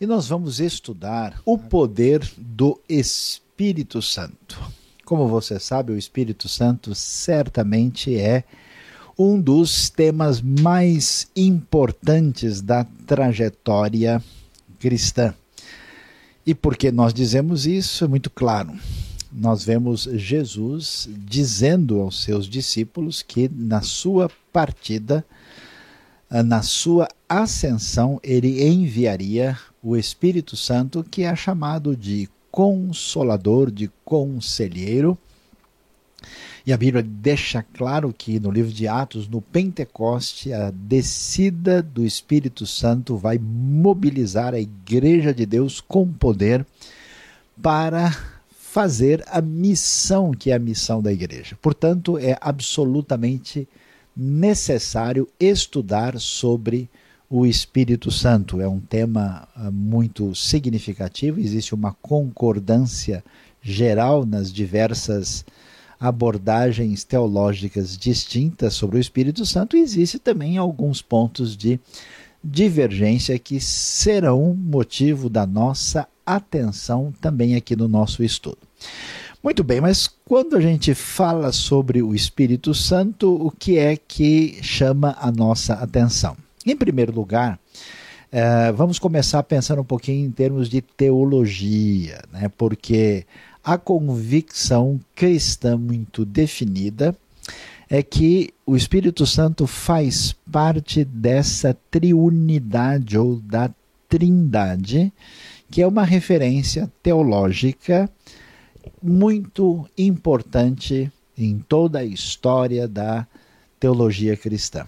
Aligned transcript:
e 0.00 0.06
nós 0.06 0.28
vamos 0.28 0.60
estudar 0.60 1.40
o 1.44 1.56
poder 1.56 2.28
do 2.36 2.80
Espírito 2.88 4.02
Santo. 4.02 4.60
Como 5.04 5.28
você 5.28 5.60
sabe, 5.60 5.92
o 5.92 5.98
Espírito 5.98 6.48
Santo 6.48 6.94
certamente 6.94 8.16
é 8.16 8.44
um 9.18 9.40
dos 9.40 9.88
temas 9.90 10.40
mais 10.40 11.28
importantes 11.36 12.60
da 12.60 12.84
trajetória 13.06 14.22
cristã. 14.80 15.34
E 16.46 16.54
por 16.54 16.76
que 16.76 16.90
nós 16.90 17.14
dizemos 17.14 17.66
isso? 17.66 18.04
É 18.04 18.08
muito 18.08 18.28
claro. 18.28 18.72
Nós 19.32 19.64
vemos 19.64 20.02
Jesus 20.12 21.08
dizendo 21.10 22.00
aos 22.00 22.22
seus 22.22 22.46
discípulos 22.46 23.22
que 23.22 23.48
na 23.48 23.82
sua 23.82 24.30
partida, 24.52 25.24
na 26.30 26.62
sua 26.62 27.08
ascensão, 27.28 28.18
ele 28.22 28.66
enviaria 28.66 29.58
o 29.82 29.96
Espírito 29.96 30.56
Santo, 30.56 31.04
que 31.04 31.22
é 31.22 31.36
chamado 31.36 31.96
de 31.96 32.28
consolador, 32.50 33.70
de 33.70 33.90
conselheiro. 34.04 35.18
E 36.66 36.72
a 36.72 36.76
Bíblia 36.76 37.02
deixa 37.02 37.62
claro 37.74 38.14
que 38.16 38.40
no 38.40 38.50
livro 38.50 38.72
de 38.72 38.88
Atos, 38.88 39.28
no 39.28 39.42
Pentecoste, 39.42 40.52
a 40.52 40.70
descida 40.70 41.82
do 41.82 42.04
Espírito 42.04 42.66
Santo 42.66 43.18
vai 43.18 43.38
mobilizar 43.38 44.54
a 44.54 44.60
Igreja 44.60 45.34
de 45.34 45.44
Deus 45.44 45.80
com 45.80 46.10
poder 46.10 46.64
para 47.60 48.16
fazer 48.74 49.22
a 49.28 49.40
missão 49.40 50.32
que 50.32 50.50
é 50.50 50.54
a 50.54 50.58
missão 50.58 51.00
da 51.00 51.12
igreja. 51.12 51.56
Portanto, 51.62 52.18
é 52.18 52.36
absolutamente 52.40 53.68
necessário 53.68 53.83
estudar 55.38 56.18
sobre 56.18 56.88
o 57.28 57.44
Espírito 57.46 58.10
Santo. 58.10 58.60
É 58.60 58.68
um 58.68 58.80
tema 58.80 59.48
ah, 59.56 59.70
muito 59.70 60.34
significativo, 60.34 61.40
existe 61.40 61.74
uma 61.74 61.92
concordância 61.94 63.24
geral 63.60 64.26
nas 64.26 64.52
diversas 64.52 65.44
abordagens 65.98 67.02
teológicas 67.02 67.96
distintas 67.96 68.74
sobre 68.74 68.98
o 68.98 69.00
Espírito 69.00 69.46
Santo 69.46 69.76
e 69.76 69.80
existe 69.80 70.18
também 70.18 70.58
alguns 70.58 71.00
pontos 71.00 71.56
de 71.56 71.80
divergência 72.42 73.38
que 73.38 73.58
serão 73.58 74.54
motivo 74.54 75.30
da 75.30 75.46
nossa 75.46 76.06
atenção 76.26 77.12
também 77.20 77.56
aqui 77.56 77.74
no 77.74 77.88
nosso 77.88 78.22
estudo. 78.22 78.58
Muito 79.44 79.62
bem, 79.62 79.78
mas 79.78 80.08
quando 80.24 80.56
a 80.56 80.60
gente 80.60 80.94
fala 80.94 81.52
sobre 81.52 82.02
o 82.02 82.14
Espírito 82.14 82.72
Santo, 82.72 83.30
o 83.30 83.50
que 83.50 83.76
é 83.76 83.94
que 83.94 84.58
chama 84.62 85.14
a 85.20 85.30
nossa 85.30 85.74
atenção? 85.74 86.34
Em 86.64 86.74
primeiro 86.74 87.12
lugar, 87.12 87.60
é, 88.32 88.72
vamos 88.72 88.98
começar 88.98 89.42
pensando 89.42 89.82
um 89.82 89.84
pouquinho 89.84 90.26
em 90.26 90.30
termos 90.30 90.66
de 90.66 90.80
teologia, 90.80 92.22
né? 92.32 92.50
porque 92.56 93.26
a 93.62 93.76
convicção 93.76 94.98
cristã 95.14 95.76
muito 95.76 96.24
definida 96.24 97.14
é 97.90 98.02
que 98.02 98.48
o 98.64 98.74
Espírito 98.74 99.26
Santo 99.26 99.66
faz 99.66 100.34
parte 100.50 101.04
dessa 101.04 101.76
triunidade 101.90 103.18
ou 103.18 103.36
da 103.36 103.70
trindade, 104.08 105.12
que 105.70 105.82
é 105.82 105.86
uma 105.86 106.02
referência 106.02 106.90
teológica 107.02 108.08
muito 109.02 109.88
importante 109.96 111.10
em 111.36 111.58
toda 111.58 112.00
a 112.00 112.04
história 112.04 112.86
da 112.86 113.26
teologia 113.78 114.36
cristã. 114.36 114.86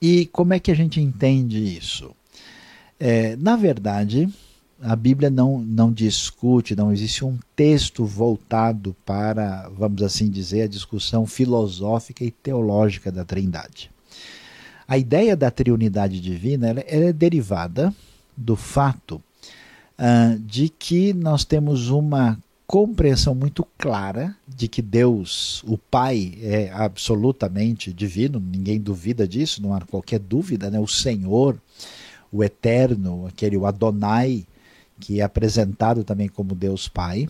E 0.00 0.26
como 0.26 0.54
é 0.54 0.58
que 0.58 0.70
a 0.70 0.74
gente 0.74 1.00
entende 1.00 1.58
isso? 1.76 2.10
É, 2.98 3.36
na 3.36 3.54
verdade, 3.54 4.28
a 4.82 4.96
Bíblia 4.96 5.28
não, 5.28 5.58
não 5.58 5.92
discute, 5.92 6.74
não 6.74 6.90
existe 6.90 7.24
um 7.24 7.38
texto 7.54 8.04
voltado 8.04 8.96
para, 9.04 9.68
vamos 9.68 10.02
assim 10.02 10.30
dizer, 10.30 10.62
a 10.62 10.68
discussão 10.68 11.26
filosófica 11.26 12.24
e 12.24 12.30
teológica 12.30 13.12
da 13.12 13.24
Trindade. 13.24 13.90
A 14.88 14.98
ideia 14.98 15.36
da 15.36 15.50
triunidade 15.50 16.20
divina 16.20 16.68
ela, 16.68 16.80
ela 16.80 17.04
é 17.04 17.12
derivada 17.12 17.94
do 18.36 18.56
fato 18.56 19.22
uh, 19.98 20.38
de 20.40 20.68
que 20.68 21.12
nós 21.12 21.44
temos 21.44 21.90
uma 21.90 22.38
compreensão 22.70 23.34
muito 23.34 23.66
clara 23.76 24.36
de 24.46 24.68
que 24.68 24.80
Deus, 24.80 25.60
o 25.66 25.76
Pai, 25.76 26.34
é 26.40 26.70
absolutamente 26.72 27.92
divino, 27.92 28.38
ninguém 28.38 28.80
duvida 28.80 29.26
disso, 29.26 29.60
não 29.60 29.74
há 29.74 29.80
qualquer 29.80 30.20
dúvida, 30.20 30.70
né? 30.70 30.78
O 30.78 30.86
Senhor, 30.86 31.60
o 32.30 32.44
Eterno, 32.44 33.26
aquele 33.26 33.56
o 33.56 33.66
Adonai, 33.66 34.46
que 35.00 35.18
é 35.18 35.24
apresentado 35.24 36.04
também 36.04 36.28
como 36.28 36.54
Deus 36.54 36.86
Pai, 36.86 37.28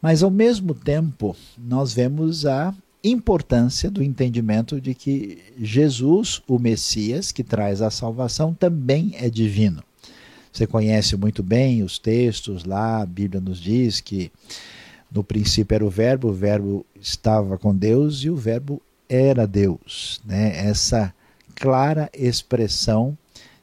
mas 0.00 0.22
ao 0.22 0.30
mesmo 0.30 0.72
tempo 0.72 1.34
nós 1.58 1.92
vemos 1.92 2.46
a 2.46 2.72
importância 3.02 3.90
do 3.90 4.00
entendimento 4.00 4.80
de 4.80 4.94
que 4.94 5.38
Jesus, 5.58 6.40
o 6.46 6.56
Messias, 6.56 7.32
que 7.32 7.42
traz 7.42 7.82
a 7.82 7.90
salvação, 7.90 8.54
também 8.54 9.10
é 9.16 9.28
divino. 9.28 9.82
Você 10.52 10.66
conhece 10.66 11.16
muito 11.16 11.42
bem 11.42 11.82
os 11.82 11.98
textos 11.98 12.64
lá, 12.64 13.02
a 13.02 13.06
Bíblia 13.06 13.40
nos 13.40 13.60
diz 13.60 14.00
que 14.00 14.30
no 15.10 15.24
princípio 15.24 15.74
era 15.74 15.84
o 15.84 15.90
Verbo, 15.90 16.28
o 16.28 16.32
Verbo 16.32 16.84
estava 17.00 17.56
com 17.56 17.74
Deus 17.74 18.22
e 18.24 18.30
o 18.30 18.36
Verbo 18.36 18.82
era 19.08 19.46
Deus. 19.46 20.20
Né? 20.24 20.66
Essa 20.66 21.14
clara 21.54 22.10
expressão 22.12 23.16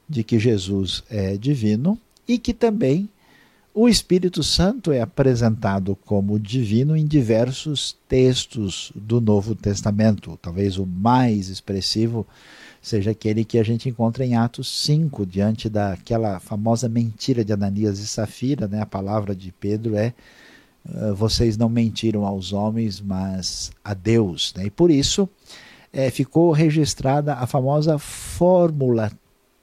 de 0.07 0.23
que 0.23 0.39
Jesus 0.39 1.03
é 1.09 1.37
divino 1.37 1.99
e 2.27 2.37
que 2.37 2.53
também 2.53 3.09
o 3.73 3.89
Espírito 3.89 4.41
Santo 4.41 4.91
é 4.91 5.01
apresentado 5.01 5.97
como 6.05 6.39
divino 6.39 6.95
em 6.95 7.05
diversos 7.05 7.95
textos 8.07 8.91
do 8.95 9.19
Novo 9.19 9.53
Testamento. 9.53 10.39
Talvez 10.41 10.77
o 10.77 10.85
mais 10.85 11.49
expressivo 11.49 12.25
seja 12.85 13.09
aquele 13.09 13.43
que 13.43 13.57
a 13.57 13.63
gente 13.63 13.89
encontra 13.89 14.23
em 14.23 14.35
Atos 14.35 14.67
5, 14.83 15.25
diante 15.25 15.67
daquela 15.67 16.39
famosa 16.39 16.87
mentira 16.87 17.43
de 17.43 17.51
Ananias 17.51 17.97
e 17.97 18.05
Safira, 18.05 18.67
né? 18.67 18.79
A 18.79 18.85
palavra 18.85 19.35
de 19.35 19.51
Pedro 19.51 19.95
é 19.95 20.13
ah, 20.87 21.11
vocês 21.13 21.57
não 21.57 21.67
mentiram 21.67 22.27
aos 22.27 22.53
homens, 22.53 23.01
mas 23.01 23.71
a 23.83 23.95
Deus. 23.95 24.53
Né? 24.55 24.67
E 24.67 24.69
por 24.69 24.91
isso 24.91 25.27
é, 25.91 26.11
ficou 26.11 26.51
registrada 26.51 27.33
a 27.33 27.47
famosa 27.47 27.97
fórmula 27.97 29.11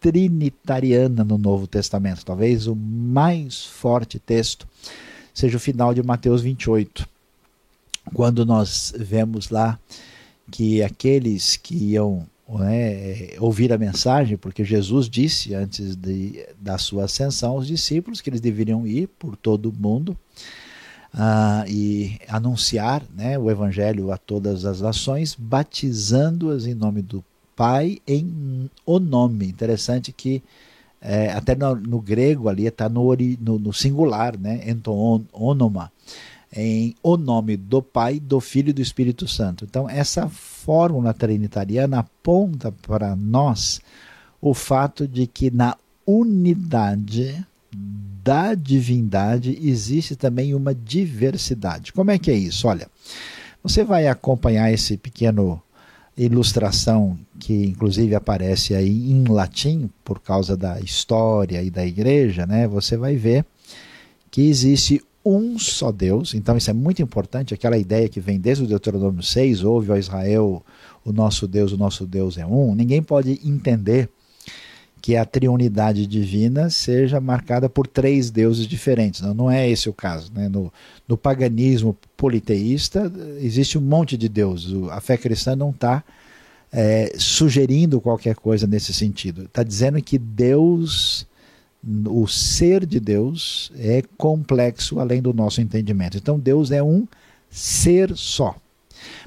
trinitariana 0.00 1.22
no 1.22 1.38
Novo 1.38 1.68
Testamento. 1.68 2.24
Talvez 2.24 2.66
o 2.66 2.74
mais 2.74 3.64
forte 3.64 4.18
texto 4.18 4.66
seja 5.32 5.58
o 5.58 5.60
final 5.60 5.94
de 5.94 6.02
Mateus 6.02 6.42
28, 6.42 7.08
quando 8.12 8.44
nós 8.44 8.92
vemos 8.98 9.48
lá 9.48 9.78
que 10.50 10.82
aqueles 10.82 11.56
que 11.56 11.92
iam 11.92 12.26
né, 12.58 13.30
ouvir 13.38 13.72
a 13.72 13.78
mensagem, 13.78 14.36
porque 14.36 14.64
Jesus 14.64 15.08
disse 15.08 15.54
antes 15.54 15.96
de, 15.96 16.46
da 16.60 16.78
sua 16.78 17.04
ascensão 17.04 17.52
aos 17.52 17.66
discípulos 17.66 18.20
que 18.20 18.30
eles 18.30 18.40
deveriam 18.40 18.86
ir 18.86 19.08
por 19.18 19.36
todo 19.36 19.70
o 19.70 19.72
mundo 19.72 20.16
uh, 21.14 21.68
e 21.68 22.18
anunciar 22.28 23.02
né, 23.14 23.38
o 23.38 23.50
evangelho 23.50 24.12
a 24.12 24.16
todas 24.16 24.64
as 24.64 24.80
nações, 24.80 25.34
batizando-as 25.38 26.66
em 26.66 26.74
nome 26.74 27.02
do 27.02 27.24
Pai 27.54 27.98
em 28.06 28.70
o 28.86 28.98
nome. 28.98 29.46
Interessante 29.46 30.10
que 30.10 30.42
é, 31.00 31.32
até 31.32 31.54
no, 31.54 31.74
no, 31.74 32.00
grego 32.00 32.48
ali 32.48 32.66
está 32.66 32.88
no, 32.88 33.14
no, 33.40 33.58
no, 33.58 33.72
singular, 33.72 34.38
né? 34.38 34.62
Enton, 34.68 35.24
onoma, 35.32 35.90
em 36.52 36.94
o 37.02 37.16
nome 37.16 37.56
do 37.56 37.82
Pai, 37.82 38.20
do 38.20 38.40
Filho 38.40 38.70
e 38.70 38.72
do 38.72 38.82
Espírito 38.82 39.26
Santo. 39.26 39.64
Então, 39.64 39.88
essa 39.88 40.28
fórmula 40.28 41.14
trinitariana 41.14 42.00
aponta 42.00 42.70
para 42.70 43.16
nós 43.16 43.80
o 44.40 44.52
fato 44.52 45.08
de 45.08 45.26
que 45.26 45.50
na 45.50 45.76
unidade 46.06 47.44
da 48.22 48.54
divindade 48.54 49.58
existe 49.62 50.14
também 50.14 50.54
uma 50.54 50.74
diversidade. 50.74 51.92
Como 51.92 52.10
é 52.10 52.18
que 52.18 52.30
é 52.30 52.34
isso? 52.34 52.68
Olha, 52.68 52.88
você 53.62 53.82
vai 53.82 54.06
acompanhar 54.06 54.72
esse 54.72 54.96
pequeno 54.96 55.62
ilustração 56.16 57.18
que 57.38 57.54
inclusive 57.66 58.14
aparece 58.14 58.74
aí 58.74 59.10
em 59.10 59.24
latim 59.24 59.88
por 60.04 60.20
causa 60.20 60.56
da 60.56 60.78
história 60.80 61.62
e 61.62 61.70
da 61.70 61.86
igreja, 61.86 62.46
né? 62.46 62.68
Você 62.68 62.96
vai 62.96 63.16
ver 63.16 63.44
que 64.30 64.42
existe 64.42 65.02
um 65.24 65.58
só 65.58 65.92
Deus. 65.92 66.34
Então 66.34 66.56
isso 66.56 66.70
é 66.70 66.72
muito 66.72 67.02
importante, 67.02 67.54
aquela 67.54 67.78
ideia 67.78 68.08
que 68.08 68.20
vem 68.20 68.38
desde 68.38 68.64
o 68.64 68.66
Deuteronômio 68.66 69.22
6, 69.22 69.62
ouve 69.64 69.90
ó 69.90 69.96
Israel, 69.96 70.64
o 71.04 71.12
nosso 71.12 71.46
Deus, 71.46 71.72
o 71.72 71.76
nosso 71.76 72.06
Deus 72.06 72.38
é 72.38 72.46
um. 72.46 72.74
Ninguém 72.74 73.02
pode 73.02 73.40
entender 73.44 74.08
que 75.00 75.16
a 75.16 75.24
triunidade 75.24 76.06
divina 76.06 76.70
seja 76.70 77.20
marcada 77.20 77.68
por 77.68 77.88
três 77.88 78.30
deuses 78.30 78.68
diferentes. 78.68 79.20
Não, 79.20 79.34
não 79.34 79.50
é 79.50 79.68
esse 79.68 79.88
o 79.88 79.92
caso. 79.92 80.32
Né? 80.32 80.48
No, 80.48 80.72
no 81.08 81.16
paganismo 81.16 81.96
politeísta 82.16 83.12
existe 83.40 83.76
um 83.76 83.80
monte 83.80 84.16
de 84.16 84.28
deuses. 84.28 84.72
A 84.90 85.00
fé 85.00 85.16
cristã 85.16 85.56
não 85.56 85.70
está 85.70 86.04
é, 86.72 87.12
sugerindo 87.18 88.00
qualquer 88.00 88.36
coisa 88.36 88.64
nesse 88.64 88.94
sentido. 88.94 89.42
Está 89.42 89.64
dizendo 89.64 90.00
que 90.00 90.16
Deus 90.16 91.26
o 92.06 92.26
ser 92.28 92.86
de 92.86 93.00
Deus 93.00 93.72
é 93.76 94.02
complexo 94.16 95.00
além 95.00 95.20
do 95.20 95.32
nosso 95.32 95.60
entendimento. 95.60 96.16
Então 96.16 96.38
Deus 96.38 96.70
é 96.70 96.82
um 96.82 97.06
ser 97.50 98.16
só, 98.16 98.56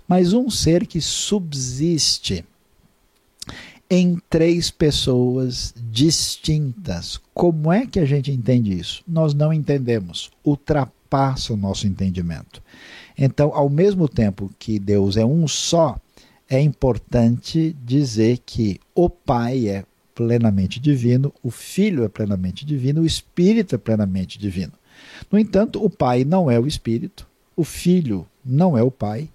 mas 0.08 0.34
um 0.34 0.50
ser 0.50 0.88
que 0.88 1.02
subsiste 1.02 2.46
em 3.90 4.20
três 4.30 4.72
pessoas 4.72 5.74
distintas. 5.92 7.20
Como 7.34 7.72
é 7.72 7.86
que 7.86 8.00
a 8.00 8.06
gente 8.06 8.32
entende 8.32 8.74
isso? 8.78 9.04
Nós 9.08 9.34
não 9.34 9.54
entendemos, 9.54 10.32
ultrapassa 10.44 11.54
o 11.54 11.58
nosso 11.58 11.86
entendimento. 11.86 12.64
Então, 13.18 13.54
ao 13.54 13.70
mesmo 13.70 14.10
tempo 14.10 14.50
que 14.58 14.80
Deus 14.80 15.18
é 15.18 15.26
um 15.26 15.48
só, 15.48 16.00
é 16.50 16.60
importante 16.60 17.76
dizer 17.84 18.40
que 18.46 18.80
o 18.94 19.10
Pai 19.10 19.68
é 19.68 19.86
plenamente 20.16 20.80
divino, 20.80 21.34
o 21.44 21.52
Filho 21.52 22.06
é 22.06 22.10
plenamente 22.10 22.66
divino, 22.66 23.02
o 23.02 23.06
Espírito 23.06 23.76
é 23.76 23.78
plenamente 23.78 24.40
divino. 24.40 24.72
No 25.30 25.38
entanto, 25.38 25.84
o 25.84 25.90
Pai 25.90 26.24
não 26.24 26.50
é 26.50 26.58
o 26.58 26.66
Espírito, 26.66 27.28
o 27.56 27.66
Filho 27.66 28.26
não 28.44 28.78
é 28.78 28.82
o 28.82 28.90
Pai 28.90 29.30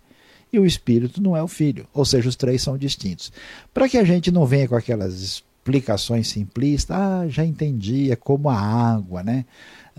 e 0.50 0.59
o 0.59 0.67
Espírito 0.67 1.23
não 1.23 1.37
é 1.37 1.43
o 1.43 1.49
Filho. 1.49 1.87
Ou 1.93 2.05
seja, 2.05 2.29
os 2.29 2.35
três 2.35 2.62
são 2.62 2.79
distintos. 2.79 3.31
Para 3.73 3.88
que 3.88 3.99
a 3.99 4.05
gente 4.05 4.31
não 4.31 4.47
venha 4.47 4.67
com 4.67 4.75
aquelas 4.75 5.21
explicações 5.21 6.29
simplistas, 6.29 6.97
ah, 6.97 7.29
já 7.29 7.44
entendi, 7.44 8.11
é 8.11 8.17
como 8.17 8.49
a 8.49 8.59
água, 8.59 9.23
né? 9.23 9.44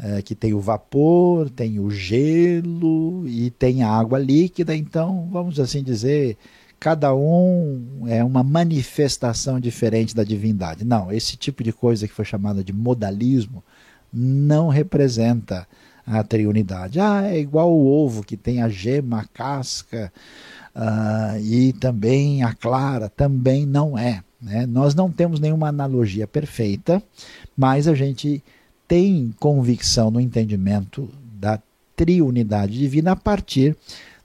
É, 0.03 0.21
que 0.21 0.33
tem 0.33 0.53
o 0.53 0.59
vapor, 0.59 1.49
tem 1.49 1.79
o 1.79 1.91
gelo 1.91 3.27
e 3.27 3.51
tem 3.51 3.83
a 3.83 3.89
água 3.89 4.17
líquida, 4.17 4.75
então, 4.75 5.29
vamos 5.31 5.59
assim 5.59 5.83
dizer, 5.83 6.37
cada 6.81 7.13
um 7.13 8.05
é 8.07 8.23
uma 8.23 8.41
manifestação 8.43 9.59
diferente 9.59 10.15
da 10.15 10.23
divindade. 10.23 10.83
Não, 10.83 11.11
esse 11.11 11.37
tipo 11.37 11.63
de 11.63 11.71
coisa 11.71 12.07
que 12.07 12.13
foi 12.13 12.25
chamada 12.25 12.63
de 12.63 12.73
modalismo 12.73 13.63
não 14.11 14.67
representa 14.67 15.67
a 16.03 16.23
triunidade. 16.23 16.99
Ah, 16.99 17.21
é 17.23 17.37
igual 17.37 17.71
o 17.71 17.85
ovo 17.85 18.23
que 18.23 18.35
tem 18.35 18.63
a 18.63 18.67
gema, 18.67 19.19
a 19.19 19.25
casca 19.25 20.11
uh, 20.75 21.39
e 21.39 21.71
também 21.73 22.41
a 22.41 22.51
clara, 22.51 23.09
também 23.09 23.63
não 23.63 23.95
é. 23.95 24.23
Né? 24.41 24.65
Nós 24.65 24.95
não 24.95 25.11
temos 25.11 25.39
nenhuma 25.39 25.67
analogia 25.67 26.25
perfeita, 26.25 27.01
mas 27.55 27.87
a 27.87 27.93
gente 27.93 28.43
tem 28.87 29.31
convicção 29.39 30.09
no 30.09 30.19
entendimento 30.19 31.07
da 31.39 31.61
triunidade 31.95 32.75
divina 32.75 33.11
a 33.11 33.15
partir 33.15 33.77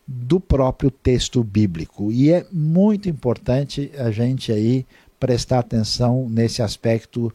do 0.06 0.38
próprio 0.38 0.90
texto 0.90 1.42
bíblico. 1.42 2.12
E 2.12 2.30
é 2.30 2.46
muito 2.52 3.08
importante 3.08 3.90
a 3.98 4.10
gente 4.10 4.52
aí 4.52 4.86
prestar 5.18 5.60
atenção 5.60 6.28
nesse 6.28 6.62
aspecto 6.62 7.32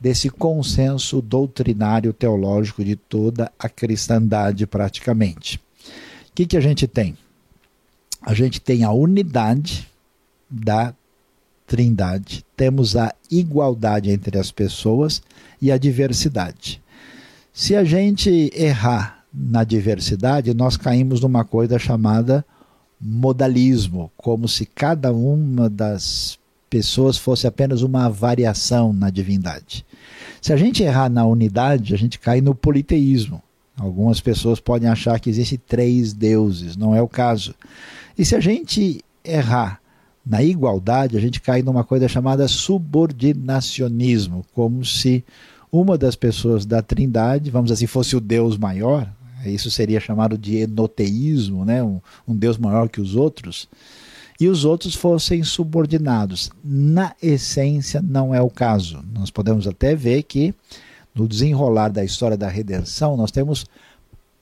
desse 0.00 0.30
consenso 0.30 1.20
doutrinário 1.20 2.12
teológico 2.12 2.84
de 2.84 2.96
toda 2.96 3.50
a 3.58 3.68
cristandade 3.68 4.66
praticamente. 4.66 5.56
O 5.56 6.32
que, 6.34 6.46
que 6.46 6.56
a 6.56 6.60
gente 6.60 6.86
tem? 6.86 7.16
A 8.22 8.34
gente 8.34 8.60
tem 8.60 8.84
a 8.84 8.92
unidade 8.92 9.88
da 10.50 10.94
trindade, 11.66 12.44
temos 12.56 12.96
a 12.96 13.12
igualdade 13.30 14.10
entre 14.10 14.38
as 14.38 14.50
pessoas 14.50 15.22
e 15.60 15.72
a 15.72 15.78
diversidade. 15.78 16.80
Se 17.52 17.74
a 17.74 17.82
gente 17.82 18.50
errar 18.54 19.15
na 19.36 19.64
diversidade, 19.64 20.54
nós 20.54 20.78
caímos 20.78 21.20
numa 21.20 21.44
coisa 21.44 21.78
chamada 21.78 22.44
modalismo, 22.98 24.10
como 24.16 24.48
se 24.48 24.64
cada 24.64 25.12
uma 25.12 25.68
das 25.68 26.38
pessoas 26.70 27.18
fosse 27.18 27.46
apenas 27.46 27.82
uma 27.82 28.08
variação 28.08 28.94
na 28.94 29.10
divindade. 29.10 29.84
Se 30.40 30.52
a 30.52 30.56
gente 30.56 30.82
errar 30.82 31.10
na 31.10 31.26
unidade, 31.26 31.94
a 31.94 31.98
gente 31.98 32.18
cai 32.18 32.40
no 32.40 32.54
politeísmo. 32.54 33.42
Algumas 33.78 34.20
pessoas 34.20 34.58
podem 34.58 34.88
achar 34.88 35.20
que 35.20 35.28
existem 35.28 35.60
três 35.66 36.14
deuses, 36.14 36.76
não 36.76 36.94
é 36.94 37.02
o 37.02 37.08
caso. 37.08 37.54
E 38.16 38.24
se 38.24 38.34
a 38.34 38.40
gente 38.40 39.04
errar 39.22 39.80
na 40.24 40.42
igualdade, 40.42 41.16
a 41.16 41.20
gente 41.20 41.42
cai 41.42 41.60
numa 41.62 41.84
coisa 41.84 42.08
chamada 42.08 42.48
subordinacionismo, 42.48 44.46
como 44.54 44.82
se 44.82 45.22
uma 45.70 45.98
das 45.98 46.16
pessoas 46.16 46.64
da 46.64 46.80
Trindade, 46.80 47.50
vamos 47.50 47.70
assim, 47.70 47.86
fosse 47.86 48.16
o 48.16 48.20
Deus 48.20 48.56
maior, 48.56 49.06
isso 49.50 49.70
seria 49.70 50.00
chamado 50.00 50.36
de 50.36 50.56
enoteísmo, 50.56 51.64
né? 51.64 51.82
um, 51.82 52.00
um 52.26 52.36
Deus 52.36 52.58
maior 52.58 52.88
que 52.88 53.00
os 53.00 53.14
outros, 53.14 53.68
e 54.38 54.48
os 54.48 54.64
outros 54.64 54.94
fossem 54.94 55.42
subordinados. 55.42 56.50
Na 56.62 57.14
essência, 57.22 58.02
não 58.02 58.34
é 58.34 58.40
o 58.40 58.50
caso. 58.50 59.02
Nós 59.12 59.30
podemos 59.30 59.66
até 59.66 59.94
ver 59.94 60.22
que, 60.24 60.54
no 61.14 61.26
desenrolar 61.26 61.88
da 61.88 62.04
história 62.04 62.36
da 62.36 62.48
redenção, 62.48 63.16
nós 63.16 63.30
temos 63.30 63.66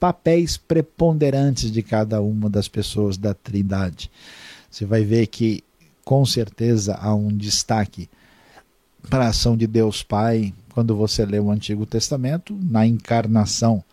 papéis 0.01 0.56
preponderantes 0.56 1.71
de 1.71 1.83
cada 1.83 2.21
uma 2.21 2.50
das 2.50 2.69
pessoas 2.69 3.17
da 3.17 3.33
Trindade. 3.33 4.11
Você 4.71 4.85
vai 4.85 5.05
ver 5.05 5.29
que, 5.29 5.62
com 6.05 6.27
certeza, 6.27 6.95
há 7.00 7.15
um 7.15 7.29
destaque 7.29 8.09
para 9.09 9.27
a 9.27 9.29
ação 9.29 9.57
de 9.57 9.67
Deus 9.67 10.03
Pai 10.03 10.53
quando 10.75 10.97
você 10.97 11.25
lê 11.25 11.39
o 11.39 11.50
Antigo 11.50 11.87
Testamento, 11.87 12.59
na 12.61 12.85
encarnação 12.85 13.85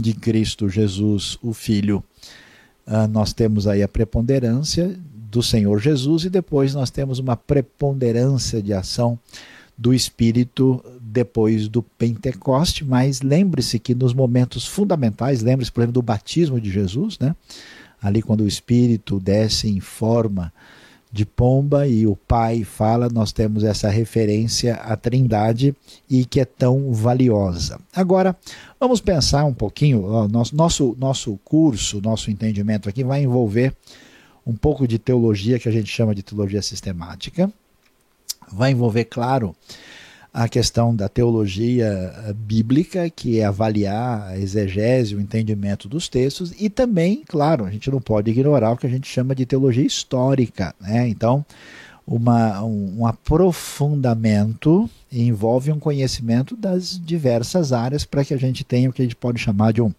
de 0.00 0.14
Cristo 0.14 0.68
Jesus, 0.68 1.38
o 1.42 1.52
Filho. 1.52 2.02
Uh, 2.86 3.06
nós 3.08 3.32
temos 3.32 3.66
aí 3.66 3.82
a 3.82 3.88
preponderância 3.88 4.96
do 5.30 5.42
Senhor 5.42 5.78
Jesus 5.78 6.24
e 6.24 6.30
depois 6.30 6.74
nós 6.74 6.90
temos 6.90 7.18
uma 7.18 7.36
preponderância 7.36 8.62
de 8.62 8.72
ação 8.72 9.18
do 9.76 9.92
Espírito 9.92 10.82
depois 11.00 11.68
do 11.68 11.82
Pentecoste, 11.82 12.84
mas 12.84 13.20
lembre-se 13.20 13.78
que 13.78 13.94
nos 13.94 14.14
momentos 14.14 14.66
fundamentais, 14.66 15.42
lembre-se, 15.42 15.70
por 15.70 15.82
exemplo, 15.82 15.94
do 15.94 16.02
batismo 16.02 16.60
de 16.60 16.70
Jesus, 16.70 17.18
né? 17.18 17.36
ali 18.00 18.22
quando 18.22 18.40
o 18.42 18.48
Espírito 18.48 19.20
desce 19.20 19.68
em 19.68 19.80
forma 19.80 20.52
de 21.18 21.26
pomba 21.26 21.84
e 21.84 22.06
o 22.06 22.14
Pai 22.14 22.62
fala, 22.62 23.08
nós 23.08 23.32
temos 23.32 23.64
essa 23.64 23.88
referência 23.88 24.74
à 24.74 24.96
Trindade 24.96 25.74
e 26.08 26.24
que 26.24 26.38
é 26.38 26.44
tão 26.44 26.92
valiosa. 26.92 27.80
Agora, 27.92 28.36
vamos 28.78 29.00
pensar 29.00 29.44
um 29.44 29.52
pouquinho, 29.52 30.28
nosso, 30.28 30.54
nosso, 30.54 30.96
nosso 30.96 31.36
curso, 31.44 32.00
nosso 32.00 32.30
entendimento 32.30 32.88
aqui 32.88 33.02
vai 33.02 33.24
envolver 33.24 33.74
um 34.46 34.54
pouco 34.54 34.86
de 34.86 34.96
teologia 34.96 35.58
que 35.58 35.68
a 35.68 35.72
gente 35.72 35.90
chama 35.90 36.14
de 36.14 36.22
teologia 36.22 36.62
sistemática, 36.62 37.52
vai 38.52 38.70
envolver, 38.70 39.06
claro, 39.06 39.56
a 40.32 40.48
questão 40.48 40.94
da 40.94 41.08
teologia 41.08 41.86
eh, 41.86 42.32
bíblica, 42.32 43.08
que 43.10 43.40
é 43.40 43.44
avaliar 43.44 44.28
a 44.28 44.38
exegese, 44.38 45.14
o 45.14 45.20
entendimento 45.20 45.88
dos 45.88 46.08
textos, 46.08 46.52
e 46.58 46.68
também, 46.68 47.22
claro, 47.26 47.64
a 47.64 47.70
gente 47.70 47.90
não 47.90 48.00
pode 48.00 48.30
ignorar 48.30 48.72
o 48.72 48.76
que 48.76 48.86
a 48.86 48.90
gente 48.90 49.08
chama 49.08 49.34
de 49.34 49.46
teologia 49.46 49.86
histórica. 49.86 50.74
Né? 50.80 51.08
Então, 51.08 51.44
uma, 52.06 52.62
um, 52.62 53.00
um 53.00 53.06
aprofundamento 53.06 54.88
envolve 55.12 55.72
um 55.72 55.78
conhecimento 55.78 56.56
das 56.56 56.98
diversas 56.98 57.72
áreas 57.72 58.04
para 58.04 58.24
que 58.24 58.34
a 58.34 58.38
gente 58.38 58.64
tenha 58.64 58.88
o 58.88 58.92
que 58.92 59.02
a 59.02 59.04
gente 59.04 59.16
pode 59.16 59.38
chamar 59.38 59.72
de 59.72 59.82
um 59.82 59.92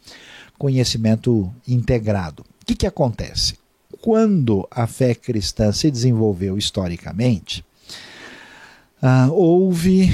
conhecimento 0.58 1.52
integrado. 1.68 2.44
O 2.62 2.66
que, 2.66 2.76
que 2.76 2.88
acontece? 2.88 3.58
Quando 4.02 4.68
a 4.72 4.88
fé 4.88 5.14
cristã 5.14 5.72
se 5.72 5.90
desenvolveu 5.90 6.58
historicamente, 6.58 7.64
uh, 9.02 9.32
houve 9.32 10.12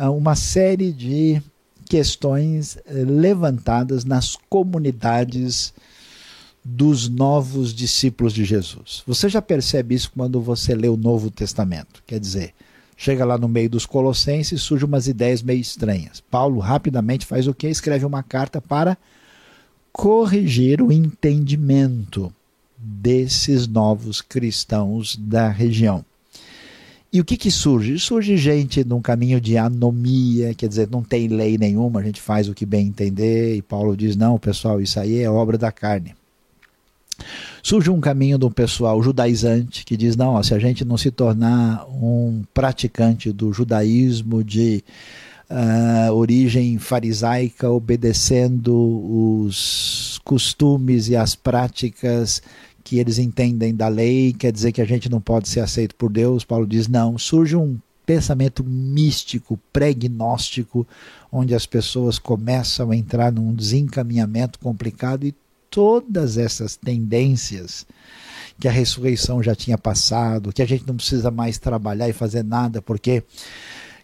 uh, 0.00 0.10
uma 0.10 0.34
série 0.34 0.92
de 0.92 1.42
questões 1.88 2.76
uh, 2.76 2.80
levantadas 3.06 4.04
nas 4.04 4.36
comunidades 4.48 5.72
dos 6.64 7.08
novos 7.08 7.72
discípulos 7.72 8.32
de 8.32 8.44
Jesus. 8.44 9.02
Você 9.06 9.28
já 9.28 9.40
percebe 9.40 9.94
isso 9.94 10.12
quando 10.14 10.40
você 10.40 10.74
lê 10.74 10.88
o 10.88 10.96
Novo 10.96 11.30
Testamento. 11.30 12.02
Quer 12.06 12.20
dizer, 12.20 12.52
chega 12.96 13.24
lá 13.24 13.38
no 13.38 13.48
meio 13.48 13.70
dos 13.70 13.86
Colossenses, 13.86 14.60
surgem 14.60 14.86
umas 14.86 15.08
ideias 15.08 15.42
meio 15.42 15.60
estranhas. 15.60 16.20
Paulo 16.20 16.60
rapidamente 16.60 17.24
faz 17.24 17.46
o 17.46 17.54
que? 17.54 17.68
Escreve 17.68 18.04
uma 18.04 18.22
carta 18.22 18.60
para 18.60 18.98
corrigir 19.92 20.82
o 20.82 20.92
entendimento 20.92 22.32
desses 22.76 23.66
novos 23.66 24.20
cristãos 24.20 25.16
da 25.16 25.48
região. 25.48 26.04
E 27.10 27.20
o 27.20 27.24
que, 27.24 27.38
que 27.38 27.50
surge? 27.50 27.98
Surge 27.98 28.36
gente 28.36 28.84
num 28.84 29.00
caminho 29.00 29.40
de 29.40 29.56
anomia, 29.56 30.52
quer 30.54 30.68
dizer, 30.68 30.88
não 30.90 31.02
tem 31.02 31.26
lei 31.26 31.56
nenhuma, 31.56 32.00
a 32.00 32.02
gente 32.02 32.20
faz 32.20 32.48
o 32.48 32.54
que 32.54 32.66
bem 32.66 32.86
entender, 32.86 33.56
e 33.56 33.62
Paulo 33.62 33.96
diz: 33.96 34.14
não, 34.14 34.38
pessoal, 34.38 34.80
isso 34.80 35.00
aí 35.00 35.20
é 35.22 35.30
obra 35.30 35.56
da 35.56 35.72
carne. 35.72 36.14
Surge 37.62 37.90
um 37.90 38.00
caminho 38.00 38.38
do 38.38 38.50
pessoal 38.50 39.02
judaizante 39.02 39.84
que 39.86 39.96
diz: 39.96 40.16
não, 40.16 40.34
ó, 40.34 40.42
se 40.42 40.54
a 40.54 40.58
gente 40.58 40.84
não 40.84 40.98
se 40.98 41.10
tornar 41.10 41.86
um 41.88 42.44
praticante 42.52 43.32
do 43.32 43.54
judaísmo 43.54 44.44
de 44.44 44.84
uh, 45.50 46.12
origem 46.12 46.78
farisaica, 46.78 47.70
obedecendo 47.70 48.74
os 49.46 50.20
costumes 50.24 51.08
e 51.08 51.16
as 51.16 51.34
práticas 51.34 52.42
que 52.88 52.98
eles 52.98 53.18
entendem 53.18 53.74
da 53.74 53.86
lei, 53.86 54.32
quer 54.32 54.50
dizer 54.50 54.72
que 54.72 54.80
a 54.80 54.84
gente 54.86 55.10
não 55.10 55.20
pode 55.20 55.46
ser 55.46 55.60
aceito 55.60 55.94
por 55.94 56.10
Deus. 56.10 56.42
Paulo 56.42 56.66
diz: 56.66 56.88
não. 56.88 57.18
Surge 57.18 57.54
um 57.54 57.78
pensamento 58.06 58.64
místico, 58.64 59.60
pregnóstico, 59.70 60.88
onde 61.30 61.54
as 61.54 61.66
pessoas 61.66 62.18
começam 62.18 62.90
a 62.90 62.96
entrar 62.96 63.30
num 63.30 63.54
desencaminhamento 63.54 64.58
complicado 64.58 65.26
e 65.26 65.34
todas 65.68 66.38
essas 66.38 66.76
tendências 66.76 67.86
que 68.58 68.66
a 68.66 68.72
ressurreição 68.72 69.42
já 69.42 69.54
tinha 69.54 69.76
passado, 69.76 70.50
que 70.50 70.62
a 70.62 70.66
gente 70.66 70.86
não 70.86 70.96
precisa 70.96 71.30
mais 71.30 71.58
trabalhar 71.58 72.08
e 72.08 72.14
fazer 72.14 72.42
nada 72.42 72.80
porque 72.80 73.22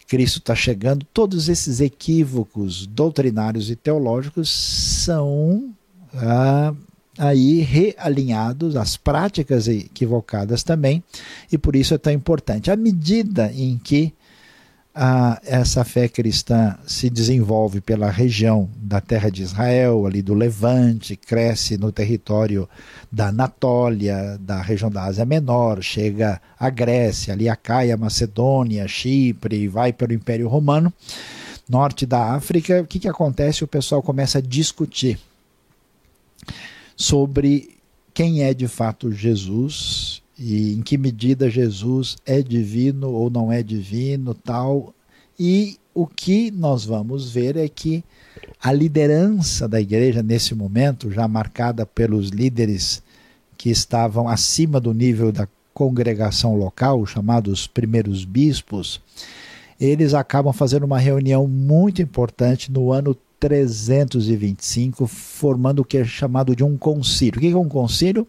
Cristo 0.07 0.37
está 0.37 0.53
chegando, 0.53 1.07
todos 1.11 1.49
esses 1.49 1.81
equívocos 1.81 2.85
doutrinários 2.85 3.71
e 3.71 3.75
teológicos 3.75 4.51
são 4.51 5.73
ah, 6.13 6.71
aí 7.17 7.61
realinhados, 7.61 8.75
as 8.75 8.97
práticas 8.97 9.67
equivocadas 9.67 10.63
também, 10.63 11.03
e 11.51 11.57
por 11.57 11.75
isso 11.75 11.93
é 11.93 11.97
tão 11.97 12.13
importante. 12.13 12.71
À 12.71 12.75
medida 12.75 13.51
em 13.53 13.77
que 13.77 14.13
a, 14.93 15.41
essa 15.45 15.83
fé 15.83 16.07
cristã 16.07 16.77
se 16.87 17.09
desenvolve 17.09 17.81
pela 17.81 18.09
região 18.09 18.69
da 18.77 19.01
terra 19.01 19.29
de 19.29 19.43
Israel, 19.43 20.05
ali 20.05 20.21
do 20.21 20.33
Levante, 20.33 21.17
cresce 21.17 21.77
no 21.77 21.91
território 21.91 22.67
da 23.11 23.27
Anatólia, 23.27 24.37
da 24.39 24.61
região 24.61 24.89
da 24.89 25.03
Ásia 25.03 25.25
Menor, 25.25 25.81
chega 25.83 26.41
à 26.57 26.69
Grécia, 26.69 27.33
ali 27.33 27.49
a 27.49 27.57
Caia, 27.57 27.97
Macedônia, 27.97 28.87
Chipre, 28.87 29.67
vai 29.67 29.91
pelo 29.91 30.13
Império 30.13 30.47
Romano, 30.47 30.93
norte 31.67 32.05
da 32.05 32.33
África, 32.33 32.81
o 32.81 32.87
que, 32.87 32.99
que 32.99 33.07
acontece? 33.09 33.65
O 33.65 33.67
pessoal 33.67 34.01
começa 34.01 34.37
a 34.37 34.41
discutir 34.41 35.19
sobre 36.95 37.77
quem 38.13 38.43
é 38.43 38.53
de 38.53 38.67
fato 38.67 39.11
Jesus 39.11 40.21
e 40.37 40.73
em 40.73 40.81
que 40.81 40.97
medida 40.97 41.49
Jesus 41.49 42.17
é 42.25 42.41
divino 42.41 43.11
ou 43.11 43.29
não 43.29 43.51
é 43.51 43.61
divino, 43.61 44.33
tal. 44.33 44.93
E 45.39 45.77
o 45.93 46.05
que 46.05 46.51
nós 46.51 46.85
vamos 46.85 47.31
ver 47.31 47.57
é 47.57 47.67
que 47.67 48.03
a 48.61 48.71
liderança 48.71 49.67
da 49.67 49.79
igreja 49.79 50.21
nesse 50.21 50.53
momento, 50.55 51.11
já 51.11 51.27
marcada 51.27 51.85
pelos 51.85 52.29
líderes 52.29 53.01
que 53.57 53.69
estavam 53.69 54.27
acima 54.27 54.79
do 54.79 54.93
nível 54.93 55.31
da 55.31 55.47
congregação 55.73 56.55
local, 56.55 57.05
chamados 57.05 57.67
primeiros 57.67 58.23
bispos, 58.23 59.01
eles 59.79 60.13
acabam 60.13 60.53
fazendo 60.53 60.83
uma 60.83 60.99
reunião 60.99 61.47
muito 61.47 62.01
importante 62.01 62.71
no 62.71 62.91
ano 62.91 63.15
325, 63.45 65.05
formando 65.05 65.81
o 65.81 65.85
que 65.85 65.99
é 65.99 66.03
chamado 66.03 66.55
de 66.55 66.63
um 66.63 66.75
concílio. 66.75 67.37
O 67.37 67.39
que 67.39 67.51
é 67.51 67.55
um 67.55 67.69
concílio? 67.69 68.27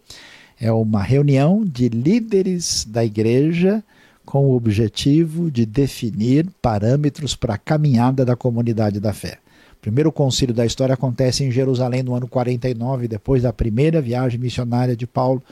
É 0.61 0.71
uma 0.71 1.03
reunião 1.03 1.65
de 1.65 1.89
líderes 1.89 2.85
da 2.87 3.03
igreja 3.03 3.83
com 4.27 4.45
o 4.45 4.55
objetivo 4.55 5.51
de 5.51 5.65
definir 5.65 6.47
parâmetros 6.61 7.35
para 7.35 7.55
a 7.55 7.59
caminhada 7.59 8.27
da 8.27 8.37
comunidade 8.37 9.01
da 9.01 9.15
fé. 9.15 9.39
O 9.79 9.81
primeiro 9.81 10.13
concílio 10.13 10.55
da 10.55 10.67
história 10.67 10.93
acontece 10.93 11.45
em 11.45 11.51
Jerusalém 11.51 12.03
no 12.03 12.15
ano 12.15 12.29
49, 12.29 13.09
depois 13.09 13.43
da 13.45 13.55
primeira 13.55 14.03
viagem 14.03 14.39
missionária 14.39 14.95
de 14.95 15.07
Paulo. 15.07 15.43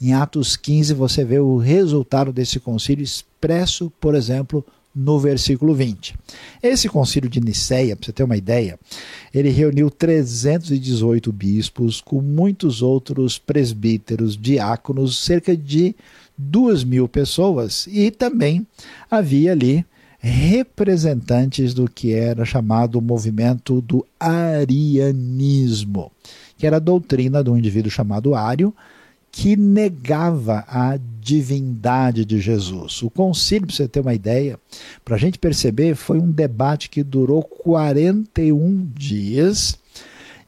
Em 0.00 0.12
Atos 0.12 0.56
15, 0.56 0.94
você 0.94 1.24
vê 1.24 1.40
o 1.40 1.56
resultado 1.56 2.32
desse 2.32 2.60
concílio 2.60 3.02
expresso, 3.02 3.92
por 4.00 4.14
exemplo, 4.14 4.64
no 4.98 5.18
versículo 5.20 5.72
20. 5.72 6.16
Esse 6.60 6.88
concílio 6.88 7.30
de 7.30 7.40
Nicéia, 7.40 7.94
para 7.94 8.06
você 8.06 8.12
ter 8.12 8.24
uma 8.24 8.36
ideia, 8.36 8.76
ele 9.32 9.48
reuniu 9.48 9.88
318 9.90 11.32
bispos 11.32 12.00
com 12.00 12.20
muitos 12.20 12.82
outros 12.82 13.38
presbíteros, 13.38 14.36
diáconos, 14.36 15.16
cerca 15.18 15.56
de 15.56 15.94
duas 16.36 16.82
mil 16.82 17.08
pessoas 17.08 17.86
e 17.86 18.10
também 18.10 18.66
havia 19.08 19.52
ali 19.52 19.86
representantes 20.18 21.72
do 21.72 21.88
que 21.88 22.12
era 22.12 22.44
chamado 22.44 22.98
o 22.98 23.02
movimento 23.02 23.80
do 23.80 24.04
arianismo, 24.18 26.10
que 26.56 26.66
era 26.66 26.76
a 26.76 26.80
doutrina 26.80 27.40
do 27.40 27.56
indivíduo 27.56 27.90
chamado 27.90 28.34
Ário, 28.34 28.74
que 29.30 29.56
negava 29.56 30.64
a 30.66 30.98
divindade 31.20 32.24
de 32.24 32.40
Jesus. 32.40 33.02
O 33.02 33.10
concílio, 33.10 33.66
para 33.66 33.76
você 33.76 33.88
ter 33.88 34.00
uma 34.00 34.14
ideia, 34.14 34.58
para 35.04 35.16
a 35.16 35.18
gente 35.18 35.38
perceber, 35.38 35.94
foi 35.94 36.18
um 36.18 36.30
debate 36.30 36.88
que 36.88 37.02
durou 37.02 37.42
41 37.42 38.90
dias 38.94 39.78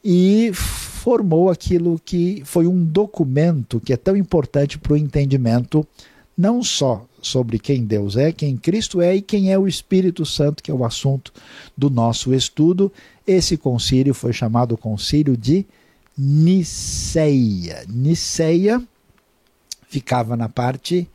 e 0.04 0.50
formou 0.54 1.50
aquilo 1.50 2.00
que 2.04 2.42
foi 2.44 2.66
um 2.66 2.84
documento 2.84 3.80
que 3.80 3.92
é 3.92 3.96
tão 3.96 4.16
importante 4.16 4.78
para 4.78 4.94
o 4.94 4.96
entendimento 4.96 5.87
não 6.37 6.62
só 6.62 7.06
sobre 7.20 7.58
quem 7.58 7.84
Deus 7.84 8.16
é, 8.16 8.32
quem 8.32 8.56
Cristo 8.56 9.00
é 9.00 9.16
e 9.16 9.22
quem 9.22 9.52
é 9.52 9.58
o 9.58 9.68
Espírito 9.68 10.25
Santo, 10.25 10.62
que 10.62 10.70
é 10.70 10.75
o 10.75 10.84
assunto 10.84 11.32
do 11.76 11.90
nosso 11.90 12.34
estudo. 12.34 12.90
Esse 13.26 13.56
concílio 13.56 14.14
foi 14.14 14.32
chamado 14.32 14.76
Concílio 14.76 15.37
de 15.37 15.66
Niceia. 16.22 17.86
Niceia 17.88 18.86
ficava 19.88 20.36
na 20.36 20.50
parte 20.50 21.08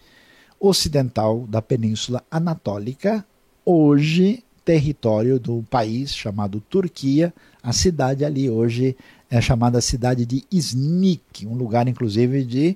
ocidental 0.60 1.46
da 1.48 1.62
Península 1.62 2.24
Anatólica, 2.32 3.24
hoje 3.64 4.44
território 4.66 5.40
do 5.40 5.64
país 5.70 6.16
chamado 6.16 6.60
Turquia. 6.60 7.32
A 7.62 7.72
cidade 7.72 8.26
ali 8.26 8.50
hoje 8.50 8.98
é 9.30 9.40
chamada 9.40 9.80
cidade 9.80 10.26
de 10.26 10.44
Iznik, 10.52 11.46
um 11.46 11.54
lugar 11.54 11.88
inclusive 11.88 12.44
de 12.44 12.76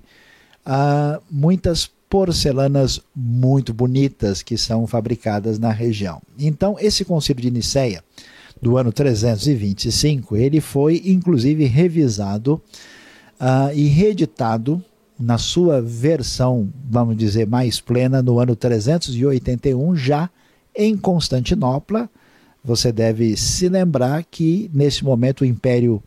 uh, 0.68 1.20
muitas 1.32 1.90
porcelanas 2.08 3.02
muito 3.16 3.74
bonitas 3.74 4.44
que 4.44 4.56
são 4.56 4.86
fabricadas 4.86 5.58
na 5.58 5.72
região. 5.72 6.22
Então, 6.38 6.76
esse 6.80 7.04
concílio 7.04 7.42
de 7.42 7.50
Niceia 7.50 8.04
do 8.62 8.78
ano 8.78 8.92
325, 8.92 10.36
ele 10.36 10.60
foi 10.60 11.02
inclusive 11.06 11.66
revisado 11.66 12.62
uh, 13.40 13.74
e 13.74 13.88
reeditado 13.88 14.84
na 15.20 15.38
sua 15.38 15.82
versão, 15.82 16.70
vamos 16.90 17.18
dizer, 17.18 17.46
mais 17.46 17.82
plena, 17.82 18.22
no 18.22 18.40
ano 18.40 18.56
381, 18.56 19.96
já 19.96 20.30
em 20.76 20.96
Constantinopla. 20.96 22.10
Você 22.64 22.92
deve 22.92 23.36
se 23.36 23.68
lembrar 23.68 24.24
que, 24.24 24.70
nesse 24.74 25.04
momento, 25.04 25.42
o 25.42 25.46
Império 25.46 26.02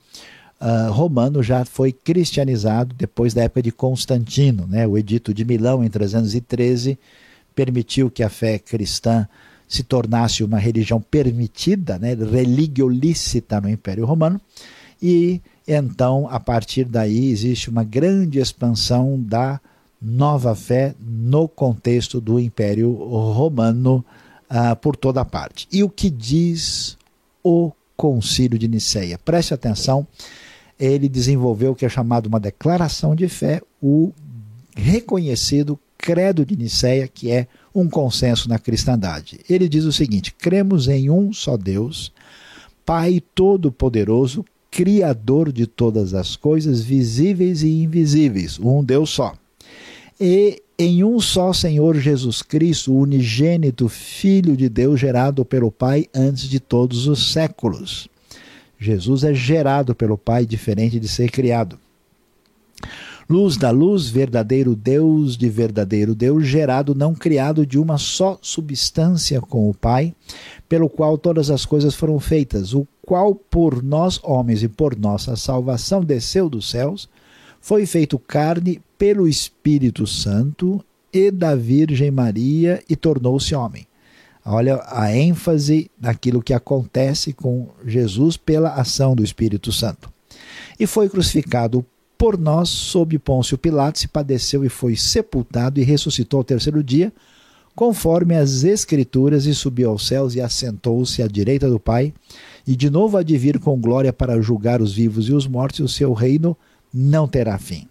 uh, 0.60 0.90
Romano 0.90 1.42
já 1.42 1.64
foi 1.64 1.92
cristianizado 1.92 2.94
depois 2.94 3.34
da 3.34 3.42
época 3.42 3.62
de 3.62 3.72
Constantino. 3.72 4.66
Né? 4.66 4.86
O 4.86 4.96
Edito 4.96 5.34
de 5.34 5.44
Milão, 5.44 5.84
em 5.84 5.90
313, 5.90 6.98
permitiu 7.54 8.10
que 8.10 8.22
a 8.22 8.30
fé 8.30 8.58
cristã 8.58 9.28
se 9.72 9.82
tornasse 9.82 10.44
uma 10.44 10.58
religião 10.58 11.00
permitida, 11.00 11.98
né, 11.98 12.12
religio 12.12 12.86
lícita 12.90 13.58
no 13.58 13.70
Império 13.70 14.04
Romano, 14.04 14.38
e 15.00 15.40
então, 15.66 16.28
a 16.30 16.38
partir 16.38 16.84
daí, 16.84 17.30
existe 17.30 17.70
uma 17.70 17.82
grande 17.82 18.38
expansão 18.38 19.18
da 19.18 19.58
nova 19.98 20.54
fé 20.54 20.94
no 21.00 21.48
contexto 21.48 22.20
do 22.20 22.38
Império 22.38 22.92
Romano 22.92 24.04
uh, 24.50 24.76
por 24.76 24.94
toda 24.94 25.24
parte. 25.24 25.66
E 25.72 25.82
o 25.82 25.88
que 25.88 26.10
diz 26.10 26.98
o 27.42 27.72
Concílio 27.96 28.58
de 28.58 28.68
Nicéia? 28.68 29.18
Preste 29.24 29.54
atenção, 29.54 30.06
ele 30.78 31.08
desenvolveu 31.08 31.72
o 31.72 31.74
que 31.74 31.86
é 31.86 31.88
chamado 31.88 32.26
uma 32.26 32.38
declaração 32.38 33.16
de 33.16 33.26
fé, 33.26 33.62
o 33.80 34.12
reconhecido 34.76 35.80
Credo 35.96 36.44
de 36.44 36.56
Nicéia, 36.56 37.08
que 37.08 37.30
é 37.30 37.46
um 37.74 37.88
consenso 37.88 38.48
na 38.48 38.58
cristandade. 38.58 39.40
Ele 39.48 39.68
diz 39.68 39.84
o 39.84 39.92
seguinte: 39.92 40.32
cremos 40.32 40.88
em 40.88 41.10
um 41.10 41.32
só 41.32 41.56
Deus, 41.56 42.12
Pai 42.84 43.22
Todo-Poderoso, 43.34 44.44
Criador 44.70 45.52
de 45.52 45.66
todas 45.66 46.14
as 46.14 46.34
coisas, 46.34 46.80
visíveis 46.80 47.62
e 47.62 47.82
invisíveis, 47.82 48.58
um 48.58 48.82
Deus 48.82 49.10
só. 49.10 49.34
E 50.18 50.62
em 50.78 51.04
um 51.04 51.20
só 51.20 51.52
Senhor 51.52 51.96
Jesus 51.96 52.42
Cristo, 52.42 52.94
unigênito 52.94 53.88
Filho 53.88 54.56
de 54.56 54.68
Deus, 54.68 54.98
gerado 54.98 55.44
pelo 55.44 55.70
Pai 55.70 56.06
antes 56.14 56.48
de 56.48 56.58
todos 56.58 57.06
os 57.06 57.32
séculos. 57.32 58.08
Jesus 58.78 59.24
é 59.24 59.34
gerado 59.34 59.94
pelo 59.94 60.16
Pai, 60.16 60.46
diferente 60.46 60.98
de 60.98 61.06
ser 61.06 61.30
criado 61.30 61.78
luz 63.28 63.56
da 63.56 63.70
luz, 63.70 64.08
verdadeiro 64.08 64.74
Deus 64.74 65.36
de 65.36 65.48
verdadeiro 65.48 66.14
Deus, 66.14 66.46
gerado, 66.46 66.94
não 66.94 67.14
criado 67.14 67.66
de 67.66 67.78
uma 67.78 67.98
só 67.98 68.38
substância 68.40 69.40
com 69.40 69.68
o 69.68 69.74
Pai, 69.74 70.14
pelo 70.68 70.88
qual 70.88 71.16
todas 71.16 71.50
as 71.50 71.64
coisas 71.64 71.94
foram 71.94 72.18
feitas, 72.18 72.74
o 72.74 72.86
qual 73.02 73.34
por 73.34 73.82
nós 73.82 74.20
homens 74.22 74.62
e 74.62 74.68
por 74.68 74.98
nossa 74.98 75.36
salvação 75.36 76.02
desceu 76.02 76.48
dos 76.48 76.68
céus, 76.70 77.08
foi 77.60 77.86
feito 77.86 78.18
carne 78.18 78.80
pelo 78.98 79.28
Espírito 79.28 80.06
Santo 80.06 80.84
e 81.12 81.30
da 81.30 81.54
Virgem 81.54 82.10
Maria 82.10 82.82
e 82.88 82.96
tornou-se 82.96 83.54
homem. 83.54 83.86
Olha 84.44 84.82
a 84.86 85.14
ênfase 85.14 85.88
naquilo 86.00 86.42
que 86.42 86.52
acontece 86.52 87.32
com 87.32 87.68
Jesus 87.86 88.36
pela 88.36 88.74
ação 88.74 89.14
do 89.14 89.22
Espírito 89.22 89.70
Santo. 89.70 90.12
E 90.80 90.86
foi 90.86 91.08
crucificado 91.08 91.86
por 92.22 92.38
nós 92.38 92.68
sob 92.68 93.18
Pôncio 93.18 93.58
Pilatos, 93.58 94.04
e 94.04 94.08
padeceu 94.08 94.64
e 94.64 94.68
foi 94.68 94.94
sepultado 94.94 95.80
e 95.80 95.82
ressuscitou 95.82 96.38
ao 96.38 96.44
terceiro 96.44 96.80
dia, 96.80 97.12
conforme 97.74 98.36
as 98.36 98.62
Escrituras, 98.62 99.44
e 99.44 99.52
subiu 99.52 99.90
aos 99.90 100.06
céus 100.06 100.36
e 100.36 100.40
assentou-se 100.40 101.20
à 101.20 101.26
direita 101.26 101.68
do 101.68 101.80
Pai, 101.80 102.14
e 102.64 102.76
de 102.76 102.88
novo 102.88 103.16
há 103.16 103.24
de 103.24 103.36
vir 103.36 103.58
com 103.58 103.76
glória 103.80 104.12
para 104.12 104.40
julgar 104.40 104.80
os 104.80 104.92
vivos 104.92 105.28
e 105.28 105.32
os 105.32 105.48
mortos, 105.48 105.80
e 105.80 105.82
o 105.82 105.88
seu 105.88 106.12
reino 106.12 106.56
não 106.94 107.26
terá 107.26 107.58
fim. 107.58 107.88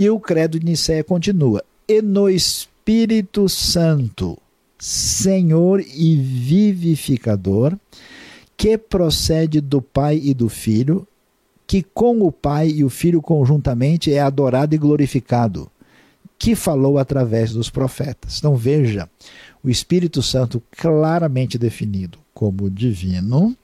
E 0.00 0.10
o 0.10 0.18
credo 0.18 0.58
de 0.58 0.66
Nicéia 0.66 1.04
continua: 1.04 1.62
E 1.86 2.02
no 2.02 2.28
Espírito 2.28 3.48
Santo, 3.48 4.36
Senhor 4.80 5.78
e 5.78 6.16
vivificador, 6.16 7.78
que 8.56 8.76
procede 8.76 9.60
do 9.60 9.80
Pai 9.80 10.20
e 10.20 10.34
do 10.34 10.48
Filho, 10.48 11.06
que 11.74 11.82
com 11.82 12.20
o 12.20 12.30
Pai 12.30 12.68
e 12.68 12.84
o 12.84 12.88
Filho 12.88 13.20
conjuntamente 13.20 14.12
é 14.12 14.20
adorado 14.20 14.76
e 14.76 14.78
glorificado, 14.78 15.68
que 16.38 16.54
falou 16.54 16.98
através 16.98 17.52
dos 17.52 17.68
profetas. 17.68 18.38
Então 18.38 18.54
veja, 18.54 19.10
o 19.60 19.68
Espírito 19.68 20.22
Santo 20.22 20.62
claramente 20.78 21.58
definido 21.58 22.16
como 22.32 22.70
divino. 22.70 23.56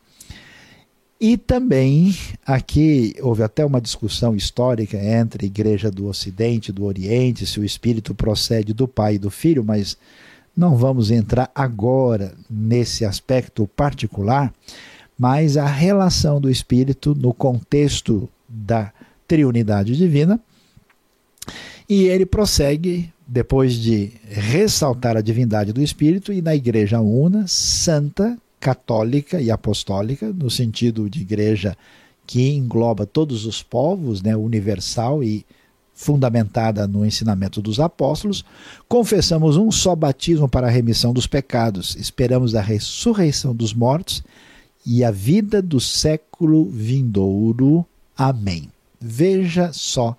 E 1.21 1.37
também 1.37 2.13
aqui 2.45 3.15
houve 3.23 3.45
até 3.45 3.65
uma 3.65 3.81
discussão 3.81 4.35
histórica 4.35 4.97
entre 4.97 5.45
a 5.45 5.47
Igreja 5.47 5.89
do 5.89 6.09
Ocidente 6.09 6.71
e 6.71 6.75
do 6.75 6.87
Oriente, 6.87 7.47
se 7.47 7.61
o 7.61 7.65
Espírito 7.65 8.13
procede 8.13 8.75
do 8.75 8.89
Pai 8.89 9.15
e 9.15 9.19
do 9.21 9.31
Filho, 9.31 9.63
mas 9.63 9.97
não 10.57 10.75
vamos 10.75 11.13
entrar 11.13 11.49
agora 11.55 12.35
nesse 12.51 13.05
aspecto 13.05 13.69
particular, 13.69 14.53
mas 15.21 15.59
a 15.59 15.67
relação 15.67 16.41
do 16.41 16.49
Espírito 16.49 17.15
no 17.15 17.35
contexto 17.35 18.27
da 18.49 18.91
triunidade 19.29 19.95
divina. 19.95 20.41
E 21.87 22.05
ele 22.05 22.25
prossegue, 22.25 23.13
depois 23.29 23.75
de 23.75 24.13
ressaltar 24.27 25.19
a 25.19 25.21
divindade 25.21 25.75
do 25.75 25.83
Espírito, 25.83 26.33
e 26.33 26.41
na 26.41 26.57
Igreja 26.57 27.03
Una, 27.03 27.47
Santa, 27.47 28.39
Católica 28.59 29.39
e 29.39 29.51
Apostólica, 29.51 30.33
no 30.33 30.49
sentido 30.49 31.11
de 31.11 31.21
igreja 31.21 31.77
que 32.27 32.55
engloba 32.55 33.05
todos 33.05 33.45
os 33.45 33.63
povos, 33.63 34.23
né, 34.23 34.35
universal 34.35 35.23
e 35.23 35.45
fundamentada 35.93 36.87
no 36.87 37.05
ensinamento 37.05 37.61
dos 37.61 37.79
apóstolos, 37.79 38.43
confessamos 38.89 39.59
um 39.59 39.71
só 39.71 39.95
batismo 39.95 40.49
para 40.49 40.69
a 40.69 40.71
remissão 40.71 41.13
dos 41.13 41.27
pecados, 41.27 41.95
esperamos 41.97 42.55
a 42.55 42.63
ressurreição 42.63 43.55
dos 43.55 43.75
mortos 43.75 44.25
e 44.85 45.05
a 45.05 45.11
vida 45.11 45.61
do 45.61 45.81
século 45.81 46.69
vindouro. 46.71 47.85
Amém. 48.17 48.71
Veja 49.01 49.73
só 49.73 50.17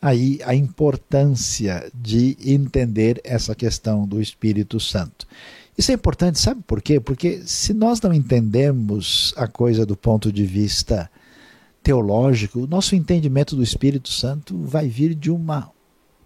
aí 0.00 0.40
a 0.44 0.54
importância 0.54 1.90
de 1.94 2.36
entender 2.44 3.20
essa 3.22 3.54
questão 3.54 4.06
do 4.06 4.20
Espírito 4.20 4.80
Santo. 4.80 5.26
Isso 5.78 5.90
é 5.90 5.94
importante, 5.94 6.38
sabe 6.38 6.62
por 6.66 6.82
quê? 6.82 7.00
Porque 7.00 7.42
se 7.46 7.72
nós 7.72 8.00
não 8.00 8.12
entendemos 8.12 9.32
a 9.36 9.46
coisa 9.46 9.86
do 9.86 9.96
ponto 9.96 10.30
de 10.32 10.44
vista 10.44 11.10
teológico, 11.82 12.60
o 12.60 12.66
nosso 12.66 12.94
entendimento 12.94 13.56
do 13.56 13.62
Espírito 13.62 14.08
Santo 14.08 14.56
vai 14.58 14.88
vir 14.88 15.14
de 15.14 15.30
uma 15.30 15.70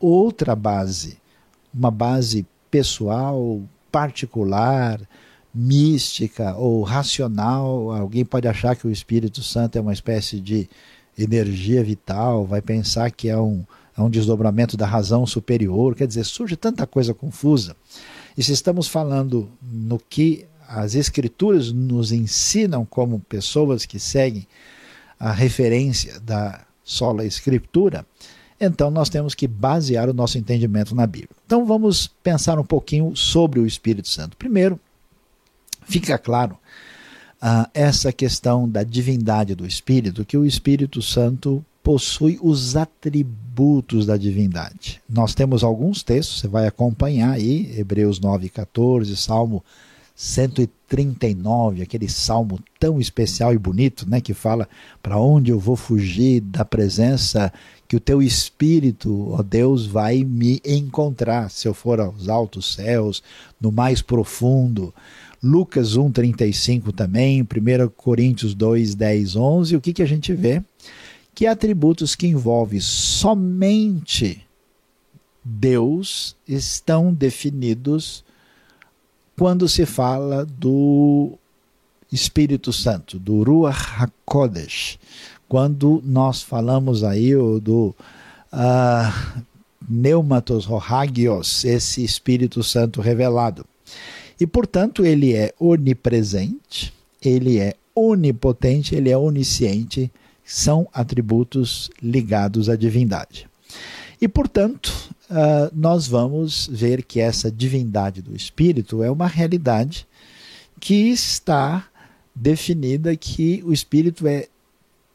outra 0.01 0.57
base, 0.57 1.19
uma 1.73 1.91
base 1.91 2.47
pessoal, 2.71 3.63
particular, 3.91 5.01
mística 5.57 6.55
ou 6.55 6.83
racional. 6.83 7.91
Alguém 7.91 8.25
pode 8.25 8.47
achar 8.47 8.77
que 8.77 8.87
o 8.87 8.91
Espírito 8.91 9.43
Santo 9.43 9.79
é 9.79 9.81
uma 9.81 9.93
espécie 9.93 10.39
de 10.39 10.69
energia 11.19 11.83
vital, 11.83 12.45
vai 12.45 12.61
pensar 12.61 13.11
que 13.11 13.29
é 13.31 13.39
um, 13.39 13.65
é 13.97 14.03
um 14.03 14.11
desdobramento 14.11 14.77
da 14.77 14.87
razão 14.87 15.25
superior. 15.25 15.95
Quer 15.95 16.07
dizer, 16.07 16.25
surge 16.25 16.57
tanta 16.57 16.87
coisa 16.87 17.15
confusa. 17.15 17.75
E 18.37 18.43
se 18.43 18.53
estamos 18.53 18.87
falando 18.87 19.49
no 19.63 19.99
que 19.99 20.45
as 20.69 20.95
Escrituras 20.95 21.73
nos 21.73 22.13
ensinam 22.13 22.85
como 22.85 23.21
pessoas 23.21 23.87
que 23.87 23.99
seguem 23.99 24.47
a 25.19 25.33
referência 25.33 26.21
da 26.21 26.61
sola 26.85 27.25
Escritura, 27.25 28.05
então 28.61 28.91
nós 28.91 29.09
temos 29.09 29.35
que 29.35 29.47
basear 29.47 30.09
o 30.11 30.15
nosso 30.15 30.37
entendimento 30.37 30.95
na 30.95 31.07
Bíblia. 31.07 31.31
Então 31.47 31.65
vamos 31.65 32.09
pensar 32.23 32.59
um 32.59 32.65
pouquinho 32.65 33.15
sobre 33.17 33.59
o 33.59 33.67
Espírito 33.67 34.09
Santo. 34.09 34.37
Primeiro, 34.37 34.79
fica 35.87 36.19
claro 36.19 36.59
uh, 37.43 37.69
essa 37.73 38.13
questão 38.13 38.69
da 38.69 38.83
divindade 38.83 39.55
do 39.55 39.67
Espírito, 39.67 40.25
que 40.25 40.37
o 40.37 40.45
Espírito 40.45 41.01
Santo 41.01 41.65
possui 41.83 42.39
os 42.43 42.77
atributos 42.77 44.07
da 44.07 44.17
divindade. 44.17 45.01
Nós 45.09 45.35
temos 45.35 45.63
alguns 45.63 46.03
textos, 46.03 46.41
você 46.41 46.49
vai 46.49 46.67
acompanhar 46.67 47.33
aí, 47.33 47.79
Hebreus 47.79 48.19
9, 48.19 48.49
14, 48.49 49.17
Salmo 49.17 49.63
139, 50.17 51.83
aquele 51.83 52.09
salmo 52.09 52.59
tão 52.81 52.99
especial 52.99 53.53
e 53.53 53.59
bonito, 53.59 54.09
né, 54.09 54.21
que 54.21 54.33
fala 54.33 54.67
para 55.03 55.19
onde 55.19 55.51
eu 55.53 55.61
vou 55.61 55.77
fugir 55.77 56.41
da 56.41 56.65
presença 56.65 57.53
que 57.87 57.95
o 57.95 58.01
teu 58.01 58.23
espírito, 58.23 59.31
ó 59.31 59.43
Deus, 59.43 59.87
vai 59.87 60.25
me 60.25 60.61
encontrar, 60.65 61.51
se 61.51 61.69
eu 61.69 61.75
for 61.75 62.01
aos 62.01 62.29
altos 62.29 62.75
céus, 62.75 63.23
no 63.61 63.71
mais 63.71 64.03
profundo. 64.03 64.93
Lucas 65.43 65.97
1:35 65.97 66.93
também, 66.93 67.43
1 67.43 67.47
Coríntios 67.97 68.55
2, 68.55 68.95
10, 68.95 69.37
11, 69.37 69.77
o 69.77 69.81
que 69.81 69.93
que 69.93 70.03
a 70.03 70.07
gente 70.07 70.33
vê? 70.33 70.63
Que 71.35 71.47
atributos 71.47 72.15
que 72.15 72.27
envolvem 72.27 72.81
somente 72.81 74.47
Deus 75.45 76.37
estão 76.49 77.13
definidos 77.15 78.25
quando 79.39 79.69
se 79.69 79.87
fala 79.87 80.45
do 80.45 81.39
Espírito 82.11 82.73
Santo, 82.73 83.19
do 83.19 83.43
Ruach 83.43 84.03
HaKodesh, 84.03 84.99
quando 85.49 86.03
nós 86.05 86.43
falamos 86.43 87.05
aí 87.05 87.35
do 87.35 87.95
uh, 88.53 89.43
Pneumatos 89.87 90.65
Rohagios, 90.65 91.65
esse 91.65 92.03
Espírito 92.03 92.63
Santo 92.63 93.01
revelado. 93.01 93.65
E, 94.39 94.47
portanto, 94.47 95.05
ele 95.05 95.35
é 95.35 95.53
onipresente, 95.59 96.93
ele 97.23 97.59
é 97.59 97.75
onipotente, 97.95 98.95
ele 98.95 99.11
é 99.11 99.17
onisciente, 99.17 100.13
são 100.45 100.87
atributos 100.93 101.91
ligados 102.03 102.69
à 102.69 102.77
divindade. 102.77 103.49
E, 104.21 104.29
portanto, 104.29 104.93
uh, 105.31 105.71
nós 105.75 106.07
vamos 106.07 106.69
ver 106.71 107.03
que 107.03 107.21
essa 107.21 107.51
divindade 107.51 108.23
do 108.23 108.35
Espírito 108.35 109.03
é 109.03 109.11
uma 109.11 109.27
realidade 109.27 110.07
que 110.79 111.11
está 111.11 111.87
definida 112.35 113.17
que 113.17 113.63
o 113.65 113.73
Espírito 113.73 114.27
é 114.27 114.47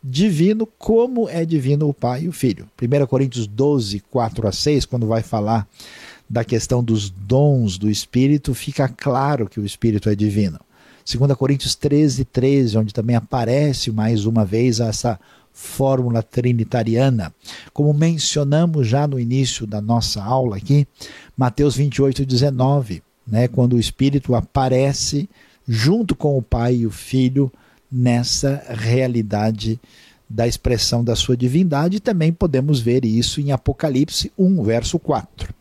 divino 0.03 0.65
como 0.65 1.29
é 1.29 1.45
divino 1.45 1.87
o 1.87 1.93
Pai 1.93 2.23
e 2.23 2.27
o 2.27 2.31
Filho. 2.31 2.67
1 2.81 3.05
Coríntios 3.05 3.45
12, 3.45 3.99
4 4.11 4.47
a 4.47 4.51
6, 4.51 4.85
quando 4.85 5.05
vai 5.05 5.21
falar 5.21 5.67
da 6.31 6.45
questão 6.45 6.81
dos 6.81 7.09
dons 7.09 7.77
do 7.77 7.89
Espírito, 7.89 8.53
fica 8.53 8.87
claro 8.87 9.49
que 9.49 9.59
o 9.59 9.65
Espírito 9.65 10.09
é 10.09 10.15
divino. 10.15 10.57
2 11.05 11.33
Coríntios 11.33 11.75
13, 11.75 12.23
13, 12.23 12.77
onde 12.77 12.93
também 12.93 13.17
aparece 13.17 13.91
mais 13.91 14.25
uma 14.25 14.45
vez 14.45 14.79
essa 14.79 15.19
fórmula 15.51 16.23
trinitariana. 16.23 17.33
Como 17.73 17.93
mencionamos 17.93 18.87
já 18.87 19.05
no 19.05 19.19
início 19.19 19.67
da 19.67 19.81
nossa 19.81 20.23
aula 20.23 20.55
aqui, 20.55 20.87
Mateus 21.35 21.75
28, 21.75 22.25
19, 22.25 23.03
né, 23.27 23.49
quando 23.49 23.73
o 23.73 23.79
Espírito 23.79 24.33
aparece 24.33 25.29
junto 25.67 26.15
com 26.15 26.37
o 26.37 26.41
Pai 26.41 26.75
e 26.75 26.87
o 26.87 26.91
Filho 26.91 27.51
nessa 27.91 28.63
realidade 28.69 29.77
da 30.29 30.47
expressão 30.47 31.03
da 31.03 31.13
sua 31.13 31.35
divindade, 31.35 31.99
também 31.99 32.31
podemos 32.31 32.79
ver 32.79 33.03
isso 33.03 33.41
em 33.41 33.51
Apocalipse 33.51 34.31
1, 34.37 34.63
verso 34.63 34.97
4. 34.97 35.60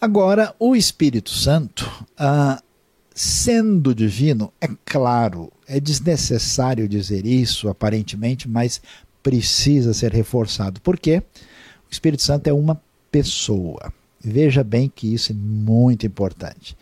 Agora, 0.00 0.54
o 0.58 0.76
Espírito 0.76 1.30
Santo, 1.30 1.90
ah, 2.18 2.62
sendo 3.14 3.94
divino, 3.94 4.52
é 4.60 4.68
claro, 4.84 5.52
é 5.66 5.78
desnecessário 5.78 6.88
dizer 6.88 7.24
isso, 7.24 7.68
aparentemente, 7.68 8.48
mas 8.48 8.82
precisa 9.22 9.94
ser 9.94 10.12
reforçado. 10.12 10.80
Por 10.80 10.98
quê? 10.98 11.22
O 11.88 11.92
Espírito 11.92 12.22
Santo 12.22 12.48
é 12.48 12.52
uma 12.52 12.80
pessoa. 13.10 13.92
Veja 14.20 14.64
bem 14.64 14.92
que 14.94 15.12
isso 15.12 15.32
é 15.32 15.34
muito 15.34 16.06
importante. 16.06 16.76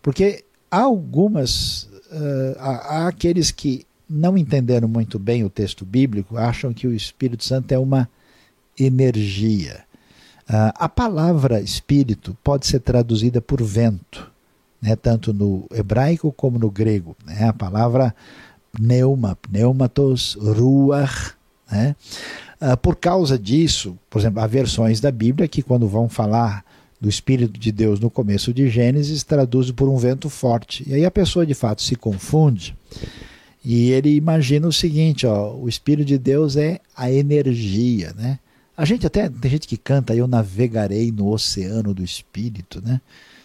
Porque 0.00 0.44
há 0.70 0.80
algumas. 0.80 1.84
Uh, 2.10 2.56
há 2.58 3.08
aqueles 3.08 3.50
que 3.50 3.84
não 4.08 4.38
entenderam 4.38 4.88
muito 4.88 5.18
bem 5.18 5.44
o 5.44 5.50
texto 5.50 5.84
bíblico, 5.84 6.36
acham 6.36 6.72
que 6.72 6.86
o 6.86 6.94
Espírito 6.94 7.44
Santo 7.44 7.72
é 7.72 7.78
uma 7.78 8.08
energia. 8.78 9.84
Uh, 10.48 10.70
a 10.74 10.88
palavra 10.88 11.60
espírito 11.60 12.36
pode 12.42 12.66
ser 12.66 12.80
traduzida 12.80 13.40
por 13.40 13.62
vento 13.62 14.30
né, 14.80 14.94
tanto 14.94 15.32
no 15.32 15.66
hebraico 15.72 16.32
como 16.32 16.58
no 16.58 16.70
grego. 16.70 17.16
Né, 17.24 17.48
a 17.48 17.52
palavra 17.52 18.14
pneuma, 18.72 19.36
pneumatos, 19.36 20.36
ruach. 20.40 21.34
Né, 21.70 21.96
uh, 22.60 22.76
por 22.76 22.96
causa 22.96 23.38
disso, 23.38 23.98
por 24.08 24.20
exemplo, 24.20 24.40
há 24.40 24.46
versões 24.46 25.00
da 25.00 25.10
Bíblia 25.10 25.48
que, 25.48 25.62
quando 25.62 25.88
vão 25.88 26.08
falar 26.08 26.64
do 27.00 27.08
Espírito 27.08 27.58
de 27.58 27.72
Deus 27.72 28.00
no 28.00 28.08
começo 28.08 28.54
de 28.54 28.70
Gênesis 28.70 29.22
traduz 29.22 29.70
por 29.70 29.88
um 29.88 29.96
vento 29.96 30.30
forte. 30.30 30.84
E 30.86 30.94
aí 30.94 31.04
a 31.04 31.10
pessoa 31.10 31.44
de 31.44 31.54
fato 31.54 31.82
se 31.82 31.94
confunde 31.94 32.74
e 33.62 33.90
ele 33.90 34.14
imagina 34.14 34.68
o 34.68 34.72
seguinte: 34.72 35.26
ó, 35.26 35.52
o 35.52 35.68
Espírito 35.68 36.06
de 36.06 36.16
Deus 36.16 36.56
é 36.56 36.80
a 36.96 37.10
energia, 37.10 38.14
né? 38.16 38.38
A 38.76 38.84
gente 38.84 39.06
até 39.06 39.28
tem 39.28 39.50
gente 39.50 39.66
que 39.66 39.76
canta 39.76 40.14
eu 40.14 40.26
navegarei 40.26 41.10
no 41.10 41.28
oceano 41.28 41.94
do 41.94 42.04
espírito, 42.04 42.82
né? 42.84 43.00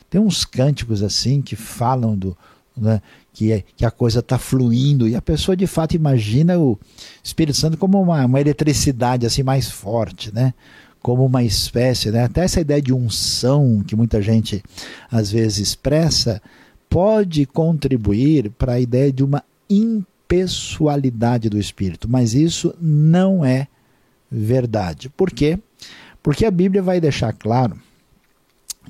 Tem 0.10 0.20
uns 0.20 0.44
cânticos 0.44 1.02
assim 1.02 1.42
que 1.42 1.56
falam 1.56 2.18
do 2.18 2.38
né, 2.76 3.02
que, 3.34 3.52
é, 3.52 3.64
que 3.76 3.86
a 3.86 3.92
coisa 3.92 4.20
está 4.20 4.38
fluindo 4.38 5.08
e 5.08 5.16
a 5.16 5.22
pessoa 5.22 5.56
de 5.56 5.68
fato 5.68 5.96
imagina 5.96 6.58
o 6.58 6.78
Espírito 7.24 7.58
Santo 7.58 7.78
como 7.78 8.02
uma, 8.02 8.26
uma 8.26 8.42
eletricidade 8.42 9.26
assim 9.26 9.44
mais 9.44 9.70
forte, 9.70 10.34
né? 10.34 10.54
Como 11.02 11.26
uma 11.26 11.44
espécie, 11.44 12.12
né? 12.12 12.24
Até 12.24 12.44
essa 12.44 12.62
ideia 12.62 12.82
de 12.82 12.94
unção 12.94 13.84
que 13.86 13.96
muita 13.96 14.22
gente 14.22 14.64
às 15.10 15.32
vezes 15.32 15.70
expressa 15.70 16.42
pode 16.90 17.46
contribuir 17.46 18.52
para 18.52 18.74
a 18.74 18.80
ideia 18.80 19.12
de 19.12 19.24
uma 19.24 19.44
impessoalidade 19.70 21.50
do 21.50 21.58
Espírito, 21.58 22.10
mas 22.10 22.34
isso 22.34 22.76
não 22.82 23.46
é 23.46 23.68
verdade. 24.32 25.10
Por 25.10 25.30
quê? 25.32 25.60
Porque 26.24 26.46
a 26.46 26.52
Bíblia 26.52 26.82
vai 26.82 27.02
deixar 27.02 27.34
claro 27.34 27.78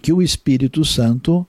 que 0.01 0.13
o 0.13 0.21
Espírito 0.21 0.85
Santo 0.85 1.45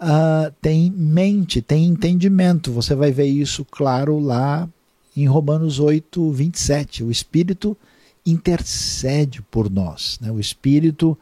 uh, 0.00 0.52
tem 0.60 0.90
mente, 0.90 1.60
tem 1.60 1.86
entendimento. 1.86 2.72
Você 2.72 2.94
vai 2.94 3.10
ver 3.10 3.26
isso 3.26 3.64
claro 3.64 4.18
lá 4.18 4.68
em 5.16 5.26
Romanos 5.26 5.78
8, 5.78 6.30
27. 6.30 7.04
O 7.04 7.10
Espírito 7.10 7.76
intercede 8.24 9.42
por 9.42 9.70
nós. 9.70 10.18
Né? 10.20 10.30
O 10.30 10.38
Espírito 10.38 11.18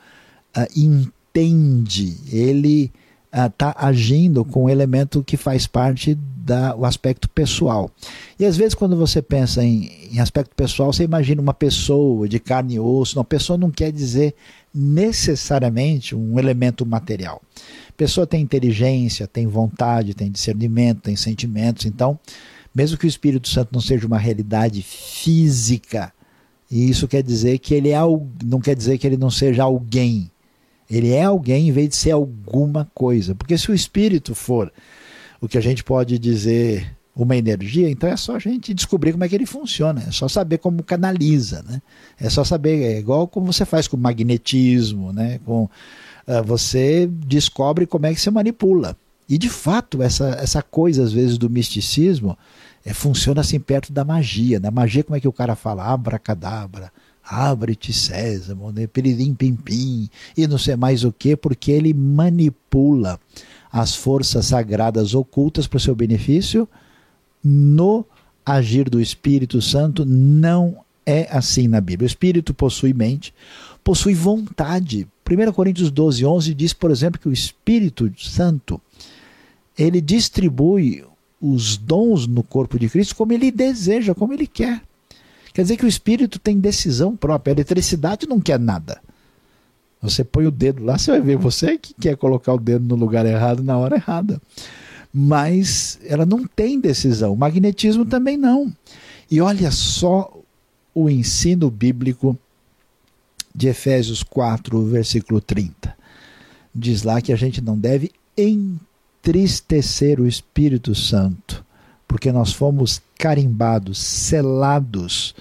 uh, 0.57 0.79
entende, 0.79 2.17
ele 2.31 2.93
está 3.33 3.71
uh, 3.71 3.75
agindo 3.77 4.45
com 4.45 4.65
um 4.65 4.69
elemento 4.69 5.23
que 5.23 5.37
faz 5.37 5.67
parte 5.67 6.17
da, 6.47 6.77
o 6.77 6.85
aspecto 6.85 7.29
pessoal. 7.29 7.91
E 8.39 8.45
às 8.45 8.57
vezes, 8.57 8.75
quando 8.75 8.97
você 8.97 9.21
pensa 9.21 9.65
em, 9.65 9.91
em 10.13 10.21
aspecto 10.21 10.55
pessoal, 10.55 10.93
você 10.93 11.03
imagina 11.03 11.43
uma 11.43 11.53
pessoa 11.53 12.29
de 12.29 12.39
carne 12.39 12.75
e 12.75 12.81
osso. 12.81 13.17
Não, 13.17 13.25
pessoa 13.25 13.59
não 13.59 13.71
quer 13.71 13.91
dizer 13.91 14.35
necessariamente 14.73 16.15
um 16.15 16.39
elemento 16.39 16.87
material. 16.87 17.43
Pessoa 17.97 18.27
tem 18.27 18.41
inteligência, 18.41 19.27
tem 19.27 19.47
vontade, 19.49 20.15
tem 20.15 20.31
discernimento, 20.31 21.01
tem 21.03 21.17
sentimentos. 21.17 21.85
Então, 21.85 22.19
mesmo 22.73 22.97
que 22.97 23.07
o 23.07 23.09
Espírito 23.09 23.49
Santo 23.49 23.71
não 23.73 23.81
seja 23.81 24.07
uma 24.07 24.19
realidade 24.19 24.83
física, 24.83 26.13
e 26.71 26.89
isso 26.89 27.09
quer 27.09 27.23
dizer 27.23 27.59
que 27.59 27.75
ele 27.75 27.91
é 27.91 27.99
não 28.45 28.61
quer 28.61 28.77
dizer 28.77 28.99
que 28.99 29.07
ele 29.07 29.17
não 29.17 29.31
seja 29.31 29.65
alguém. 29.65 30.31
Ele 30.89 31.11
é 31.11 31.25
alguém 31.25 31.69
em 31.69 31.73
vez 31.73 31.89
de 31.89 31.97
ser 31.97 32.13
alguma 32.13 32.89
coisa. 32.95 33.35
Porque 33.35 33.59
se 33.59 33.71
o 33.71 33.75
espírito 33.75 34.35
for 34.35 34.73
o 35.41 35.49
que 35.49 35.59
a 35.59 35.61
gente 35.61 35.85
pode 35.85 36.19
dizer 36.19 36.97
uma 37.17 37.35
energia, 37.35 37.89
então 37.89 38.11
é 38.11 38.17
só 38.17 38.37
a 38.37 38.39
gente 38.39 38.75
descobrir 38.75 39.13
como 39.13 39.25
é 39.25 39.29
que 39.29 39.35
ele 39.35 39.47
funciona, 39.47 40.05
é 40.07 40.11
só 40.11 40.29
saber 40.29 40.59
como 40.59 40.83
canaliza, 40.83 41.65
né? 41.67 41.81
É 42.21 42.29
só 42.29 42.45
saber, 42.45 42.83
é 42.83 42.99
igual 42.99 43.27
como 43.27 43.51
você 43.51 43.65
faz 43.65 43.89
com 43.89 43.97
magnetismo, 43.97 45.15
né? 45.15 45.41
Com, 45.47 45.65
uh, 45.65 46.45
você 46.45 47.07
descobre 47.07 47.87
como 47.87 48.05
é 48.05 48.13
que 48.13 48.21
você 48.21 48.31
manipula. 48.31 48.95
E 49.27 49.39
de 49.39 49.49
fato, 49.49 50.03
essa, 50.03 50.29
essa 50.41 50.63
coisa, 50.63 51.03
às 51.03 51.13
vezes, 51.13 51.39
do 51.39 51.49
misticismo 51.49 52.37
é, 52.85 52.93
funciona 52.93 53.41
assim 53.41 53.59
perto 53.59 53.93
da 53.93 54.05
magia. 54.05 54.61
Na 54.61 54.71
magia, 54.71 55.03
como 55.03 55.17
é 55.17 55.21
que 55.21 55.27
o 55.27 55.33
cara 55.33 55.57
fala? 55.57 55.85
Abracadabra, 55.85 56.93
abre-te 57.25 57.93
sésamo, 57.93 58.71
né? 58.71 58.87
piririm 58.87 59.35
pim 59.35 59.57
pim, 59.57 60.09
e 60.37 60.47
não 60.47 60.59
sei 60.59 60.77
mais 60.77 61.03
o 61.03 61.11
que, 61.11 61.35
porque 61.35 61.73
ele 61.73 61.93
manipula 61.93 63.19
as 63.77 63.95
forças 63.95 64.47
sagradas 64.47 65.13
ocultas 65.13 65.67
para 65.67 65.77
o 65.77 65.81
seu 65.81 65.95
benefício, 65.95 66.67
no 67.45 68.07
agir 68.45 68.89
do 68.89 68.99
Espírito 68.99 69.61
Santo 69.61 70.03
não 70.07 70.79
é 71.05 71.29
assim 71.31 71.69
na 71.69 71.79
Bíblia. 71.79 72.07
O 72.07 72.09
Espírito 72.09 72.55
possui 72.55 72.95
mente, 72.95 73.35
possui 73.85 74.15
vontade. 74.15 75.07
1 75.31 75.53
Coríntios 75.53 75.91
12, 75.91 76.25
11 76.25 76.55
diz, 76.55 76.73
por 76.73 76.91
exemplo, 76.91 77.21
que 77.21 77.29
o 77.29 77.33
Espírito 77.35 78.11
Santo 78.17 78.81
ele 79.77 80.01
distribui 80.01 81.05
os 81.39 81.77
dons 81.77 82.27
no 82.27 82.43
corpo 82.43 82.79
de 82.79 82.89
Cristo 82.89 83.15
como 83.15 83.35
ele 83.35 83.51
deseja, 83.51 84.15
como 84.15 84.33
ele 84.33 84.47
quer. 84.47 84.81
Quer 85.53 85.61
dizer 85.61 85.77
que 85.77 85.85
o 85.85 85.89
Espírito 85.89 86.39
tem 86.39 86.59
decisão 86.59 87.15
própria. 87.15 87.53
A 87.53 87.57
eletricidade 87.57 88.27
não 88.27 88.41
quer 88.41 88.59
nada. 88.59 89.03
Você 90.01 90.23
põe 90.23 90.47
o 90.47 90.51
dedo 90.51 90.85
lá, 90.85 90.99
você 90.99 91.11
vai 91.11 91.21
ver 91.21 91.37
você 91.37 91.79
que 91.79 91.95
quer 91.95 92.17
colocar 92.17 92.53
o 92.53 92.59
dedo 92.59 92.85
no 92.85 92.95
lugar 92.95 93.27
errado 93.27 93.63
na 93.63 93.77
hora 93.77 93.97
errada. 93.97 94.41
Mas 95.13 95.99
ela 96.05 96.27
não 96.27 96.47
tem 96.47 96.79
decisão. 96.79 97.33
O 97.33 97.37
magnetismo 97.37 98.05
também 98.05 98.37
não. 98.37 98.73
E 99.31 99.41
olha 99.41 99.71
só 99.71 100.33
o 100.95 101.09
ensino 101.09 101.71
bíblico 101.71 102.39
de 103.55 103.69
Efésios 103.69 104.23
4, 104.23 104.85
versículo 104.85 105.41
30. 105.41 105.97
Diz 106.75 107.03
lá 107.03 107.23
que 107.23 107.33
a 107.33 107.37
gente 107.37 107.63
não 107.63 107.79
deve 107.79 108.13
entristecer 108.37 110.21
o 110.21 110.27
Espírito 110.27 110.95
Santo, 110.95 111.65
porque 112.07 112.31
nós 112.31 112.53
fomos 112.53 113.01
carimbados, 113.19 113.99
selados 113.99 115.35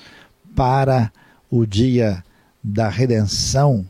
para 0.55 1.11
o 1.51 1.65
dia 1.65 2.23
da 2.63 2.87
redenção 2.87 3.85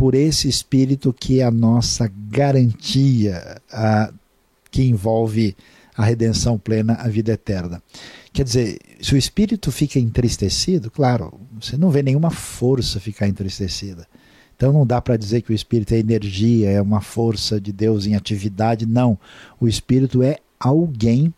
por 0.00 0.14
esse 0.14 0.48
espírito 0.48 1.12
que 1.12 1.40
é 1.40 1.44
a 1.44 1.50
nossa 1.50 2.10
garantia, 2.30 3.60
a, 3.70 4.10
que 4.70 4.82
envolve 4.82 5.54
a 5.94 6.02
redenção 6.02 6.56
plena, 6.56 6.94
a 6.94 7.06
vida 7.06 7.32
eterna. 7.32 7.82
Quer 8.32 8.44
dizer, 8.44 8.78
se 8.98 9.14
o 9.14 9.18
espírito 9.18 9.70
fica 9.70 9.98
entristecido, 9.98 10.90
claro, 10.90 11.38
você 11.60 11.76
não 11.76 11.90
vê 11.90 12.02
nenhuma 12.02 12.30
força 12.30 12.98
ficar 12.98 13.28
entristecida. 13.28 14.06
Então 14.56 14.72
não 14.72 14.86
dá 14.86 15.02
para 15.02 15.18
dizer 15.18 15.42
que 15.42 15.52
o 15.52 15.54
espírito 15.54 15.92
é 15.92 15.98
energia, 15.98 16.70
é 16.70 16.80
uma 16.80 17.02
força 17.02 17.60
de 17.60 17.70
Deus 17.70 18.06
em 18.06 18.14
atividade, 18.14 18.86
não. 18.86 19.18
O 19.60 19.68
espírito 19.68 20.22
é 20.22 20.38
alguém, 20.58 21.30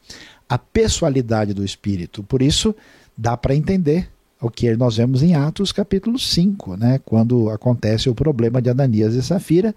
a 0.48 0.56
pessoalidade 0.56 1.52
do 1.52 1.64
espírito. 1.64 2.22
Por 2.22 2.40
isso, 2.40 2.72
dá 3.18 3.36
para 3.36 3.56
entender 3.56 4.11
o 4.42 4.50
que 4.50 4.74
nós 4.76 4.96
vemos 4.96 5.22
em 5.22 5.36
Atos 5.36 5.70
capítulo 5.70 6.18
5, 6.18 6.76
né? 6.76 7.00
quando 7.04 7.48
acontece 7.48 8.10
o 8.10 8.14
problema 8.14 8.60
de 8.60 8.68
Ananias 8.68 9.14
e 9.14 9.22
Safira. 9.22 9.72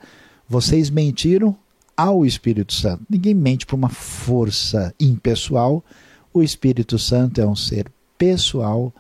Vocês 0.50 0.90
mentiram 0.90 1.56
ao 1.96 2.26
Espírito 2.26 2.74
Santo. 2.74 3.04
Ninguém 3.08 3.36
mente 3.36 3.66
para 3.66 3.76
uma 3.76 3.90
força 3.90 4.94
impessoal. 5.00 5.86
O 6.34 6.42
Espírito 6.42 6.98
Santo 6.98 7.40
é 7.40 7.46
um 7.46 7.56
ser 7.56 7.92
pessoal, 8.18 8.92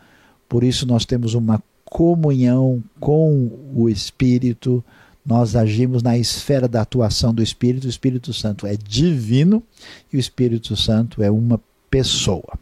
por 0.47 0.63
isso 0.63 0.86
nós 0.86 1.04
temos 1.04 1.34
uma 1.34 1.62
comunhão 1.84 2.84
com 2.99 3.49
o 3.73 3.89
Espírito. 3.89 4.84
Nós 5.25 5.56
agimos 5.56 6.04
na 6.04 6.15
esfera 6.15 6.67
da 6.67 6.82
atuação 6.82 7.34
do 7.34 7.41
Espírito. 7.41 7.88
O 7.88 7.89
Espírito 7.89 8.32
Santo 8.34 8.67
é 8.67 8.78
divino 8.78 9.63
e 10.13 10.17
o 10.17 10.19
Espírito 10.19 10.75
Santo 10.75 11.23
é 11.23 11.32
uma 11.32 11.60
pessoa. 11.89 12.60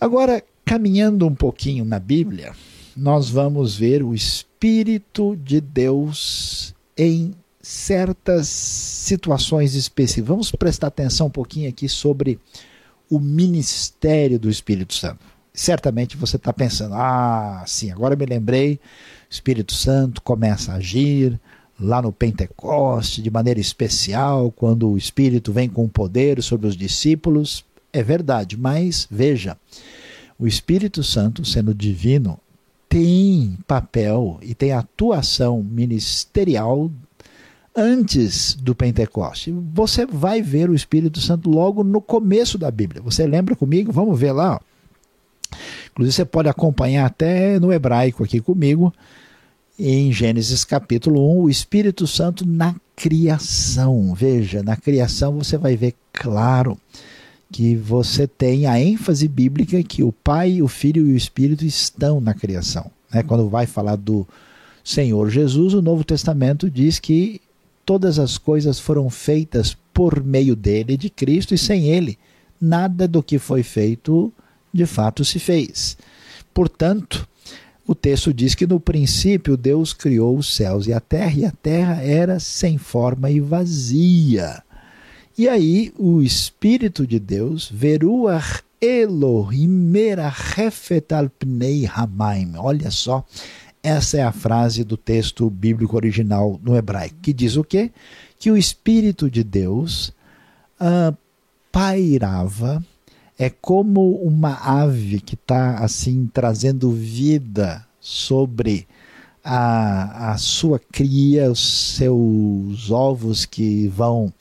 Agora, 0.00 0.42
caminhando 0.72 1.26
um 1.26 1.34
pouquinho 1.34 1.84
na 1.84 1.98
Bíblia, 1.98 2.54
nós 2.96 3.28
vamos 3.28 3.76
ver 3.76 4.02
o 4.02 4.14
Espírito 4.14 5.36
de 5.36 5.60
Deus 5.60 6.74
em 6.96 7.34
certas 7.60 8.48
situações 8.48 9.74
específicas. 9.74 10.28
Vamos 10.28 10.50
prestar 10.50 10.86
atenção 10.86 11.26
um 11.26 11.30
pouquinho 11.30 11.68
aqui 11.68 11.90
sobre 11.90 12.40
o 13.10 13.20
ministério 13.20 14.38
do 14.38 14.48
Espírito 14.48 14.94
Santo. 14.94 15.18
Certamente 15.52 16.16
você 16.16 16.36
está 16.36 16.54
pensando, 16.54 16.94
ah, 16.94 17.62
sim, 17.66 17.90
agora 17.90 18.16
me 18.16 18.24
lembrei, 18.24 18.76
o 18.76 18.78
Espírito 19.30 19.74
Santo 19.74 20.22
começa 20.22 20.72
a 20.72 20.76
agir 20.76 21.38
lá 21.78 22.00
no 22.00 22.10
Pentecoste 22.10 23.20
de 23.20 23.30
maneira 23.30 23.60
especial, 23.60 24.50
quando 24.50 24.90
o 24.90 24.96
Espírito 24.96 25.52
vem 25.52 25.68
com 25.68 25.86
poder 25.86 26.42
sobre 26.42 26.66
os 26.66 26.74
discípulos. 26.74 27.62
É 27.92 28.02
verdade, 28.02 28.56
mas 28.56 29.06
veja, 29.10 29.58
o 30.42 30.46
Espírito 30.48 31.04
Santo, 31.04 31.44
sendo 31.44 31.72
divino, 31.72 32.36
tem 32.88 33.56
papel 33.64 34.40
e 34.42 34.56
tem 34.56 34.72
atuação 34.72 35.62
ministerial 35.62 36.90
antes 37.76 38.52
do 38.54 38.74
Pentecoste. 38.74 39.54
Você 39.72 40.04
vai 40.04 40.42
ver 40.42 40.68
o 40.68 40.74
Espírito 40.74 41.20
Santo 41.20 41.48
logo 41.48 41.84
no 41.84 42.00
começo 42.00 42.58
da 42.58 42.72
Bíblia. 42.72 43.00
Você 43.02 43.24
lembra 43.24 43.54
comigo? 43.54 43.92
Vamos 43.92 44.18
ver 44.18 44.32
lá. 44.32 44.60
Inclusive, 45.92 46.12
você 46.12 46.24
pode 46.24 46.48
acompanhar 46.48 47.06
até 47.06 47.60
no 47.60 47.72
hebraico 47.72 48.24
aqui 48.24 48.40
comigo, 48.40 48.92
em 49.78 50.10
Gênesis 50.10 50.64
capítulo 50.64 51.38
1, 51.38 51.42
o 51.42 51.50
Espírito 51.50 52.04
Santo 52.04 52.44
na 52.44 52.74
criação. 52.96 54.12
Veja, 54.12 54.60
na 54.60 54.74
criação 54.74 55.38
você 55.38 55.56
vai 55.56 55.76
ver 55.76 55.94
claro 56.12 56.76
que 57.52 57.76
você 57.76 58.26
tem 58.26 58.66
a 58.66 58.80
ênfase 58.80 59.28
bíblica 59.28 59.82
que 59.82 60.02
o 60.02 60.10
Pai, 60.10 60.62
o 60.62 60.66
Filho 60.66 61.06
e 61.06 61.12
o 61.12 61.16
Espírito 61.16 61.64
estão 61.66 62.18
na 62.18 62.32
criação. 62.32 62.90
Né? 63.12 63.22
Quando 63.22 63.48
vai 63.48 63.66
falar 63.66 63.96
do 63.96 64.26
Senhor 64.82 65.28
Jesus, 65.30 65.74
o 65.74 65.82
Novo 65.82 66.02
Testamento 66.02 66.70
diz 66.70 66.98
que 66.98 67.40
todas 67.84 68.18
as 68.18 68.38
coisas 68.38 68.80
foram 68.80 69.10
feitas 69.10 69.76
por 69.92 70.24
meio 70.24 70.56
dele, 70.56 70.96
de 70.96 71.10
Cristo, 71.10 71.54
e 71.54 71.58
sem 71.58 71.88
ele, 71.88 72.18
nada 72.58 73.06
do 73.06 73.22
que 73.22 73.38
foi 73.38 73.62
feito 73.62 74.32
de 74.72 74.86
fato 74.86 75.22
se 75.22 75.38
fez. 75.38 75.98
Portanto, 76.54 77.28
o 77.86 77.94
texto 77.94 78.32
diz 78.32 78.54
que 78.54 78.66
no 78.66 78.80
princípio 78.80 79.56
Deus 79.56 79.92
criou 79.92 80.38
os 80.38 80.54
céus 80.54 80.86
e 80.86 80.92
a 80.92 81.00
terra, 81.00 81.34
e 81.36 81.44
a 81.44 81.50
terra 81.50 82.02
era 82.02 82.40
sem 82.40 82.78
forma 82.78 83.30
e 83.30 83.40
vazia. 83.40 84.62
E 85.36 85.48
aí 85.48 85.92
o 85.98 86.20
Espírito 86.20 87.06
de 87.06 87.18
Deus, 87.18 87.70
Veruach 87.72 88.62
Elohim 88.80 89.68
merachefet 89.68 91.12
al 91.14 91.30
pnei 91.30 91.86
hamaim. 91.86 92.54
Olha 92.56 92.90
só, 92.90 93.24
essa 93.82 94.18
é 94.18 94.22
a 94.22 94.32
frase 94.32 94.84
do 94.84 94.96
texto 94.96 95.48
bíblico 95.48 95.96
original 95.96 96.60
no 96.62 96.76
hebraico, 96.76 97.16
que 97.22 97.32
diz 97.32 97.56
o 97.56 97.64
quê? 97.64 97.90
Que 98.38 98.50
o 98.50 98.56
Espírito 98.56 99.30
de 99.30 99.42
Deus 99.42 100.12
uh, 100.80 101.16
pairava, 101.70 102.84
é 103.38 103.48
como 103.48 104.16
uma 104.16 104.54
ave 104.54 105.20
que 105.20 105.34
está 105.34 105.78
assim 105.78 106.28
trazendo 106.32 106.90
vida 106.92 107.86
sobre 108.00 108.86
a, 109.42 110.32
a 110.32 110.38
sua 110.38 110.78
cria, 110.78 111.50
os 111.50 111.96
seus 111.96 112.90
ovos 112.90 113.44
que 113.44 113.88
vão 113.88 114.32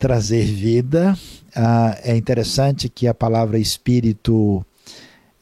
trazer 0.00 0.44
vida. 0.46 1.16
Ah, 1.54 1.96
é 2.02 2.16
interessante 2.16 2.88
que 2.88 3.06
a 3.06 3.12
palavra 3.12 3.58
espírito 3.58 4.64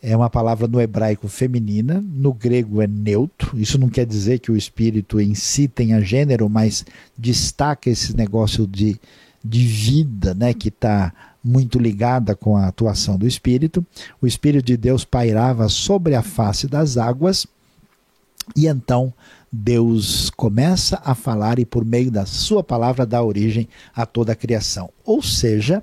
é 0.03 0.17
uma 0.17 0.29
palavra 0.29 0.67
no 0.67 0.81
hebraico 0.81 1.29
feminina, 1.29 2.05
no 2.05 2.35
grego 2.35 2.83
é 2.83 2.87
neutro. 2.87 3.59
Isso 3.59 3.79
não 3.79 3.89
quer 3.89 4.05
dizer 4.05 4.41
que 4.41 4.51
o 4.51 4.57
espírito 4.57 5.21
em 5.21 5.35
si 5.35 5.69
tenha 5.69 6.01
gênero, 6.01 6.49
mas 6.49 6.85
destaca 7.17 7.89
esse 7.89 8.17
negócio 8.17 8.67
de, 8.67 9.01
de 9.45 9.65
vida, 9.65 10.35
né, 10.35 10.53
que 10.53 10.69
está 10.69 11.13
muito 11.43 11.79
ligada 11.79 12.35
com 12.35 12.57
a 12.57 12.67
atuação 12.67 13.17
do 13.17 13.29
espírito. 13.29 13.87
O 14.21 14.27
espírito 14.27 14.67
de 14.67 14.77
Deus 14.77 15.05
pairava 15.05 15.69
sobre 15.69 16.17
a 16.17 16.23
face 16.23 16.67
das 16.67 16.97
águas 16.97 17.47
e 18.57 18.67
então 18.67 19.13
Deus 19.51 20.31
começa 20.31 21.01
a 21.05 21.15
falar 21.15 21.59
e, 21.59 21.65
por 21.65 21.85
meio 21.85 22.11
da 22.11 22.27
sua 22.27 22.63
palavra, 22.63 23.07
dá 23.07 23.23
origem 23.23 23.69
a 23.95 24.05
toda 24.05 24.33
a 24.33 24.37
criação. 24.37 24.91
Ou 25.05 25.23
seja, 25.23 25.83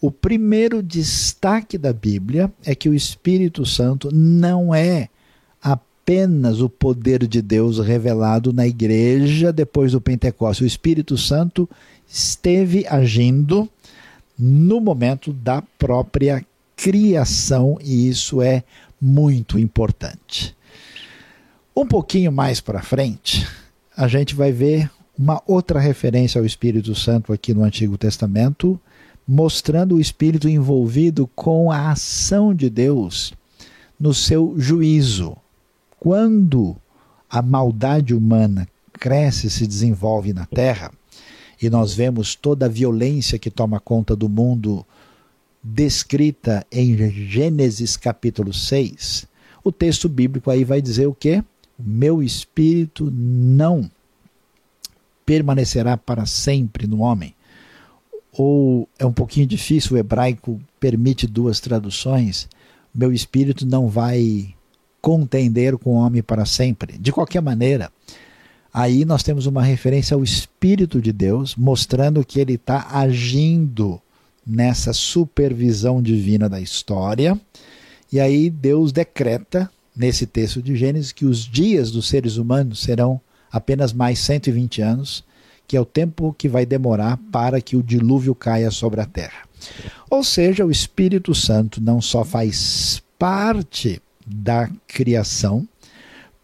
o 0.00 0.10
primeiro 0.10 0.82
destaque 0.82 1.78
da 1.78 1.92
Bíblia 1.92 2.52
é 2.64 2.74
que 2.74 2.88
o 2.88 2.94
Espírito 2.94 3.64
Santo 3.64 4.10
não 4.12 4.74
é 4.74 5.08
apenas 5.62 6.60
o 6.60 6.68
poder 6.68 7.26
de 7.26 7.40
Deus 7.40 7.78
revelado 7.78 8.52
na 8.52 8.66
igreja 8.66 9.52
depois 9.52 9.92
do 9.92 10.00
Pentecostes. 10.00 10.64
O 10.64 10.66
Espírito 10.66 11.16
Santo 11.16 11.68
esteve 12.08 12.86
agindo 12.88 13.68
no 14.38 14.80
momento 14.80 15.32
da 15.32 15.62
própria 15.78 16.44
criação 16.76 17.78
e 17.82 18.08
isso 18.08 18.42
é 18.42 18.62
muito 19.00 19.58
importante. 19.58 20.55
Um 21.78 21.84
pouquinho 21.86 22.32
mais 22.32 22.58
para 22.58 22.80
frente, 22.80 23.46
a 23.94 24.08
gente 24.08 24.34
vai 24.34 24.50
ver 24.50 24.90
uma 25.16 25.42
outra 25.46 25.78
referência 25.78 26.38
ao 26.38 26.46
Espírito 26.46 26.94
Santo 26.94 27.34
aqui 27.34 27.52
no 27.52 27.62
Antigo 27.62 27.98
Testamento, 27.98 28.80
mostrando 29.28 29.96
o 29.96 30.00
Espírito 30.00 30.48
envolvido 30.48 31.26
com 31.34 31.70
a 31.70 31.90
ação 31.90 32.54
de 32.54 32.70
Deus 32.70 33.34
no 34.00 34.14
seu 34.14 34.54
juízo. 34.56 35.36
Quando 36.00 36.74
a 37.28 37.42
maldade 37.42 38.14
humana 38.14 38.66
cresce 38.94 39.48
e 39.48 39.50
se 39.50 39.66
desenvolve 39.66 40.32
na 40.32 40.46
terra, 40.46 40.90
e 41.60 41.68
nós 41.68 41.92
vemos 41.92 42.34
toda 42.34 42.64
a 42.64 42.70
violência 42.70 43.38
que 43.38 43.50
toma 43.50 43.80
conta 43.80 44.16
do 44.16 44.30
mundo 44.30 44.82
descrita 45.62 46.66
em 46.72 46.96
Gênesis 47.10 47.98
capítulo 47.98 48.54
6, 48.54 49.26
o 49.62 49.70
texto 49.70 50.08
bíblico 50.08 50.50
aí 50.50 50.64
vai 50.64 50.80
dizer 50.80 51.06
o 51.06 51.14
quê? 51.14 51.44
Meu 51.78 52.22
espírito 52.22 53.10
não 53.12 53.90
permanecerá 55.24 55.96
para 55.96 56.24
sempre 56.24 56.86
no 56.86 57.00
homem. 57.00 57.34
Ou 58.32 58.88
é 58.98 59.04
um 59.04 59.12
pouquinho 59.12 59.46
difícil, 59.46 59.96
o 59.96 59.98
hebraico 59.98 60.60
permite 60.78 61.26
duas 61.26 61.58
traduções. 61.58 62.48
Meu 62.94 63.12
espírito 63.12 63.66
não 63.66 63.88
vai 63.88 64.54
contender 65.00 65.76
com 65.78 65.90
o 65.90 65.98
homem 65.98 66.22
para 66.22 66.44
sempre. 66.44 66.98
De 66.98 67.12
qualquer 67.12 67.40
maneira, 67.40 67.90
aí 68.72 69.04
nós 69.04 69.22
temos 69.22 69.46
uma 69.46 69.62
referência 69.62 70.14
ao 70.14 70.24
Espírito 70.24 71.00
de 71.00 71.12
Deus, 71.12 71.54
mostrando 71.54 72.24
que 72.24 72.40
ele 72.40 72.54
está 72.54 72.88
agindo 72.90 74.00
nessa 74.46 74.92
supervisão 74.92 76.02
divina 76.02 76.48
da 76.48 76.60
história. 76.60 77.40
E 78.12 78.20
aí 78.20 78.50
Deus 78.50 78.92
decreta 78.92 79.70
nesse 79.96 80.26
texto 80.26 80.60
de 80.60 80.76
Gênesis 80.76 81.10
que 81.10 81.24
os 81.24 81.38
dias 81.38 81.90
dos 81.90 82.08
seres 82.08 82.36
humanos 82.36 82.80
serão 82.80 83.20
apenas 83.50 83.92
mais 83.92 84.18
120 84.18 84.82
anos, 84.82 85.24
que 85.66 85.76
é 85.76 85.80
o 85.80 85.86
tempo 85.86 86.34
que 86.36 86.48
vai 86.48 86.66
demorar 86.66 87.18
para 87.32 87.60
que 87.60 87.76
o 87.76 87.82
dilúvio 87.82 88.34
caia 88.34 88.70
sobre 88.70 89.00
a 89.00 89.06
terra. 89.06 89.46
Ou 90.10 90.22
seja, 90.22 90.66
o 90.66 90.70
Espírito 90.70 91.34
Santo 91.34 91.80
não 91.80 92.00
só 92.00 92.24
faz 92.24 93.02
parte 93.18 94.00
da 94.26 94.70
criação, 94.86 95.66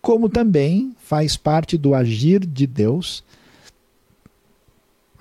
como 0.00 0.28
também 0.28 0.96
faz 0.98 1.36
parte 1.36 1.76
do 1.76 1.94
agir 1.94 2.44
de 2.44 2.66
Deus 2.66 3.22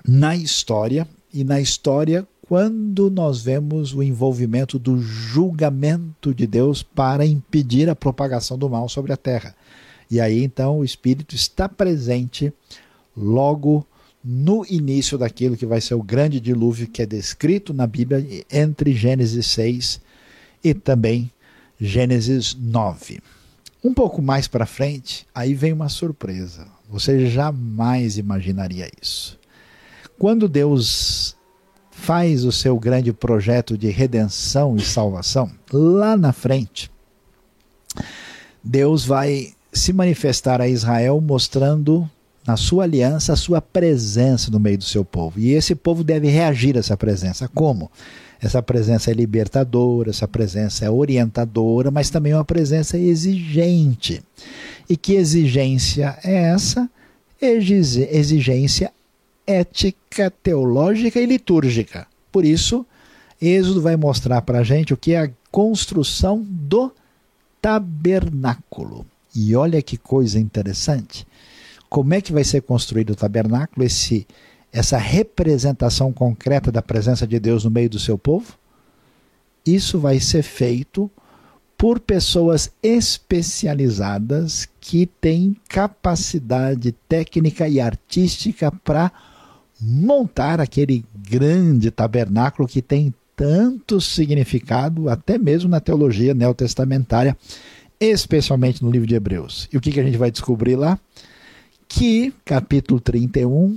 na 0.06 0.34
história 0.34 1.06
e 1.32 1.44
na 1.44 1.60
história 1.60 2.26
quando 2.52 3.08
nós 3.10 3.40
vemos 3.40 3.94
o 3.94 4.02
envolvimento 4.02 4.78
do 4.78 5.00
julgamento 5.00 6.34
de 6.34 6.46
Deus 6.46 6.82
para 6.82 7.24
impedir 7.24 7.88
a 7.88 7.96
propagação 7.96 8.58
do 8.58 8.68
mal 8.68 8.90
sobre 8.90 9.10
a 9.10 9.16
terra. 9.16 9.56
E 10.10 10.20
aí 10.20 10.44
então 10.44 10.80
o 10.80 10.84
Espírito 10.84 11.34
está 11.34 11.66
presente 11.66 12.52
logo 13.16 13.86
no 14.22 14.66
início 14.68 15.16
daquilo 15.16 15.56
que 15.56 15.64
vai 15.64 15.80
ser 15.80 15.94
o 15.94 16.02
grande 16.02 16.38
dilúvio 16.40 16.86
que 16.88 17.00
é 17.00 17.06
descrito 17.06 17.72
na 17.72 17.86
Bíblia 17.86 18.44
entre 18.52 18.92
Gênesis 18.92 19.46
6 19.46 20.02
e 20.62 20.74
também 20.74 21.32
Gênesis 21.80 22.54
9. 22.54 23.22
Um 23.82 23.94
pouco 23.94 24.20
mais 24.20 24.46
para 24.46 24.66
frente, 24.66 25.26
aí 25.34 25.54
vem 25.54 25.72
uma 25.72 25.88
surpresa. 25.88 26.66
Você 26.90 27.30
jamais 27.30 28.18
imaginaria 28.18 28.90
isso. 29.00 29.38
Quando 30.18 30.46
Deus 30.46 31.34
faz 32.02 32.44
o 32.44 32.50
seu 32.50 32.76
grande 32.80 33.12
projeto 33.12 33.78
de 33.78 33.88
redenção 33.88 34.74
e 34.76 34.80
salvação, 34.80 35.48
lá 35.72 36.16
na 36.16 36.32
frente, 36.32 36.90
Deus 38.62 39.04
vai 39.06 39.52
se 39.72 39.92
manifestar 39.92 40.60
a 40.60 40.66
Israel 40.66 41.20
mostrando 41.20 42.10
na 42.44 42.56
sua 42.56 42.82
aliança 42.82 43.32
a 43.32 43.36
sua 43.36 43.62
presença 43.62 44.50
no 44.50 44.58
meio 44.58 44.78
do 44.78 44.84
seu 44.84 45.04
povo. 45.04 45.38
E 45.38 45.52
esse 45.52 45.76
povo 45.76 46.02
deve 46.02 46.28
reagir 46.28 46.74
a 46.76 46.80
essa 46.80 46.96
presença. 46.96 47.46
Como? 47.46 47.88
Essa 48.40 48.60
presença 48.60 49.12
é 49.12 49.14
libertadora, 49.14 50.10
essa 50.10 50.26
presença 50.26 50.84
é 50.84 50.90
orientadora, 50.90 51.92
mas 51.92 52.10
também 52.10 52.32
é 52.32 52.36
uma 52.36 52.44
presença 52.44 52.98
exigente. 52.98 54.20
E 54.88 54.96
que 54.96 55.12
exigência 55.14 56.18
é 56.24 56.34
essa? 56.34 56.90
Exigência 57.40 58.92
ética, 59.52 60.30
teológica 60.42 61.20
e 61.20 61.26
litúrgica. 61.26 62.06
Por 62.30 62.44
isso, 62.44 62.86
Êxodo 63.40 63.82
vai 63.82 63.96
mostrar 63.96 64.42
para 64.42 64.60
a 64.60 64.64
gente 64.64 64.94
o 64.94 64.96
que 64.96 65.12
é 65.12 65.20
a 65.20 65.30
construção 65.50 66.42
do 66.48 66.92
tabernáculo. 67.60 69.04
E 69.34 69.54
olha 69.54 69.82
que 69.82 69.96
coisa 69.96 70.38
interessante. 70.38 71.26
Como 71.88 72.14
é 72.14 72.20
que 72.20 72.32
vai 72.32 72.44
ser 72.44 72.62
construído 72.62 73.10
o 73.10 73.16
tabernáculo, 73.16 73.84
esse, 73.84 74.26
essa 74.72 74.96
representação 74.96 76.12
concreta 76.12 76.72
da 76.72 76.80
presença 76.80 77.26
de 77.26 77.38
Deus 77.38 77.64
no 77.64 77.70
meio 77.70 77.90
do 77.90 77.98
seu 77.98 78.16
povo? 78.16 78.54
Isso 79.64 79.98
vai 79.98 80.18
ser 80.18 80.42
feito 80.42 81.10
por 81.76 81.98
pessoas 81.98 82.70
especializadas 82.82 84.68
que 84.80 85.04
têm 85.04 85.56
capacidade 85.68 86.92
técnica 87.08 87.68
e 87.68 87.80
artística 87.80 88.70
para 88.70 89.10
montar 89.82 90.60
aquele 90.60 91.04
grande 91.28 91.90
tabernáculo 91.90 92.68
que 92.68 92.80
tem 92.80 93.12
tanto 93.34 94.00
significado, 94.00 95.08
até 95.08 95.36
mesmo 95.36 95.68
na 95.68 95.80
teologia 95.80 96.32
neotestamentária, 96.32 97.36
especialmente 97.98 98.82
no 98.82 98.90
livro 98.90 99.06
de 99.06 99.16
Hebreus. 99.16 99.68
E 99.72 99.76
o 99.76 99.80
que, 99.80 99.90
que 99.90 99.98
a 99.98 100.04
gente 100.04 100.16
vai 100.16 100.30
descobrir 100.30 100.76
lá? 100.76 100.98
Que, 101.88 102.32
capítulo 102.44 103.00
31, 103.00 103.76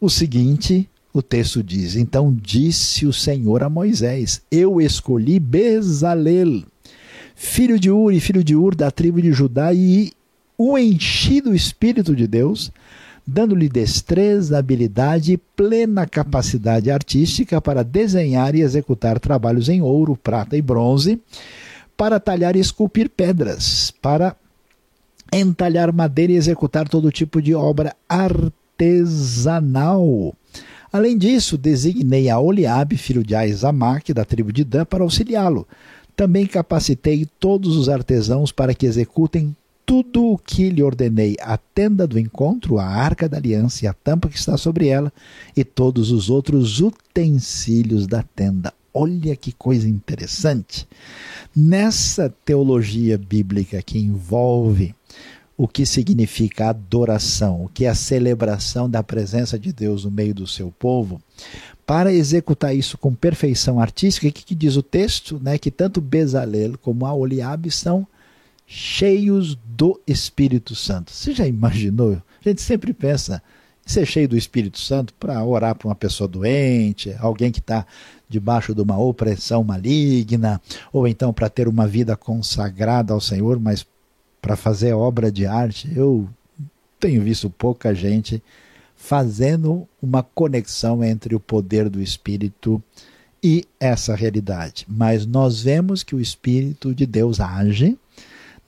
o 0.00 0.08
seguinte, 0.08 0.88
o 1.12 1.20
texto 1.20 1.62
diz: 1.62 1.94
Então 1.96 2.34
disse 2.34 3.06
o 3.06 3.12
Senhor 3.12 3.62
a 3.62 3.68
Moisés: 3.68 4.40
Eu 4.50 4.80
escolhi 4.80 5.38
Bezalel, 5.38 6.62
filho 7.34 7.78
de 7.78 7.90
Uri, 7.90 8.20
filho 8.20 8.42
de 8.42 8.56
Ur, 8.56 8.74
da 8.74 8.90
tribo 8.90 9.20
de 9.20 9.32
Judá, 9.32 9.72
e 9.74 10.12
o 10.56 10.78
enchi 10.78 11.40
do 11.40 11.54
Espírito 11.54 12.16
de 12.16 12.26
Deus, 12.26 12.72
dando-lhe 13.30 13.68
destreza, 13.68 14.58
habilidade 14.58 15.34
e 15.34 15.36
plena 15.36 16.06
capacidade 16.06 16.90
artística 16.90 17.60
para 17.60 17.84
desenhar 17.84 18.54
e 18.54 18.62
executar 18.62 19.20
trabalhos 19.20 19.68
em 19.68 19.82
ouro, 19.82 20.16
prata 20.16 20.56
e 20.56 20.62
bronze, 20.62 21.20
para 21.94 22.18
talhar 22.18 22.56
e 22.56 22.60
esculpir 22.60 23.10
pedras, 23.10 23.92
para 24.00 24.34
entalhar 25.30 25.92
madeira 25.92 26.32
e 26.32 26.36
executar 26.36 26.88
todo 26.88 27.12
tipo 27.12 27.42
de 27.42 27.54
obra 27.54 27.94
artesanal. 28.08 28.64
Além 30.90 31.18
disso, 31.18 31.58
designei 31.58 32.30
a 32.30 32.40
Oliabe, 32.40 32.96
filho 32.96 33.22
de 33.22 33.34
Aizamaque, 33.34 34.14
da 34.14 34.24
tribo 34.24 34.50
de 34.50 34.64
Dan, 34.64 34.86
para 34.86 35.04
auxiliá-lo. 35.04 35.68
Também 36.16 36.46
capacitei 36.46 37.28
todos 37.38 37.76
os 37.76 37.90
artesãos 37.90 38.50
para 38.50 38.72
que 38.72 38.86
executem 38.86 39.54
tudo 39.88 40.32
o 40.32 40.36
que 40.36 40.68
lhe 40.68 40.82
ordenei: 40.82 41.34
a 41.40 41.56
tenda 41.56 42.06
do 42.06 42.18
encontro, 42.18 42.78
a 42.78 42.84
arca 42.84 43.26
da 43.26 43.38
aliança 43.38 43.86
e 43.86 43.88
a 43.88 43.94
tampa 43.94 44.28
que 44.28 44.36
está 44.36 44.58
sobre 44.58 44.86
ela, 44.86 45.10
e 45.56 45.64
todos 45.64 46.10
os 46.10 46.28
outros 46.28 46.78
utensílios 46.78 48.06
da 48.06 48.22
tenda. 48.22 48.74
Olha 48.92 49.34
que 49.34 49.50
coisa 49.50 49.88
interessante. 49.88 50.86
Nessa 51.56 52.28
teologia 52.44 53.16
bíblica 53.16 53.80
que 53.80 53.98
envolve 53.98 54.94
o 55.56 55.66
que 55.66 55.86
significa 55.86 56.68
adoração, 56.68 57.64
o 57.64 57.68
que 57.68 57.86
é 57.86 57.88
a 57.88 57.94
celebração 57.94 58.90
da 58.90 59.02
presença 59.02 59.58
de 59.58 59.72
Deus 59.72 60.04
no 60.04 60.10
meio 60.10 60.34
do 60.34 60.46
seu 60.46 60.70
povo, 60.70 61.20
para 61.86 62.12
executar 62.12 62.76
isso 62.76 62.98
com 62.98 63.14
perfeição 63.14 63.80
artística, 63.80 64.28
o 64.28 64.32
que, 64.32 64.44
que, 64.44 64.54
diz 64.54 64.76
o 64.76 64.82
texto? 64.82 65.40
Né, 65.42 65.56
que 65.56 65.70
tanto 65.70 66.00
Bezalel 66.00 66.76
como 66.78 67.06
a 67.06 67.14
Oliabe 67.14 67.70
são 67.70 68.06
cheios 68.70 69.54
do 69.64 69.98
Espírito 70.06 70.74
Santo. 70.74 71.10
Você 71.10 71.32
já 71.32 71.46
imaginou? 71.46 72.22
A 72.44 72.48
gente 72.48 72.60
sempre 72.60 72.92
pensa 72.92 73.42
ser 73.86 74.04
cheio 74.04 74.28
do 74.28 74.36
Espírito 74.36 74.78
Santo 74.78 75.14
para 75.14 75.42
orar 75.42 75.74
para 75.74 75.88
uma 75.88 75.94
pessoa 75.94 76.28
doente, 76.28 77.16
alguém 77.18 77.50
que 77.50 77.60
está 77.60 77.86
debaixo 78.28 78.74
de 78.74 78.82
uma 78.82 78.98
opressão 78.98 79.64
maligna, 79.64 80.60
ou 80.92 81.08
então 81.08 81.32
para 81.32 81.48
ter 81.48 81.66
uma 81.66 81.88
vida 81.88 82.14
consagrada 82.14 83.14
ao 83.14 83.20
Senhor, 83.22 83.58
mas 83.58 83.86
para 84.42 84.54
fazer 84.54 84.92
obra 84.92 85.32
de 85.32 85.46
arte, 85.46 85.90
eu 85.96 86.28
tenho 87.00 87.22
visto 87.22 87.48
pouca 87.48 87.94
gente 87.94 88.42
fazendo 88.94 89.88
uma 90.02 90.22
conexão 90.22 91.02
entre 91.02 91.34
o 91.34 91.40
poder 91.40 91.88
do 91.88 92.02
Espírito 92.02 92.82
e 93.42 93.64
essa 93.80 94.14
realidade. 94.14 94.84
Mas 94.86 95.24
nós 95.24 95.62
vemos 95.62 96.02
que 96.02 96.14
o 96.14 96.20
Espírito 96.20 96.94
de 96.94 97.06
Deus 97.06 97.40
age 97.40 97.96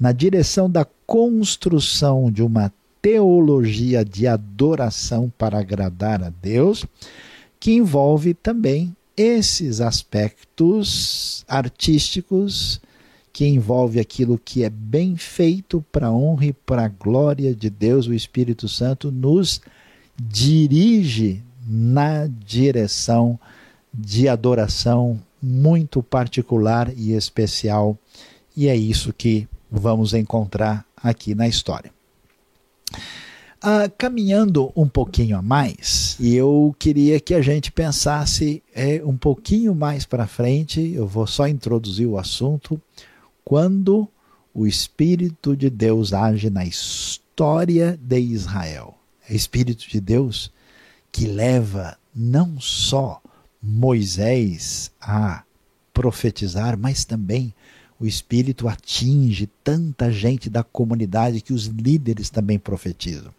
na 0.00 0.12
direção 0.12 0.70
da 0.70 0.86
construção 1.06 2.32
de 2.32 2.42
uma 2.42 2.72
teologia 3.02 4.02
de 4.02 4.26
adoração 4.26 5.30
para 5.36 5.58
agradar 5.58 6.22
a 6.22 6.30
Deus, 6.30 6.86
que 7.58 7.72
envolve 7.72 8.32
também 8.32 8.96
esses 9.14 9.82
aspectos 9.82 11.44
artísticos 11.46 12.80
que 13.32 13.46
envolve 13.46 14.00
aquilo 14.00 14.40
que 14.42 14.64
é 14.64 14.70
bem 14.70 15.16
feito 15.16 15.84
para 15.92 16.08
a 16.08 16.12
honra 16.12 16.46
e 16.46 16.52
para 16.52 16.86
a 16.86 16.88
glória 16.88 17.54
de 17.54 17.70
Deus, 17.70 18.06
o 18.06 18.14
Espírito 18.14 18.68
Santo 18.68 19.12
nos 19.12 19.60
dirige 20.18 21.42
na 21.66 22.26
direção 22.26 23.38
de 23.92 24.28
adoração 24.28 25.20
muito 25.40 26.02
particular 26.02 26.92
e 26.96 27.12
especial, 27.12 27.96
e 28.56 28.68
é 28.68 28.76
isso 28.76 29.12
que 29.12 29.48
vamos 29.70 30.14
encontrar 30.14 30.84
aqui 30.96 31.34
na 31.34 31.46
história. 31.46 31.92
Ah, 33.62 33.90
caminhando 33.96 34.72
um 34.74 34.88
pouquinho 34.88 35.36
a 35.36 35.42
mais, 35.42 36.16
e 36.18 36.34
eu 36.34 36.74
queria 36.78 37.20
que 37.20 37.34
a 37.34 37.42
gente 37.42 37.70
pensasse 37.70 38.62
é, 38.74 39.02
um 39.04 39.16
pouquinho 39.16 39.74
mais 39.74 40.06
para 40.06 40.26
frente, 40.26 40.80
eu 40.94 41.06
vou 41.06 41.26
só 41.26 41.46
introduzir 41.46 42.06
o 42.06 42.16
assunto, 42.16 42.80
quando 43.44 44.08
o 44.54 44.66
Espírito 44.66 45.54
de 45.54 45.68
Deus 45.68 46.12
age 46.12 46.48
na 46.48 46.64
história 46.64 47.98
de 48.00 48.18
Israel. 48.18 48.96
É 49.28 49.34
Espírito 49.34 49.88
de 49.88 50.00
Deus 50.00 50.50
que 51.12 51.26
leva 51.26 51.98
não 52.14 52.58
só 52.58 53.20
Moisés 53.62 54.90
a 55.00 55.44
profetizar, 55.92 56.78
mas 56.78 57.04
também 57.04 57.54
o 58.00 58.06
Espírito 58.06 58.66
atinge 58.66 59.46
tanta 59.62 60.10
gente 60.10 60.48
da 60.48 60.64
comunidade 60.64 61.42
que 61.42 61.52
os 61.52 61.66
líderes 61.66 62.30
também 62.30 62.58
profetizam. 62.58 63.30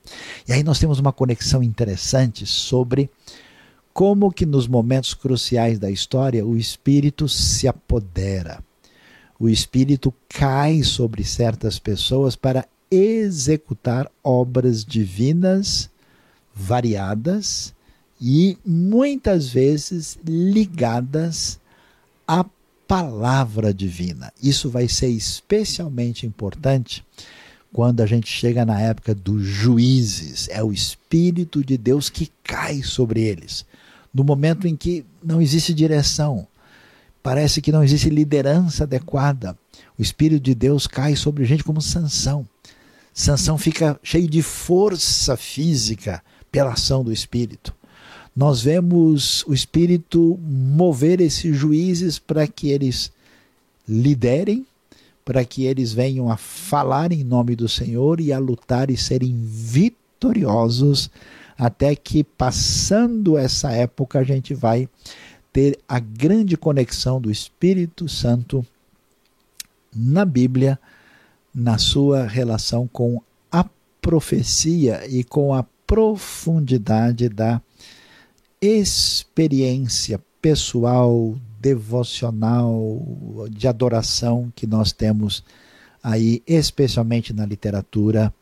E 0.48 0.54
aí 0.54 0.62
nós 0.62 0.78
temos 0.78 1.00
uma 1.00 1.12
conexão 1.12 1.64
interessante 1.64 2.46
sobre 2.46 3.10
como 3.92 4.32
que 4.32 4.46
nos 4.46 4.68
momentos 4.68 5.16
cruciais 5.16 5.80
da 5.80 5.90
história 5.90 6.46
o 6.46 6.56
Espírito 6.56 7.28
se 7.28 7.68
apodera. 7.68 8.64
O 9.40 9.50
Espírito 9.50 10.14
cai 10.30 10.84
sobre 10.84 11.24
certas 11.24 11.80
pessoas 11.80 12.36
para 12.36 12.68
executar 12.92 14.12
obras 14.24 14.86
divinas 14.86 15.90
variadas 16.54 17.74
e 18.22 18.58
muitas 18.64 19.50
vezes 19.50 20.20
ligadas 20.24 21.60
a 22.28 22.46
palavra 22.92 23.74
divina. 23.74 24.34
Isso 24.44 24.70
vai 24.70 24.86
ser 24.90 25.08
especialmente 25.08 26.28
importante 26.28 27.06
quando 27.72 28.02
a 28.02 28.06
gente 28.06 28.28
chega 28.28 28.66
na 28.66 28.82
época 28.82 29.16
dos 29.16 29.46
juízes. 29.46 30.50
É 30.52 30.62
o 30.62 30.74
Espírito 30.74 31.64
de 31.64 31.78
Deus 31.78 32.10
que 32.10 32.30
cai 32.44 32.84
sobre 32.84 33.22
eles. 33.22 33.66
No 34.14 34.26
momento 34.26 34.68
em 34.68 34.76
que 34.76 35.06
não 35.24 35.42
existe 35.42 35.74
direção, 35.74 36.46
parece 37.24 37.62
que 37.62 37.72
não 37.72 37.82
existe 37.82 38.10
liderança 38.10 38.84
adequada. 38.84 39.58
O 39.98 40.02
Espírito 40.02 40.44
de 40.44 40.54
Deus 40.54 40.86
cai 40.86 41.16
sobre 41.16 41.46
gente 41.46 41.64
como 41.64 41.82
Sansão. 41.82 42.46
Sansão 43.14 43.58
fica 43.58 43.98
cheio 44.04 44.28
de 44.28 44.42
força 44.42 45.38
física 45.38 46.22
pela 46.52 46.74
ação 46.74 47.06
do 47.06 47.14
Espírito 47.14 47.74
nós 48.36 48.62
vemos 48.62 49.44
o 49.46 49.54
Espírito 49.54 50.40
mover 50.42 51.20
esses 51.20 51.56
juízes 51.56 52.18
para 52.18 52.48
que 52.48 52.70
eles 52.70 53.12
liderem, 53.88 54.66
para 55.26 55.44
que 55.44 55.66
eles 55.66 55.92
venham 55.94 56.30
a 56.30 56.38
falar 56.38 57.12
em 57.12 57.24
nome 57.24 57.56
do 57.56 57.68
Senhor 57.68 58.22
e 58.22 58.32
a 58.32 58.40
lutar 58.40 58.90
e 58.90 58.98
serem 58.98 59.36
vitoriosos, 59.44 61.10
até 61.58 61.96
que, 61.96 62.24
passando 62.24 63.38
essa 63.38 63.72
época, 63.72 64.20
a 64.20 64.24
gente 64.24 64.54
vai 64.54 64.88
ter 65.52 65.78
a 65.88 66.00
grande 66.00 66.56
conexão 66.56 67.20
do 67.20 67.30
Espírito 67.30 68.08
Santo 68.08 68.66
na 69.94 70.24
Bíblia, 70.24 70.80
na 71.54 71.78
sua 71.78 72.26
relação 72.26 72.88
com 72.88 73.22
a 73.52 73.66
profecia 74.02 75.06
e 75.08 75.24
com 75.24 75.54
a 75.54 75.64
profundidade 75.86 77.28
da 77.28 77.62
experiência 78.62 80.22
pessoal, 80.42 81.36
devocional, 81.60 83.02
de 83.50 83.68
adoração 83.68 84.52
que 84.56 84.68
nós 84.68 84.92
temos 84.92 85.44
aí, 86.04 86.44
especialmente 86.46 87.34
na 87.34 87.46
literatura 87.46 88.34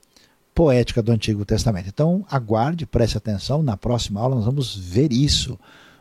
poética 0.54 1.02
do 1.02 1.12
Antigo 1.12 1.46
Testamento. 1.46 1.88
Então, 1.88 2.26
aguarde, 2.30 2.86
preste 2.86 3.18
atenção, 3.18 3.64
na 3.64 3.78
próxima 3.78 4.20
aula 4.20 4.36
nós 4.36 4.46
vamos 4.46 4.76
ver 4.76 5.14
isso. 5.14 5.58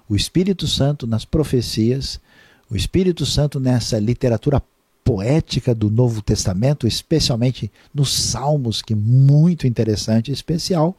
O 0.08 0.16
Espírito 0.16 0.66
Santo 0.66 1.06
nas 1.06 1.24
profecias, 1.24 2.20
o 2.68 2.74
Espírito 2.74 3.24
Santo 3.24 3.60
nessa 3.60 3.98
literatura 3.98 4.60
poética 5.04 5.74
do 5.74 5.88
Novo 5.88 6.20
Testamento, 6.20 6.86
especialmente 6.86 7.70
nos 7.94 8.12
Salmos, 8.12 8.82
que 8.82 8.92
é 8.92 8.96
muito 8.96 9.66
interessante 9.66 10.28
e 10.28 10.34
especial, 10.34 10.96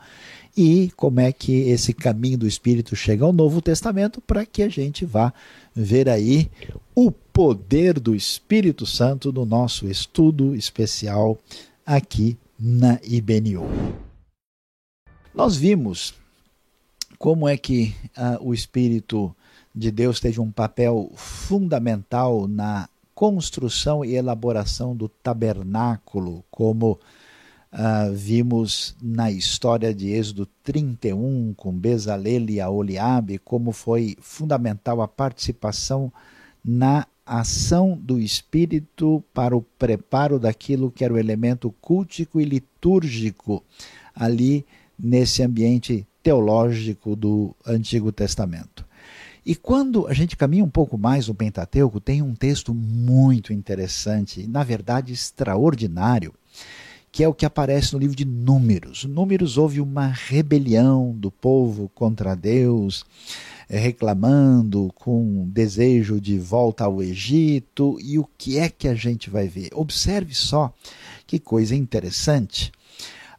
e 0.56 0.92
como 0.96 1.20
é 1.20 1.32
que 1.32 1.52
esse 1.70 1.94
caminho 1.94 2.38
do 2.38 2.48
Espírito 2.48 2.96
chega 2.96 3.24
ao 3.24 3.34
Novo 3.34 3.62
Testamento 3.62 4.22
para 4.22 4.46
que 4.46 4.64
a 4.64 4.70
gente 4.70 5.06
vá 5.06 5.34
ver 5.76 6.10
aí 6.10 6.50
o 6.94 7.12
poder 7.12 8.00
do 8.00 8.16
Espírito 8.16 8.86
Santo 8.86 9.32
no 9.32 9.46
nosso 9.46 9.88
estudo 9.88 10.56
especial 10.56 11.38
aqui 11.86 12.38
na 12.60 13.00
IBNU. 13.04 13.64
Nós 15.34 15.56
vimos 15.56 16.14
como 17.18 17.48
é 17.48 17.58
que 17.58 17.96
uh, 18.18 18.46
o 18.46 18.54
Espírito 18.54 19.34
de 19.74 19.92
Deus 19.92 20.20
teve 20.20 20.40
um 20.40 20.52
papel 20.52 21.12
fundamental 21.16 22.48
na 22.48 22.90
construção 23.14 24.04
e 24.04 24.16
elaboração 24.16 24.96
do 24.96 25.10
tabernáculo, 25.10 26.44
como 26.50 27.00
Uh, 27.72 28.12
vimos 28.14 28.96
na 29.00 29.30
história 29.30 29.94
de 29.94 30.10
Êxodo 30.10 30.48
31, 30.64 31.54
com 31.56 31.72
Bezalel 31.72 32.50
e 32.50 32.60
Aholiabe, 32.60 33.38
como 33.38 33.72
foi 33.72 34.18
fundamental 34.20 35.02
a 35.02 35.08
participação 35.08 36.12
na 36.66 37.06
ação 37.24 37.96
do 37.96 38.20
Espírito 38.20 39.24
para 39.32 39.56
o 39.56 39.62
preparo 39.62 40.40
daquilo 40.40 40.90
que 40.90 41.06
era 41.06 41.14
o 41.14 41.18
elemento 41.18 41.72
cultico 41.80 42.42
e 42.42 42.46
litúrgico 42.46 43.64
ali 44.16 44.66
nesse 44.98 45.44
ambiente 45.44 46.08
teológico 46.24 47.16
do 47.16 47.56
Antigo 47.66 48.12
Testamento. 48.12 48.84
E 49.46 49.56
quando 49.56 50.08
a 50.08 50.14
gente 50.14 50.36
caminha 50.36 50.64
um 50.64 50.70
pouco 50.70 50.98
mais 50.98 51.28
no 51.28 51.36
Pentateuco, 51.36 52.00
tem 52.00 52.22
um 52.22 52.36
texto 52.36 52.74
muito 52.74 53.54
interessante, 53.54 54.46
na 54.48 54.64
verdade 54.64 55.14
extraordinário, 55.14 56.34
que 57.12 57.24
é 57.24 57.28
o 57.28 57.34
que 57.34 57.46
aparece 57.46 57.94
no 57.94 58.00
livro 58.00 58.16
de 58.16 58.26
Números. 58.26 59.06
Números 59.06 59.58
houve 59.58 59.82
uma 59.82 60.08
rebelião 60.08 61.12
do 61.12 61.32
povo 61.32 61.90
contra 61.94 62.36
Deus, 62.36 63.04
eh, 63.68 63.80
reclamando 63.80 64.92
com 64.96 65.48
desejo 65.50 66.22
de 66.22 66.38
volta 66.38 66.84
ao 66.86 67.02
Egito. 67.02 67.98
E 68.02 68.20
o 68.20 68.28
que 68.38 68.58
é 68.58 68.70
que 68.70 68.88
a 68.88 68.94
gente 68.94 69.30
vai 69.30 69.48
ver? 69.48 69.70
Observe 69.74 70.34
só 70.34 70.74
que 71.26 71.40
coisa 71.40 71.76
interessante. 71.76 72.72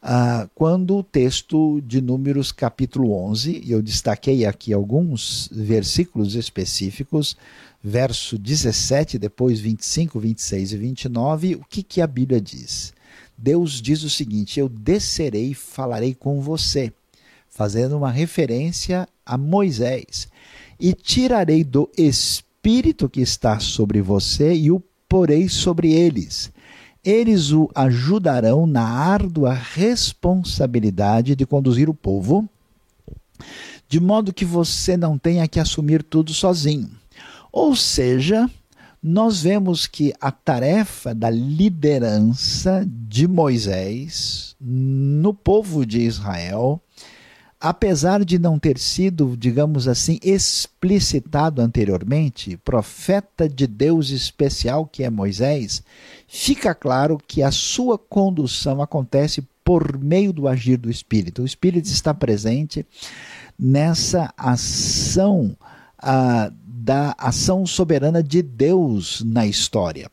Ah, 0.02 0.48
quando 0.54 0.96
o 0.96 1.02
texto 1.02 1.80
de 1.82 2.00
Números 2.00 2.52
capítulo 2.52 3.12
11, 3.12 3.60
e 3.62 3.70
eu 3.70 3.82
destaquei 3.82 4.46
aqui 4.46 4.72
alguns 4.72 5.48
versículos 5.52 6.34
específicos, 6.34 7.36
verso 7.84 8.38
17, 8.38 9.18
depois 9.18 9.60
25, 9.60 10.18
26 10.18 10.72
e 10.72 10.76
29, 10.78 11.54
o 11.56 11.64
que, 11.68 11.82
que 11.82 12.00
a 12.00 12.06
Bíblia 12.06 12.40
diz? 12.40 12.94
Deus 13.42 13.80
diz 13.80 14.02
o 14.02 14.10
seguinte: 14.10 14.60
Eu 14.60 14.68
descerei 14.68 15.52
e 15.52 15.54
falarei 15.54 16.14
com 16.14 16.42
você, 16.42 16.92
fazendo 17.48 17.96
uma 17.96 18.10
referência 18.10 19.08
a 19.24 19.38
Moisés, 19.38 20.28
e 20.78 20.92
tirarei 20.92 21.64
do 21.64 21.90
espírito 21.96 23.08
que 23.08 23.22
está 23.22 23.58
sobre 23.58 24.02
você 24.02 24.54
e 24.54 24.70
o 24.70 24.82
porei 25.08 25.48
sobre 25.48 25.90
eles. 25.90 26.52
Eles 27.02 27.50
o 27.50 27.70
ajudarão 27.74 28.66
na 28.66 28.86
árdua 28.86 29.54
responsabilidade 29.54 31.34
de 31.34 31.46
conduzir 31.46 31.88
o 31.88 31.94
povo, 31.94 32.46
de 33.88 33.98
modo 33.98 34.34
que 34.34 34.44
você 34.44 34.98
não 34.98 35.16
tenha 35.16 35.48
que 35.48 35.58
assumir 35.58 36.02
tudo 36.02 36.34
sozinho. 36.34 36.90
Ou 37.50 37.74
seja, 37.74 38.50
nós 39.02 39.42
vemos 39.42 39.86
que 39.86 40.12
a 40.20 40.30
tarefa 40.30 41.14
da 41.14 41.30
liderança 41.30 42.86
de 42.86 43.26
Moisés 43.26 44.54
no 44.60 45.32
povo 45.32 45.86
de 45.86 46.00
Israel, 46.00 46.80
apesar 47.58 48.24
de 48.24 48.38
não 48.38 48.58
ter 48.58 48.78
sido, 48.78 49.36
digamos 49.38 49.88
assim, 49.88 50.18
explicitado 50.22 51.62
anteriormente, 51.62 52.58
profeta 52.58 53.48
de 53.48 53.66
Deus 53.66 54.10
especial 54.10 54.84
que 54.84 55.02
é 55.02 55.08
Moisés, 55.08 55.82
fica 56.28 56.74
claro 56.74 57.18
que 57.26 57.42
a 57.42 57.50
sua 57.50 57.96
condução 57.96 58.82
acontece 58.82 59.42
por 59.64 59.98
meio 59.98 60.32
do 60.32 60.46
agir 60.46 60.76
do 60.76 60.90
Espírito. 60.90 61.42
O 61.42 61.46
Espírito 61.46 61.86
está 61.86 62.12
presente 62.12 62.84
nessa 63.58 64.32
ação 64.36 65.56
ah, 65.98 66.50
da 66.82 67.14
ação 67.18 67.66
soberana 67.66 68.22
de 68.22 68.40
Deus 68.40 69.22
na 69.24 69.46
história. 69.46 70.10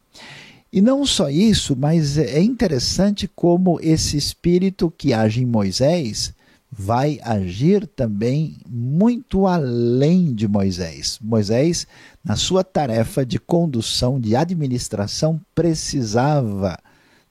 E 0.71 0.81
não 0.81 1.05
só 1.05 1.29
isso, 1.29 1.75
mas 1.77 2.17
é 2.17 2.41
interessante 2.41 3.29
como 3.33 3.79
esse 3.81 4.17
espírito 4.17 4.91
que 4.95 5.13
age 5.13 5.41
em 5.41 5.45
Moisés 5.45 6.33
vai 6.69 7.19
agir 7.23 7.87
também 7.87 8.57
muito 8.67 9.47
além 9.47 10.33
de 10.33 10.45
Moisés. 10.47 11.17
Moisés, 11.21 11.87
na 12.21 12.35
sua 12.35 12.65
tarefa 12.65 13.25
de 13.25 13.39
condução, 13.39 14.19
de 14.19 14.35
administração, 14.35 15.39
precisava 15.55 16.77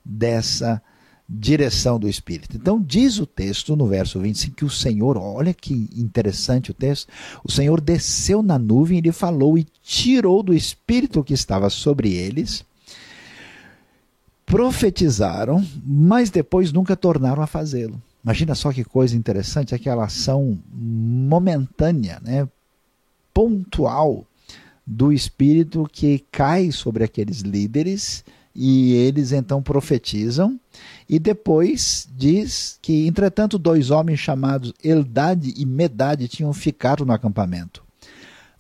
dessa 0.03 0.83
direção 1.29 1.99
do 1.99 2.09
Espírito. 2.09 2.57
Então, 2.57 2.81
diz 2.81 3.19
o 3.19 3.27
texto 3.27 3.75
no 3.75 3.87
verso 3.87 4.21
25 4.21 4.57
que 4.57 4.65
o 4.65 4.71
Senhor, 4.71 5.17
olha 5.17 5.53
que 5.53 5.89
interessante 5.97 6.71
o 6.71 6.75
texto, 6.75 7.09
o 7.43 7.51
Senhor 7.51 7.81
desceu 7.81 8.43
na 8.43 8.59
nuvem, 8.59 8.99
ele 8.99 9.13
falou 9.13 9.59
e 9.59 9.67
tirou 9.83 10.43
do 10.43 10.55
Espírito 10.55 11.25
que 11.25 11.35
estava 11.35 11.69
sobre 11.69 12.13
eles, 12.13 12.65
profetizaram, 14.45 15.67
mas 15.85 16.31
depois 16.31 16.73
nunca 16.73 16.95
tornaram 16.95 17.43
a 17.43 17.47
fazê-lo. 17.47 18.01
Imagina 18.23 18.55
só 18.55 18.73
que 18.73 18.85
coisa 18.85 19.17
interessante, 19.17 19.75
aquela 19.75 20.05
ação 20.05 20.59
momentânea, 20.73 22.21
né, 22.23 22.49
pontual 23.35 24.25
do 24.87 25.13
Espírito 25.13 25.89
que 25.93 26.25
cai 26.31 26.71
sobre 26.71 27.03
aqueles 27.03 27.41
líderes 27.41 28.25
e 28.57 28.95
eles 28.95 29.33
então 29.33 29.63
profetizam 29.63 30.59
e 31.09 31.19
depois 31.19 32.09
diz 32.17 32.79
que, 32.81 33.07
entretanto, 33.07 33.59
dois 33.59 33.91
homens 33.91 34.19
chamados 34.19 34.73
Eldade 34.83 35.53
e 35.57 35.67
Medade 35.67 36.27
tinham 36.27 36.53
ficado 36.53 37.05
no 37.05 37.13
acampamento. 37.13 37.85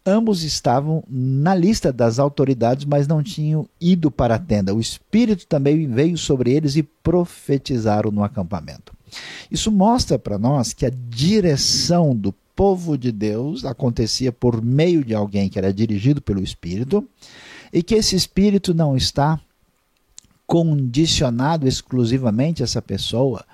Ambos 0.05 0.44
estavam 0.44 1.03
na 1.09 1.55
lista 1.55 1.92
das 1.92 2.20
autoridades, 2.20 2.84
mas 2.84 3.09
não 3.09 3.22
tinham 3.22 3.68
ido 3.80 4.09
para 4.09 4.36
a 4.36 4.38
tenda. 4.38 4.72
O 4.72 4.80
Espírito 4.80 5.47
também 5.47 5.88
veio 5.88 6.16
sobre 6.16 6.53
eles 6.53 6.76
e 6.76 6.82
profetizaram 6.82 8.12
no 8.12 8.22
acampamento. 8.22 8.94
Isso 9.51 9.72
mostra 9.72 10.16
para 10.18 10.38
nós 10.38 10.72
que 10.72 10.86
a 10.86 10.92
direção 11.09 12.14
do 12.14 12.32
povo 12.55 12.97
de 12.97 13.11
Deus 13.11 13.64
acontecia 13.64 14.30
por 14.30 14.62
meio 14.62 15.05
de 15.05 15.14
alguém 15.14 15.49
que 15.49 15.59
era 15.59 15.72
dirigido 15.72 16.22
pelo 16.22 16.42
Espírito 16.42 17.07
e 17.72 17.82
que 17.82 17.94
esse 17.94 18.14
Espírito 18.14 18.72
não 18.72 18.97
está 18.97 19.40
condicionado 20.47 21.66
exclusivamente 21.66 22.62
essa 22.62 22.80
pessoa, 22.80 23.44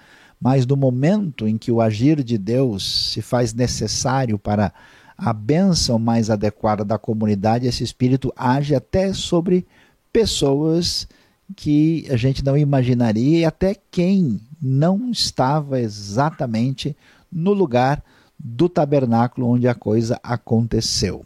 mas 0.41 0.67
no 0.67 0.77
momento 0.77 1.49
em 1.49 1.57
que 1.57 1.71
o 1.71 1.81
agir 1.81 2.23
de 2.23 2.37
Deus 2.37 3.13
se 3.13 3.23
faz 3.23 3.55
necessário 3.55 4.39
para 4.39 4.73
a 5.17 5.33
bênção 5.33 5.99
mais 5.99 6.31
adequada 6.31 6.85
da 6.85 6.99
comunidade, 6.99 7.67
esse 7.67 7.85
espírito 7.85 8.33
age 8.37 8.75
até 8.75 9.13
sobre 9.13 9.67
pessoas 10.13 11.07
que 11.55 12.07
a 12.11 12.17
gente 12.17 12.45
não 12.45 12.57
imaginaria 12.57 13.39
e 13.41 13.45
até 13.45 13.77
quem 13.91 14.41
não 14.61 15.11
estava 15.11 15.81
exatamente 15.81 16.97
no 17.31 17.53
lugar 17.53 18.03
do 18.39 18.69
tabernáculo 18.69 19.49
onde 19.49 19.69
a 19.69 19.75
coisa 19.75 20.19
aconteceu. 20.23 21.25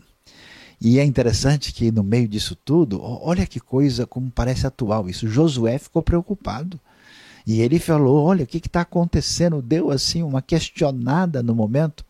E 0.80 0.98
é 0.98 1.04
interessante 1.04 1.72
que 1.72 1.90
no 1.90 2.02
meio 2.02 2.28
disso 2.28 2.54
tudo, 2.54 3.00
olha 3.02 3.46
que 3.46 3.58
coisa 3.58 4.06
como 4.06 4.30
parece 4.30 4.66
atual 4.66 5.08
isso. 5.08 5.26
Josué 5.26 5.78
ficou 5.78 6.02
preocupado. 6.02 6.78
E 7.46 7.60
ele 7.60 7.78
falou: 7.78 8.24
Olha, 8.24 8.44
o 8.44 8.46
que 8.46 8.58
está 8.58 8.82
acontecendo? 8.82 9.62
Deu 9.62 9.90
assim 9.90 10.22
uma 10.22 10.42
questionada 10.42 11.42
no 11.42 11.54
momento. 11.54 12.04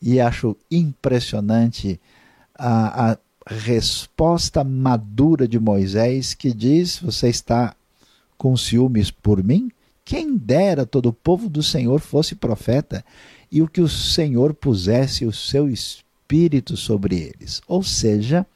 E 0.00 0.20
acho 0.20 0.56
impressionante 0.70 2.00
a, 2.54 3.12
a 3.12 3.18
resposta 3.46 4.62
madura 4.62 5.48
de 5.48 5.58
Moisés, 5.58 6.34
que 6.34 6.52
diz: 6.52 6.98
Você 6.98 7.28
está 7.28 7.74
com 8.38 8.56
ciúmes 8.56 9.10
por 9.10 9.42
mim? 9.42 9.70
Quem 10.04 10.36
dera 10.36 10.84
todo 10.84 11.06
o 11.06 11.12
povo 11.12 11.48
do 11.48 11.62
Senhor 11.62 12.00
fosse 12.00 12.34
profeta 12.34 13.04
e 13.50 13.62
o 13.62 13.68
que 13.68 13.80
o 13.80 13.88
Senhor 13.88 14.52
pusesse 14.52 15.24
o 15.24 15.32
seu 15.32 15.68
espírito 15.68 16.11
Espírito 16.22 16.76
sobre 16.76 17.16
eles. 17.16 17.60
Ou 17.66 17.82
seja, 17.82 18.46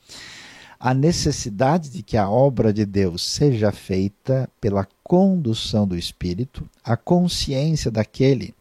a 0.79 0.95
necessidade 0.95 1.91
de 1.91 2.03
que 2.03 2.17
a 2.17 2.29
obra 2.29 2.73
de 2.73 2.87
Deus 2.87 3.23
seja 3.23 3.73
feita 3.73 4.49
pela 4.61 4.87
condução 5.03 5.87
do 5.87 5.97
Espírito, 5.97 6.69
a 6.85 6.97
consciência 6.97 7.91
daquele 7.91 8.55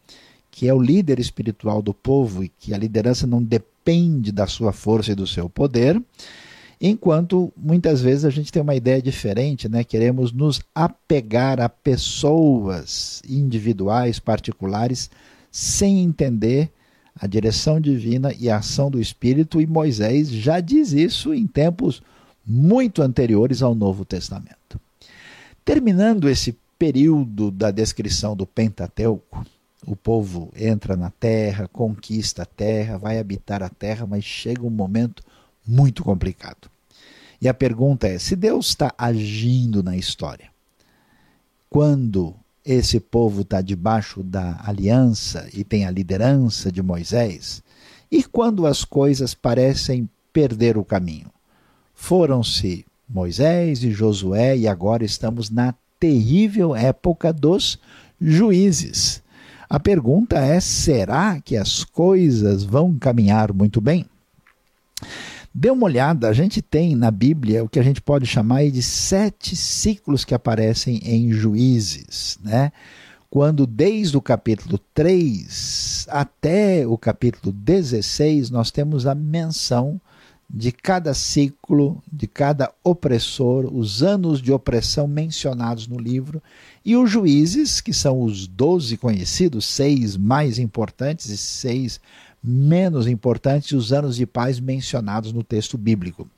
que 0.50 0.66
é 0.66 0.72
o 0.72 0.80
líder 0.80 1.18
espiritual 1.18 1.82
do 1.82 1.92
povo 1.92 2.42
e 2.42 2.48
que 2.48 2.72
a 2.72 2.78
liderança 2.78 3.26
não 3.26 3.42
depende 3.42 4.32
da 4.32 4.46
sua 4.46 4.72
força 4.72 5.12
e 5.12 5.14
do 5.14 5.26
seu 5.26 5.50
poder, 5.50 6.02
enquanto 6.80 7.52
muitas 7.54 8.00
vezes 8.00 8.24
a 8.24 8.30
gente 8.30 8.50
tem 8.50 8.62
uma 8.62 8.74
ideia 8.74 9.02
diferente, 9.02 9.68
né? 9.68 9.84
Queremos 9.84 10.32
nos 10.32 10.62
apegar 10.74 11.60
a 11.60 11.68
pessoas 11.68 13.22
individuais, 13.28 14.18
particulares, 14.18 15.10
sem 15.50 16.00
entender 16.00 16.70
a 17.18 17.26
direção 17.26 17.80
divina 17.80 18.32
e 18.38 18.50
a 18.50 18.58
ação 18.58 18.90
do 18.90 19.00
Espírito, 19.00 19.60
e 19.60 19.66
Moisés 19.66 20.28
já 20.28 20.60
diz 20.60 20.92
isso 20.92 21.32
em 21.32 21.46
tempos 21.46 22.02
muito 22.46 23.02
anteriores 23.02 23.62
ao 23.62 23.74
Novo 23.74 24.04
Testamento. 24.04 24.80
Terminando 25.64 26.28
esse 26.28 26.56
período 26.78 27.50
da 27.50 27.70
descrição 27.70 28.36
do 28.36 28.46
Pentateuco, 28.46 29.44
o 29.86 29.96
povo 29.96 30.52
entra 30.56 30.96
na 30.96 31.10
terra, 31.10 31.68
conquista 31.68 32.42
a 32.42 32.46
terra, 32.46 32.98
vai 32.98 33.18
habitar 33.18 33.62
a 33.62 33.68
terra, 33.68 34.06
mas 34.06 34.24
chega 34.24 34.62
um 34.62 34.70
momento 34.70 35.22
muito 35.66 36.04
complicado. 36.04 36.68
E 37.40 37.48
a 37.48 37.54
pergunta 37.54 38.06
é: 38.06 38.18
se 38.18 38.36
Deus 38.36 38.68
está 38.68 38.92
agindo 38.96 39.82
na 39.82 39.96
história, 39.96 40.50
quando 41.68 42.34
esse 42.66 42.98
povo 42.98 43.42
está 43.42 43.60
debaixo 43.60 44.24
da 44.24 44.60
aliança 44.64 45.48
e 45.54 45.62
tem 45.62 45.86
a 45.86 45.90
liderança 45.90 46.72
de 46.72 46.82
Moisés, 46.82 47.62
e 48.10 48.24
quando 48.24 48.66
as 48.66 48.84
coisas 48.84 49.34
parecem 49.34 50.08
perder 50.32 50.76
o 50.76 50.84
caminho? 50.84 51.30
Foram-se 51.94 52.84
Moisés 53.08 53.84
e 53.84 53.92
Josué, 53.92 54.56
e 54.56 54.66
agora 54.66 55.04
estamos 55.04 55.48
na 55.48 55.74
terrível 56.00 56.74
época 56.74 57.32
dos 57.32 57.78
juízes. 58.20 59.22
A 59.68 59.78
pergunta 59.78 60.38
é: 60.38 60.60
será 60.60 61.40
que 61.40 61.56
as 61.56 61.84
coisas 61.84 62.64
vão 62.64 62.98
caminhar 62.98 63.52
muito 63.52 63.80
bem? 63.80 64.06
Dê 65.58 65.70
uma 65.70 65.86
olhada, 65.86 66.28
a 66.28 66.34
gente 66.34 66.60
tem 66.60 66.94
na 66.94 67.10
Bíblia 67.10 67.64
o 67.64 67.68
que 67.68 67.78
a 67.78 67.82
gente 67.82 68.02
pode 68.02 68.26
chamar 68.26 68.70
de 68.70 68.82
sete 68.82 69.56
ciclos 69.56 70.22
que 70.22 70.34
aparecem 70.34 71.00
em 71.02 71.32
juízes, 71.32 72.38
né? 72.44 72.70
Quando 73.30 73.66
desde 73.66 74.18
o 74.18 74.20
capítulo 74.20 74.78
3 74.92 76.08
até 76.10 76.86
o 76.86 76.98
capítulo 76.98 77.50
16 77.52 78.50
nós 78.50 78.70
temos 78.70 79.06
a 79.06 79.14
menção 79.14 79.98
de 80.48 80.70
cada 80.70 81.14
ciclo, 81.14 82.02
de 82.12 82.26
cada 82.26 82.70
opressor, 82.84 83.74
os 83.74 84.02
anos 84.02 84.42
de 84.42 84.52
opressão 84.52 85.08
mencionados 85.08 85.88
no 85.88 85.98
livro, 85.98 86.42
e 86.84 86.96
os 86.96 87.10
juízes, 87.10 87.80
que 87.80 87.94
são 87.94 88.20
os 88.20 88.46
doze 88.46 88.98
conhecidos, 88.98 89.64
seis 89.64 90.18
mais 90.18 90.58
importantes 90.58 91.30
e 91.30 91.36
seis 91.38 91.98
menos 92.42 93.06
importantes 93.06 93.72
os 93.72 93.92
anos 93.92 94.16
de 94.16 94.26
paz 94.26 94.60
mencionados 94.60 95.32
no 95.32 95.42
texto 95.42 95.76
bíblico. 95.76 96.28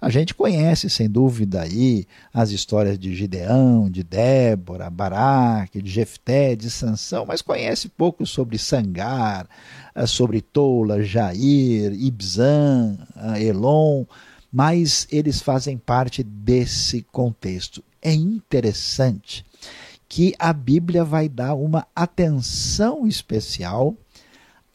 A 0.00 0.08
gente 0.08 0.34
conhece, 0.34 0.88
sem 0.88 1.10
dúvida, 1.10 1.62
aí 1.62 2.06
as 2.32 2.50
histórias 2.50 2.98
de 2.98 3.14
Gideão, 3.14 3.90
de 3.90 4.02
Débora, 4.02 4.88
Baraque, 4.88 5.82
de 5.82 5.90
Jefté, 5.90 6.56
de 6.56 6.70
Sansão, 6.70 7.26
mas 7.26 7.42
conhece 7.42 7.88
pouco 7.88 8.24
sobre 8.24 8.58
Sangar, 8.58 9.48
eh, 9.94 10.06
sobre 10.06 10.40
Tola, 10.40 11.02
Jair, 11.02 11.92
Ibzan, 11.92 12.98
eh, 13.34 13.44
Elon, 13.44 14.04
mas 14.50 15.06
eles 15.10 15.42
fazem 15.42 15.76
parte 15.76 16.22
desse 16.22 17.02
contexto. 17.12 17.84
É 18.00 18.12
interessante 18.12 19.44
que 20.08 20.34
a 20.38 20.52
Bíblia 20.52 21.04
vai 21.04 21.28
dar 21.28 21.54
uma 21.54 21.86
atenção 21.94 23.06
especial 23.06 23.94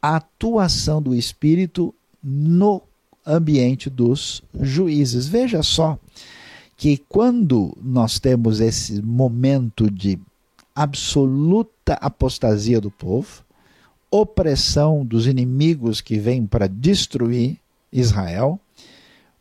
a 0.03 0.17
atuação 0.17 1.01
do 1.01 1.15
Espírito 1.15 1.95
no 2.21 2.81
ambiente 3.25 3.89
dos 3.89 4.43
juízes. 4.59 5.29
Veja 5.29 5.63
só 5.63 5.97
que 6.75 6.97
quando 6.97 7.73
nós 7.81 8.19
temos 8.19 8.59
esse 8.59 9.01
momento 9.01 9.89
de 9.89 10.19
absoluta 10.75 11.93
apostasia 11.93 12.81
do 12.81 12.91
povo, 12.91 13.45
opressão 14.11 15.05
dos 15.05 15.25
inimigos 15.25 16.01
que 16.01 16.19
vêm 16.19 16.45
para 16.45 16.67
destruir 16.67 17.57
Israel, 17.89 18.59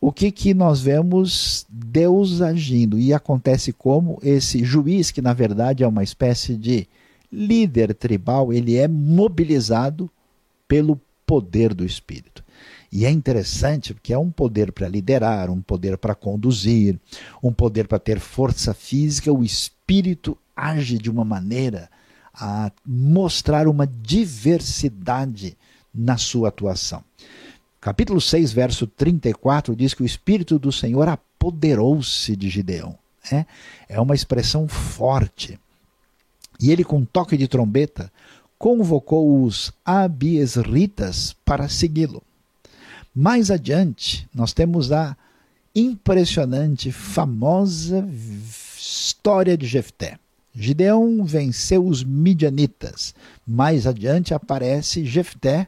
o 0.01 0.13
que, 0.13 0.31
que 0.31 0.55
nós 0.55 0.81
vemos 0.81 1.67
Deus 1.69 2.41
agindo? 2.41 3.01
E 3.01 3.13
acontece 3.13 3.73
como 3.73 4.17
esse 4.23 4.65
juiz, 4.65 5.11
que 5.11 5.21
na 5.21 5.33
verdade 5.33 5.83
é 5.83 5.89
uma 5.89 6.05
espécie 6.05 6.55
de 6.55 6.87
líder 7.33 7.95
tribal, 7.95 8.53
ele 8.53 8.77
é 8.77 8.87
mobilizado 8.87 10.09
pelo 10.73 10.99
poder 11.27 11.75
do 11.75 11.85
Espírito. 11.85 12.43
E 12.91 13.05
é 13.05 13.11
interessante 13.11 13.93
porque 13.93 14.11
é 14.11 14.17
um 14.17 14.31
poder 14.31 14.73
para 14.73 14.89
liderar, 14.89 15.51
um 15.51 15.61
poder 15.61 15.99
para 15.99 16.15
conduzir, 16.15 16.99
um 17.43 17.53
poder 17.53 17.87
para 17.87 17.99
ter 17.99 18.19
força 18.19 18.73
física. 18.73 19.31
O 19.31 19.45
Espírito 19.45 20.35
age 20.57 20.97
de 20.97 21.11
uma 21.11 21.27
maneira 21.27 21.91
a 22.33 22.73
mostrar 22.87 23.69
uma 23.69 23.87
diversidade 23.87 25.59
na 25.95 26.17
sua 26.17 26.49
atuação. 26.49 27.05
Capítulo 27.79 28.19
6, 28.19 28.51
verso 28.55 28.87
34 28.87 29.77
diz 29.77 29.93
que 29.93 30.03
o 30.03 30.07
Espírito 30.07 30.59
do 30.59 30.73
Senhor 30.73 31.07
apoderou-se 31.07 32.35
de 32.35 32.49
Gideão. 32.49 32.99
É, 33.31 33.45
é 33.91 34.01
uma 34.01 34.15
expressão 34.15 34.67
forte. 34.67 35.61
E 36.59 36.73
ele, 36.73 36.83
com 36.83 37.05
toque 37.05 37.37
de 37.37 37.47
trombeta, 37.47 38.11
convocou 38.63 39.43
os 39.43 39.73
abiesritas 39.85 41.35
para 41.45 41.69
segui-lo. 41.69 42.23
Mais 43.13 43.51
adiante, 43.51 44.29
nós 44.33 44.53
temos 44.53 44.93
a 44.93 45.17
impressionante, 45.75 46.93
famosa 46.93 48.09
história 48.79 49.57
de 49.57 49.67
Jefté. 49.67 50.17
Gideão 50.55 51.25
venceu 51.25 51.85
os 51.85 52.05
midianitas. 52.05 53.17
Mais 53.45 53.85
adiante 53.85 54.33
aparece 54.33 55.05
Jefté, 55.05 55.67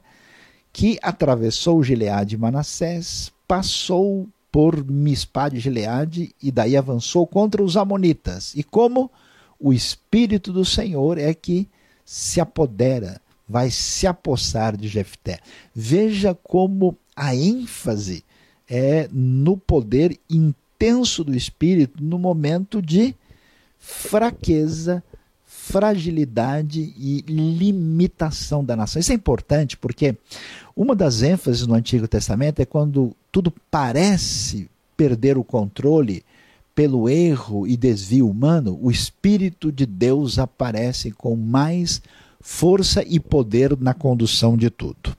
que 0.72 0.96
atravessou 1.02 1.82
Gileade 1.82 2.36
e 2.36 2.38
Manassés, 2.38 3.32
passou 3.48 4.28
por 4.52 4.88
Mispá 4.88 5.48
de 5.48 5.58
Gileade 5.58 6.32
e 6.40 6.52
daí 6.52 6.76
avançou 6.76 7.26
contra 7.26 7.60
os 7.60 7.76
amonitas. 7.76 8.54
E 8.54 8.62
como 8.62 9.10
o 9.58 9.72
Espírito 9.72 10.52
do 10.52 10.64
Senhor 10.64 11.18
é 11.18 11.34
que 11.34 11.68
se 12.04 12.40
apodera, 12.40 13.20
vai 13.48 13.70
se 13.70 14.06
apossar 14.06 14.76
de 14.76 14.88
Jefté. 14.88 15.38
Veja 15.74 16.34
como 16.34 16.96
a 17.14 17.34
ênfase 17.34 18.24
é 18.68 19.08
no 19.12 19.56
poder 19.56 20.18
intenso 20.28 21.22
do 21.22 21.34
espírito 21.34 22.02
no 22.02 22.18
momento 22.18 22.80
de 22.80 23.14
fraqueza, 23.78 25.02
fragilidade 25.44 26.94
e 26.96 27.24
limitação 27.28 28.64
da 28.64 28.74
nação. 28.74 29.00
Isso 29.00 29.12
é 29.12 29.14
importante 29.14 29.76
porque 29.76 30.16
uma 30.74 30.96
das 30.96 31.22
ênfases 31.22 31.66
no 31.66 31.74
Antigo 31.74 32.08
Testamento 32.08 32.60
é 32.60 32.64
quando 32.64 33.14
tudo 33.30 33.52
parece 33.70 34.68
perder 34.96 35.36
o 35.36 35.44
controle 35.44 36.24
pelo 36.74 37.08
erro 37.08 37.66
e 37.66 37.76
desvio 37.76 38.28
humano, 38.28 38.78
o 38.82 38.90
Espírito 38.90 39.70
de 39.70 39.86
Deus 39.86 40.38
aparece 40.38 41.10
com 41.10 41.36
mais 41.36 42.02
força 42.40 43.04
e 43.06 43.20
poder 43.20 43.78
na 43.78 43.94
condução 43.94 44.56
de 44.56 44.68
tudo. 44.70 45.16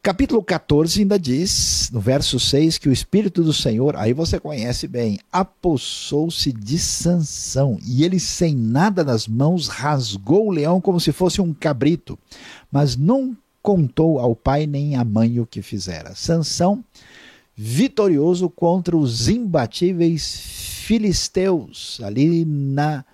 Capítulo 0.00 0.42
14 0.42 1.00
ainda 1.00 1.18
diz, 1.18 1.90
no 1.92 2.00
verso 2.00 2.38
6, 2.38 2.78
que 2.78 2.88
o 2.88 2.92
Espírito 2.92 3.42
do 3.42 3.52
Senhor, 3.52 3.96
aí 3.96 4.12
você 4.12 4.38
conhece 4.38 4.86
bem, 4.86 5.18
apossou-se 5.30 6.52
de 6.52 6.78
Sansão, 6.78 7.78
e 7.84 8.04
ele 8.04 8.20
sem 8.20 8.54
nada 8.54 9.02
nas 9.02 9.26
mãos 9.26 9.66
rasgou 9.66 10.46
o 10.46 10.50
leão 10.50 10.80
como 10.80 11.00
se 11.00 11.12
fosse 11.12 11.40
um 11.40 11.52
cabrito, 11.52 12.18
mas 12.70 12.96
não 12.96 13.36
contou 13.60 14.18
ao 14.18 14.34
pai 14.36 14.66
nem 14.66 14.96
à 14.96 15.04
mãe 15.04 15.40
o 15.40 15.46
que 15.46 15.60
fizera. 15.60 16.14
Sansão 16.14 16.82
vitorioso 17.60 18.48
contra 18.48 18.96
os 18.96 19.28
imbatíveis 19.28 20.40
filisteus, 20.84 22.00
ali 22.04 22.44
na 22.44 23.04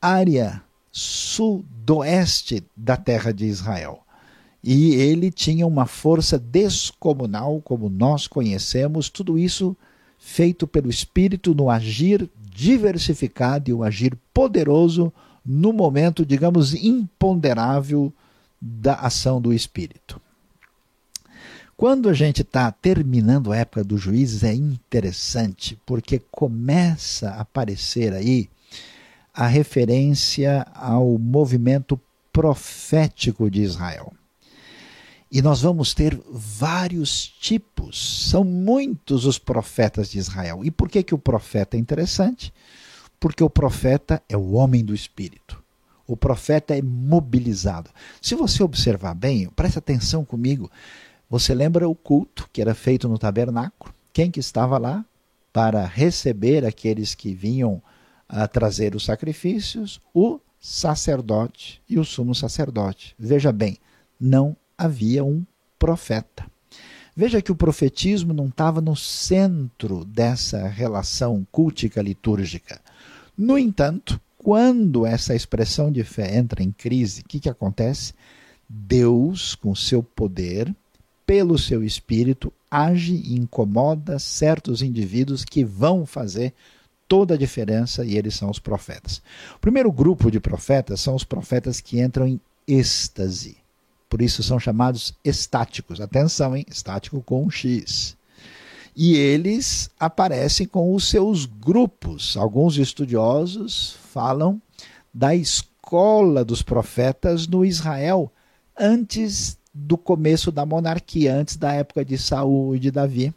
área 0.00 0.62
sudoeste 0.90 2.64
da 2.74 2.96
terra 2.96 3.32
de 3.32 3.44
Israel. 3.44 4.00
E 4.64 4.94
ele 4.94 5.30
tinha 5.30 5.66
uma 5.66 5.84
força 5.84 6.38
descomunal, 6.38 7.60
como 7.60 7.90
nós 7.90 8.26
conhecemos, 8.26 9.10
tudo 9.10 9.38
isso 9.38 9.76
feito 10.18 10.66
pelo 10.66 10.88
Espírito 10.88 11.54
no 11.54 11.68
agir 11.68 12.30
diversificado 12.50 13.68
e 13.68 13.74
um 13.74 13.82
agir 13.82 14.16
poderoso 14.32 15.12
no 15.44 15.70
momento, 15.70 16.24
digamos, 16.24 16.72
imponderável 16.72 18.10
da 18.58 18.94
ação 18.94 19.38
do 19.38 19.52
Espírito. 19.52 20.18
Quando 21.76 22.08
a 22.08 22.14
gente 22.14 22.40
está 22.40 22.72
terminando 22.72 23.52
a 23.52 23.56
época 23.58 23.84
dos 23.84 24.00
juízes, 24.00 24.42
é 24.42 24.54
interessante, 24.54 25.78
porque 25.84 26.18
começa 26.30 27.28
a 27.30 27.42
aparecer 27.42 28.14
aí 28.14 28.48
a 29.34 29.46
referência 29.46 30.66
ao 30.74 31.18
movimento 31.18 32.00
profético 32.32 33.50
de 33.50 33.60
Israel. 33.60 34.14
E 35.30 35.42
nós 35.42 35.60
vamos 35.60 35.92
ter 35.92 36.18
vários 36.30 37.26
tipos, 37.26 38.30
são 38.30 38.42
muitos 38.42 39.26
os 39.26 39.38
profetas 39.38 40.10
de 40.10 40.18
Israel. 40.18 40.64
E 40.64 40.70
por 40.70 40.88
que, 40.88 41.02
que 41.02 41.14
o 41.14 41.18
profeta 41.18 41.76
é 41.76 41.80
interessante? 41.80 42.54
Porque 43.20 43.44
o 43.44 43.50
profeta 43.50 44.22
é 44.30 44.36
o 44.36 44.52
homem 44.52 44.82
do 44.82 44.94
espírito. 44.94 45.62
O 46.06 46.16
profeta 46.16 46.74
é 46.74 46.80
mobilizado. 46.80 47.90
Se 48.22 48.34
você 48.34 48.62
observar 48.62 49.12
bem, 49.14 49.48
preste 49.50 49.78
atenção 49.78 50.24
comigo, 50.24 50.70
você 51.28 51.54
lembra 51.54 51.88
o 51.88 51.94
culto 51.94 52.48
que 52.52 52.60
era 52.60 52.74
feito 52.74 53.08
no 53.08 53.18
tabernáculo? 53.18 53.92
Quem 54.12 54.30
que 54.30 54.40
estava 54.40 54.78
lá 54.78 55.04
para 55.52 55.84
receber 55.84 56.64
aqueles 56.64 57.14
que 57.14 57.34
vinham 57.34 57.82
a 58.28 58.46
trazer 58.46 58.94
os 58.94 59.04
sacrifícios? 59.04 60.00
O 60.14 60.40
sacerdote 60.60 61.82
e 61.88 61.98
o 61.98 62.04
sumo 62.04 62.34
sacerdote. 62.34 63.14
Veja 63.18 63.52
bem, 63.52 63.78
não 64.18 64.56
havia 64.76 65.24
um 65.24 65.44
profeta. 65.78 66.46
Veja 67.14 67.40
que 67.40 67.52
o 67.52 67.56
profetismo 67.56 68.34
não 68.34 68.46
estava 68.46 68.80
no 68.80 68.94
centro 68.94 70.04
dessa 70.04 70.68
relação 70.68 71.46
cultica 71.50 72.02
litúrgica. 72.02 72.80
No 73.36 73.58
entanto, 73.58 74.20
quando 74.36 75.06
essa 75.06 75.34
expressão 75.34 75.90
de 75.90 76.04
fé 76.04 76.36
entra 76.36 76.62
em 76.62 76.70
crise, 76.70 77.22
o 77.22 77.24
que, 77.24 77.40
que 77.40 77.48
acontece? 77.48 78.12
Deus, 78.68 79.54
com 79.54 79.74
seu 79.74 80.02
poder, 80.02 80.74
pelo 81.26 81.58
seu 81.58 81.82
espírito, 81.82 82.52
age 82.70 83.14
e 83.14 83.34
incomoda 83.34 84.18
certos 84.18 84.80
indivíduos 84.80 85.44
que 85.44 85.64
vão 85.64 86.06
fazer 86.06 86.54
toda 87.08 87.34
a 87.34 87.38
diferença 87.38 88.04
e 88.04 88.16
eles 88.16 88.34
são 88.34 88.50
os 88.50 88.58
profetas. 88.58 89.20
O 89.56 89.58
primeiro 89.58 89.90
grupo 89.90 90.30
de 90.30 90.38
profetas 90.38 91.00
são 91.00 91.14
os 91.14 91.24
profetas 91.24 91.80
que 91.80 92.00
entram 92.00 92.26
em 92.26 92.40
êxtase. 92.66 93.56
Por 94.08 94.22
isso 94.22 94.42
são 94.42 94.58
chamados 94.58 95.14
estáticos. 95.24 96.00
Atenção, 96.00 96.56
hein? 96.56 96.64
Estático 96.68 97.20
com 97.22 97.44
um 97.44 97.50
X. 97.50 98.16
E 98.94 99.14
eles 99.14 99.90
aparecem 99.98 100.66
com 100.66 100.94
os 100.94 101.08
seus 101.08 101.44
grupos. 101.44 102.36
Alguns 102.36 102.78
estudiosos 102.78 103.96
falam 104.10 104.60
da 105.12 105.34
escola 105.34 106.44
dos 106.44 106.62
profetas 106.62 107.46
no 107.46 107.64
Israel 107.64 108.32
antes 108.78 109.58
do 109.78 109.98
começo 109.98 110.50
da 110.50 110.64
monarquia, 110.64 111.34
antes 111.34 111.56
da 111.56 111.72
época 111.72 112.04
de 112.04 112.16
Saul 112.16 112.74
e 112.74 112.78
de 112.78 112.90
Davi. 112.90 113.32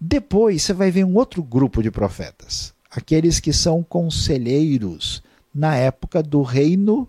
Depois 0.00 0.62
você 0.62 0.72
vai 0.72 0.90
ver 0.90 1.04
um 1.04 1.14
outro 1.16 1.42
grupo 1.42 1.82
de 1.82 1.90
profetas, 1.90 2.72
aqueles 2.90 3.40
que 3.40 3.52
são 3.52 3.82
conselheiros 3.82 5.22
na 5.54 5.76
época 5.76 6.22
do 6.22 6.42
reino 6.42 7.08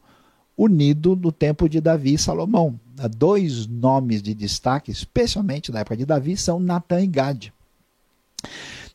unido 0.57 1.15
no 1.15 1.31
tempo 1.31 1.67
de 1.67 1.79
Davi 1.79 2.13
e 2.13 2.17
Salomão. 2.17 2.79
Dois 3.17 3.67
nomes 3.67 4.21
de 4.21 4.33
destaque, 4.33 4.91
especialmente 4.91 5.71
na 5.71 5.79
época 5.79 5.97
de 5.97 6.05
Davi, 6.05 6.37
são 6.37 6.59
Natã 6.59 7.01
e 7.01 7.07
Gade. 7.07 7.53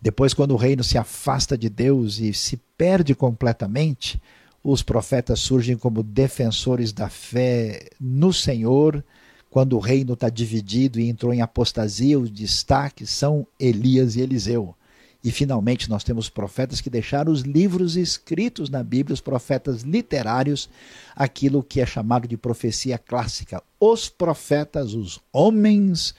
Depois, 0.01 0.32
quando 0.32 0.53
o 0.53 0.57
reino 0.57 0.82
se 0.82 0.97
afasta 0.97 1.59
de 1.59 1.68
Deus 1.68 2.18
e 2.18 2.32
se 2.32 2.59
perde 2.78 3.14
completamente, 3.14 4.20
os 4.62 4.82
profetas 4.82 5.41
surgem 5.41 5.76
como 5.76 6.03
defensores 6.03 6.93
da 6.93 7.09
fé 7.09 7.88
no 8.01 8.32
Senhor. 8.32 9.05
Quando 9.51 9.77
o 9.77 9.81
reino 9.81 10.13
está 10.13 10.29
dividido 10.29 11.01
e 11.01 11.09
entrou 11.09 11.35
em 11.35 11.43
apostasia, 11.43 12.19
os 12.19 12.31
destaques 12.31 13.11
são 13.11 13.45
Elias 13.59 14.15
e 14.15 14.21
Eliseu. 14.21 14.75
E 15.23 15.31
finalmente 15.31 15.91
nós 15.91 16.05
temos 16.05 16.31
profetas 16.31 16.81
que 16.81 16.89
deixaram 16.89 17.31
os 17.33 17.43
livros 17.43 17.97
escritos 17.97 18.71
na 18.71 18.83
Bíblia, 18.83 19.13
os 19.13 19.21
profetas 19.21 19.83
literários, 19.83 20.71
aquilo 21.15 21.63
que 21.63 21.81
é 21.81 21.85
chamado 21.85 22.27
de 22.27 22.37
profecia 22.37 22.97
clássica. 22.97 23.63
Os 23.79 24.09
profetas, 24.09 24.95
os 24.95 25.21
homens 25.33 26.15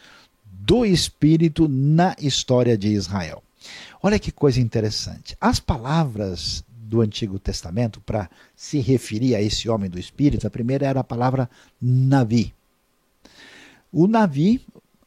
do 0.45 0.85
Espírito 0.85 1.67
na 1.67 2.15
história 2.19 2.77
de 2.77 2.89
Israel. 2.89 3.41
Olha 4.03 4.19
que 4.19 4.31
coisa 4.31 4.59
interessante. 4.59 5.35
As 5.39 5.59
palavras 5.59 6.63
do 6.67 7.01
Antigo 7.01 7.39
Testamento 7.39 8.01
para 8.01 8.29
se 8.55 8.79
referir 8.79 9.35
a 9.35 9.41
esse 9.41 9.69
homem 9.69 9.89
do 9.89 9.97
Espírito, 9.97 10.45
a 10.45 10.51
primeira 10.51 10.85
era 10.85 10.99
a 10.99 11.03
palavra 11.03 11.49
Navi. 11.81 12.53
O 13.91 14.07
Navi 14.07 14.61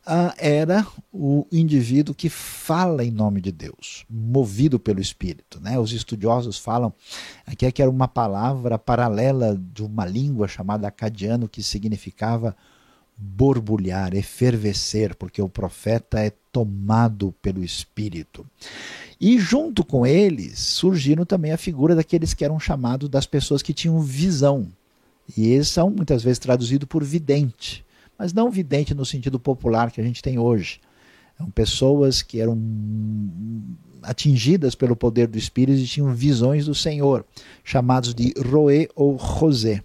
ah, 0.06 0.34
era 0.36 0.86
o 1.10 1.46
indivíduo 1.50 2.14
que 2.14 2.28
fala 2.28 3.02
em 3.02 3.10
nome 3.10 3.40
de 3.40 3.50
Deus, 3.50 4.04
movido 4.10 4.78
pelo 4.78 5.00
Espírito. 5.00 5.58
Né? 5.60 5.78
Os 5.78 5.92
estudiosos 5.92 6.58
falam 6.58 6.92
é 7.46 7.54
que 7.72 7.80
era 7.80 7.90
uma 7.90 8.06
palavra 8.06 8.78
paralela 8.78 9.58
de 9.72 9.82
uma 9.82 10.04
língua 10.04 10.46
chamada 10.46 10.86
acadiano 10.86 11.48
que 11.48 11.62
significava 11.62 12.54
borbulhar, 13.16 14.14
efervescer, 14.14 15.14
porque 15.14 15.40
o 15.40 15.48
profeta 15.48 16.20
é 16.20 16.30
tomado 16.52 17.32
pelo 17.40 17.64
Espírito. 17.64 18.46
E 19.20 19.38
junto 19.38 19.84
com 19.84 20.06
eles 20.06 20.58
surgiram 20.58 21.24
também 21.24 21.52
a 21.52 21.56
figura 21.56 21.94
daqueles 21.94 22.34
que 22.34 22.44
eram 22.44 22.60
chamados 22.60 23.08
das 23.08 23.24
pessoas 23.24 23.62
que 23.62 23.72
tinham 23.72 24.00
visão. 24.00 24.68
E 25.36 25.46
eles 25.46 25.68
são 25.68 25.88
muitas 25.88 26.22
vezes 26.22 26.38
traduzidos 26.38 26.86
por 26.86 27.02
vidente, 27.02 27.84
mas 28.18 28.32
não 28.32 28.50
vidente 28.50 28.94
no 28.94 29.04
sentido 29.04 29.38
popular 29.38 29.90
que 29.90 30.00
a 30.00 30.04
gente 30.04 30.22
tem 30.22 30.38
hoje. 30.38 30.80
São 31.36 31.50
pessoas 31.50 32.22
que 32.22 32.40
eram 32.40 32.56
atingidas 34.02 34.74
pelo 34.74 34.94
poder 34.94 35.26
do 35.26 35.38
Espírito 35.38 35.80
e 35.80 35.86
tinham 35.86 36.14
visões 36.14 36.66
do 36.66 36.74
Senhor, 36.74 37.24
chamados 37.64 38.14
de 38.14 38.32
Roé 38.38 38.88
ou 38.94 39.18
José. 39.18 39.82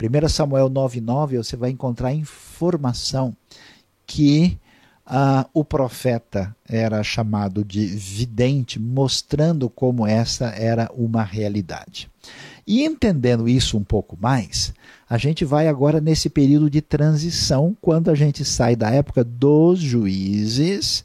1 0.00 0.28
Samuel 0.28 0.70
9,9 0.70 1.36
você 1.38 1.56
vai 1.56 1.70
encontrar 1.70 2.12
informação 2.12 3.34
que 4.06 4.58
ah, 5.04 5.46
o 5.54 5.64
profeta 5.64 6.54
era 6.68 7.02
chamado 7.02 7.64
de 7.64 7.86
vidente, 7.86 8.78
mostrando 8.78 9.70
como 9.70 10.06
essa 10.06 10.46
era 10.50 10.90
uma 10.94 11.22
realidade. 11.22 12.10
E 12.68 12.84
entendendo 12.84 13.48
isso 13.48 13.78
um 13.78 13.82
pouco 13.82 14.14
mais, 14.20 14.74
a 15.08 15.16
gente 15.16 15.42
vai 15.42 15.68
agora 15.68 16.02
nesse 16.02 16.28
período 16.28 16.68
de 16.68 16.82
transição, 16.82 17.74
quando 17.80 18.10
a 18.10 18.14
gente 18.14 18.44
sai 18.44 18.76
da 18.76 18.90
época 18.90 19.24
dos 19.24 19.78
juízes 19.78 21.02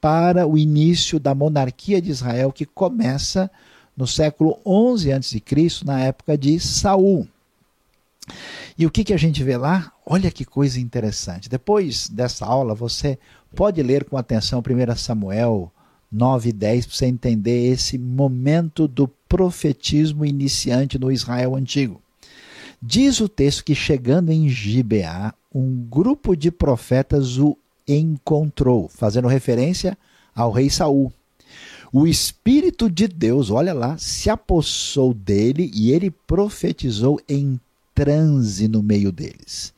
para 0.00 0.44
o 0.44 0.58
início 0.58 1.20
da 1.20 1.32
monarquia 1.32 2.02
de 2.02 2.10
Israel, 2.10 2.50
que 2.50 2.66
começa 2.66 3.48
no 3.96 4.08
século 4.08 4.58
11 4.66 5.12
a.C., 5.12 5.40
na 5.84 6.00
época 6.00 6.36
de 6.36 6.58
Saul. 6.58 7.28
E 8.76 8.84
o 8.84 8.90
que, 8.90 9.04
que 9.04 9.14
a 9.14 9.16
gente 9.16 9.44
vê 9.44 9.56
lá? 9.56 9.92
Olha 10.04 10.32
que 10.32 10.44
coisa 10.44 10.80
interessante. 10.80 11.48
Depois 11.48 12.08
dessa 12.08 12.44
aula, 12.44 12.74
você 12.74 13.20
pode 13.54 13.80
ler 13.84 14.02
com 14.02 14.16
atenção 14.16 14.60
1 14.60 14.96
Samuel 14.96 15.70
9 16.10 16.48
e 16.48 16.52
10 16.52 16.86
para 16.86 16.96
você 16.96 17.06
entender 17.06 17.72
esse 17.72 17.98
momento 17.98 18.88
do 18.88 19.06
profetismo 19.34 20.24
iniciante 20.24 20.96
no 20.96 21.10
Israel 21.10 21.56
antigo. 21.56 22.00
Diz 22.80 23.18
o 23.18 23.28
texto 23.28 23.64
que 23.64 23.74
chegando 23.74 24.30
em 24.30 24.48
Gibeá, 24.48 25.34
um 25.52 25.84
grupo 25.90 26.36
de 26.36 26.52
profetas 26.52 27.36
o 27.36 27.58
encontrou, 27.86 28.88
fazendo 28.88 29.26
referência 29.26 29.98
ao 30.32 30.52
rei 30.52 30.70
Saul. 30.70 31.12
O 31.92 32.06
Espírito 32.06 32.88
de 32.88 33.08
Deus, 33.08 33.50
olha 33.50 33.74
lá, 33.74 33.98
se 33.98 34.30
apossou 34.30 35.12
dele 35.12 35.68
e 35.74 35.90
ele 35.90 36.12
profetizou 36.12 37.20
em 37.28 37.58
transe 37.92 38.68
no 38.68 38.84
meio 38.84 39.10
deles. 39.10 39.74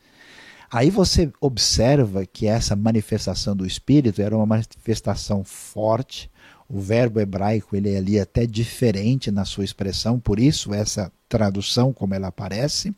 Aí 0.70 0.90
você 0.90 1.32
observa 1.40 2.26
que 2.26 2.46
essa 2.46 2.76
manifestação 2.76 3.56
do 3.56 3.64
Espírito 3.64 4.20
era 4.20 4.36
uma 4.36 4.44
manifestação 4.44 5.42
forte. 5.42 6.30
O 6.68 6.80
verbo 6.80 7.20
hebraico 7.20 7.76
ele 7.76 7.92
é 7.92 7.96
ali 7.96 8.18
até 8.18 8.44
diferente 8.44 9.30
na 9.30 9.44
sua 9.44 9.64
expressão, 9.64 10.18
por 10.18 10.40
isso 10.40 10.74
essa 10.74 11.12
tradução 11.28 11.92
como 11.92 12.14
ela 12.14 12.28
aparece, 12.28 12.94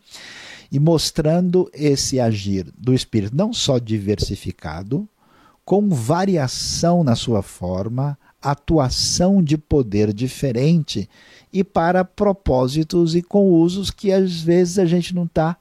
e 0.70 0.78
mostrando 0.78 1.70
esse 1.72 2.20
agir 2.20 2.66
do 2.76 2.94
Espírito 2.94 3.36
não 3.36 3.52
só 3.52 3.78
diversificado, 3.78 5.08
com 5.64 5.88
variação 5.90 7.04
na 7.04 7.14
sua 7.14 7.42
forma, 7.42 8.18
atuação 8.40 9.42
de 9.42 9.58
poder 9.58 10.12
diferente 10.12 11.08
e 11.52 11.64
para 11.64 12.04
propósitos 12.04 13.14
e 13.14 13.22
com 13.22 13.50
usos 13.50 13.90
que 13.90 14.12
às 14.12 14.40
vezes 14.40 14.78
a 14.78 14.86
gente 14.86 15.14
não 15.14 15.24
está 15.24 15.56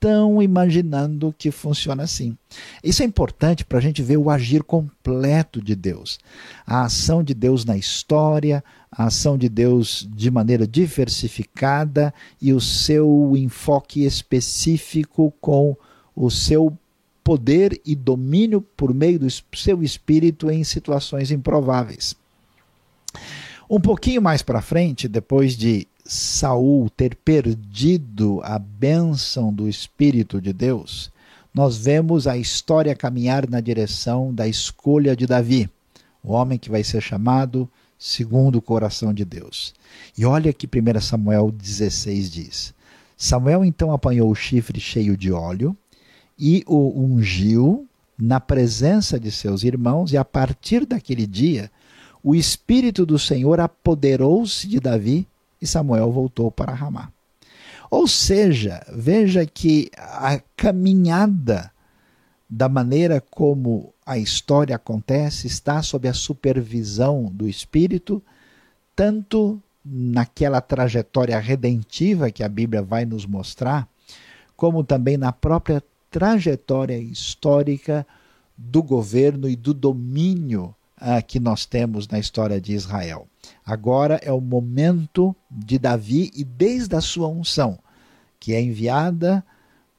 tão 0.00 0.42
imaginando 0.42 1.34
que 1.36 1.50
funciona 1.50 2.04
assim. 2.04 2.36
Isso 2.82 3.02
é 3.02 3.06
importante 3.06 3.64
para 3.64 3.78
a 3.78 3.80
gente 3.80 4.02
ver 4.02 4.16
o 4.16 4.30
agir 4.30 4.62
completo 4.62 5.60
de 5.60 5.74
Deus. 5.74 6.18
A 6.66 6.84
ação 6.84 7.22
de 7.22 7.34
Deus 7.34 7.64
na 7.64 7.76
história, 7.76 8.62
a 8.90 9.06
ação 9.06 9.36
de 9.36 9.48
Deus 9.48 10.08
de 10.14 10.30
maneira 10.30 10.66
diversificada 10.66 12.14
e 12.40 12.52
o 12.52 12.60
seu 12.60 13.32
enfoque 13.36 14.04
específico 14.04 15.32
com 15.40 15.76
o 16.14 16.30
seu 16.30 16.76
poder 17.22 17.80
e 17.84 17.94
domínio 17.94 18.60
por 18.60 18.94
meio 18.94 19.18
do 19.18 19.28
seu 19.54 19.82
espírito 19.82 20.50
em 20.50 20.64
situações 20.64 21.30
improváveis. 21.30 22.16
Um 23.68 23.78
pouquinho 23.78 24.22
mais 24.22 24.40
para 24.40 24.62
frente, 24.62 25.06
depois 25.06 25.54
de 25.54 25.86
Saul 26.10 26.88
ter 26.88 27.14
perdido 27.16 28.40
a 28.42 28.58
bênção 28.58 29.52
do 29.52 29.68
Espírito 29.68 30.40
de 30.40 30.54
Deus, 30.54 31.12
nós 31.52 31.76
vemos 31.76 32.26
a 32.26 32.34
história 32.34 32.96
caminhar 32.96 33.46
na 33.46 33.60
direção 33.60 34.32
da 34.32 34.48
escolha 34.48 35.14
de 35.14 35.26
Davi, 35.26 35.68
o 36.24 36.32
homem 36.32 36.58
que 36.58 36.70
vai 36.70 36.82
ser 36.82 37.02
chamado 37.02 37.68
segundo 37.98 38.56
o 38.56 38.62
coração 38.62 39.12
de 39.12 39.22
Deus. 39.22 39.74
E 40.16 40.24
olha 40.24 40.50
que 40.50 40.66
1 40.66 40.98
Samuel 41.02 41.50
16 41.50 42.30
diz: 42.30 42.74
Samuel 43.14 43.62
então 43.62 43.92
apanhou 43.92 44.30
o 44.30 44.34
chifre 44.34 44.80
cheio 44.80 45.14
de 45.14 45.30
óleo 45.30 45.76
e 46.38 46.64
o 46.66 47.02
ungiu 47.04 47.86
na 48.16 48.40
presença 48.40 49.20
de 49.20 49.30
seus 49.30 49.62
irmãos, 49.62 50.10
e 50.10 50.16
a 50.16 50.24
partir 50.24 50.86
daquele 50.86 51.26
dia 51.26 51.70
o 52.22 52.34
Espírito 52.34 53.04
do 53.04 53.18
Senhor 53.18 53.60
apoderou-se 53.60 54.66
de 54.66 54.80
Davi 54.80 55.26
e 55.60 55.66
Samuel 55.66 56.10
voltou 56.10 56.50
para 56.50 56.72
Ramá. 56.72 57.10
Ou 57.90 58.06
seja, 58.06 58.84
veja 58.92 59.46
que 59.46 59.90
a 59.96 60.40
caminhada 60.56 61.70
da 62.48 62.68
maneira 62.68 63.20
como 63.20 63.92
a 64.04 64.18
história 64.18 64.76
acontece 64.76 65.46
está 65.46 65.82
sob 65.82 66.08
a 66.08 66.14
supervisão 66.14 67.24
do 67.24 67.48
Espírito, 67.48 68.22
tanto 68.96 69.62
naquela 69.84 70.60
trajetória 70.60 71.38
redentiva 71.38 72.30
que 72.30 72.42
a 72.42 72.48
Bíblia 72.48 72.82
vai 72.82 73.04
nos 73.04 73.26
mostrar, 73.26 73.88
como 74.56 74.82
também 74.84 75.16
na 75.16 75.32
própria 75.32 75.82
trajetória 76.10 76.98
histórica 76.98 78.06
do 78.56 78.82
governo 78.82 79.48
e 79.48 79.54
do 79.54 79.72
domínio 79.72 80.74
ah, 80.96 81.22
que 81.22 81.38
nós 81.38 81.64
temos 81.64 82.08
na 82.08 82.18
história 82.18 82.60
de 82.60 82.72
Israel. 82.72 83.26
Agora 83.68 84.18
é 84.22 84.32
o 84.32 84.40
momento 84.40 85.36
de 85.50 85.78
Davi 85.78 86.30
e 86.34 86.42
desde 86.42 86.96
a 86.96 87.02
sua 87.02 87.28
unção, 87.28 87.78
que 88.40 88.54
é 88.54 88.62
enviada 88.62 89.44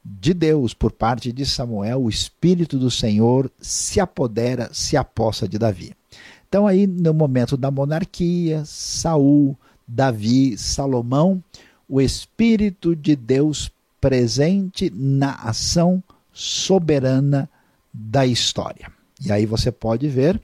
de 0.03 0.33
Deus 0.33 0.73
por 0.73 0.91
parte 0.91 1.31
de 1.31 1.45
Samuel, 1.45 2.01
o 2.01 2.09
Espírito 2.09 2.79
do 2.79 2.89
Senhor 2.89 3.51
se 3.61 3.99
apodera, 3.99 4.71
se 4.73 4.97
apossa 4.97 5.47
de 5.47 5.59
Davi. 5.59 5.93
Então 6.47 6.65
aí 6.65 6.87
no 6.87 7.13
momento 7.13 7.55
da 7.55 7.69
monarquia, 7.69 8.63
Saul, 8.65 9.55
Davi, 9.87 10.57
Salomão, 10.57 11.43
o 11.87 12.01
Espírito 12.01 12.95
de 12.95 13.15
Deus 13.15 13.71
presente 14.01 14.91
na 14.95 15.35
ação 15.35 16.03
soberana 16.33 17.47
da 17.93 18.25
história. 18.25 18.91
E 19.23 19.31
aí 19.31 19.45
você 19.45 19.71
pode 19.71 20.07
ver, 20.07 20.41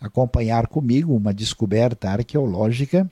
acompanhar 0.00 0.66
comigo 0.66 1.14
uma 1.14 1.34
descoberta 1.34 2.10
arqueológica 2.10 3.10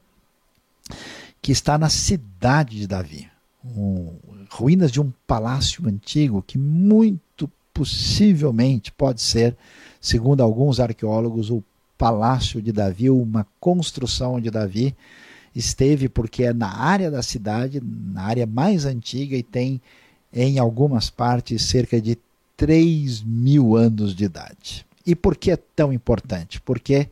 que 1.42 1.52
está 1.52 1.76
na 1.78 1.88
cidade 1.88 2.78
de 2.78 2.86
Davi. 2.86 3.28
Um, 3.64 4.14
ruínas 4.50 4.92
de 4.92 5.00
um 5.00 5.12
palácio 5.26 5.86
antigo 5.88 6.42
que 6.42 6.56
muito 6.56 7.50
possivelmente 7.74 8.92
pode 8.92 9.20
ser, 9.20 9.56
segundo 10.00 10.42
alguns 10.42 10.80
arqueólogos, 10.80 11.50
o 11.50 11.62
palácio 11.98 12.62
de 12.62 12.72
Davi, 12.72 13.10
uma 13.10 13.46
construção 13.58 14.40
de 14.40 14.50
Davi 14.50 14.94
esteve 15.54 16.08
porque 16.08 16.44
é 16.44 16.52
na 16.52 16.74
área 16.74 17.10
da 17.10 17.22
cidade, 17.22 17.82
na 17.82 18.22
área 18.22 18.46
mais 18.46 18.84
antiga 18.84 19.36
e 19.36 19.42
tem 19.42 19.80
em 20.32 20.58
algumas 20.58 21.10
partes 21.10 21.62
cerca 21.62 22.00
de 22.00 22.18
3 22.56 23.22
mil 23.22 23.76
anos 23.76 24.14
de 24.14 24.24
idade. 24.24 24.86
E 25.06 25.14
por 25.14 25.36
que 25.36 25.52
é 25.52 25.56
tão 25.56 25.92
importante? 25.92 26.60
Porque 26.60 27.08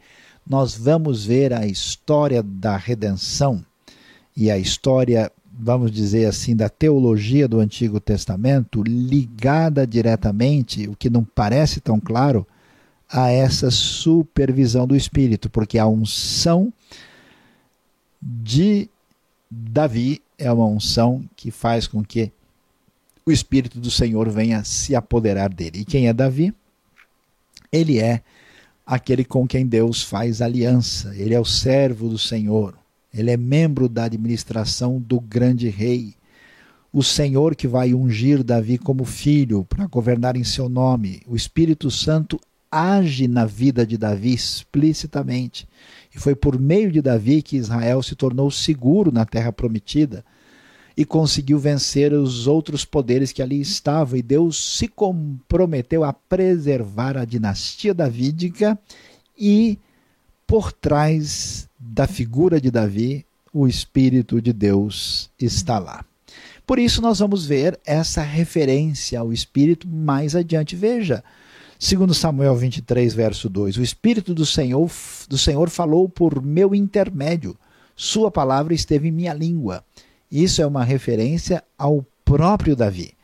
nós 0.46 0.74
vamos 0.76 1.24
ver 1.24 1.52
a 1.52 1.66
história 1.66 2.42
da 2.42 2.76
redenção 2.76 3.64
e 4.36 4.50
a 4.50 4.58
história, 4.58 5.30
vamos 5.52 5.92
dizer 5.92 6.26
assim, 6.26 6.56
da 6.56 6.68
teologia 6.68 7.46
do 7.46 7.60
Antigo 7.60 8.00
Testamento 8.00 8.82
ligada 8.82 9.86
diretamente, 9.86 10.88
o 10.88 10.96
que 10.96 11.08
não 11.08 11.24
parece 11.24 11.80
tão 11.80 12.00
claro, 12.00 12.46
a 13.08 13.30
essa 13.30 13.70
supervisão 13.70 14.86
do 14.86 14.96
Espírito, 14.96 15.48
porque 15.48 15.78
a 15.78 15.86
unção 15.86 16.72
de 18.20 18.88
Davi 19.48 20.20
é 20.36 20.50
uma 20.50 20.66
unção 20.66 21.22
que 21.36 21.50
faz 21.50 21.86
com 21.86 22.02
que 22.02 22.32
o 23.24 23.30
Espírito 23.30 23.78
do 23.78 23.90
Senhor 23.90 24.28
venha 24.28 24.64
se 24.64 24.96
apoderar 24.96 25.52
dele. 25.52 25.80
E 25.80 25.84
quem 25.84 26.08
é 26.08 26.12
Davi? 26.12 26.52
Ele 27.72 27.98
é 27.98 28.22
aquele 28.86 29.24
com 29.24 29.46
quem 29.46 29.66
Deus 29.66 30.02
faz 30.02 30.42
aliança, 30.42 31.14
ele 31.16 31.34
é 31.34 31.40
o 31.40 31.44
servo 31.44 32.08
do 32.08 32.18
Senhor, 32.18 32.74
ele 33.12 33.30
é 33.30 33.36
membro 33.36 33.88
da 33.88 34.04
administração 34.04 35.00
do 35.00 35.20
grande 35.20 35.68
rei. 35.68 36.14
O 36.92 37.02
Senhor 37.02 37.56
que 37.56 37.66
vai 37.66 37.94
ungir 37.94 38.44
Davi 38.44 38.78
como 38.78 39.04
filho 39.04 39.64
para 39.64 39.86
governar 39.86 40.36
em 40.36 40.44
seu 40.44 40.68
nome. 40.68 41.22
O 41.26 41.34
Espírito 41.34 41.90
Santo 41.90 42.38
age 42.70 43.26
na 43.26 43.46
vida 43.46 43.86
de 43.86 43.96
Davi 43.96 44.32
explicitamente. 44.32 45.66
E 46.14 46.18
foi 46.18 46.34
por 46.34 46.58
meio 46.58 46.92
de 46.92 47.00
Davi 47.00 47.42
que 47.42 47.56
Israel 47.56 48.02
se 48.02 48.14
tornou 48.14 48.50
seguro 48.50 49.10
na 49.10 49.24
terra 49.24 49.52
prometida 49.52 50.24
e 50.96 51.04
conseguiu 51.04 51.58
vencer 51.58 52.12
os 52.12 52.46
outros 52.46 52.84
poderes 52.84 53.32
que 53.32 53.42
ali 53.42 53.60
estavam. 53.60 54.18
E 54.18 54.22
Deus 54.22 54.78
se 54.78 54.86
comprometeu 54.86 56.04
a 56.04 56.12
preservar 56.12 57.16
a 57.16 57.24
dinastia 57.24 57.92
davídica 57.92 58.78
e, 59.36 59.78
por 60.46 60.72
trás 60.72 61.68
da 61.78 62.06
figura 62.06 62.60
de 62.60 62.70
Davi, 62.70 63.26
o 63.52 63.66
Espírito 63.66 64.40
de 64.40 64.52
Deus 64.52 65.30
está 65.38 65.78
lá. 65.78 66.04
Por 66.66 66.78
isso, 66.78 67.02
nós 67.02 67.18
vamos 67.18 67.44
ver 67.44 67.78
essa 67.84 68.22
referência 68.22 69.20
ao 69.20 69.32
Espírito 69.32 69.86
mais 69.86 70.34
adiante. 70.34 70.74
Veja, 70.74 71.22
segundo 71.78 72.14
Samuel 72.14 72.56
23, 72.56 73.12
verso 73.12 73.48
2, 73.50 73.76
o 73.76 73.82
Espírito 73.82 74.34
do 74.34 74.46
Senhor, 74.46 74.90
do 75.28 75.36
Senhor 75.36 75.68
falou 75.68 76.08
por 76.08 76.42
meu 76.42 76.74
intermédio, 76.74 77.56
sua 77.94 78.30
palavra 78.30 78.72
esteve 78.74 79.08
em 79.08 79.12
minha 79.12 79.34
língua. 79.34 79.84
Isso 80.34 80.60
é 80.60 80.66
uma 80.66 80.82
referência 80.82 81.62
ao 81.78 82.04
próprio 82.24 82.74
Davi. 82.74 83.14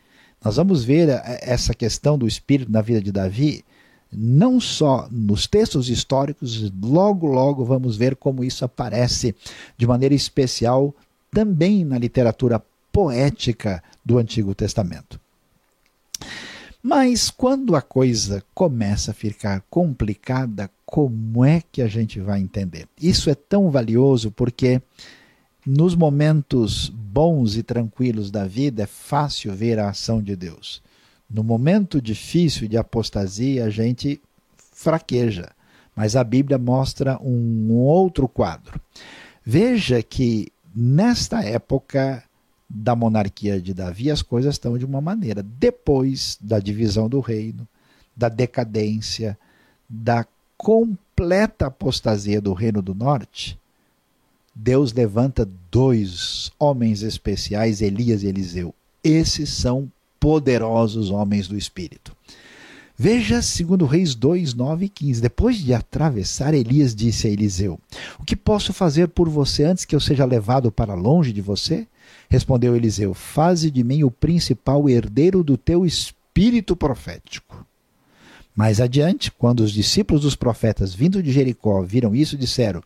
Nós 0.44 0.54
vamos 0.54 0.84
ver 0.84 1.08
eh, 1.08 1.40
essa 1.42 1.74
questão 1.74 2.16
do 2.16 2.24
espírito 2.24 2.70
na 2.70 2.80
vida 2.80 3.02
de 3.02 3.10
Davi, 3.10 3.64
não 4.12 4.60
só 4.60 5.08
nos 5.10 5.48
textos 5.48 5.88
históricos, 5.88 6.70
logo, 6.80 7.26
logo 7.26 7.64
vamos 7.64 7.96
ver 7.96 8.14
como 8.14 8.44
isso 8.44 8.64
aparece 8.64 9.34
de 9.76 9.88
maneira 9.88 10.14
especial 10.14 10.94
também 11.32 11.84
na 11.84 11.98
literatura 11.98 12.62
poética 12.92 13.82
do 14.04 14.16
Antigo 14.16 14.54
Testamento. 14.54 15.20
Mas 16.80 17.28
quando 17.28 17.74
a 17.74 17.82
coisa 17.82 18.40
começa 18.54 19.10
a 19.10 19.14
ficar 19.14 19.64
complicada, 19.68 20.70
como 20.86 21.44
é 21.44 21.60
que 21.72 21.82
a 21.82 21.88
gente 21.88 22.20
vai 22.20 22.38
entender? 22.38 22.86
Isso 23.02 23.28
é 23.28 23.34
tão 23.34 23.68
valioso 23.68 24.30
porque 24.30 24.80
nos 25.66 25.94
momentos 25.94 26.92
bons 27.12 27.56
e 27.56 27.62
tranquilos 27.62 28.30
da 28.30 28.46
vida 28.46 28.84
é 28.84 28.86
fácil 28.86 29.52
ver 29.52 29.78
a 29.78 29.88
ação 29.88 30.22
de 30.22 30.36
Deus. 30.36 30.82
No 31.28 31.42
momento 31.42 32.00
difícil 32.00 32.68
de 32.68 32.76
apostasia, 32.76 33.64
a 33.64 33.70
gente 33.70 34.20
fraqueja. 34.56 35.50
Mas 35.94 36.16
a 36.16 36.22
Bíblia 36.22 36.58
mostra 36.58 37.18
um 37.20 37.72
outro 37.72 38.28
quadro. 38.28 38.80
Veja 39.44 40.02
que 40.02 40.52
nesta 40.74 41.42
época 41.42 42.22
da 42.68 42.94
monarquia 42.94 43.60
de 43.60 43.74
Davi, 43.74 44.10
as 44.10 44.22
coisas 44.22 44.54
estão 44.54 44.78
de 44.78 44.84
uma 44.84 45.00
maneira. 45.00 45.42
Depois 45.42 46.38
da 46.40 46.60
divisão 46.60 47.08
do 47.08 47.18
reino, 47.18 47.66
da 48.16 48.28
decadência, 48.28 49.36
da 49.88 50.24
completa 50.56 51.66
apostasia 51.66 52.40
do 52.40 52.52
reino 52.52 52.80
do 52.80 52.94
norte, 52.94 53.59
Deus 54.62 54.92
levanta 54.92 55.48
dois 55.70 56.52
homens 56.58 57.02
especiais, 57.02 57.80
Elias 57.80 58.22
e 58.22 58.26
Eliseu. 58.26 58.74
Esses 59.02 59.48
são 59.48 59.90
poderosos 60.20 61.10
homens 61.10 61.48
do 61.48 61.56
Espírito. 61.56 62.14
Veja, 62.94 63.40
segundo 63.40 63.86
Reis 63.86 64.14
2, 64.14 64.52
9 64.52 64.84
e 64.84 64.88
15. 64.90 65.22
Depois 65.22 65.56
de 65.56 65.72
atravessar, 65.72 66.52
Elias 66.52 66.94
disse 66.94 67.26
a 67.26 67.30
Eliseu: 67.30 67.80
O 68.18 68.24
que 68.24 68.36
posso 68.36 68.74
fazer 68.74 69.08
por 69.08 69.30
você 69.30 69.64
antes 69.64 69.86
que 69.86 69.96
eu 69.96 70.00
seja 70.00 70.26
levado 70.26 70.70
para 70.70 70.92
longe 70.92 71.32
de 71.32 71.40
você? 71.40 71.86
Respondeu 72.28 72.76
Eliseu: 72.76 73.14
Faze 73.14 73.70
de 73.70 73.82
mim 73.82 74.04
o 74.04 74.10
principal 74.10 74.90
herdeiro 74.90 75.42
do 75.42 75.56
teu 75.56 75.86
espírito 75.86 76.76
profético. 76.76 77.66
Mais 78.54 78.78
adiante, 78.78 79.32
quando 79.32 79.60
os 79.60 79.72
discípulos 79.72 80.20
dos 80.20 80.36
profetas 80.36 80.92
vindo 80.92 81.22
de 81.22 81.32
Jericó 81.32 81.80
viram 81.80 82.14
isso, 82.14 82.36
disseram: 82.36 82.82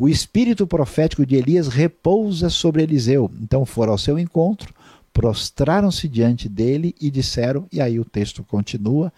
o 0.00 0.08
espírito 0.08 0.66
profético 0.66 1.26
de 1.26 1.36
Elias 1.36 1.68
repousa 1.68 2.48
sobre 2.48 2.82
Eliseu. 2.82 3.30
Então 3.38 3.66
foram 3.66 3.92
ao 3.92 3.98
seu 3.98 4.18
encontro, 4.18 4.74
prostraram-se 5.12 6.08
diante 6.08 6.48
dele 6.48 6.94
e 6.98 7.10
disseram, 7.10 7.66
e 7.70 7.82
aí 7.82 8.00
o 8.00 8.04
texto 8.04 8.42
continua, 8.42 9.12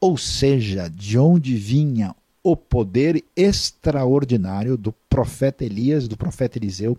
ou 0.00 0.16
seja, 0.16 0.88
de 0.88 1.18
onde 1.18 1.54
vinha 1.54 2.16
o 2.42 2.56
poder 2.56 3.22
extraordinário 3.36 4.78
do 4.78 4.90
profeta 5.06 5.66
Elias, 5.66 6.08
do 6.08 6.16
profeta 6.16 6.56
Eliseu, 6.56 6.96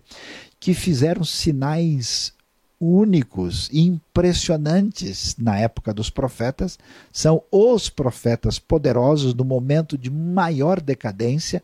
que 0.60 0.72
fizeram 0.72 1.24
sinais 1.24 2.32
únicos 2.80 3.68
e 3.72 3.80
impressionantes 3.80 5.34
na 5.36 5.58
época 5.58 5.92
dos 5.92 6.08
profetas, 6.08 6.78
são 7.10 7.42
os 7.50 7.88
profetas 7.88 8.60
poderosos 8.60 9.34
no 9.34 9.44
momento 9.44 9.98
de 9.98 10.08
maior 10.08 10.80
decadência, 10.80 11.60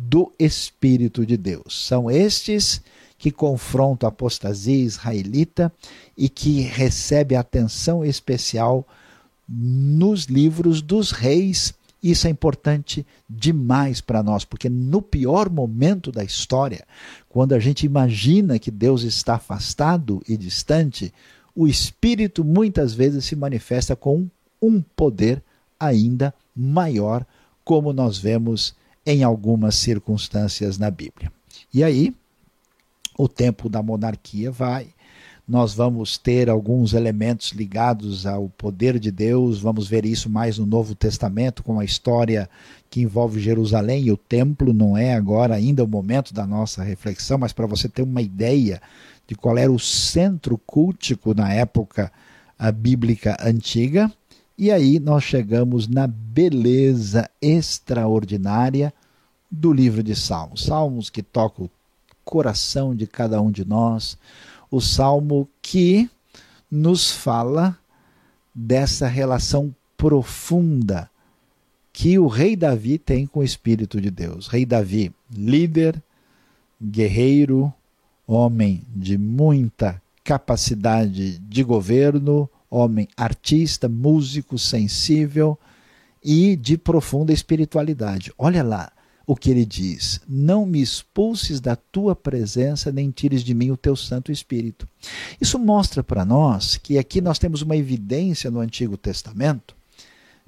do 0.00 0.32
Espírito 0.38 1.26
de 1.26 1.36
Deus. 1.36 1.86
São 1.86 2.08
estes 2.08 2.80
que 3.18 3.32
confrontam 3.32 4.06
a 4.06 4.10
apostasia 4.12 4.76
israelita 4.76 5.72
e 6.16 6.28
que 6.28 6.60
recebe 6.60 7.34
atenção 7.34 8.04
especial 8.04 8.86
nos 9.48 10.26
livros 10.26 10.80
dos 10.80 11.10
reis. 11.10 11.74
Isso 12.00 12.28
é 12.28 12.30
importante 12.30 13.04
demais 13.28 14.00
para 14.00 14.22
nós, 14.22 14.44
porque 14.44 14.68
no 14.68 15.02
pior 15.02 15.50
momento 15.50 16.12
da 16.12 16.22
história, 16.22 16.86
quando 17.28 17.54
a 17.54 17.58
gente 17.58 17.84
imagina 17.84 18.58
que 18.58 18.70
Deus 18.70 19.02
está 19.02 19.34
afastado 19.34 20.22
e 20.28 20.36
distante, 20.36 21.12
o 21.56 21.66
Espírito 21.66 22.44
muitas 22.44 22.94
vezes 22.94 23.24
se 23.24 23.34
manifesta 23.34 23.96
com 23.96 24.28
um 24.62 24.80
poder 24.80 25.42
ainda 25.78 26.32
maior, 26.54 27.26
como 27.64 27.92
nós 27.92 28.16
vemos 28.16 28.76
em 29.08 29.24
algumas 29.24 29.74
circunstâncias 29.76 30.76
na 30.76 30.90
Bíblia. 30.90 31.32
E 31.72 31.82
aí, 31.82 32.14
o 33.16 33.26
tempo 33.26 33.66
da 33.70 33.82
monarquia 33.82 34.50
vai. 34.50 34.88
nós 35.48 35.72
vamos 35.72 36.18
ter 36.18 36.50
alguns 36.50 36.92
elementos 36.92 37.52
ligados 37.52 38.26
ao 38.26 38.50
poder 38.50 38.98
de 38.98 39.10
Deus, 39.10 39.58
vamos 39.58 39.88
ver 39.88 40.04
isso 40.04 40.28
mais 40.28 40.58
no 40.58 40.66
Novo 40.66 40.94
Testamento, 40.94 41.62
com 41.62 41.80
a 41.80 41.86
história 41.86 42.50
que 42.90 43.00
envolve 43.00 43.40
Jerusalém 43.40 44.04
e 44.04 44.12
o 44.12 44.16
templo. 44.18 44.74
Não 44.74 44.94
é 44.94 45.14
agora 45.14 45.54
ainda 45.54 45.82
o 45.82 45.88
momento 45.88 46.34
da 46.34 46.46
nossa 46.46 46.82
reflexão, 46.82 47.38
mas 47.38 47.54
para 47.54 47.66
você 47.66 47.88
ter 47.88 48.02
uma 48.02 48.20
ideia 48.20 48.78
de 49.26 49.34
qual 49.34 49.56
era 49.56 49.72
o 49.72 49.78
centro 49.78 50.58
cultico 50.66 51.32
na 51.32 51.50
época 51.50 52.12
bíblica 52.74 53.38
antiga. 53.42 54.12
E 54.58 54.70
aí 54.70 55.00
nós 55.00 55.24
chegamos 55.24 55.88
na 55.88 56.06
beleza 56.06 57.30
extraordinária 57.40 58.92
do 59.50 59.72
livro 59.72 60.02
de 60.02 60.14
Salmos. 60.14 60.64
Salmos 60.64 61.10
que 61.10 61.22
tocam 61.22 61.66
o 61.66 61.70
coração 62.24 62.94
de 62.94 63.06
cada 63.06 63.40
um 63.40 63.50
de 63.50 63.64
nós 63.64 64.18
o 64.70 64.80
salmo 64.80 65.48
que 65.62 66.08
nos 66.70 67.10
fala 67.10 67.78
dessa 68.54 69.06
relação 69.06 69.74
profunda 69.96 71.10
que 71.92 72.18
o 72.18 72.26
rei 72.28 72.54
Davi 72.54 72.98
tem 72.98 73.26
com 73.26 73.40
o 73.40 73.44
Espírito 73.44 74.00
de 74.00 74.10
Deus. 74.10 74.46
Rei 74.46 74.64
Davi, 74.64 75.12
líder, 75.30 76.00
guerreiro, 76.80 77.72
homem 78.26 78.84
de 78.94 79.18
muita 79.18 80.00
capacidade 80.22 81.38
de 81.38 81.62
governo, 81.64 82.48
homem 82.70 83.08
artista, 83.16 83.88
músico, 83.88 84.58
sensível 84.58 85.58
e 86.22 86.54
de 86.54 86.76
profunda 86.76 87.32
espiritualidade. 87.32 88.32
Olha 88.38 88.62
lá, 88.62 88.92
o 89.28 89.36
que 89.36 89.50
ele 89.50 89.66
diz: 89.66 90.22
Não 90.26 90.64
me 90.64 90.80
expulses 90.80 91.60
da 91.60 91.76
tua 91.76 92.16
presença, 92.16 92.90
nem 92.90 93.10
tires 93.10 93.44
de 93.44 93.52
mim 93.52 93.70
o 93.70 93.76
teu 93.76 93.94
Santo 93.94 94.32
Espírito. 94.32 94.88
Isso 95.38 95.58
mostra 95.58 96.02
para 96.02 96.24
nós 96.24 96.78
que 96.78 96.96
aqui 96.96 97.20
nós 97.20 97.38
temos 97.38 97.60
uma 97.60 97.76
evidência 97.76 98.50
no 98.50 98.58
Antigo 98.58 98.96
Testamento 98.96 99.76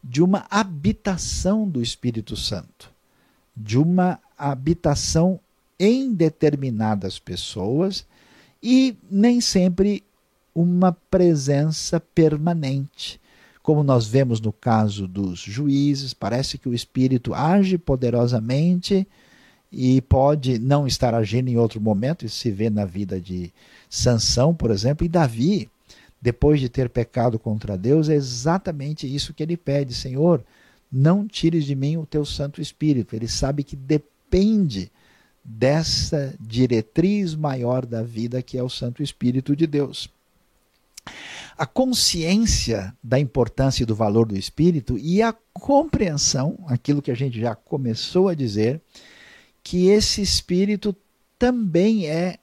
de 0.02 0.22
uma 0.22 0.46
habitação 0.50 1.68
do 1.68 1.82
Espírito 1.82 2.34
Santo, 2.38 2.90
de 3.54 3.76
uma 3.76 4.18
habitação 4.36 5.38
em 5.78 6.14
determinadas 6.14 7.18
pessoas 7.18 8.06
e 8.62 8.96
nem 9.10 9.42
sempre 9.42 10.02
uma 10.54 10.92
presença 11.10 12.00
permanente 12.00 13.19
como 13.62 13.82
nós 13.82 14.06
vemos 14.06 14.40
no 14.40 14.52
caso 14.52 15.06
dos 15.06 15.38
juízes, 15.38 16.14
parece 16.14 16.58
que 16.58 16.68
o 16.68 16.74
Espírito 16.74 17.34
age 17.34 17.76
poderosamente 17.76 19.06
e 19.70 20.00
pode 20.00 20.58
não 20.58 20.86
estar 20.86 21.14
agindo 21.14 21.48
em 21.48 21.56
outro 21.56 21.80
momento, 21.80 22.24
isso 22.24 22.36
se 22.36 22.50
vê 22.50 22.68
na 22.70 22.84
vida 22.84 23.20
de 23.20 23.52
Sansão, 23.88 24.54
por 24.54 24.70
exemplo, 24.70 25.04
e 25.04 25.08
Davi, 25.08 25.68
depois 26.20 26.58
de 26.58 26.68
ter 26.68 26.88
pecado 26.88 27.38
contra 27.38 27.78
Deus, 27.78 28.08
é 28.08 28.14
exatamente 28.14 29.12
isso 29.12 29.32
que 29.32 29.42
ele 29.42 29.56
pede, 29.56 29.94
Senhor, 29.94 30.44
não 30.90 31.26
tires 31.26 31.64
de 31.64 31.74
mim 31.74 31.96
o 31.96 32.06
teu 32.06 32.24
Santo 32.24 32.60
Espírito. 32.60 33.14
Ele 33.14 33.28
sabe 33.28 33.62
que 33.62 33.76
depende 33.76 34.90
dessa 35.44 36.34
diretriz 36.40 37.34
maior 37.34 37.86
da 37.86 38.02
vida 38.02 38.42
que 38.42 38.58
é 38.58 38.62
o 38.62 38.68
Santo 38.68 39.02
Espírito 39.02 39.54
de 39.54 39.66
Deus 39.66 40.10
a 41.56 41.66
consciência 41.66 42.96
da 43.02 43.18
importância 43.18 43.82
e 43.82 43.86
do 43.86 43.94
valor 43.94 44.26
do 44.26 44.36
espírito 44.36 44.96
e 44.96 45.20
a 45.20 45.34
compreensão, 45.52 46.58
aquilo 46.66 47.02
que 47.02 47.10
a 47.10 47.14
gente 47.14 47.38
já 47.38 47.54
começou 47.54 48.28
a 48.28 48.34
dizer, 48.34 48.80
que 49.62 49.88
esse 49.88 50.22
espírito 50.22 50.96
também 51.38 52.06
é 52.06 52.38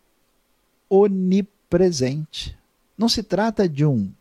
onipresente. 0.90 2.56
Não 2.98 3.10
se 3.10 3.24
trata 3.24 3.68
de 3.68 3.86
um, 3.86 4.12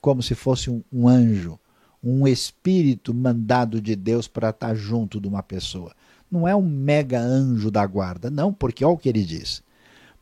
como 0.00 0.22
se 0.22 0.34
fosse 0.34 0.70
um, 0.70 0.82
um 0.92 1.08
anjo, 1.08 1.58
um 2.02 2.26
espírito 2.26 3.14
mandado 3.14 3.80
de 3.80 3.94
Deus 3.94 4.26
para 4.26 4.50
estar 4.50 4.74
junto 4.74 5.20
de 5.20 5.28
uma 5.28 5.42
pessoa. 5.42 5.94
Não 6.30 6.48
é 6.48 6.54
um 6.56 6.62
mega 6.62 7.20
anjo 7.20 7.70
da 7.70 7.86
guarda, 7.86 8.30
não, 8.30 8.52
porque 8.52 8.84
olha 8.84 8.94
o 8.94 8.98
que 8.98 9.08
ele 9.08 9.24
diz. 9.24 9.62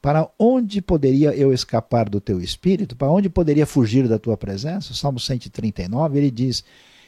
Para 0.02 0.28
onde 0.38 0.80
poderia 0.80 1.34
eu 1.34 1.52
escapar 1.52 2.08
do 2.08 2.20
teu 2.20 2.40
espírito? 2.40 2.94
Para 2.96 3.10
onde 3.10 3.28
poderia 3.28 3.66
fugir 3.66 4.08
da 4.08 4.18
tua 4.18 4.36
presença? 4.36 4.94
Salmo 4.94 5.20
139, 5.20 6.18
ele 6.18 6.30
diz: 6.30 6.64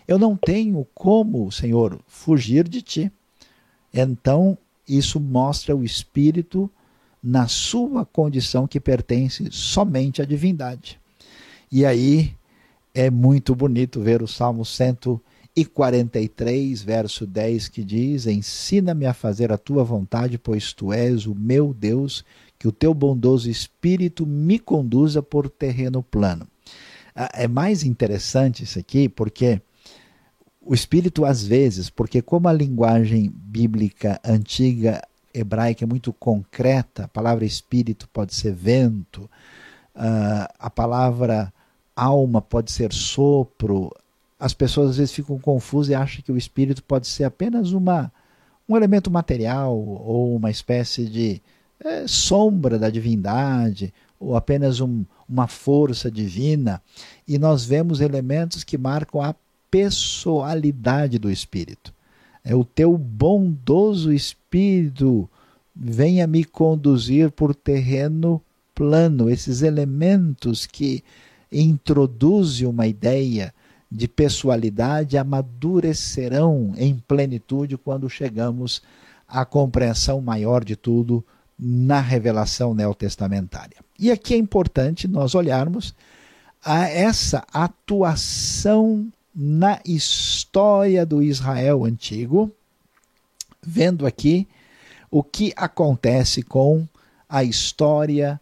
Eu 0.06 0.18
não 0.18 0.36
tenho 0.36 0.86
como, 0.94 1.50
Senhor, 1.50 1.98
fugir 2.06 2.68
de 2.68 2.82
ti. 2.82 3.10
Então, 3.94 4.58
isso 4.86 5.18
mostra 5.18 5.74
o 5.74 5.82
espírito 5.82 6.70
na 7.22 7.48
sua 7.48 8.04
condição 8.04 8.66
que 8.66 8.80
pertence 8.80 9.48
somente 9.50 10.20
à 10.20 10.26
divindade. 10.26 11.00
E 11.70 11.86
aí 11.86 12.34
é 12.94 13.08
muito 13.08 13.54
bonito 13.54 14.02
ver 14.02 14.22
o 14.22 14.28
Salmo 14.28 14.66
143, 14.66 16.82
verso 16.82 17.26
10, 17.26 17.68
que 17.68 17.82
diz: 17.82 18.26
Ensina-me 18.26 19.06
a 19.06 19.14
fazer 19.14 19.50
a 19.50 19.56
tua 19.56 19.82
vontade, 19.82 20.36
pois 20.36 20.74
tu 20.74 20.92
és 20.92 21.24
o 21.24 21.34
meu 21.34 21.72
Deus 21.72 22.22
que 22.62 22.68
o 22.68 22.70
teu 22.70 22.94
bondoso 22.94 23.50
espírito 23.50 24.24
me 24.24 24.56
conduza 24.56 25.20
por 25.20 25.50
terreno 25.50 26.00
plano. 26.00 26.46
Ah, 27.12 27.28
é 27.34 27.48
mais 27.48 27.82
interessante 27.82 28.62
isso 28.62 28.78
aqui 28.78 29.08
porque 29.08 29.60
o 30.60 30.72
espírito, 30.72 31.24
às 31.24 31.44
vezes, 31.44 31.90
porque 31.90 32.22
como 32.22 32.46
a 32.46 32.52
linguagem 32.52 33.32
bíblica 33.34 34.20
antiga 34.24 35.02
hebraica 35.34 35.84
é 35.84 35.88
muito 35.88 36.12
concreta, 36.12 37.06
a 37.06 37.08
palavra 37.08 37.44
espírito 37.44 38.08
pode 38.10 38.32
ser 38.32 38.54
vento, 38.54 39.28
ah, 39.92 40.48
a 40.56 40.70
palavra 40.70 41.52
alma 41.96 42.40
pode 42.40 42.70
ser 42.70 42.92
sopro, 42.92 43.90
as 44.38 44.54
pessoas 44.54 44.90
às 44.90 44.96
vezes 44.98 45.12
ficam 45.12 45.36
confusas 45.36 45.90
e 45.90 45.96
acham 45.96 46.22
que 46.22 46.30
o 46.30 46.38
espírito 46.38 46.80
pode 46.84 47.08
ser 47.08 47.24
apenas 47.24 47.72
uma, 47.72 48.12
um 48.68 48.76
elemento 48.76 49.10
material 49.10 49.76
ou 49.76 50.36
uma 50.36 50.48
espécie 50.48 51.06
de 51.06 51.42
é, 51.84 52.06
sombra 52.06 52.78
da 52.78 52.90
divindade 52.90 53.92
ou 54.18 54.36
apenas 54.36 54.80
um, 54.80 55.04
uma 55.28 55.48
força 55.48 56.10
divina, 56.10 56.80
e 57.26 57.38
nós 57.38 57.64
vemos 57.64 58.00
elementos 58.00 58.62
que 58.62 58.78
marcam 58.78 59.20
a 59.20 59.34
pessoalidade 59.70 61.18
do 61.18 61.30
Espírito. 61.30 61.92
É 62.44 62.54
o 62.54 62.64
teu 62.64 62.96
bondoso 62.96 64.12
Espírito 64.12 65.28
venha 65.74 66.26
me 66.26 66.44
conduzir 66.44 67.30
por 67.30 67.54
terreno 67.54 68.40
plano. 68.74 69.30
Esses 69.30 69.62
elementos 69.62 70.66
que 70.66 71.02
introduzem 71.50 72.66
uma 72.66 72.86
ideia 72.86 73.52
de 73.90 74.08
pessoalidade 74.08 75.18
amadurecerão 75.18 76.72
em 76.76 76.96
plenitude 76.96 77.76
quando 77.76 78.08
chegamos 78.08 78.82
à 79.26 79.44
compreensão 79.44 80.20
maior 80.20 80.64
de 80.64 80.76
tudo 80.76 81.24
na 81.64 82.00
revelação 82.00 82.74
neotestamentária. 82.74 83.76
E 83.96 84.10
aqui 84.10 84.34
é 84.34 84.36
importante 84.36 85.06
nós 85.06 85.32
olharmos 85.36 85.94
a 86.64 86.88
essa 86.88 87.46
atuação 87.52 89.06
na 89.32 89.80
história 89.86 91.06
do 91.06 91.22
Israel 91.22 91.84
antigo, 91.84 92.50
vendo 93.64 94.04
aqui 94.04 94.48
o 95.08 95.22
que 95.22 95.52
acontece 95.56 96.42
com 96.42 96.86
a 97.28 97.44
história 97.44 98.40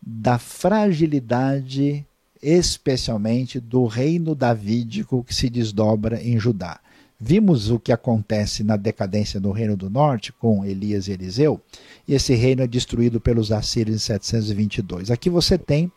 da 0.00 0.38
fragilidade, 0.38 2.06
especialmente 2.42 3.60
do 3.60 3.84
reino 3.84 4.34
davídico 4.34 5.22
que 5.22 5.34
se 5.34 5.50
desdobra 5.50 6.22
em 6.22 6.38
Judá. 6.38 6.80
Vimos 7.24 7.70
o 7.70 7.78
que 7.78 7.92
acontece 7.92 8.64
na 8.64 8.74
decadência 8.74 9.38
do 9.38 9.52
Reino 9.52 9.76
do 9.76 9.88
Norte 9.88 10.32
com 10.32 10.64
Elias 10.64 11.06
e 11.06 11.12
Eliseu, 11.12 11.60
e 12.06 12.14
esse 12.14 12.34
reino 12.34 12.62
é 12.62 12.66
destruído 12.66 13.20
pelos 13.20 13.52
assírios 13.52 13.94
em 13.94 13.98
722. 14.00 15.08
Aqui 15.08 15.30
você 15.30 15.56
tem 15.56 15.88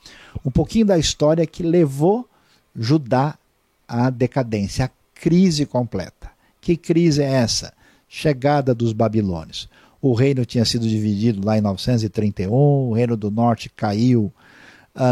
um 0.45 0.51
pouquinho 0.51 0.85
da 0.85 0.99
história 0.99 1.43
que 1.47 1.63
levou 1.63 2.29
Judá 2.75 3.39
à 3.87 4.11
decadência, 4.11 4.85
à 4.85 4.89
crise 5.15 5.65
completa. 5.65 6.29
Que 6.61 6.77
crise 6.77 7.23
é 7.23 7.31
essa? 7.31 7.73
Chegada 8.07 8.75
dos 8.75 8.93
babilônios. 8.93 9.67
O 9.99 10.13
reino 10.13 10.45
tinha 10.45 10.63
sido 10.63 10.87
dividido 10.87 11.43
lá 11.43 11.57
em 11.57 11.61
931, 11.61 12.53
o 12.53 12.93
reino 12.93 13.17
do 13.17 13.31
norte 13.31 13.67
caiu 13.67 14.31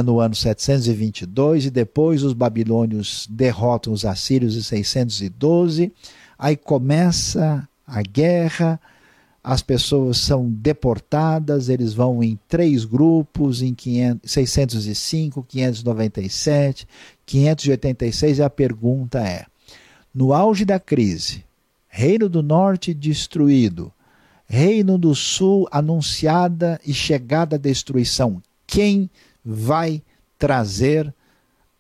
no 0.06 0.20
ano 0.20 0.34
722, 0.34 1.66
e 1.66 1.70
depois 1.70 2.24
os 2.24 2.34
babilônios 2.34 3.28
derrotam 3.30 3.92
os 3.92 4.06
assírios 4.06 4.56
em 4.56 4.62
612. 4.62 5.92
Aí 6.40 6.56
começa 6.56 7.68
a 7.86 8.02
guerra, 8.02 8.80
as 9.44 9.62
pessoas 9.62 10.18
são 10.20 10.50
deportadas, 10.50 11.68
eles 11.68 11.94
vão 11.94 12.24
em 12.24 12.40
três 12.48 12.86
grupos, 12.86 13.62
em 13.62 13.74
500, 13.74 14.32
605, 14.32 15.44
597, 15.44 16.88
586, 17.26 18.38
e 18.38 18.42
a 18.42 18.50
pergunta 18.50 19.20
é: 19.20 19.46
no 20.14 20.32
auge 20.32 20.64
da 20.64 20.80
crise, 20.80 21.44
Reino 21.90 22.30
do 22.30 22.42
Norte 22.42 22.94
destruído, 22.94 23.92
Reino 24.46 24.98
do 24.98 25.14
Sul 25.14 25.68
anunciada 25.70 26.80
e 26.86 26.94
chegada 26.94 27.58
a 27.58 27.60
destruição, 27.60 28.42
quem 28.66 29.10
vai 29.44 30.02
trazer 30.38 31.14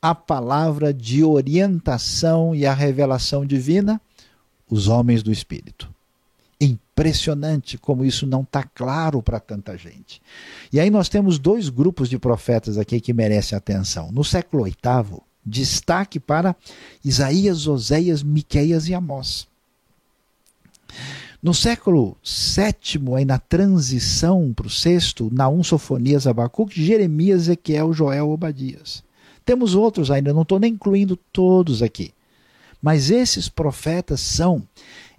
a 0.01 0.13
palavra 0.13 0.93
de 0.93 1.23
orientação 1.23 2.53
e 2.53 2.65
a 2.65 2.73
revelação 2.73 3.45
divina? 3.45 4.01
Os 4.69 4.87
homens 4.87 5.23
do 5.23 5.31
Espírito. 5.31 5.89
Impressionante 6.59 7.77
como 7.77 8.05
isso 8.05 8.25
não 8.25 8.41
está 8.41 8.63
claro 8.63 9.21
para 9.21 9.39
tanta 9.39 9.77
gente. 9.77 10.21
E 10.71 10.79
aí 10.79 10.89
nós 10.89 11.09
temos 11.09 11.37
dois 11.39 11.69
grupos 11.69 12.09
de 12.09 12.17
profetas 12.17 12.77
aqui 12.77 12.99
que 12.99 13.13
merecem 13.13 13.57
atenção. 13.57 14.11
No 14.11 14.23
século 14.23 14.63
VIII, 14.63 15.21
destaque 15.45 16.19
para 16.19 16.55
Isaías, 17.03 17.67
Oséias, 17.67 18.23
Miqueias 18.23 18.87
e 18.87 18.93
Amós. 18.93 19.47
No 21.43 21.53
século 21.53 22.15
VII, 22.23 23.17
aí 23.17 23.25
na 23.25 23.37
transição 23.37 24.53
para 24.53 24.65
o 24.65 24.69
sexto, 24.69 25.29
Naum, 25.29 25.61
Sofonias, 25.61 26.25
Abacuque, 26.25 26.81
Jeremias, 26.81 27.41
Ezequiel, 27.41 27.91
Joel, 27.91 28.29
Obadias. 28.29 29.03
Temos 29.43 29.75
outros 29.75 30.09
ainda, 30.09 30.31
não 30.31 30.43
estou 30.43 30.57
nem 30.57 30.71
incluindo 30.71 31.17
todos 31.17 31.83
aqui. 31.83 32.13
Mas 32.81 33.11
esses 33.11 33.49
profetas 33.49 34.21
são 34.21 34.63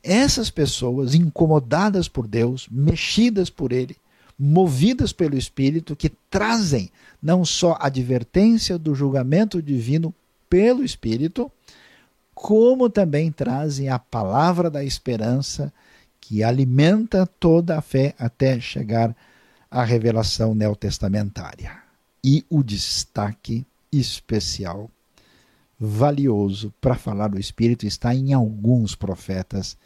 essas 0.03 0.49
pessoas 0.49 1.14
incomodadas 1.14 2.09
por 2.09 2.27
Deus, 2.27 2.66
mexidas 2.70 3.51
por 3.51 3.70
Ele, 3.70 3.95
movidas 4.39 5.12
pelo 5.12 5.37
Espírito, 5.37 5.95
que 5.95 6.11
trazem 6.31 6.91
não 7.22 7.45
só 7.45 7.72
a 7.72 7.89
advertência 7.89 8.79
do 8.79 8.95
julgamento 8.95 9.61
divino 9.61 10.14
pelo 10.49 10.83
Espírito, 10.83 11.53
como 12.35 12.89
também 12.89 13.31
trazem 13.31 13.91
a 13.91 13.99
palavra 13.99 14.70
da 14.70 14.83
esperança 14.83 15.70
que 16.27 16.43
alimenta 16.43 17.27
toda 17.27 17.77
a 17.77 17.83
fé 17.83 18.14
até 18.18 18.59
chegar 18.59 19.14
à 19.70 19.85
revelação 19.85 20.55
neotestamentária. 20.55 21.77
E 22.25 22.43
o 22.49 22.62
destaque 22.62 23.66
especial, 23.93 24.91
valioso 25.79 26.72
para 26.81 26.95
falar 26.95 27.29
do 27.29 27.39
Espírito 27.39 27.85
está 27.85 28.14
em 28.14 28.33
alguns 28.33 28.95
profetas 28.95 29.77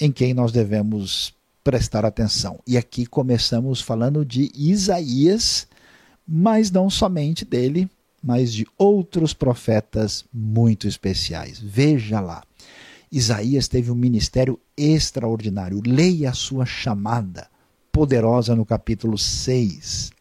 em 0.00 0.10
quem 0.10 0.34
nós 0.34 0.50
devemos 0.50 1.32
prestar 1.62 2.04
atenção. 2.04 2.58
E 2.66 2.76
aqui 2.76 3.06
começamos 3.06 3.80
falando 3.80 4.24
de 4.24 4.50
Isaías, 4.52 5.68
mas 6.26 6.72
não 6.72 6.90
somente 6.90 7.44
dele, 7.44 7.88
mas 8.20 8.52
de 8.52 8.66
outros 8.76 9.32
profetas 9.32 10.24
muito 10.34 10.88
especiais. 10.88 11.60
Veja 11.60 12.18
lá. 12.18 12.42
Isaías 13.10 13.66
teve 13.66 13.90
um 13.90 13.94
ministério 13.94 14.58
extraordinário. 14.76 15.82
Leia 15.84 16.30
a 16.30 16.34
sua 16.34 16.64
chamada 16.64 17.48
poderosa 17.90 18.54
no 18.54 18.64
capítulo 18.64 19.18
6. 19.18 20.12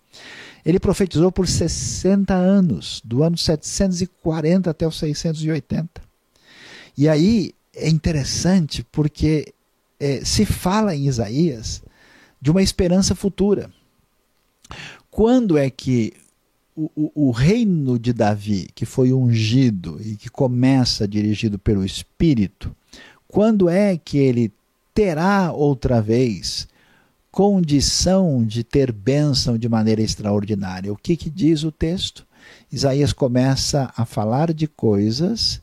Ele 0.65 0.79
profetizou 0.79 1.31
por 1.31 1.47
60 1.47 2.33
anos, 2.33 3.01
do 3.05 3.23
ano 3.23 3.37
740 3.37 4.69
até 4.69 4.87
o 4.87 4.91
680. 4.91 6.01
E 6.97 7.07
aí 7.07 7.53
é 7.73 7.87
interessante 7.87 8.83
porque 8.91 9.53
é, 9.99 10.23
se 10.25 10.45
fala 10.45 10.95
em 10.95 11.07
Isaías 11.07 11.81
de 12.41 12.51
uma 12.51 12.61
esperança 12.61 13.15
futura. 13.15 13.71
Quando 15.09 15.57
é 15.57 15.69
que 15.69 16.13
o, 16.75 16.89
o, 16.95 17.27
o, 17.27 17.31
reino 17.31 17.99
de 17.99 18.13
Davi, 18.13 18.69
que 18.73 18.85
foi 18.85 19.11
ungido 19.11 19.99
e 20.01 20.15
que 20.15 20.29
começa 20.29 21.07
dirigido 21.07 21.59
pelo 21.59 21.83
Espírito, 21.83 22.73
quando 23.31 23.69
é 23.69 23.95
que 23.95 24.17
ele 24.17 24.51
terá 24.91 25.51
outra 25.53 26.01
vez 26.01 26.67
condição 27.31 28.43
de 28.43 28.63
ter 28.63 28.91
bênção 28.91 29.55
de 29.55 29.69
maneira 29.69 30.01
extraordinária? 30.01 30.91
O 30.91 30.97
que, 30.97 31.15
que 31.15 31.29
diz 31.29 31.63
o 31.63 31.71
texto? 31.71 32.25
Isaías 32.71 33.13
começa 33.13 33.93
a 33.95 34.03
falar 34.03 34.51
de 34.51 34.67
coisas 34.67 35.61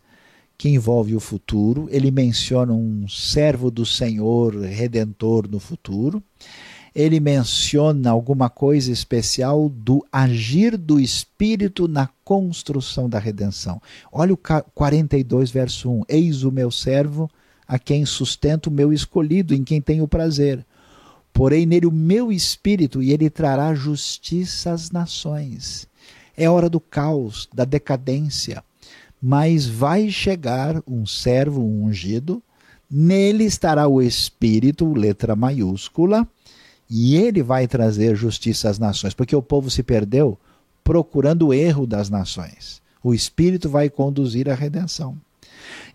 que 0.57 0.69
envolve 0.69 1.17
o 1.17 1.21
futuro. 1.21 1.89
Ele 1.91 2.13
menciona 2.13 2.73
um 2.73 3.09
servo 3.09 3.69
do 3.69 3.85
Senhor 3.85 4.57
redentor 4.61 5.49
no 5.49 5.59
futuro. 5.59 6.23
Ele 6.95 7.19
menciona 7.19 8.11
alguma 8.11 8.49
coisa 8.49 8.93
especial 8.93 9.69
do 9.69 10.07
agir 10.11 10.77
do 10.77 11.01
Espírito 11.01 11.89
na 11.89 12.09
construção 12.25 13.09
da 13.09 13.19
redenção. 13.19 13.83
Olha 14.11 14.33
o 14.33 14.39
42, 14.39 15.51
verso 15.51 15.91
1. 15.91 16.03
Eis 16.09 16.45
o 16.45 16.53
meu 16.53 16.71
servo 16.71 17.29
a 17.67 17.79
quem 17.79 18.05
sustento 18.05 18.69
o 18.69 18.73
meu 18.73 18.93
escolhido, 18.93 19.55
em 19.55 19.65
quem 19.65 19.81
tenho 19.81 20.07
prazer. 20.07 20.65
Porém 21.33 21.67
nele 21.67 21.87
o 21.87 21.93
meu 21.93 22.33
espírito, 22.33 23.03
e 23.03 23.13
ele 23.13 23.29
trará 23.29 23.75
justiça 23.75 24.73
às 24.73 24.91
nações. 24.91 25.87
É 26.37 26.49
hora 26.49 26.69
do 26.69 26.81
caos, 26.81 27.49
da 27.53 27.65
decadência. 27.65 28.63
Mas 29.21 29.67
vai 29.67 30.11
chegar 30.11 30.83
um 30.87 31.07
servo 31.07 31.63
ungido, 31.63 32.43
nele 32.91 33.45
estará 33.45 33.89
o 33.89 34.01
Espírito, 34.01 34.93
letra 34.93 35.35
maiúscula, 35.35 36.29
e 36.89 37.17
ele 37.17 37.43
vai 37.43 37.67
trazer 37.67 38.15
justiça 38.15 38.69
às 38.69 38.79
nações, 38.79 39.15
porque 39.15 39.35
o 39.35 39.43
povo 39.43 39.71
se 39.71 39.83
perdeu 39.83 40.39
procurando 40.85 41.49
o 41.49 41.55
erro 41.55 41.87
das 41.87 42.09
nações. 42.09 42.81
O 43.03 43.13
Espírito 43.13 43.69
vai 43.69 43.91
conduzir 43.91 44.49
a 44.49 44.55
redenção. 44.55 45.17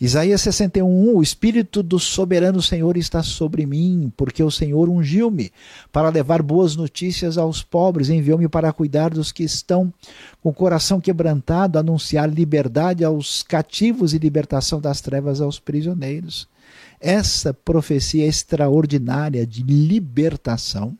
Isaías 0.01 0.41
61, 0.41 1.15
o 1.15 1.21
Espírito 1.21 1.83
do 1.83 1.99
soberano 1.99 2.59
Senhor 2.59 2.97
está 2.97 3.21
sobre 3.21 3.67
mim, 3.67 4.11
porque 4.17 4.41
o 4.41 4.49
Senhor 4.49 4.89
ungiu-me 4.89 5.51
para 5.91 6.09
levar 6.09 6.41
boas 6.41 6.75
notícias 6.75 7.37
aos 7.37 7.61
pobres, 7.61 8.09
enviou-me 8.09 8.49
para 8.49 8.73
cuidar 8.73 9.11
dos 9.11 9.31
que 9.31 9.43
estão 9.43 9.93
com 10.41 10.49
o 10.49 10.53
coração 10.53 10.99
quebrantado, 10.99 11.77
anunciar 11.77 12.27
liberdade 12.27 13.03
aos 13.03 13.43
cativos 13.43 14.15
e 14.15 14.17
libertação 14.17 14.81
das 14.81 15.01
trevas 15.01 15.39
aos 15.39 15.59
prisioneiros. 15.59 16.47
Essa 16.99 17.53
profecia 17.53 18.25
extraordinária 18.25 19.45
de 19.45 19.61
libertação 19.61 20.97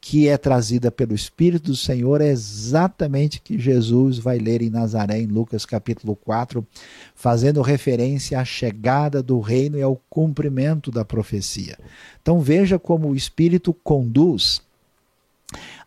que 0.00 0.28
é 0.28 0.38
trazida 0.38 0.90
pelo 0.90 1.14
Espírito 1.14 1.72
do 1.72 1.76
Senhor 1.76 2.20
é 2.20 2.28
exatamente 2.28 3.40
que 3.40 3.58
Jesus 3.58 4.18
vai 4.18 4.38
ler 4.38 4.62
em 4.62 4.70
Nazaré, 4.70 5.20
em 5.20 5.26
Lucas 5.26 5.66
capítulo 5.66 6.16
4, 6.16 6.66
fazendo 7.14 7.60
referência 7.60 8.40
à 8.40 8.44
chegada 8.44 9.22
do 9.22 9.40
reino 9.40 9.76
e 9.76 9.82
ao 9.82 10.00
cumprimento 10.08 10.90
da 10.90 11.04
profecia. 11.04 11.78
Então 12.22 12.40
veja 12.40 12.78
como 12.78 13.08
o 13.08 13.16
Espírito 13.16 13.74
conduz 13.74 14.62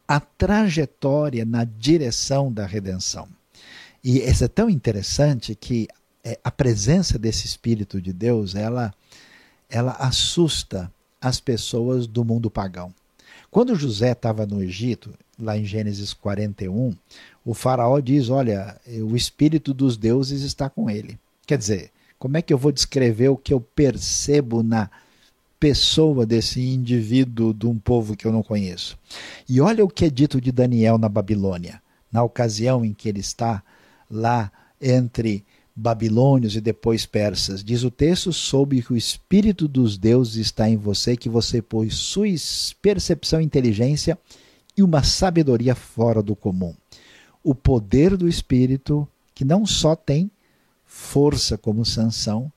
a 0.07 0.20
trajetória 0.20 1.43
na 1.43 1.64
direção 1.64 2.51
da 2.51 2.66
redenção. 2.66 3.28
E 4.03 4.20
isso 4.20 4.43
é 4.43 4.47
tão 4.47 4.70
interessante 4.70 5.55
que 5.55 5.88
é, 6.24 6.39
a 6.43 6.51
presença 6.51 7.18
desse 7.18 7.47
Espírito 7.47 7.99
de 8.01 8.14
Deus, 8.14 8.53
ela, 8.53 8.93
ela 9.70 9.93
assusta 9.93 10.91
as 11.20 11.39
pessoas 11.39 12.05
do 12.05 12.24
mundo 12.24 12.51
pagão. 12.51 12.93
Quando 13.54 13.76
José 13.76 14.14
estava 14.14 14.47
no 14.47 14.64
Egito, 14.64 15.14
lá 15.38 15.56
em 15.56 15.64
Gênesis 15.64 16.12
41, 16.12 16.91
o 17.45 17.54
faraó 17.54 17.99
diz: 17.99 18.28
Olha, 18.28 18.82
o 19.08 19.16
espírito 19.16 19.76
dos 19.76 19.95
deuses 19.95 20.41
está 20.41 20.72
com 20.72 20.89
ele. 20.89 21.20
Quer 21.45 21.60
dizer, 21.60 21.91
como 22.18 22.36
é 22.36 22.41
que 22.41 22.51
eu 22.51 22.58
vou 22.58 22.72
descrever 22.72 23.30
o 23.30 23.38
que 23.38 23.54
eu 23.54 23.62
percebo 23.62 24.64
na 24.64 24.89
pessoa 25.60 26.26
desse 26.26 26.62
indivíduo 26.62 27.54
de 27.54 27.68
um 27.68 27.78
povo 27.78 28.18
que 28.18 28.26
eu 28.26 28.32
não 28.32 28.41
conheço? 28.41 28.97
E 29.47 29.62
olha 29.62 29.86
o 29.86 29.88
que 29.88 30.06
é 30.06 30.10
dito 30.10 30.41
de 30.41 30.51
Daniel 30.51 30.97
na 30.97 31.08
Babilônia, 31.08 31.80
na 32.12 32.24
ocasião 32.24 32.84
em 32.84 32.91
que 32.91 33.08
ele 33.08 33.20
está 33.20 33.62
lá 34.10 34.51
entre 34.82 35.45
babilônios 35.76 36.55
e 36.55 36.61
depois 36.61 37.05
persas. 37.05 37.63
Diz 37.63 37.84
o 37.84 37.91
texto: 37.91 38.32
soube 38.32 38.82
que 38.82 38.93
o 38.93 38.97
espírito 38.97 39.67
dos 39.67 39.97
deuses 39.97 40.36
está 40.36 40.69
em 40.69 40.78
você, 40.78 41.17
que 41.17 41.30
você 41.30 41.61
possui 41.61 42.36
percepção 42.82 43.41
inteligência 43.41 44.17
e 44.78 44.84
uma 44.84 45.03
sabedoria 45.03 45.76
fora 45.76 46.21
do 46.21 46.36
comum. 46.36 46.76
O 47.43 47.55
poder 47.55 48.15
do 48.15 48.28
espírito, 48.28 49.07
que 49.34 49.43
não 49.43 49.65
só 49.65 49.95
tem 49.95 50.30
força 50.86 51.57
como 51.57 51.84
sanção, 51.84 52.51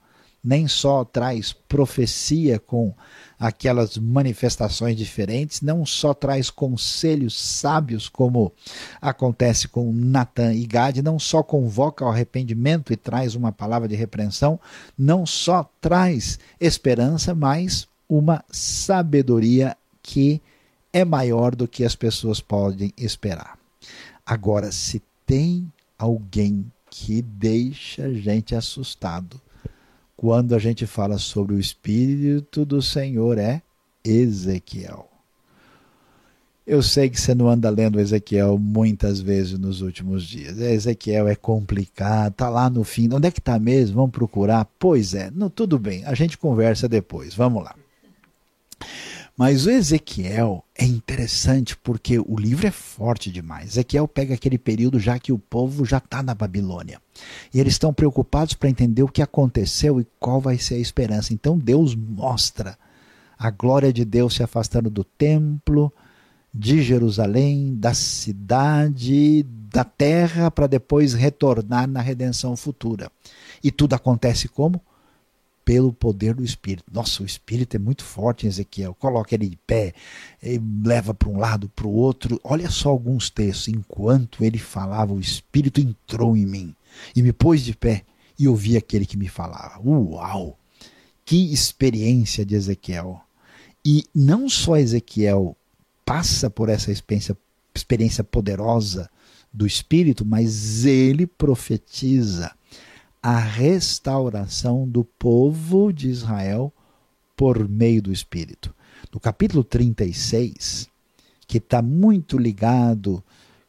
nem 0.46 0.68
só 0.68 1.04
traz 1.04 1.52
profecia 1.52 2.60
com 2.60 2.94
aquelas 3.36 3.98
manifestações 3.98 4.96
diferentes, 4.96 5.60
não 5.60 5.84
só 5.84 6.14
traz 6.14 6.50
conselhos 6.50 7.36
sábios, 7.36 8.08
como 8.08 8.52
acontece 9.02 9.66
com 9.66 9.92
Natan 9.92 10.54
e 10.54 10.64
Gad, 10.64 10.98
não 10.98 11.18
só 11.18 11.42
convoca 11.42 12.04
ao 12.04 12.12
arrependimento 12.12 12.92
e 12.92 12.96
traz 12.96 13.34
uma 13.34 13.50
palavra 13.50 13.88
de 13.88 13.96
repreensão, 13.96 14.58
não 14.96 15.26
só 15.26 15.68
traz 15.80 16.38
esperança, 16.60 17.34
mas 17.34 17.88
uma 18.08 18.44
sabedoria 18.48 19.76
que 20.00 20.40
é 20.92 21.04
maior 21.04 21.56
do 21.56 21.66
que 21.66 21.84
as 21.84 21.96
pessoas 21.96 22.40
podem 22.40 22.92
esperar. 22.96 23.58
Agora, 24.24 24.70
se 24.70 25.02
tem 25.26 25.70
alguém 25.98 26.64
que 26.88 27.20
deixa 27.20 28.04
a 28.04 28.14
gente 28.14 28.54
assustado, 28.54 29.40
quando 30.16 30.54
a 30.54 30.58
gente 30.58 30.86
fala 30.86 31.18
sobre 31.18 31.54
o 31.54 31.60
Espírito 31.60 32.64
do 32.64 32.80
Senhor 32.80 33.38
é 33.38 33.62
Ezequiel. 34.04 35.10
Eu 36.66 36.82
sei 36.82 37.08
que 37.08 37.20
você 37.20 37.32
não 37.32 37.48
anda 37.48 37.70
lendo 37.70 38.00
Ezequiel 38.00 38.58
muitas 38.58 39.20
vezes 39.20 39.56
nos 39.56 39.82
últimos 39.82 40.24
dias. 40.24 40.58
Ezequiel 40.58 41.28
é 41.28 41.36
complicado, 41.36 42.32
tá 42.34 42.48
lá 42.48 42.68
no 42.68 42.82
fim. 42.82 43.08
Onde 43.12 43.28
é 43.28 43.30
que 43.30 43.40
tá 43.40 43.56
mesmo? 43.56 43.96
Vamos 43.96 44.10
procurar? 44.10 44.68
Pois 44.76 45.14
é, 45.14 45.30
não, 45.30 45.48
tudo 45.48 45.78
bem, 45.78 46.04
a 46.04 46.14
gente 46.14 46.36
conversa 46.36 46.88
depois. 46.88 47.34
Vamos 47.34 47.62
lá. 47.62 47.76
Mas 49.36 49.66
o 49.66 49.70
Ezequiel 49.70 50.64
é 50.74 50.84
interessante 50.86 51.76
porque 51.76 52.18
o 52.18 52.36
livro 52.38 52.66
é 52.66 52.70
forte 52.70 53.30
demais. 53.30 53.72
Ezequiel 53.72 54.08
pega 54.08 54.34
aquele 54.34 54.56
período 54.56 54.98
já 54.98 55.18
que 55.18 55.30
o 55.30 55.38
povo 55.38 55.84
já 55.84 55.98
está 55.98 56.22
na 56.22 56.34
Babilônia. 56.34 57.00
E 57.52 57.60
eles 57.60 57.74
estão 57.74 57.92
preocupados 57.92 58.54
para 58.54 58.70
entender 58.70 59.02
o 59.02 59.08
que 59.08 59.20
aconteceu 59.20 60.00
e 60.00 60.06
qual 60.18 60.40
vai 60.40 60.56
ser 60.56 60.76
a 60.76 60.78
esperança. 60.78 61.34
Então 61.34 61.58
Deus 61.58 61.94
mostra 61.94 62.78
a 63.38 63.50
glória 63.50 63.92
de 63.92 64.06
Deus 64.06 64.34
se 64.34 64.42
afastando 64.42 64.88
do 64.88 65.04
templo, 65.04 65.92
de 66.52 66.82
Jerusalém, 66.82 67.76
da 67.76 67.92
cidade, 67.92 69.42
da 69.70 69.84
terra, 69.84 70.50
para 70.50 70.66
depois 70.66 71.12
retornar 71.12 71.86
na 71.86 72.00
redenção 72.00 72.56
futura. 72.56 73.12
E 73.62 73.70
tudo 73.70 73.94
acontece 73.94 74.48
como? 74.48 74.80
Pelo 75.66 75.92
poder 75.92 76.32
do 76.32 76.44
Espírito. 76.44 76.84
Nossa, 76.92 77.24
o 77.24 77.26
Espírito 77.26 77.74
é 77.74 77.78
muito 77.78 78.04
forte 78.04 78.46
em 78.46 78.48
Ezequiel. 78.48 78.94
Coloca 78.94 79.34
ele 79.34 79.48
de 79.48 79.58
pé, 79.66 79.92
leva 80.84 81.12
para 81.12 81.28
um 81.28 81.38
lado, 81.38 81.68
para 81.68 81.88
o 81.88 81.92
outro. 81.92 82.40
Olha 82.44 82.70
só 82.70 82.88
alguns 82.88 83.28
textos. 83.28 83.66
Enquanto 83.66 84.44
ele 84.44 84.58
falava, 84.58 85.12
o 85.12 85.18
Espírito 85.18 85.80
entrou 85.80 86.36
em 86.36 86.46
mim 86.46 86.74
e 87.16 87.20
me 87.20 87.32
pôs 87.32 87.62
de 87.62 87.74
pé 87.74 88.04
e 88.38 88.46
ouvi 88.46 88.76
aquele 88.76 89.04
que 89.04 89.16
me 89.16 89.26
falava. 89.26 89.80
Uau! 89.84 90.56
Que 91.24 91.52
experiência 91.52 92.46
de 92.46 92.54
Ezequiel! 92.54 93.20
E 93.84 94.04
não 94.14 94.48
só 94.48 94.76
Ezequiel 94.76 95.56
passa 96.04 96.48
por 96.48 96.68
essa 96.68 96.92
experiência, 96.92 97.36
experiência 97.74 98.22
poderosa 98.22 99.10
do 99.52 99.66
Espírito, 99.66 100.24
mas 100.24 100.84
ele 100.84 101.26
profetiza 101.26 102.55
a 103.22 103.38
restauração 103.38 104.88
do 104.88 105.04
povo 105.04 105.92
de 105.92 106.08
Israel 106.08 106.72
por 107.36 107.68
meio 107.68 108.00
do 108.00 108.12
Espírito. 108.12 108.74
No 109.12 109.20
capítulo 109.20 109.62
36, 109.62 110.88
que 111.46 111.58
está 111.58 111.82
muito 111.82 112.38
ligado 112.38 113.22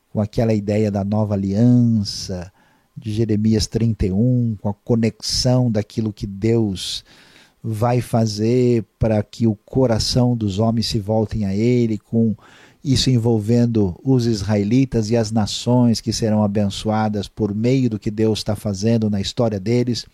com 0.10 0.22
aquela 0.22 0.54
ideia 0.54 0.90
da 0.90 1.04
nova 1.04 1.34
aliança, 1.34 2.52
de 2.96 3.14
Jeremias 3.14 3.68
31, 3.68 4.58
com 4.60 4.70
a 4.70 4.74
conexão 4.74 5.72
daquilo 5.72 6.12
que 6.12 6.26
Deus 6.26 7.06
vai 7.62 8.02
fazer 8.02 8.86
para 8.98 9.22
que 9.22 9.46
o 9.46 9.56
coração 9.56 10.36
dos 10.36 10.58
homens 10.58 10.88
se 10.88 11.00
voltem 11.00 11.46
a 11.46 11.54
Ele, 11.54 11.98
com 11.98 12.36
isso 12.84 13.10
envolvendo 13.10 14.00
os 14.04 14.26
israelitas 14.26 15.10
e 15.10 15.18
as 15.18 15.32
nações 15.32 16.00
que 16.00 16.14
serão 16.14 16.44
abençoadas 16.44 17.28
por 17.28 17.54
meio 17.54 17.90
do 17.90 18.00
que 18.00 18.10
Deus 18.10 18.40
está 18.40 18.56
fazendo 18.56 19.10
na 19.10 19.20
história 19.20 19.60
deles. 19.60 20.06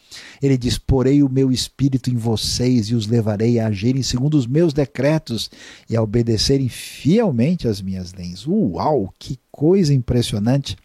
Ele 0.41 0.57
diz: 0.57 0.77
Porei 0.77 1.21
o 1.21 1.29
meu 1.29 1.51
espírito 1.51 2.09
em 2.09 2.15
vocês 2.15 2.87
e 2.87 2.95
os 2.95 3.07
levarei 3.07 3.59
a 3.59 3.67
agirem 3.67 4.01
segundo 4.01 4.35
os 4.35 4.47
meus 4.47 4.73
decretos 4.73 5.49
e 5.89 5.95
a 5.95 6.01
obedecerem 6.01 6.69
fielmente 6.69 7.67
às 7.67 7.81
minhas 7.81 8.13
leis. 8.13 8.45
Uau, 8.47 9.13
que 9.19 9.39
coisa 9.51 9.93
impressionante! 9.93 10.77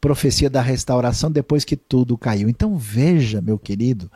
Profecia 0.00 0.50
da 0.50 0.60
restauração 0.60 1.30
depois 1.30 1.64
que 1.64 1.76
tudo 1.76 2.18
caiu. 2.18 2.48
Então 2.48 2.76
veja, 2.76 3.40
meu 3.40 3.58
querido, 3.58 4.10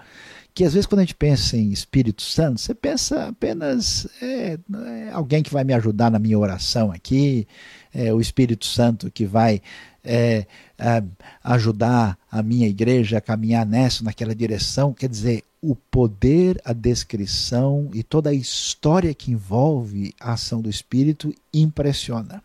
que 0.55 0.65
às 0.65 0.75
vezes 0.75 0.87
quando 0.87 1.01
a 1.01 1.03
gente 1.03 1.15
pensa 1.15 1.57
em 1.57 1.71
Espírito 1.71 2.23
Santo, 2.23 2.61
você 2.61 2.75
pensa 2.75 3.29
apenas 3.29 4.07
é, 4.23 4.59
é 4.73 5.11
alguém 5.13 5.43
que 5.43 5.53
vai 5.53 5.65
me 5.65 5.75
ajudar 5.75 6.11
na 6.11 6.19
minha 6.19 6.39
oração 6.39 6.91
aqui, 6.91 7.47
é, 7.95 8.13
o 8.13 8.21
Espírito 8.21 8.67
Santo 8.67 9.11
que 9.11 9.25
vai 9.27 9.63
é, 10.03 10.47
é, 10.79 11.03
ajudar 11.45 12.19
a 12.31 12.43
minha 12.43 12.69
igreja 12.69 13.19
a 13.19 13.21
caminhar 13.21 13.67
nessa, 13.67 14.03
naquela 14.03 14.35
direção. 14.35 14.93
Quer 14.93 15.09
dizer, 15.09 15.45
o 15.63 15.77
poder, 15.77 16.61
a 16.65 16.73
descrição 16.73 17.91
e 17.93 18.03
toda 18.03 18.31
a 18.31 18.35
história 18.35 19.13
que 19.15 19.31
envolve 19.31 20.15
a 20.19 20.33
ação 20.33 20.61
do 20.61 20.71
Espírito 20.71 21.35
impressiona. 21.53 22.43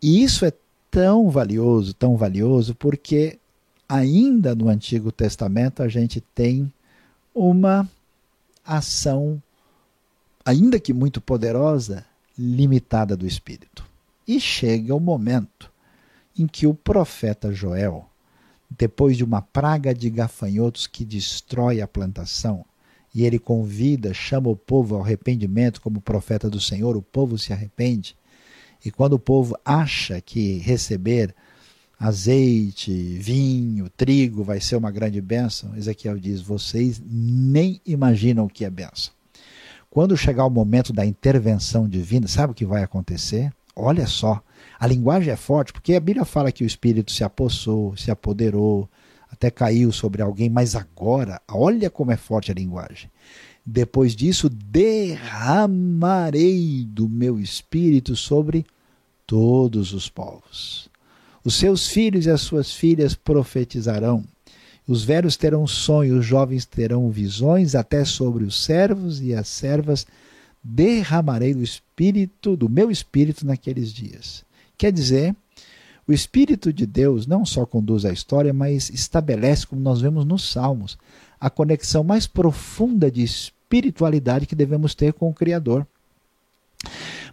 E 0.00 0.22
isso 0.22 0.44
é 0.44 0.52
tão 0.90 1.28
valioso, 1.28 1.92
tão 1.92 2.16
valioso, 2.16 2.74
porque 2.74 3.38
ainda 3.88 4.54
no 4.54 4.68
Antigo 4.68 5.10
Testamento 5.10 5.82
a 5.82 5.88
gente 5.88 6.20
tem 6.20 6.72
uma 7.34 7.88
ação, 8.64 9.42
ainda 10.44 10.78
que 10.78 10.92
muito 10.92 11.20
poderosa, 11.20 12.06
limitada 12.38 13.16
do 13.16 13.26
Espírito. 13.26 13.84
E 14.26 14.40
chega 14.40 14.94
o 14.94 15.00
momento 15.00 15.70
em 16.38 16.46
que 16.46 16.66
o 16.66 16.74
profeta 16.74 17.52
Joel, 17.52 18.06
depois 18.70 19.16
de 19.16 19.24
uma 19.24 19.42
praga 19.42 19.94
de 19.94 20.08
gafanhotos 20.08 20.86
que 20.86 21.04
destrói 21.04 21.80
a 21.80 21.88
plantação, 21.88 22.64
e 23.14 23.24
ele 23.24 23.38
convida, 23.38 24.12
chama 24.12 24.48
o 24.48 24.56
povo 24.56 24.96
ao 24.96 25.02
arrependimento 25.02 25.80
como 25.80 26.00
profeta 26.00 26.50
do 26.50 26.60
Senhor, 26.60 26.96
o 26.96 27.02
povo 27.02 27.38
se 27.38 27.52
arrepende. 27.52 28.16
E 28.84 28.90
quando 28.90 29.12
o 29.12 29.18
povo 29.18 29.56
acha 29.64 30.20
que 30.20 30.58
receber 30.58 31.34
azeite, 32.04 32.92
vinho, 32.92 33.88
trigo 33.88 34.44
vai 34.44 34.60
ser 34.60 34.76
uma 34.76 34.90
grande 34.90 35.22
bênção, 35.22 35.74
Ezequiel 35.74 36.18
diz: 36.18 36.42
vocês 36.42 37.02
nem 37.04 37.80
imaginam 37.86 38.44
o 38.44 38.48
que 38.48 38.64
é 38.64 38.70
bênção. 38.70 39.12
Quando 39.88 40.16
chegar 40.16 40.44
o 40.44 40.50
momento 40.50 40.92
da 40.92 41.06
intervenção 41.06 41.88
divina, 41.88 42.28
sabe 42.28 42.50
o 42.52 42.54
que 42.54 42.66
vai 42.66 42.82
acontecer? 42.82 43.50
Olha 43.74 44.06
só, 44.06 44.42
a 44.78 44.86
linguagem 44.86 45.32
é 45.32 45.36
forte, 45.36 45.72
porque 45.72 45.94
a 45.94 46.00
Bíblia 46.00 46.26
fala 46.26 46.52
que 46.52 46.62
o 46.62 46.66
Espírito 46.66 47.10
se 47.10 47.24
apossou, 47.24 47.96
se 47.96 48.10
apoderou, 48.10 48.86
até 49.30 49.50
caiu 49.50 49.90
sobre 49.90 50.20
alguém, 50.20 50.50
mas 50.50 50.76
agora, 50.76 51.40
olha 51.48 51.88
como 51.88 52.12
é 52.12 52.18
forte 52.18 52.50
a 52.50 52.54
linguagem. 52.54 53.10
Depois 53.64 54.14
disso, 54.14 54.50
derramarei 54.50 55.24
do 56.86 57.08
meu 57.08 57.40
espírito 57.40 58.14
sobre 58.14 58.66
todos 59.26 59.94
os 59.94 60.10
povos. 60.10 60.92
Os 61.44 61.56
seus 61.56 61.88
filhos 61.88 62.24
e 62.24 62.30
as 62.30 62.40
suas 62.40 62.72
filhas 62.72 63.14
profetizarão. 63.14 64.24
Os 64.88 65.04
velhos 65.04 65.36
terão 65.36 65.66
sonhos, 65.66 66.20
os 66.20 66.26
jovens 66.26 66.64
terão 66.64 67.10
visões, 67.10 67.74
até 67.74 68.04
sobre 68.04 68.44
os 68.44 68.64
servos 68.64 69.20
e 69.20 69.34
as 69.34 69.48
servas 69.48 70.06
derramarei 70.62 71.52
do 71.52 71.62
espírito, 71.62 72.56
do 72.56 72.68
meu 72.68 72.90
espírito 72.90 73.46
naqueles 73.46 73.92
dias. 73.92 74.44
Quer 74.78 74.90
dizer, 74.90 75.36
o 76.06 76.12
espírito 76.12 76.72
de 76.72 76.86
Deus 76.86 77.26
não 77.26 77.44
só 77.44 77.66
conduz 77.66 78.04
a 78.04 78.12
história, 78.12 78.52
mas 78.52 78.88
estabelece, 78.90 79.66
como 79.66 79.80
nós 79.80 80.00
vemos 80.00 80.24
nos 80.24 80.50
Salmos, 80.50 80.98
a 81.38 81.50
conexão 81.50 82.02
mais 82.02 82.26
profunda 82.26 83.10
de 83.10 83.22
espiritualidade 83.22 84.46
que 84.46 84.54
devemos 84.54 84.94
ter 84.94 85.12
com 85.12 85.28
o 85.28 85.34
Criador. 85.34 85.86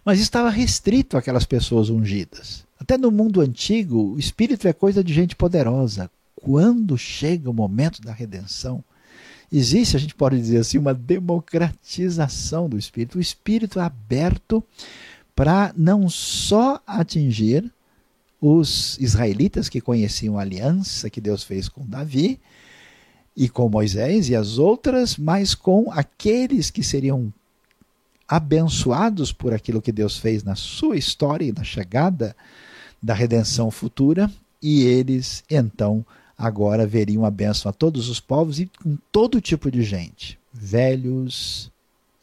Mas 0.04 0.20
estava 0.20 0.50
restrito 0.50 1.16
àquelas 1.16 1.44
pessoas 1.44 1.88
ungidas. 1.88 2.64
Até 2.78 2.98
no 2.98 3.12
mundo 3.12 3.40
antigo, 3.40 4.14
o 4.14 4.18
espírito 4.18 4.66
é 4.66 4.72
coisa 4.72 5.04
de 5.04 5.14
gente 5.14 5.36
poderosa. 5.36 6.10
Quando 6.34 6.98
chega 6.98 7.48
o 7.48 7.54
momento 7.54 8.02
da 8.02 8.12
redenção, 8.12 8.82
existe, 9.52 9.96
a 9.96 10.00
gente 10.00 10.14
pode 10.14 10.36
dizer 10.36 10.58
assim, 10.58 10.78
uma 10.78 10.92
democratização 10.92 12.68
do 12.68 12.76
espírito. 12.76 13.18
O 13.18 13.20
espírito 13.20 13.78
é 13.78 13.84
aberto 13.84 14.64
para 15.36 15.72
não 15.76 16.08
só 16.08 16.80
atingir 16.84 17.72
os 18.40 18.98
israelitas 18.98 19.68
que 19.68 19.80
conheciam 19.80 20.36
a 20.36 20.42
aliança 20.42 21.08
que 21.08 21.20
Deus 21.20 21.44
fez 21.44 21.68
com 21.68 21.86
Davi 21.86 22.40
e 23.36 23.48
com 23.48 23.68
Moisés 23.68 24.28
e 24.28 24.34
as 24.34 24.58
outras, 24.58 25.16
mas 25.16 25.54
com 25.54 25.90
aqueles 25.92 26.68
que 26.68 26.82
seriam 26.82 27.32
abençoados 28.32 29.30
por 29.30 29.52
aquilo 29.52 29.82
que 29.82 29.92
Deus 29.92 30.16
fez 30.16 30.42
na 30.42 30.54
sua 30.54 30.96
história 30.96 31.44
e 31.44 31.52
na 31.52 31.62
chegada 31.62 32.34
da 33.02 33.12
redenção 33.12 33.70
futura, 33.70 34.30
e 34.62 34.84
eles 34.84 35.44
então 35.50 36.02
agora 36.38 36.86
veriam 36.86 37.26
a 37.26 37.30
bênção 37.30 37.68
a 37.68 37.74
todos 37.74 38.08
os 38.08 38.20
povos 38.20 38.58
e 38.58 38.70
com 38.82 38.96
todo 39.12 39.38
tipo 39.38 39.70
de 39.70 39.82
gente, 39.82 40.38
velhos 40.50 41.70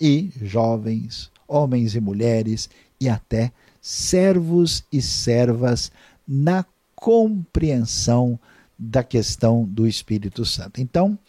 e 0.02 0.32
jovens, 0.42 1.30
homens 1.48 1.94
e 1.94 2.02
mulheres 2.02 2.72
e 3.00 3.08
até 3.08 3.52
servos 3.80 4.84
e 4.92 5.04
servas 5.04 5.92
na 6.28 6.66
compreensão 6.96 8.40
da 8.80 9.04
questão 9.04 9.64
do 9.64 9.86
Espírito 9.86 10.44
Santo. 10.44 10.82
Então, 10.82 11.20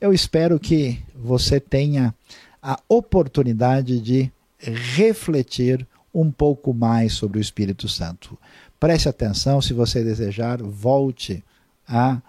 eu 0.00 0.14
espero 0.14 0.58
que 0.58 0.98
você 1.14 1.60
tenha 1.60 2.14
a 2.62 2.78
oportunidade 2.88 4.00
de 4.00 4.30
refletir 4.58 5.86
um 6.12 6.30
pouco 6.30 6.74
mais 6.74 7.12
sobre 7.12 7.38
o 7.38 7.40
Espírito 7.40 7.88
Santo. 7.88 8.36
Preste 8.78 9.08
atenção, 9.08 9.60
se 9.60 9.72
você 9.72 10.02
desejar, 10.02 10.62
volte 10.62 11.44
a 11.86 12.20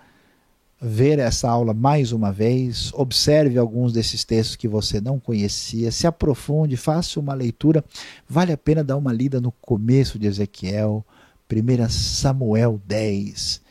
ver 0.82 1.20
essa 1.20 1.48
aula 1.48 1.74
mais 1.74 2.12
uma 2.12 2.32
vez, 2.32 2.92
observe 2.94 3.58
alguns 3.58 3.94
desses 3.94 4.24
textos 4.24 4.56
que 4.56 4.68
você 4.68 5.00
não 5.00 5.20
conhecia, 5.20 5.92
se 5.92 6.08
aprofunde, 6.08 6.76
faça 6.76 7.20
uma 7.20 7.36
leitura. 7.36 7.84
Vale 8.28 8.52
a 8.52 8.58
pena 8.58 8.84
dar 8.84 8.98
uma 8.98 9.14
lida 9.14 9.40
no 9.40 9.52
começo 9.52 10.18
de 10.18 10.26
Ezequiel, 10.26 11.06
1 11.52 11.90
Samuel 11.90 12.82
10, 12.88 13.62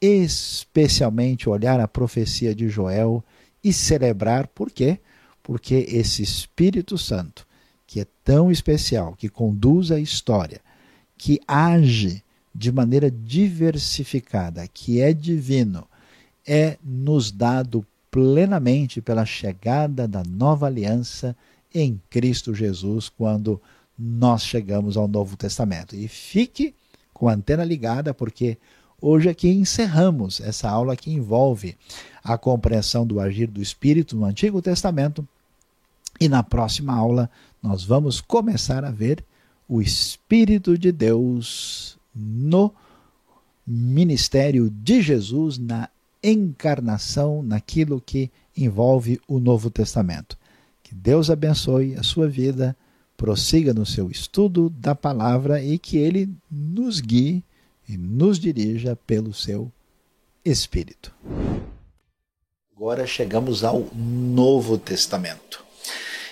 especialmente 0.00 1.48
olhar 1.48 1.78
a 1.78 1.86
profecia 1.86 2.54
de 2.54 2.68
Joel 2.68 3.22
e 3.62 3.72
celebrar, 3.72 4.48
por 4.48 4.70
quê? 4.70 4.98
Porque 5.46 5.86
esse 5.88 6.24
Espírito 6.24 6.98
Santo, 6.98 7.46
que 7.86 8.00
é 8.00 8.06
tão 8.24 8.50
especial, 8.50 9.14
que 9.14 9.28
conduz 9.28 9.92
a 9.92 10.00
história, 10.00 10.60
que 11.16 11.40
age 11.46 12.20
de 12.52 12.72
maneira 12.72 13.08
diversificada, 13.08 14.66
que 14.66 15.00
é 15.00 15.12
divino, 15.12 15.86
é 16.44 16.76
nos 16.82 17.30
dado 17.30 17.86
plenamente 18.10 19.00
pela 19.00 19.24
chegada 19.24 20.08
da 20.08 20.24
nova 20.24 20.66
aliança 20.66 21.36
em 21.72 22.00
Cristo 22.10 22.52
Jesus, 22.52 23.08
quando 23.08 23.62
nós 23.96 24.42
chegamos 24.42 24.96
ao 24.96 25.06
Novo 25.06 25.36
Testamento. 25.36 25.94
E 25.94 26.08
fique 26.08 26.74
com 27.14 27.28
a 27.28 27.34
antena 27.34 27.62
ligada, 27.62 28.12
porque 28.12 28.58
hoje 29.00 29.28
aqui 29.28 29.48
encerramos 29.48 30.40
essa 30.40 30.68
aula 30.68 30.96
que 30.96 31.12
envolve 31.12 31.76
a 32.24 32.36
compreensão 32.36 33.06
do 33.06 33.20
agir 33.20 33.46
do 33.46 33.62
Espírito 33.62 34.16
no 34.16 34.24
Antigo 34.24 34.60
Testamento. 34.60 35.24
E 36.20 36.28
na 36.28 36.42
próxima 36.42 36.94
aula 36.94 37.30
nós 37.62 37.84
vamos 37.84 38.20
começar 38.20 38.84
a 38.84 38.90
ver 38.90 39.24
o 39.68 39.82
Espírito 39.82 40.78
de 40.78 40.92
Deus 40.92 41.98
no 42.14 42.72
ministério 43.66 44.70
de 44.70 45.02
Jesus 45.02 45.58
na 45.58 45.88
encarnação 46.22 47.42
naquilo 47.42 48.00
que 48.00 48.30
envolve 48.56 49.20
o 49.26 49.38
Novo 49.38 49.68
Testamento. 49.68 50.38
Que 50.82 50.94
Deus 50.94 51.30
abençoe 51.30 51.94
a 51.96 52.02
sua 52.02 52.28
vida, 52.28 52.76
prossiga 53.16 53.74
no 53.74 53.84
seu 53.84 54.10
estudo 54.10 54.70
da 54.70 54.94
palavra 54.94 55.62
e 55.62 55.78
que 55.78 55.96
Ele 55.96 56.30
nos 56.50 57.00
guie 57.00 57.42
e 57.88 57.96
nos 57.96 58.38
dirija 58.38 58.96
pelo 59.06 59.34
seu 59.34 59.70
Espírito. 60.44 61.12
Agora 62.76 63.06
chegamos 63.06 63.64
ao 63.64 63.88
Novo 63.94 64.78
Testamento. 64.78 65.65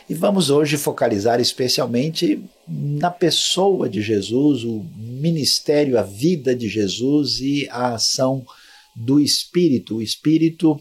E 0.07 0.13
vamos 0.13 0.51
hoje 0.51 0.77
focalizar 0.77 1.41
especialmente 1.41 2.45
na 2.69 3.11
pessoa 3.11 3.89
de 3.89 4.03
Jesus, 4.03 4.63
o 4.63 4.85
ministério, 4.97 5.99
a 5.99 6.03
vida 6.03 6.55
de 6.55 6.69
Jesus 6.69 7.41
e 7.41 7.67
a 7.71 7.95
ação 7.95 8.45
do 8.95 9.19
Espírito, 9.19 9.97
o 9.97 10.03
Espírito 10.03 10.79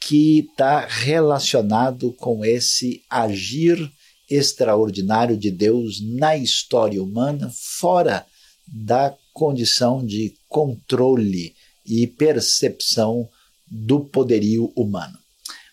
que 0.00 0.38
está 0.38 0.86
relacionado 0.86 2.10
com 2.12 2.42
esse 2.42 3.02
agir 3.08 3.92
extraordinário 4.30 5.36
de 5.36 5.50
Deus 5.50 6.00
na 6.00 6.34
história 6.34 7.02
humana, 7.02 7.52
fora 7.54 8.24
da 8.66 9.14
condição 9.34 10.04
de 10.04 10.34
controle 10.48 11.54
e 11.84 12.06
percepção 12.06 13.28
do 13.66 14.00
poderio 14.00 14.72
humano. 14.74 15.18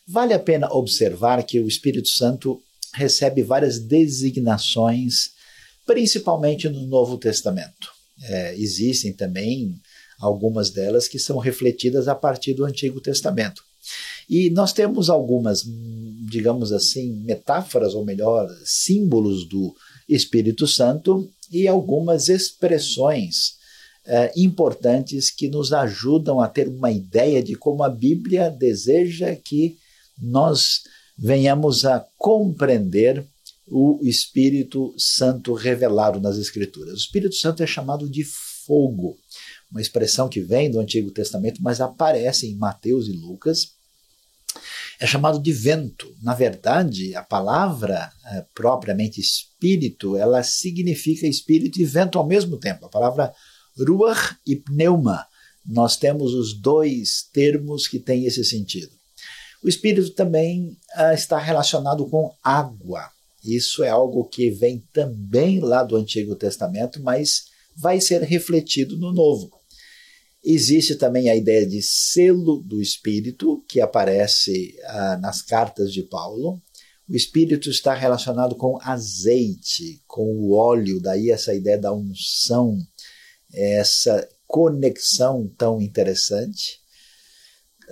Vale 0.05 0.33
a 0.33 0.39
pena 0.39 0.69
observar 0.73 1.41
que 1.43 1.57
o 1.57 1.69
Espírito 1.69 2.09
Santo 2.09 2.61
recebe 2.93 3.43
várias 3.43 3.79
designações, 3.79 5.31
principalmente 5.85 6.69
no 6.69 6.85
Novo 6.87 7.17
Testamento. 7.17 7.89
É, 8.23 8.55
existem 8.55 9.13
também 9.13 9.79
algumas 10.19 10.69
delas 10.69 11.07
que 11.07 11.17
são 11.17 11.37
refletidas 11.37 12.07
a 12.07 12.15
partir 12.15 12.53
do 12.53 12.65
Antigo 12.65 13.01
Testamento. 13.01 13.63
E 14.29 14.49
nós 14.51 14.71
temos 14.71 15.09
algumas, 15.09 15.63
digamos 16.29 16.71
assim, 16.71 17.11
metáforas, 17.23 17.95
ou 17.95 18.05
melhor, 18.05 18.47
símbolos 18.63 19.45
do 19.45 19.75
Espírito 20.07 20.67
Santo 20.67 21.29
e 21.51 21.67
algumas 21.67 22.29
expressões 22.29 23.55
eh, 24.05 24.31
importantes 24.35 25.29
que 25.29 25.47
nos 25.47 25.73
ajudam 25.73 26.39
a 26.39 26.47
ter 26.47 26.67
uma 26.67 26.91
ideia 26.91 27.41
de 27.43 27.55
como 27.55 27.83
a 27.83 27.89
Bíblia 27.89 28.49
deseja 28.49 29.35
que 29.35 29.77
nós 30.17 30.81
venhamos 31.21 31.85
a 31.85 32.05
compreender 32.17 33.25
o 33.67 33.99
Espírito 34.01 34.93
Santo 34.97 35.53
revelado 35.53 36.19
nas 36.19 36.37
Escrituras. 36.37 36.93
O 36.93 36.97
Espírito 36.97 37.35
Santo 37.35 37.61
é 37.61 37.67
chamado 37.67 38.09
de 38.09 38.23
fogo 38.65 39.17
uma 39.71 39.81
expressão 39.81 40.27
que 40.27 40.41
vem 40.41 40.69
do 40.69 40.79
Antigo 40.79 41.11
Testamento, 41.11 41.61
mas 41.63 41.79
aparece 41.79 42.47
em 42.47 42.57
Mateus 42.57 43.07
e 43.07 43.13
Lucas. 43.13 43.69
É 44.99 45.07
chamado 45.07 45.41
de 45.41 45.53
vento. 45.53 46.13
Na 46.21 46.35
verdade, 46.35 47.15
a 47.15 47.23
palavra 47.23 48.11
é, 48.25 48.45
propriamente 48.53 49.21
espírito, 49.21 50.17
ela 50.17 50.43
significa 50.43 51.25
espírito 51.25 51.79
e 51.81 51.85
vento 51.85 52.19
ao 52.19 52.27
mesmo 52.27 52.57
tempo. 52.57 52.85
A 52.85 52.89
palavra 52.89 53.33
ruach 53.77 54.35
e 54.45 54.57
pneuma. 54.57 55.25
Nós 55.65 55.95
temos 55.95 56.33
os 56.33 56.53
dois 56.53 57.23
termos 57.31 57.87
que 57.87 57.99
têm 57.99 58.25
esse 58.25 58.43
sentido. 58.43 59.00
O 59.63 59.69
espírito 59.69 60.11
também 60.11 60.77
uh, 60.97 61.13
está 61.13 61.37
relacionado 61.37 62.07
com 62.09 62.33
água. 62.43 63.09
Isso 63.43 63.83
é 63.83 63.89
algo 63.89 64.25
que 64.25 64.49
vem 64.49 64.83
também 64.91 65.59
lá 65.59 65.83
do 65.83 65.95
Antigo 65.95 66.35
Testamento, 66.35 67.01
mas 67.01 67.45
vai 67.75 67.99
ser 67.99 68.21
refletido 68.21 68.97
no 68.97 69.11
Novo. 69.11 69.51
Existe 70.43 70.95
também 70.95 71.29
a 71.29 71.35
ideia 71.35 71.65
de 71.65 71.81
selo 71.81 72.57
do 72.63 72.81
Espírito, 72.81 73.63
que 73.67 73.79
aparece 73.79 74.75
ah, 74.85 75.17
nas 75.17 75.41
cartas 75.41 75.93
de 75.93 76.01
Paulo. 76.01 76.59
O 77.07 77.15
Espírito 77.15 77.69
está 77.69 77.93
relacionado 77.93 78.55
com 78.55 78.79
azeite, 78.81 80.01
com 80.07 80.23
o 80.23 80.53
óleo, 80.53 80.99
daí 80.99 81.29
essa 81.29 81.53
ideia 81.53 81.77
da 81.77 81.93
unção, 81.93 82.77
essa 83.53 84.27
conexão 84.47 85.47
tão 85.57 85.81
interessante. 85.81 86.80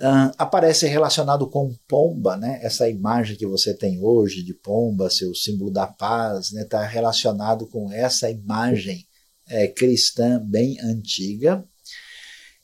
Uh, 0.00 0.32
aparece 0.38 0.86
relacionado 0.86 1.46
com 1.46 1.76
pomba, 1.86 2.34
né? 2.34 2.58
essa 2.62 2.88
imagem 2.88 3.36
que 3.36 3.46
você 3.46 3.74
tem 3.74 4.02
hoje 4.02 4.42
de 4.42 4.54
pomba, 4.54 5.10
seu 5.10 5.34
símbolo 5.34 5.70
da 5.70 5.86
paz, 5.86 6.46
está 6.46 6.58
né? 6.58 6.64
Tá 6.64 6.86
relacionado 6.86 7.66
com 7.66 7.92
essa 7.92 8.30
imagem 8.30 9.06
é, 9.46 9.68
cristã 9.68 10.40
bem 10.42 10.80
antiga. 10.80 11.62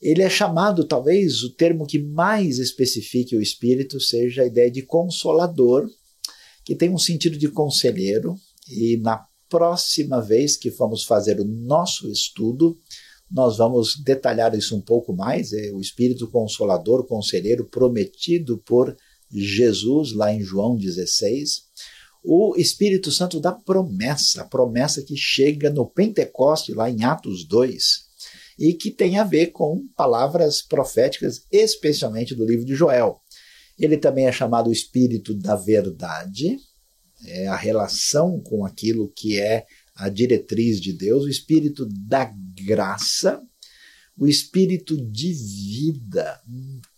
Ele 0.01 0.23
é 0.23 0.31
chamado, 0.31 0.85
talvez, 0.87 1.43
o 1.43 1.55
termo 1.55 1.87
que 1.87 1.99
mais 1.99 2.59
especifique 2.59 3.37
o 3.37 3.43
espírito 3.43 4.01
seja 4.01 4.43
a 4.43 4.47
ideia 4.47 4.71
de 4.71 4.81
consolador, 4.83 5.87
que 6.65 6.75
tem 6.75 6.89
um 6.89 6.99
sentido 6.99 7.37
de 7.37 7.49
conselheiro, 7.49 8.35
e 8.69 8.97
na 8.99 9.27
próxima 9.49 10.21
vez 10.21 10.57
que 10.57 10.71
formos 10.71 11.05
fazer 11.05 11.41
o 11.41 11.45
nosso 11.45 12.11
estudo, 12.11 12.81
nós 13.31 13.57
vamos 13.57 13.97
detalhar 13.97 14.55
isso 14.55 14.77
um 14.77 14.81
pouco 14.81 15.13
mais. 15.13 15.53
É 15.53 15.71
o 15.73 15.81
Espírito 15.81 16.29
Consolador, 16.29 17.07
conselheiro 17.07 17.65
prometido 17.65 18.59
por 18.59 18.97
Jesus, 19.31 20.13
lá 20.13 20.33
em 20.33 20.41
João 20.41 20.77
16. 20.77 21.65
O 22.25 22.55
Espírito 22.57 23.11
Santo 23.11 23.39
da 23.41 23.53
promessa, 23.53 24.43
a 24.43 24.45
promessa 24.45 25.03
que 25.03 25.17
chega 25.17 25.71
no 25.71 25.87
Pentecoste, 25.87 26.73
lá 26.73 26.91
em 26.91 27.05
Atos 27.05 27.45
2 27.45 28.07
e 28.59 28.73
que 28.73 28.91
tem 28.91 29.19
a 29.19 29.25
ver 29.25 29.49
com 29.49 29.87
palavras 29.95 30.63
proféticas, 30.63 31.43
especialmente 31.53 32.35
do 32.35 32.45
livro 32.47 32.65
de 32.65 32.75
Joel. 32.75 33.21
Ele 33.79 33.99
também 33.99 34.27
é 34.27 34.33
chamado 34.33 34.71
o 34.71 34.73
Espírito 34.73 35.35
da 35.35 35.55
Verdade, 35.55 36.57
é 37.27 37.47
a 37.47 37.57
relação 37.57 38.41
com 38.41 38.65
aquilo 38.65 39.13
que 39.15 39.39
é 39.39 39.67
a 39.95 40.09
diretriz 40.09 40.81
de 40.81 40.93
Deus, 40.93 41.25
o 41.25 41.29
Espírito 41.29 41.87
da 41.87 42.33
Graça, 42.65 43.43
o 44.19 44.27
Espírito 44.27 44.97
de 44.97 45.33
Vida. 45.33 46.41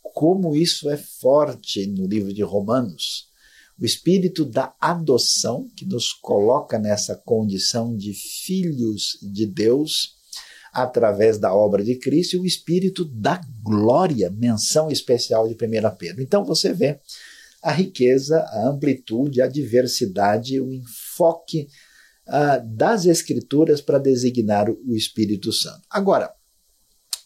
Como 0.03 0.55
isso 0.55 0.89
é 0.91 0.97
forte 0.97 1.87
no 1.87 2.07
livro 2.07 2.33
de 2.33 2.43
Romanos. 2.43 3.29
O 3.81 3.85
Espírito 3.85 4.45
da 4.45 4.75
adoção, 4.81 5.69
que 5.77 5.85
nos 5.85 6.13
coloca 6.13 6.79
nessa 6.79 7.15
condição 7.15 7.97
de 7.97 8.13
filhos 8.13 9.19
de 9.23 9.47
Deus 9.47 10.17
através 10.73 11.39
da 11.39 11.55
obra 11.55 11.85
de 11.85 11.97
Cristo 11.97 12.35
e 12.35 12.39
o 12.41 12.47
Espírito 12.47 13.05
da 13.05 13.41
glória, 13.63 14.31
menção 14.31 14.91
especial 14.91 15.49
de 15.49 15.55
1 15.55 15.97
Pedro. 15.97 16.23
Então 16.23 16.45
você 16.45 16.73
vê 16.73 17.01
a 17.63 17.73
riqueza, 17.73 18.41
a 18.41 18.69
amplitude, 18.69 19.43
a 19.43 19.49
diversidade, 19.49 20.61
o 20.61 20.73
enfoque 20.73 21.69
uh, 22.29 22.77
das 22.77 23.07
Escrituras 23.07 23.81
para 23.81 23.99
designar 23.99 24.71
o 24.71 24.95
Espírito 24.95 25.53
Santo. 25.53 25.83
Agora, 25.91 26.31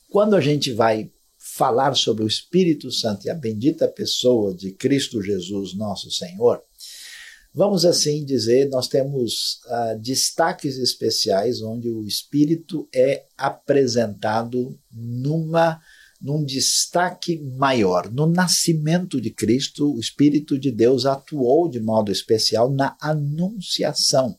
quando 0.08 0.36
a 0.36 0.40
gente 0.40 0.72
vai 0.72 1.10
falar 1.36 1.94
sobre 1.94 2.24
o 2.24 2.28
Espírito 2.28 2.90
Santo 2.90 3.26
e 3.26 3.30
a 3.30 3.34
bendita 3.34 3.88
pessoa 3.88 4.54
de 4.54 4.72
Cristo 4.72 5.20
Jesus, 5.20 5.74
nosso 5.74 6.10
Senhor, 6.10 6.62
Vamos 7.54 7.84
assim 7.84 8.24
dizer, 8.24 8.70
nós 8.70 8.88
temos 8.88 9.60
uh, 9.66 10.00
destaques 10.00 10.78
especiais 10.78 11.60
onde 11.60 11.86
o 11.90 12.02
espírito 12.06 12.88
é 12.94 13.26
apresentado 13.36 14.78
numa 14.90 15.78
num 16.18 16.44
destaque 16.44 17.42
maior. 17.58 18.10
No 18.10 18.26
nascimento 18.26 19.20
de 19.20 19.30
Cristo, 19.30 19.92
o 19.92 19.98
Espírito 19.98 20.56
de 20.56 20.70
Deus 20.70 21.04
atuou 21.04 21.68
de 21.68 21.80
modo 21.80 22.12
especial 22.12 22.72
na 22.72 22.96
anunciação 23.00 24.38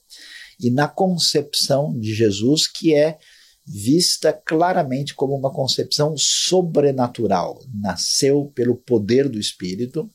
e 0.59 0.69
na 0.71 0.87
concepção 0.87 1.97
de 1.97 2.13
Jesus, 2.13 2.67
que 2.67 2.93
é 2.93 3.17
vista 3.65 4.33
claramente 4.33 5.15
como 5.15 5.35
uma 5.35 5.51
concepção 5.51 6.15
sobrenatural. 6.17 7.59
Nasceu 7.73 8.51
pelo 8.53 8.75
poder 8.75 9.29
do 9.29 9.39
Espírito. 9.39 10.09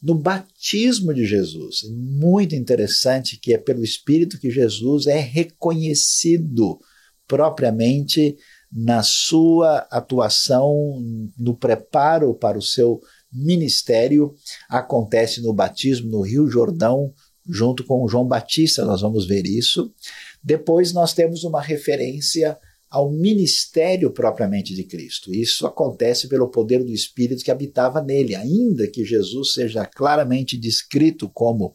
No 0.00 0.14
batismo 0.14 1.12
de 1.12 1.24
Jesus, 1.24 1.82
muito 1.90 2.54
interessante 2.54 3.36
que 3.36 3.52
é 3.52 3.58
pelo 3.58 3.84
Espírito 3.84 4.38
que 4.38 4.50
Jesus 4.50 5.06
é 5.06 5.18
reconhecido 5.18 6.78
propriamente 7.26 8.36
na 8.72 9.02
sua 9.02 9.86
atuação, 9.90 10.72
no 11.36 11.56
preparo 11.56 12.34
para 12.34 12.58
o 12.58 12.62
seu 12.62 13.00
ministério, 13.32 14.34
acontece 14.68 15.42
no 15.42 15.52
batismo 15.52 16.10
no 16.10 16.22
Rio 16.22 16.48
Jordão, 16.48 17.12
junto 17.48 17.84
com 17.84 18.06
João 18.08 18.26
Batista, 18.26 18.84
nós 18.84 19.00
vamos 19.00 19.26
ver 19.26 19.46
isso. 19.46 19.92
Depois 20.42 20.92
nós 20.92 21.14
temos 21.14 21.44
uma 21.44 21.62
referência 21.62 22.58
ao 22.90 23.10
ministério 23.10 24.10
propriamente 24.10 24.74
de 24.74 24.84
Cristo. 24.84 25.34
Isso 25.34 25.66
acontece 25.66 26.28
pelo 26.28 26.48
poder 26.48 26.82
do 26.82 26.92
Espírito 26.92 27.44
que 27.44 27.50
habitava 27.50 28.02
nele, 28.02 28.34
ainda 28.34 28.86
que 28.86 29.04
Jesus 29.04 29.52
seja 29.52 29.84
claramente 29.84 30.56
descrito 30.56 31.28
como 31.28 31.74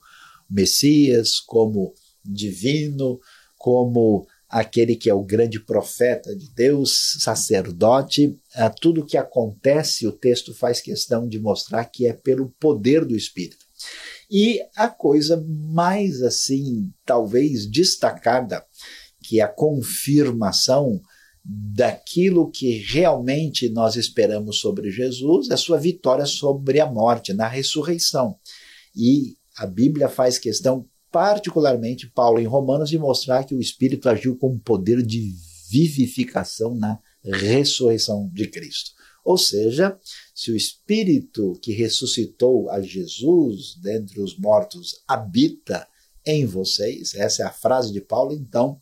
Messias, 0.49 1.39
como 1.39 1.93
divino, 2.23 3.19
como 3.57 4.27
aquele 4.49 4.95
que 4.95 5.09
é 5.09 5.13
o 5.13 5.23
grande 5.23 5.59
profeta 5.59 6.35
de 6.35 6.49
Deus, 6.51 7.17
sacerdote, 7.19 8.37
a 8.53 8.69
tudo 8.69 9.05
que 9.05 9.17
acontece, 9.17 10.05
o 10.05 10.11
texto 10.11 10.53
faz 10.53 10.79
questão 10.79 11.27
de 11.27 11.39
mostrar 11.39 11.85
que 11.85 12.07
é 12.07 12.13
pelo 12.13 12.53
poder 12.59 13.03
do 13.03 13.15
Espírito. 13.15 13.62
E 14.29 14.59
a 14.75 14.87
coisa 14.87 15.43
mais 15.47 16.21
assim, 16.21 16.91
talvez 17.05 17.65
destacada, 17.65 18.65
que 19.21 19.39
é 19.39 19.43
a 19.43 19.47
confirmação 19.47 21.01
daquilo 21.45 22.49
que 22.49 22.77
realmente 22.77 23.67
nós 23.69 23.95
esperamos 23.95 24.59
sobre 24.59 24.89
Jesus, 24.89 25.49
é 25.49 25.55
a 25.55 25.57
sua 25.57 25.77
vitória 25.77 26.25
sobre 26.25 26.79
a 26.79 26.85
morte, 26.85 27.33
na 27.33 27.47
ressurreição. 27.47 28.37
E 28.95 29.35
a 29.57 29.65
Bíblia 29.65 30.07
faz 30.07 30.37
questão 30.37 30.87
particularmente 31.11 32.09
Paulo 32.09 32.39
em 32.39 32.47
Romanos, 32.47 32.89
de 32.89 32.97
mostrar 32.97 33.43
que 33.43 33.53
o 33.53 33.61
Espírito 33.61 34.09
agiu 34.09 34.35
com 34.35 34.57
poder 34.57 35.03
de 35.03 35.31
vivificação 35.69 36.73
na 36.73 36.99
ressurreição 37.23 38.29
de 38.33 38.47
Cristo. 38.47 38.91
Ou 39.23 39.37
seja, 39.37 39.97
se 40.35 40.51
o 40.51 40.55
Espírito 40.55 41.57
que 41.61 41.71
ressuscitou 41.71 42.69
a 42.69 42.81
Jesus 42.81 43.75
dentre 43.81 44.21
os 44.21 44.37
mortos 44.37 45.01
habita 45.07 45.87
em 46.25 46.45
vocês, 46.45 47.13
essa 47.15 47.43
é 47.43 47.45
a 47.45 47.51
frase 47.51 47.91
de 47.91 48.01
Paulo, 48.01 48.33
então 48.33 48.79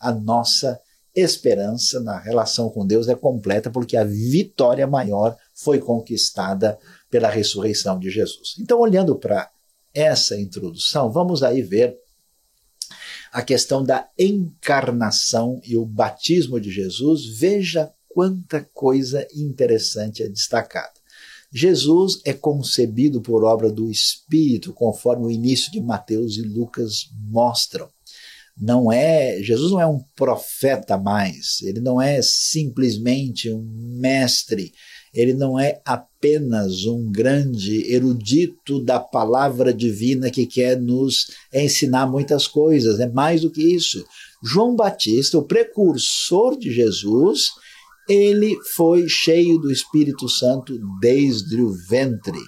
a 0.00 0.12
nossa 0.12 0.80
esperança 1.14 2.00
na 2.00 2.18
relação 2.18 2.68
com 2.68 2.84
Deus 2.84 3.08
é 3.08 3.14
completa, 3.14 3.70
porque 3.70 3.96
a 3.96 4.04
vitória 4.04 4.86
maior 4.86 5.36
foi 5.54 5.78
conquistada 5.78 6.76
pela 7.08 7.30
ressurreição 7.30 7.98
de 7.98 8.10
Jesus. 8.10 8.56
Então, 8.58 8.80
olhando 8.80 9.14
para 9.16 9.50
essa 9.92 10.36
introdução, 10.36 11.12
vamos 11.12 11.44
aí 11.44 11.62
ver 11.62 11.96
a 13.32 13.42
questão 13.42 13.84
da 13.84 14.08
encarnação 14.18 15.60
e 15.64 15.76
o 15.76 15.84
batismo 15.84 16.60
de 16.60 16.70
Jesus. 16.70 17.26
Veja 17.26 17.92
quanta 18.14 18.64
coisa 18.72 19.26
interessante 19.34 20.22
é 20.22 20.28
destacada. 20.28 20.94
Jesus 21.52 22.20
é 22.24 22.32
concebido 22.32 23.20
por 23.20 23.44
obra 23.44 23.70
do 23.70 23.90
Espírito, 23.90 24.72
conforme 24.72 25.26
o 25.26 25.30
início 25.30 25.70
de 25.70 25.80
Mateus 25.80 26.36
e 26.36 26.42
Lucas 26.42 27.10
mostram. 27.28 27.88
Não 28.56 28.90
é, 28.90 29.42
Jesus 29.42 29.72
não 29.72 29.80
é 29.80 29.86
um 29.86 29.98
profeta 30.14 30.96
mais, 30.96 31.60
ele 31.62 31.80
não 31.80 32.00
é 32.00 32.22
simplesmente 32.22 33.50
um 33.50 33.64
mestre, 33.98 34.72
ele 35.12 35.34
não 35.34 35.58
é 35.58 35.80
apenas 35.84 36.84
um 36.84 37.10
grande 37.10 37.92
erudito 37.92 38.80
da 38.80 39.00
palavra 39.00 39.74
divina 39.74 40.30
que 40.30 40.46
quer 40.46 40.80
nos 40.80 41.26
ensinar 41.52 42.06
muitas 42.06 42.46
coisas, 42.46 43.00
é 43.00 43.08
mais 43.08 43.40
do 43.40 43.50
que 43.50 43.62
isso. 43.62 44.04
João 44.42 44.76
Batista, 44.76 45.38
o 45.38 45.42
precursor 45.42 46.56
de 46.58 46.72
Jesus, 46.72 47.50
ele 48.08 48.56
foi 48.74 49.08
cheio 49.08 49.58
do 49.58 49.70
Espírito 49.70 50.28
Santo 50.28 50.78
desde 51.00 51.60
o 51.60 51.72
ventre. 51.88 52.38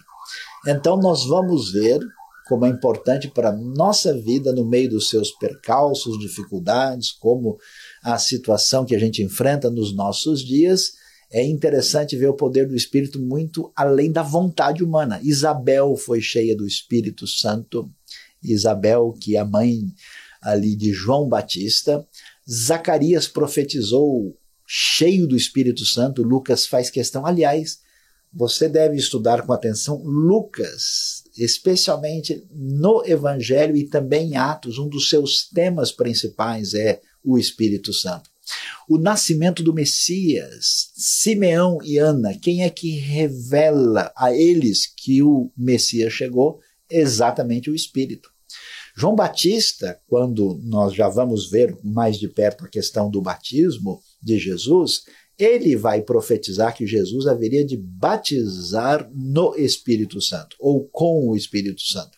Então 0.66 0.96
nós 0.96 1.24
vamos 1.24 1.72
ver 1.72 2.00
como 2.46 2.64
é 2.64 2.68
importante 2.68 3.28
para 3.28 3.48
a 3.48 3.56
nossa 3.56 4.16
vida 4.16 4.52
no 4.52 4.64
meio 4.64 4.90
dos 4.90 5.10
seus 5.10 5.32
percalços, 5.32 6.18
dificuldades, 6.18 7.10
como 7.10 7.58
a 8.02 8.18
situação 8.18 8.84
que 8.84 8.94
a 8.94 8.98
gente 8.98 9.20
enfrenta 9.20 9.68
nos 9.68 9.94
nossos 9.94 10.44
dias, 10.44 10.92
é 11.30 11.44
interessante 11.44 12.16
ver 12.16 12.28
o 12.28 12.36
poder 12.36 12.68
do 12.68 12.76
Espírito 12.76 13.20
muito 13.20 13.72
além 13.74 14.12
da 14.12 14.22
vontade 14.22 14.84
humana. 14.84 15.20
Isabel 15.24 15.96
foi 15.96 16.20
cheia 16.20 16.56
do 16.56 16.64
Espírito 16.64 17.26
Santo, 17.26 17.90
Isabel, 18.40 19.12
que 19.20 19.36
é 19.36 19.40
a 19.40 19.44
mãe 19.44 19.80
ali 20.40 20.76
de 20.76 20.92
João 20.92 21.28
Batista. 21.28 22.06
Zacarias 22.48 23.26
profetizou 23.26 24.36
cheio 24.66 25.26
do 25.26 25.36
Espírito 25.36 25.84
Santo, 25.84 26.22
Lucas 26.22 26.66
faz 26.66 26.90
questão. 26.90 27.24
Aliás, 27.24 27.78
você 28.32 28.68
deve 28.68 28.96
estudar 28.96 29.46
com 29.46 29.52
atenção 29.52 30.02
Lucas, 30.02 31.22
especialmente 31.38 32.44
no 32.50 33.02
Evangelho 33.06 33.76
e 33.76 33.84
também 33.88 34.32
em 34.32 34.36
Atos, 34.36 34.78
um 34.78 34.88
dos 34.88 35.08
seus 35.08 35.48
temas 35.48 35.92
principais 35.92 36.74
é 36.74 37.00
o 37.24 37.38
Espírito 37.38 37.92
Santo. 37.92 38.28
O 38.88 38.98
nascimento 38.98 39.62
do 39.62 39.74
Messias, 39.74 40.90
Simeão 40.94 41.78
e 41.82 41.98
Ana, 41.98 42.38
quem 42.38 42.62
é 42.62 42.70
que 42.70 42.90
revela 42.90 44.12
a 44.16 44.32
eles 44.32 44.86
que 44.86 45.22
o 45.22 45.50
Messias 45.56 46.12
chegou? 46.12 46.60
Exatamente 46.88 47.70
o 47.70 47.74
Espírito. 47.74 48.30
João 48.94 49.14
Batista, 49.14 49.98
quando 50.06 50.60
nós 50.62 50.94
já 50.94 51.08
vamos 51.08 51.50
ver 51.50 51.76
mais 51.82 52.18
de 52.18 52.28
perto 52.28 52.64
a 52.64 52.68
questão 52.68 53.10
do 53.10 53.20
batismo 53.20 54.00
de 54.22 54.38
Jesus, 54.38 55.02
ele 55.38 55.76
vai 55.76 56.02
profetizar 56.02 56.74
que 56.74 56.86
Jesus 56.86 57.26
haveria 57.26 57.64
de 57.64 57.76
batizar 57.76 59.10
no 59.14 59.54
Espírito 59.54 60.20
Santo, 60.20 60.56
ou 60.58 60.88
com 60.88 61.28
o 61.28 61.36
Espírito 61.36 61.82
Santo. 61.82 62.16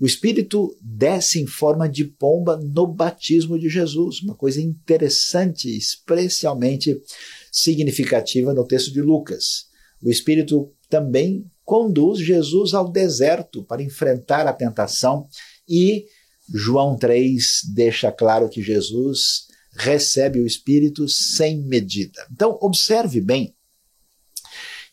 O 0.00 0.06
Espírito 0.06 0.76
desce 0.80 1.40
em 1.40 1.46
forma 1.46 1.88
de 1.88 2.04
pomba 2.04 2.56
no 2.56 2.86
batismo 2.86 3.58
de 3.58 3.68
Jesus, 3.68 4.22
uma 4.22 4.34
coisa 4.34 4.60
interessante, 4.60 5.76
especialmente 5.76 7.02
significativa 7.50 8.54
no 8.54 8.64
texto 8.64 8.92
de 8.92 9.02
Lucas. 9.02 9.66
O 10.00 10.08
Espírito 10.08 10.72
também 10.88 11.44
conduz 11.64 12.20
Jesus 12.20 12.74
ao 12.74 12.90
deserto 12.90 13.64
para 13.64 13.82
enfrentar 13.82 14.46
a 14.46 14.52
tentação 14.52 15.26
e 15.68 16.06
João 16.54 16.96
3 16.96 17.62
deixa 17.74 18.10
claro 18.10 18.48
que 18.48 18.62
Jesus 18.62 19.47
recebe 19.78 20.40
o 20.40 20.46
Espírito 20.46 21.08
sem 21.08 21.62
medida. 21.62 22.26
Então, 22.32 22.58
observe 22.60 23.20
bem 23.20 23.54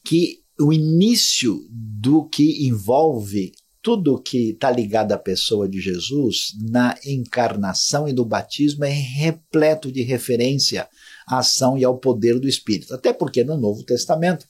que 0.03 0.43
o 0.59 0.71
início 0.71 1.67
do 1.69 2.27
que 2.29 2.67
envolve 2.67 3.51
tudo 3.85 4.19
que 4.19 4.49
está 4.49 4.71
ligado 4.71 5.11
à 5.11 5.17
pessoa 5.17 5.69
de 5.69 5.79
Jesus 5.79 6.53
na 6.59 6.97
encarnação 7.05 8.07
e 8.07 8.13
no 8.13 8.25
batismo 8.25 8.83
é 8.83 8.89
repleto 8.89 9.91
de 9.91 10.01
referência 10.01 10.89
à 11.27 11.37
ação 11.37 11.77
e 11.77 11.83
ao 11.83 11.99
poder 11.99 12.39
do 12.39 12.47
Espírito. 12.47 12.95
Até 12.95 13.13
porque 13.13 13.43
no 13.43 13.55
Novo 13.55 13.83
Testamento 13.83 14.47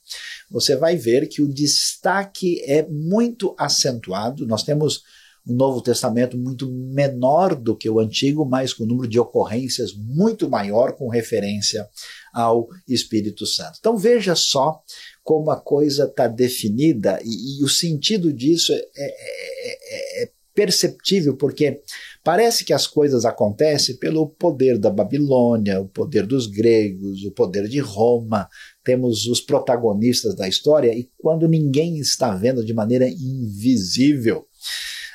você 0.50 0.74
vai 0.74 0.96
ver 0.96 1.28
que 1.28 1.42
o 1.42 1.52
destaque 1.52 2.62
é 2.64 2.88
muito 2.88 3.54
acentuado. 3.58 4.46
Nós 4.46 4.62
temos 4.62 5.02
Novo 5.54 5.80
Testamento 5.80 6.36
muito 6.36 6.68
menor 6.70 7.54
do 7.54 7.76
que 7.76 7.88
o 7.88 8.00
Antigo, 8.00 8.44
mas 8.44 8.72
com 8.72 8.82
um 8.82 8.86
número 8.88 9.08
de 9.08 9.20
ocorrências 9.20 9.92
muito 9.94 10.48
maior 10.48 10.92
com 10.92 11.08
referência 11.08 11.88
ao 12.34 12.68
Espírito 12.88 13.46
Santo. 13.46 13.76
Então 13.78 13.96
veja 13.96 14.34
só 14.34 14.82
como 15.22 15.50
a 15.50 15.60
coisa 15.60 16.04
está 16.04 16.26
definida 16.26 17.20
e, 17.24 17.60
e, 17.60 17.64
o 17.64 17.68
sentido 17.68 18.32
disso 18.32 18.72
é, 18.72 18.78
é, 18.96 19.04
é, 19.04 20.22
é, 20.24 20.30
perceptível, 20.54 21.36
porque 21.36 21.82
parece 22.24 22.64
que 22.64 22.72
as 22.72 22.86
coisas 22.86 23.26
acontecem 23.26 23.96
pelo 23.96 24.26
poder 24.26 24.78
da 24.78 24.90
Babilônia, 24.90 25.80
o 25.80 25.86
poder 25.86 26.26
dos 26.26 26.46
gregos, 26.46 27.24
o 27.24 27.30
poder 27.30 27.68
de 27.68 27.78
Roma, 27.78 28.48
temos 28.82 29.26
os 29.26 29.40
protagonistas 29.40 30.34
da 30.34 30.48
história, 30.48 30.96
e 30.96 31.10
quando 31.18 31.46
ninguém 31.46 31.98
está 31.98 32.34
vendo 32.34 32.64
de 32.64 32.72
maneira 32.72 33.06
invisível. 33.06 34.46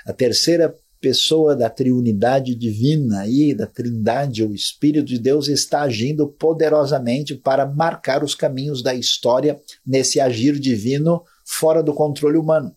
A 0.06 0.14
terceira 0.14 0.76
pessoa 0.99 1.56
da 1.56 1.69
triunidade 1.69 2.53
divina 2.53 3.28
e 3.28 3.56
da 3.56 3.65
trindade, 3.65 4.44
o 4.44 4.53
Espírito 4.53 5.06
de 5.06 5.18
Deus 5.18 5.48
está 5.48 5.82
agindo 5.82 6.28
poderosamente 6.28 7.36
para 7.36 7.65
marcar 7.65 8.23
os 8.23 8.36
caminhos 8.36 8.84
da 8.84 8.94
história 8.94 9.60
nesse 9.86 10.19
agir 10.19 10.60
divino 10.60 11.23
fora 11.44 11.82
do 11.82 11.94
controle 11.94 12.38
humano. 12.38 12.73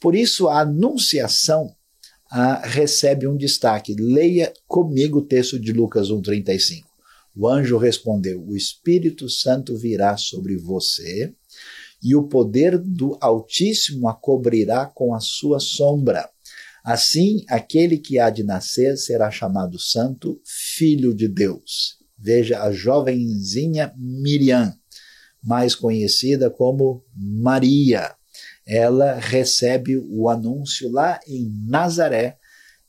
Por 0.00 0.14
isso, 0.14 0.48
a 0.48 0.60
anunciação 0.60 1.72
ah, 2.30 2.60
recebe 2.64 3.26
um 3.26 3.36
destaque. 3.36 3.94
Leia 3.98 4.52
comigo 4.66 5.18
o 5.18 5.24
texto 5.24 5.58
de 5.58 5.72
Lucas 5.72 6.10
1,35. 6.10 6.84
O 7.36 7.48
anjo 7.48 7.78
respondeu: 7.78 8.44
O 8.44 8.56
Espírito 8.56 9.28
Santo 9.28 9.76
virá 9.76 10.16
sobre 10.16 10.56
você 10.56 11.32
e 12.02 12.14
o 12.14 12.24
poder 12.24 12.78
do 12.78 13.16
Altíssimo 13.20 14.08
a 14.08 14.14
cobrirá 14.14 14.86
com 14.86 15.14
a 15.14 15.20
sua 15.20 15.58
sombra. 15.58 16.28
Assim, 16.84 17.44
aquele 17.48 17.98
que 17.98 18.18
há 18.18 18.30
de 18.30 18.42
nascer 18.42 18.96
será 18.96 19.30
chamado 19.30 19.78
Santo, 19.78 20.40
Filho 20.44 21.14
de 21.14 21.28
Deus. 21.28 21.98
Veja 22.16 22.62
a 22.62 22.72
jovenzinha 22.72 23.92
Miriam, 23.96 24.74
mais 25.42 25.74
conhecida 25.74 26.50
como 26.50 27.04
Maria 27.14 28.18
ela 28.68 29.14
recebe 29.14 29.96
o 29.96 30.28
anúncio 30.28 30.92
lá 30.92 31.18
em 31.26 31.50
Nazaré 31.66 32.38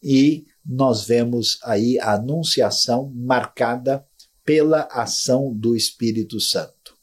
e 0.03 0.45
nós 0.65 1.05
vemos 1.05 1.57
aí 1.63 1.97
a 1.99 2.15
anunciação 2.15 3.09
marcada 3.15 4.05
pela 4.43 4.89
ação 4.91 5.55
do 5.55 5.77
Espírito 5.77 6.37
Santo. 6.37 6.97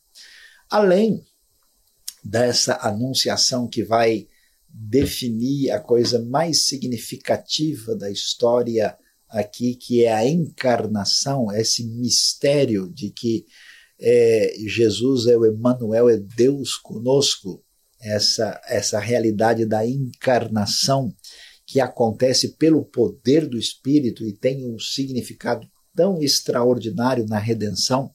Além 0.69 1.25
dessa 2.23 2.79
anunciação 2.83 3.67
que 3.67 3.83
vai 3.83 4.29
definir 4.79 5.71
a 5.71 5.81
coisa 5.81 6.23
mais 6.23 6.67
significativa 6.67 7.97
da 7.97 8.11
história 8.11 8.97
aqui, 9.27 9.75
que 9.75 10.05
é 10.05 10.13
a 10.13 10.29
encarnação, 10.29 11.51
esse 11.51 11.85
mistério 11.87 12.93
de 12.93 13.11
que 13.11 13.47
é, 13.99 14.55
Jesus 14.67 15.27
é 15.27 15.37
o 15.37 15.47
Emmanuel, 15.47 16.11
é 16.11 16.19
Deus 16.19 16.77
conosco, 16.77 17.65
essa, 17.99 18.61
essa 18.69 19.01
realidade 19.01 19.65
da 19.65 19.87
encarnação 19.87 21.11
que 21.65 21.81
acontece 21.81 22.57
pelo 22.57 22.85
poder 22.85 23.49
do 23.49 23.59
Espírito 23.59 24.25
e 24.25 24.33
tem 24.33 24.71
um 24.71 24.79
significado 24.79 25.67
tão 25.95 26.23
extraordinário 26.23 27.25
na 27.27 27.39
redenção, 27.39 28.13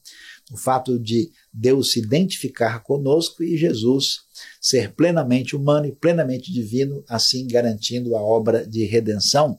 o 0.52 0.56
fato 0.56 0.98
de 0.98 1.32
Deus 1.52 1.92
se 1.92 2.00
identificar 2.00 2.82
conosco 2.82 3.42
e 3.42 3.56
Jesus 3.56 4.20
ser 4.60 4.94
plenamente 4.94 5.54
humano 5.54 5.86
e 5.86 5.92
plenamente 5.92 6.52
divino, 6.52 7.04
assim 7.08 7.46
garantindo 7.46 8.16
a 8.16 8.22
obra 8.22 8.66
de 8.66 8.84
redenção, 8.84 9.58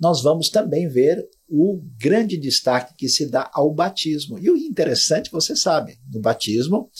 nós 0.00 0.22
vamos 0.22 0.48
também 0.48 0.88
ver 0.88 1.24
o 1.48 1.80
grande 1.98 2.36
destaque 2.36 2.94
que 2.96 3.08
se 3.08 3.26
dá 3.26 3.50
ao 3.52 3.72
batismo. 3.72 4.38
E 4.38 4.50
o 4.50 4.56
interessante, 4.56 5.30
você 5.30 5.54
sabe, 5.54 5.98
no 6.12 6.20
batismo, 6.20 6.90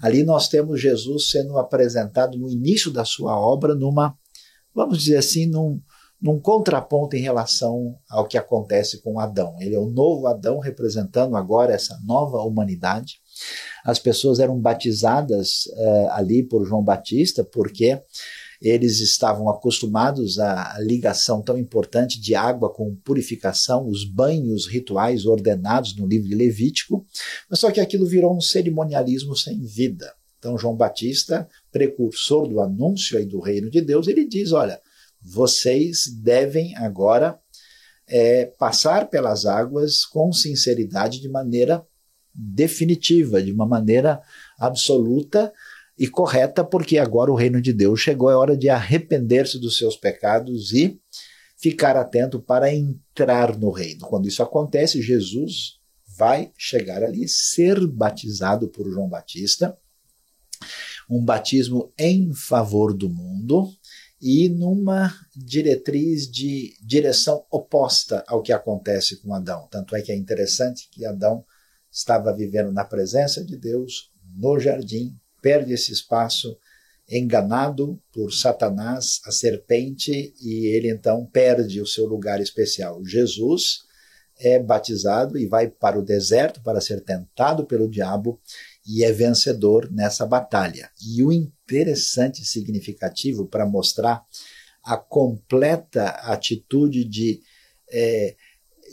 ali 0.00 0.24
nós 0.24 0.48
temos 0.48 0.80
Jesus 0.80 1.30
sendo 1.30 1.56
apresentado 1.58 2.36
no 2.38 2.50
início 2.50 2.90
da 2.90 3.04
sua 3.04 3.38
obra 3.38 3.74
numa, 3.74 4.16
vamos 4.74 4.98
dizer 4.98 5.16
assim, 5.16 5.46
num, 5.46 5.80
num 6.20 6.38
contraponto 6.38 7.16
em 7.16 7.20
relação 7.20 7.96
ao 8.10 8.26
que 8.26 8.36
acontece 8.36 9.00
com 9.00 9.18
Adão. 9.18 9.56
Ele 9.60 9.74
é 9.74 9.78
o 9.78 9.90
novo 9.90 10.26
Adão 10.26 10.58
representando 10.58 11.36
agora 11.36 11.72
essa 11.72 11.98
nova 12.04 12.38
humanidade. 12.42 13.21
As 13.84 13.98
pessoas 13.98 14.38
eram 14.38 14.58
batizadas 14.58 15.66
uh, 15.66 16.10
ali 16.10 16.42
por 16.42 16.64
João 16.64 16.82
Batista 16.82 17.42
porque 17.42 18.00
eles 18.60 19.00
estavam 19.00 19.48
acostumados 19.48 20.38
à 20.38 20.76
ligação 20.78 21.42
tão 21.42 21.58
importante 21.58 22.20
de 22.20 22.34
água 22.34 22.72
com 22.72 22.94
purificação, 22.94 23.88
os 23.88 24.04
banhos 24.04 24.68
rituais 24.68 25.26
ordenados 25.26 25.96
no 25.96 26.06
livro 26.06 26.28
de 26.28 26.34
Levítico, 26.36 27.04
mas 27.50 27.58
só 27.58 27.72
que 27.72 27.80
aquilo 27.80 28.06
virou 28.06 28.36
um 28.36 28.40
cerimonialismo 28.40 29.36
sem 29.36 29.60
vida. 29.64 30.14
Então, 30.38 30.56
João 30.56 30.76
Batista, 30.76 31.48
precursor 31.72 32.48
do 32.48 32.60
anúncio 32.60 33.18
aí 33.18 33.26
do 33.26 33.40
reino 33.40 33.68
de 33.68 33.80
Deus, 33.80 34.06
ele 34.06 34.26
diz: 34.26 34.52
olha, 34.52 34.80
vocês 35.20 36.06
devem 36.22 36.76
agora 36.76 37.38
é, 38.08 38.46
passar 38.58 39.08
pelas 39.08 39.46
águas 39.46 40.04
com 40.04 40.32
sinceridade, 40.32 41.20
de 41.20 41.28
maneira 41.28 41.84
definitiva, 42.34 43.42
de 43.42 43.52
uma 43.52 43.66
maneira 43.66 44.20
absoluta, 44.58 45.52
e 45.98 46.08
correta, 46.08 46.64
porque 46.64 46.98
agora 46.98 47.30
o 47.30 47.34
reino 47.36 47.60
de 47.60 47.72
Deus 47.72 48.00
chegou, 48.00 48.30
é 48.30 48.36
hora 48.36 48.56
de 48.56 48.68
arrepender-se 48.68 49.58
dos 49.58 49.76
seus 49.76 49.96
pecados 49.96 50.72
e 50.72 51.00
ficar 51.56 51.96
atento 51.96 52.40
para 52.40 52.74
entrar 52.74 53.56
no 53.56 53.70
reino. 53.70 54.00
Quando 54.06 54.26
isso 54.26 54.42
acontece, 54.42 55.02
Jesus 55.02 55.78
vai 56.16 56.50
chegar 56.58 57.02
ali, 57.02 57.28
ser 57.28 57.86
batizado 57.86 58.68
por 58.68 58.90
João 58.90 59.08
Batista, 59.08 59.76
um 61.08 61.24
batismo 61.24 61.92
em 61.98 62.32
favor 62.34 62.94
do 62.94 63.08
mundo 63.08 63.70
e 64.20 64.48
numa 64.48 65.14
diretriz 65.34 66.30
de 66.30 66.74
direção 66.80 67.44
oposta 67.50 68.24
ao 68.26 68.42
que 68.42 68.52
acontece 68.52 69.16
com 69.16 69.34
Adão. 69.34 69.68
Tanto 69.70 69.94
é 69.94 70.02
que 70.02 70.12
é 70.12 70.16
interessante 70.16 70.88
que 70.90 71.04
Adão 71.04 71.44
estava 71.92 72.34
vivendo 72.34 72.72
na 72.72 72.84
presença 72.84 73.44
de 73.44 73.56
Deus 73.56 74.10
no 74.34 74.58
jardim, 74.58 75.14
perde 75.42 75.74
esse 75.74 75.92
espaço 75.92 76.56
enganado 77.08 78.00
por 78.12 78.32
Satanás, 78.32 79.20
a 79.26 79.30
serpente, 79.30 80.32
e 80.40 80.66
ele 80.74 80.90
então 80.90 81.26
perde 81.26 81.80
o 81.80 81.86
seu 81.86 82.06
lugar 82.06 82.40
especial. 82.40 83.04
Jesus 83.04 83.82
é 84.38 84.58
batizado 84.58 85.38
e 85.38 85.46
vai 85.46 85.68
para 85.68 85.98
o 85.98 86.04
deserto 86.04 86.62
para 86.62 86.80
ser 86.80 87.02
tentado 87.02 87.66
pelo 87.66 87.88
diabo 87.88 88.40
e 88.86 89.04
é 89.04 89.12
vencedor 89.12 89.90
nessa 89.92 90.24
batalha. 90.24 90.90
E 91.04 91.22
o 91.22 91.30
interessante 91.30 92.42
e 92.42 92.46
significativo 92.46 93.46
para 93.46 93.66
mostrar 93.66 94.24
a 94.82 94.96
completa 94.96 96.08
atitude 96.08 97.04
de, 97.04 97.42
é, 97.90 98.34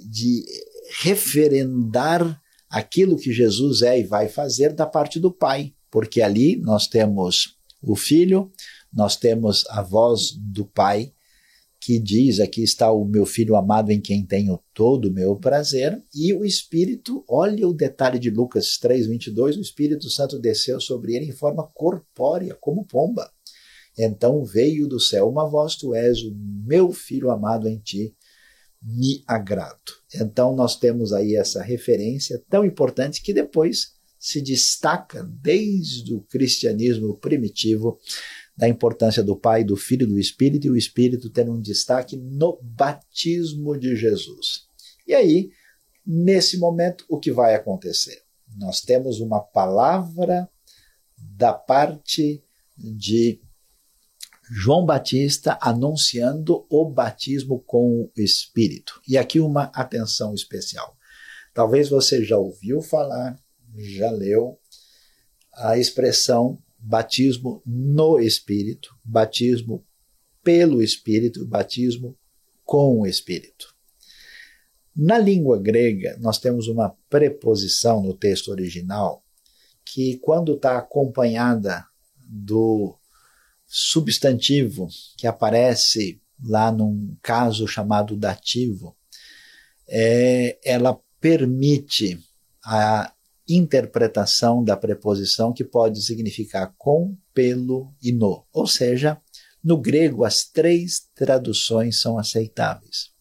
de 0.06 0.46
referendar 1.02 2.40
aquilo 2.70 3.18
que 3.18 3.34
Jesus 3.34 3.82
é 3.82 4.00
e 4.00 4.04
vai 4.04 4.28
fazer 4.28 4.74
da 4.74 4.86
parte 4.86 5.20
do 5.20 5.32
Pai 5.32 5.74
porque 5.92 6.22
ali 6.22 6.58
nós 6.58 6.88
temos 6.88 7.58
o 7.82 7.96
Filho, 7.96 8.52
nós 8.94 9.16
temos 9.16 9.66
a 9.70 9.82
voz 9.82 10.32
do 10.38 10.66
Pai, 10.66 11.14
que 11.80 12.00
diz: 12.00 12.40
Aqui 12.40 12.62
está 12.62 12.92
o 12.92 13.06
meu 13.06 13.26
filho 13.26 13.56
amado 13.56 13.92
em 13.92 14.02
quem 14.02 14.26
tenho 14.26 14.60
todo 14.74 15.06
o 15.06 15.14
meu 15.14 15.36
prazer, 15.38 16.04
e 16.14 16.34
o 16.34 16.46
Espírito, 16.46 17.24
olha 17.28 17.68
o 17.68 17.74
detalhe 17.74 18.20
de 18.20 18.30
Lucas 18.30 18.78
3, 18.78 19.08
22, 19.08 19.58
o 19.58 19.62
Espírito 19.62 20.10
Santo 20.10 20.38
desceu 20.40 20.80
sobre 20.80 21.16
ele 21.16 21.26
em 21.26 21.32
forma 21.32 21.68
corpórea, 21.74 22.56
como 22.60 22.86
pomba. 22.86 23.32
Então 23.98 24.44
veio 24.44 24.88
do 24.88 25.00
céu 25.00 25.30
uma 25.30 25.50
voz: 25.50 25.76
Tu 25.76 25.96
és 25.96 26.22
o 26.22 26.36
meu 26.36 26.92
filho 26.92 27.32
amado 27.32 27.68
em 27.68 27.80
ti, 27.80 28.14
me 28.82 29.24
agrado. 29.28 29.94
Então 30.16 30.56
nós 30.56 30.78
temos 30.78 31.12
aí 31.14 31.36
essa 31.36 31.62
referência 31.62 32.42
tão 32.50 32.66
importante 32.66 33.22
que 33.22 33.34
depois 33.34 33.94
se 34.18 34.42
destaca 34.42 35.24
desde 35.24 36.14
o 36.14 36.22
cristianismo 36.22 37.18
primitivo 37.18 37.98
da 38.56 38.68
importância 38.68 39.24
do 39.24 39.38
Pai, 39.38 39.64
do 39.64 39.78
Filho 39.78 40.04
e 40.04 40.10
do 40.10 40.20
Espírito, 40.20 40.68
e 40.68 40.70
o 40.70 40.76
Espírito 40.76 41.30
tendo 41.30 41.54
um 41.54 41.62
destaque 41.62 42.18
no 42.18 42.60
batismo 42.62 43.78
de 43.78 43.96
Jesus. 43.96 44.68
E 45.08 45.14
aí, 45.14 45.50
nesse 46.06 46.58
momento, 46.58 47.06
o 47.08 47.18
que 47.18 47.32
vai 47.32 47.56
acontecer? 47.56 48.22
Nós 48.58 48.82
temos 48.82 49.22
uma 49.22 49.40
palavra 49.40 50.50
da 51.18 51.54
parte 51.54 52.44
de 52.78 53.40
João 54.50 54.86
Batista 54.86 55.58
anunciando 55.62 56.66
o 56.70 56.90
batismo 56.90 57.60
com 57.60 58.04
o 58.04 58.12
Espírito. 58.18 59.00
E 59.08 59.18
aqui 59.18 59.40
uma 59.40 59.66
atenção 59.76 60.34
especial. 60.34 60.98
Talvez 61.54 61.90
você 61.90 62.24
já 62.24 62.38
ouviu 62.38 62.82
falar 62.82 63.40
já 63.78 64.10
leu 64.12 64.60
a 65.54 65.78
expressão 65.78 66.62
batismo 66.78 67.62
no 67.66 68.20
Espírito, 68.20 68.96
batismo 69.04 69.86
pelo 70.44 70.82
Espírito, 70.82 71.46
batismo 71.46 72.18
com 72.64 73.02
o 73.02 73.06
Espírito. 73.06 73.76
Na 74.96 75.18
língua 75.18 75.60
grega, 75.60 76.18
nós 76.20 76.40
temos 76.40 76.68
uma 76.68 76.96
preposição 77.10 78.02
no 78.02 78.14
texto 78.14 78.50
original 78.50 79.24
que, 79.86 80.18
quando 80.18 80.56
está 80.56 80.78
acompanhada 80.78 81.86
do 82.28 82.99
substantivo 83.70 84.88
que 85.16 85.28
aparece 85.28 86.20
lá 86.44 86.72
num 86.72 87.16
caso 87.22 87.68
chamado 87.68 88.18
dativo, 88.18 88.98
é, 89.88 90.58
ela 90.66 91.00
permite 91.22 92.20
a 92.66 93.14
interpretação 93.48 94.64
da 94.64 94.76
preposição 94.76 95.54
que 95.54 95.64
pode 95.64 96.02
significar 96.02 96.74
com, 96.78 97.16
pelo 97.34 97.94
e 98.02 98.12
no. 98.12 98.46
Ou 98.52 98.66
seja, 98.66 99.22
no 99.64 99.78
grego 99.78 100.24
as 100.24 100.46
três 100.46 101.08
traduções 101.16 102.00
são 102.00 102.18
aceitáveis. 102.18 103.12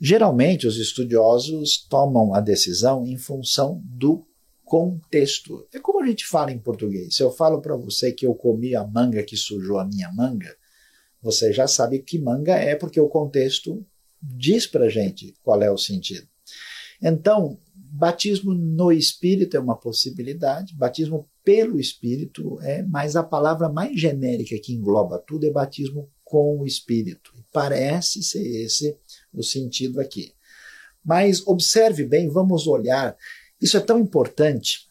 Geralmente, 0.00 0.66
os 0.66 0.76
estudiosos 0.76 1.86
tomam 1.88 2.34
a 2.34 2.40
decisão 2.40 3.06
em 3.06 3.16
função 3.16 3.80
do 3.84 4.26
contexto. 4.66 5.64
É 5.72 5.78
como 5.78 6.02
a 6.02 6.06
gente 6.06 6.26
fala 6.26 6.50
em 6.50 6.58
português. 6.58 7.14
Se 7.14 7.22
eu 7.22 7.30
falo 7.30 7.62
para 7.62 7.76
você 7.76 8.12
que 8.12 8.26
eu 8.26 8.34
comi 8.34 8.74
a 8.74 8.84
manga 8.84 9.22
que 9.22 9.36
sujou 9.36 9.78
a 9.78 9.84
minha 9.84 10.12
manga, 10.12 10.54
você 11.22 11.52
já 11.52 11.68
sabe 11.68 12.00
que 12.00 12.18
manga 12.18 12.56
é, 12.56 12.74
porque 12.74 13.00
o 13.00 13.08
contexto 13.08 13.86
diz 14.20 14.66
para 14.66 14.88
gente 14.88 15.34
qual 15.42 15.62
é 15.62 15.70
o 15.70 15.78
sentido. 15.78 16.26
Então, 17.00 17.58
batismo 17.74 18.54
no 18.54 18.90
Espírito 18.90 19.56
é 19.56 19.60
uma 19.60 19.76
possibilidade, 19.76 20.74
batismo 20.74 21.28
pelo 21.44 21.78
Espírito 21.78 22.58
é, 22.60 22.82
mas 22.82 23.14
a 23.14 23.22
palavra 23.22 23.68
mais 23.68 23.98
genérica 23.98 24.58
que 24.60 24.72
engloba 24.72 25.22
tudo 25.24 25.46
é 25.46 25.50
batismo 25.50 26.10
com 26.24 26.58
o 26.58 26.66
Espírito. 26.66 27.32
Parece 27.52 28.20
ser 28.20 28.44
esse 28.64 28.98
o 29.32 29.44
sentido 29.44 30.00
aqui. 30.00 30.34
Mas 31.06 31.46
observe 31.46 32.04
bem, 32.04 32.28
vamos 32.28 32.66
olhar. 32.66 33.16
Isso 33.60 33.76
é 33.76 33.80
tão 33.80 33.98
importante 33.98 34.86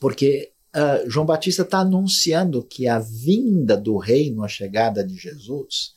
porque 0.00 0.52
uh, 0.74 1.08
João 1.08 1.26
Batista 1.26 1.62
está 1.62 1.80
anunciando 1.80 2.64
que 2.64 2.88
a 2.88 2.98
vinda 2.98 3.76
do 3.76 3.98
reino, 3.98 4.42
a 4.42 4.48
chegada 4.48 5.04
de 5.06 5.14
Jesus, 5.14 5.92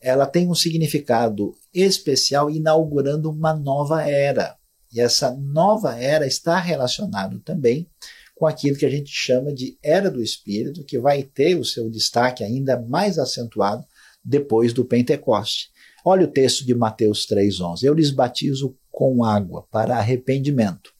ela 0.00 0.26
tem 0.26 0.48
um 0.48 0.54
significado 0.54 1.54
especial, 1.72 2.50
inaugurando 2.50 3.30
uma 3.30 3.54
nova 3.54 4.02
era. 4.02 4.56
E 4.92 5.00
essa 5.00 5.30
nova 5.30 5.96
era 5.96 6.26
está 6.26 6.58
relacionado 6.58 7.38
também 7.40 7.88
com 8.34 8.46
aquilo 8.46 8.76
que 8.76 8.86
a 8.86 8.90
gente 8.90 9.10
chama 9.10 9.52
de 9.52 9.78
era 9.82 10.10
do 10.10 10.22
Espírito, 10.22 10.84
que 10.84 10.98
vai 10.98 11.22
ter 11.22 11.56
o 11.56 11.64
seu 11.64 11.88
destaque 11.90 12.42
ainda 12.42 12.80
mais 12.80 13.18
acentuado 13.18 13.84
depois 14.24 14.72
do 14.72 14.84
Pentecoste. 14.84 15.68
Olha 16.04 16.24
o 16.24 16.30
texto 16.30 16.64
de 16.64 16.74
Mateus 16.74 17.26
3,11. 17.26 17.82
Eu 17.82 17.92
lhes 17.92 18.10
batizo 18.10 18.74
com 18.90 19.24
água 19.24 19.66
para 19.70 19.96
arrependimento. 19.96 20.92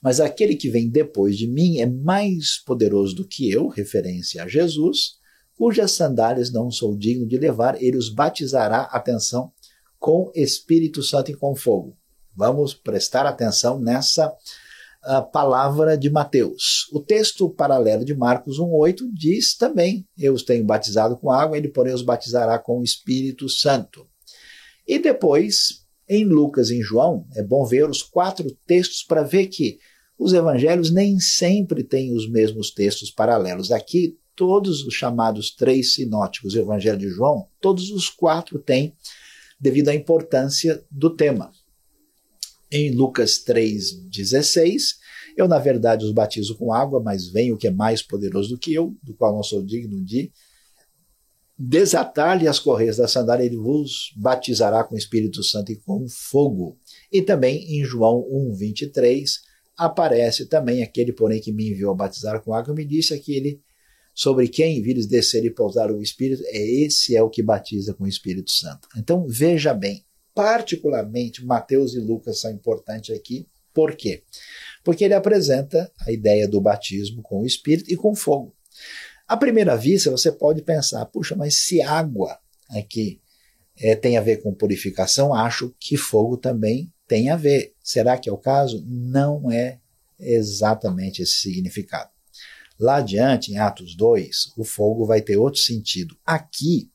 Mas 0.00 0.20
aquele 0.20 0.56
que 0.56 0.68
vem 0.68 0.88
depois 0.88 1.36
de 1.36 1.46
mim 1.46 1.78
é 1.78 1.86
mais 1.86 2.58
poderoso 2.58 3.14
do 3.14 3.26
que 3.26 3.50
eu, 3.50 3.68
referência 3.68 4.42
a 4.42 4.48
Jesus, 4.48 5.16
cujas 5.56 5.92
sandálias 5.92 6.52
não 6.52 6.70
sou 6.70 6.96
digno 6.96 7.26
de 7.26 7.38
levar, 7.38 7.80
ele 7.80 7.96
os 7.96 8.08
batizará, 8.08 8.82
atenção, 8.90 9.52
com 9.98 10.32
Espírito 10.34 11.02
Santo 11.02 11.30
e 11.30 11.34
com 11.34 11.54
fogo. 11.54 11.96
Vamos 12.34 12.74
prestar 12.74 13.26
atenção 13.26 13.78
nessa 13.78 14.34
a 15.04 15.20
palavra 15.20 15.98
de 15.98 16.08
Mateus. 16.08 16.88
O 16.92 17.00
texto 17.00 17.50
paralelo 17.50 18.04
de 18.04 18.14
Marcos 18.14 18.58
1,8 18.58 19.10
diz 19.12 19.56
também: 19.56 20.06
Eu 20.16 20.32
os 20.32 20.44
tenho 20.44 20.64
batizado 20.64 21.16
com 21.16 21.30
água, 21.30 21.56
ele, 21.56 21.68
porém, 21.68 21.92
os 21.92 22.02
batizará 22.02 22.58
com 22.58 22.78
o 22.78 22.84
Espírito 22.84 23.48
Santo. 23.48 24.06
E 24.86 24.98
depois, 24.98 25.81
em 26.08 26.24
Lucas 26.24 26.70
e 26.70 26.78
em 26.78 26.82
João, 26.82 27.26
é 27.34 27.42
bom 27.42 27.64
ver 27.64 27.88
os 27.88 28.02
quatro 28.02 28.50
textos 28.66 29.02
para 29.02 29.22
ver 29.22 29.46
que 29.46 29.78
os 30.18 30.32
evangelhos 30.32 30.90
nem 30.90 31.18
sempre 31.18 31.82
têm 31.82 32.14
os 32.14 32.30
mesmos 32.30 32.70
textos 32.70 33.10
paralelos. 33.10 33.72
Aqui, 33.72 34.16
todos 34.36 34.84
os 34.84 34.94
chamados 34.94 35.50
três 35.50 35.94
sinóticos, 35.94 36.54
o 36.54 36.58
Evangelho 36.58 36.98
de 36.98 37.08
João, 37.08 37.48
todos 37.60 37.90
os 37.90 38.08
quatro 38.08 38.58
têm, 38.58 38.94
devido 39.58 39.88
à 39.88 39.94
importância 39.94 40.84
do 40.90 41.10
tema 41.10 41.52
em 42.70 42.90
Lucas 42.94 43.44
3,16. 43.44 44.96
Eu, 45.36 45.46
na 45.46 45.58
verdade, 45.58 46.04
os 46.04 46.12
batizo 46.12 46.56
com 46.56 46.72
água, 46.72 47.00
mas 47.00 47.28
vem 47.28 47.52
o 47.52 47.56
que 47.56 47.66
é 47.66 47.70
mais 47.70 48.02
poderoso 48.02 48.50
do 48.50 48.58
que 48.58 48.72
eu, 48.72 48.96
do 49.02 49.14
qual 49.14 49.34
não 49.34 49.42
sou 49.42 49.62
digno 49.62 50.02
de 50.02 50.32
desatar-lhe 51.64 52.48
as 52.48 52.58
correias 52.58 52.96
da 52.96 53.06
sandália, 53.06 53.44
ele 53.44 53.56
vos 53.56 54.12
batizará 54.16 54.82
com 54.82 54.96
o 54.96 54.98
Espírito 54.98 55.44
Santo 55.44 55.70
e 55.70 55.76
com 55.76 56.08
fogo. 56.08 56.76
E 57.10 57.22
também 57.22 57.78
em 57.78 57.84
João 57.84 58.26
1,23 58.58 59.26
aparece 59.76 60.46
também 60.46 60.82
aquele, 60.82 61.12
porém, 61.12 61.40
que 61.40 61.52
me 61.52 61.70
enviou 61.70 61.92
a 61.92 61.96
batizar 61.96 62.42
com 62.42 62.52
água, 62.52 62.74
me 62.74 62.84
disse 62.84 63.14
aquele 63.14 63.60
sobre 64.12 64.48
quem 64.48 64.82
vires 64.82 65.06
descer 65.06 65.44
e 65.44 65.54
pousar 65.54 65.92
o 65.92 66.02
Espírito, 66.02 66.42
é 66.46 66.84
esse 66.84 67.16
é 67.16 67.22
o 67.22 67.30
que 67.30 67.42
batiza 67.42 67.94
com 67.94 68.04
o 68.04 68.08
Espírito 68.08 68.50
Santo. 68.50 68.88
Então 68.96 69.24
veja 69.28 69.72
bem, 69.72 70.04
particularmente 70.34 71.44
Mateus 71.44 71.94
e 71.94 72.00
Lucas 72.00 72.40
são 72.40 72.50
importantes 72.50 73.14
aqui. 73.14 73.46
Por 73.72 73.94
quê? 73.94 74.24
Porque 74.82 75.04
ele 75.04 75.14
apresenta 75.14 75.90
a 76.00 76.10
ideia 76.10 76.48
do 76.48 76.60
batismo 76.60 77.22
com 77.22 77.42
o 77.42 77.46
Espírito 77.46 77.90
e 77.90 77.96
com 77.96 78.14
fogo. 78.14 78.52
À 79.32 79.36
primeira 79.38 79.74
vista, 79.78 80.10
você 80.10 80.30
pode 80.30 80.60
pensar, 80.60 81.06
puxa, 81.06 81.34
mas 81.34 81.56
se 81.56 81.80
água 81.80 82.38
aqui 82.68 83.18
é, 83.78 83.96
tem 83.96 84.18
a 84.18 84.20
ver 84.20 84.42
com 84.42 84.52
purificação, 84.52 85.32
acho 85.32 85.74
que 85.80 85.96
fogo 85.96 86.36
também 86.36 86.92
tem 87.08 87.30
a 87.30 87.36
ver. 87.36 87.72
Será 87.82 88.18
que 88.18 88.28
é 88.28 88.32
o 88.32 88.36
caso? 88.36 88.84
Não 88.86 89.50
é 89.50 89.80
exatamente 90.20 91.22
esse 91.22 91.38
significado. 91.38 92.10
Lá 92.78 92.96
adiante, 92.96 93.50
em 93.50 93.56
Atos 93.56 93.96
2, 93.96 94.52
o 94.54 94.64
fogo 94.64 95.06
vai 95.06 95.22
ter 95.22 95.38
outro 95.38 95.60
sentido. 95.60 96.14
Aqui, 96.26 96.90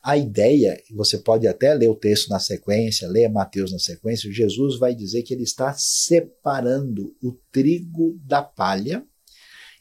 a 0.00 0.16
ideia, 0.16 0.80
você 0.92 1.18
pode 1.18 1.48
até 1.48 1.74
ler 1.74 1.88
o 1.88 1.96
texto 1.96 2.28
na 2.28 2.38
sequência, 2.38 3.08
ler 3.08 3.28
Mateus 3.28 3.72
na 3.72 3.80
sequência, 3.80 4.32
Jesus 4.32 4.78
vai 4.78 4.94
dizer 4.94 5.24
que 5.24 5.34
ele 5.34 5.42
está 5.42 5.74
separando 5.74 7.16
o 7.20 7.32
trigo 7.50 8.16
da 8.24 8.44
palha 8.44 9.04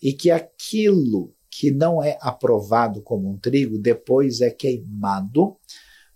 e 0.01 0.11
que 0.11 0.31
aquilo 0.31 1.35
que 1.55 1.69
não 1.69 2.03
é 2.03 2.17
aprovado 2.19 3.01
como 3.01 3.29
um 3.29 3.37
trigo 3.37 3.77
depois 3.77 4.41
é 4.41 4.49
queimado 4.49 5.55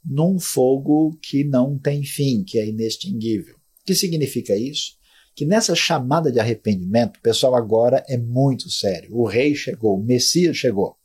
num 0.03 0.39
fogo 0.39 1.15
que 1.22 1.43
não 1.43 1.77
tem 1.77 2.03
fim, 2.03 2.43
que 2.43 2.57
é 2.57 2.68
inextinguível. 2.68 3.55
O 3.55 3.85
que 3.85 3.93
significa 3.93 4.55
isso? 4.55 4.97
Que 5.35 5.45
nessa 5.45 5.76
chamada 5.76 6.31
de 6.31 6.39
arrependimento, 6.39 7.18
o 7.18 7.22
pessoal 7.22 7.53
agora 7.53 8.03
é 8.07 8.18
muito 8.18 8.68
sério. 8.69 9.15
O 9.15 9.26
rei 9.26 9.53
chegou, 9.53 9.99
o 9.99 10.03
Messias 10.03 10.57
chegou. 10.57 10.97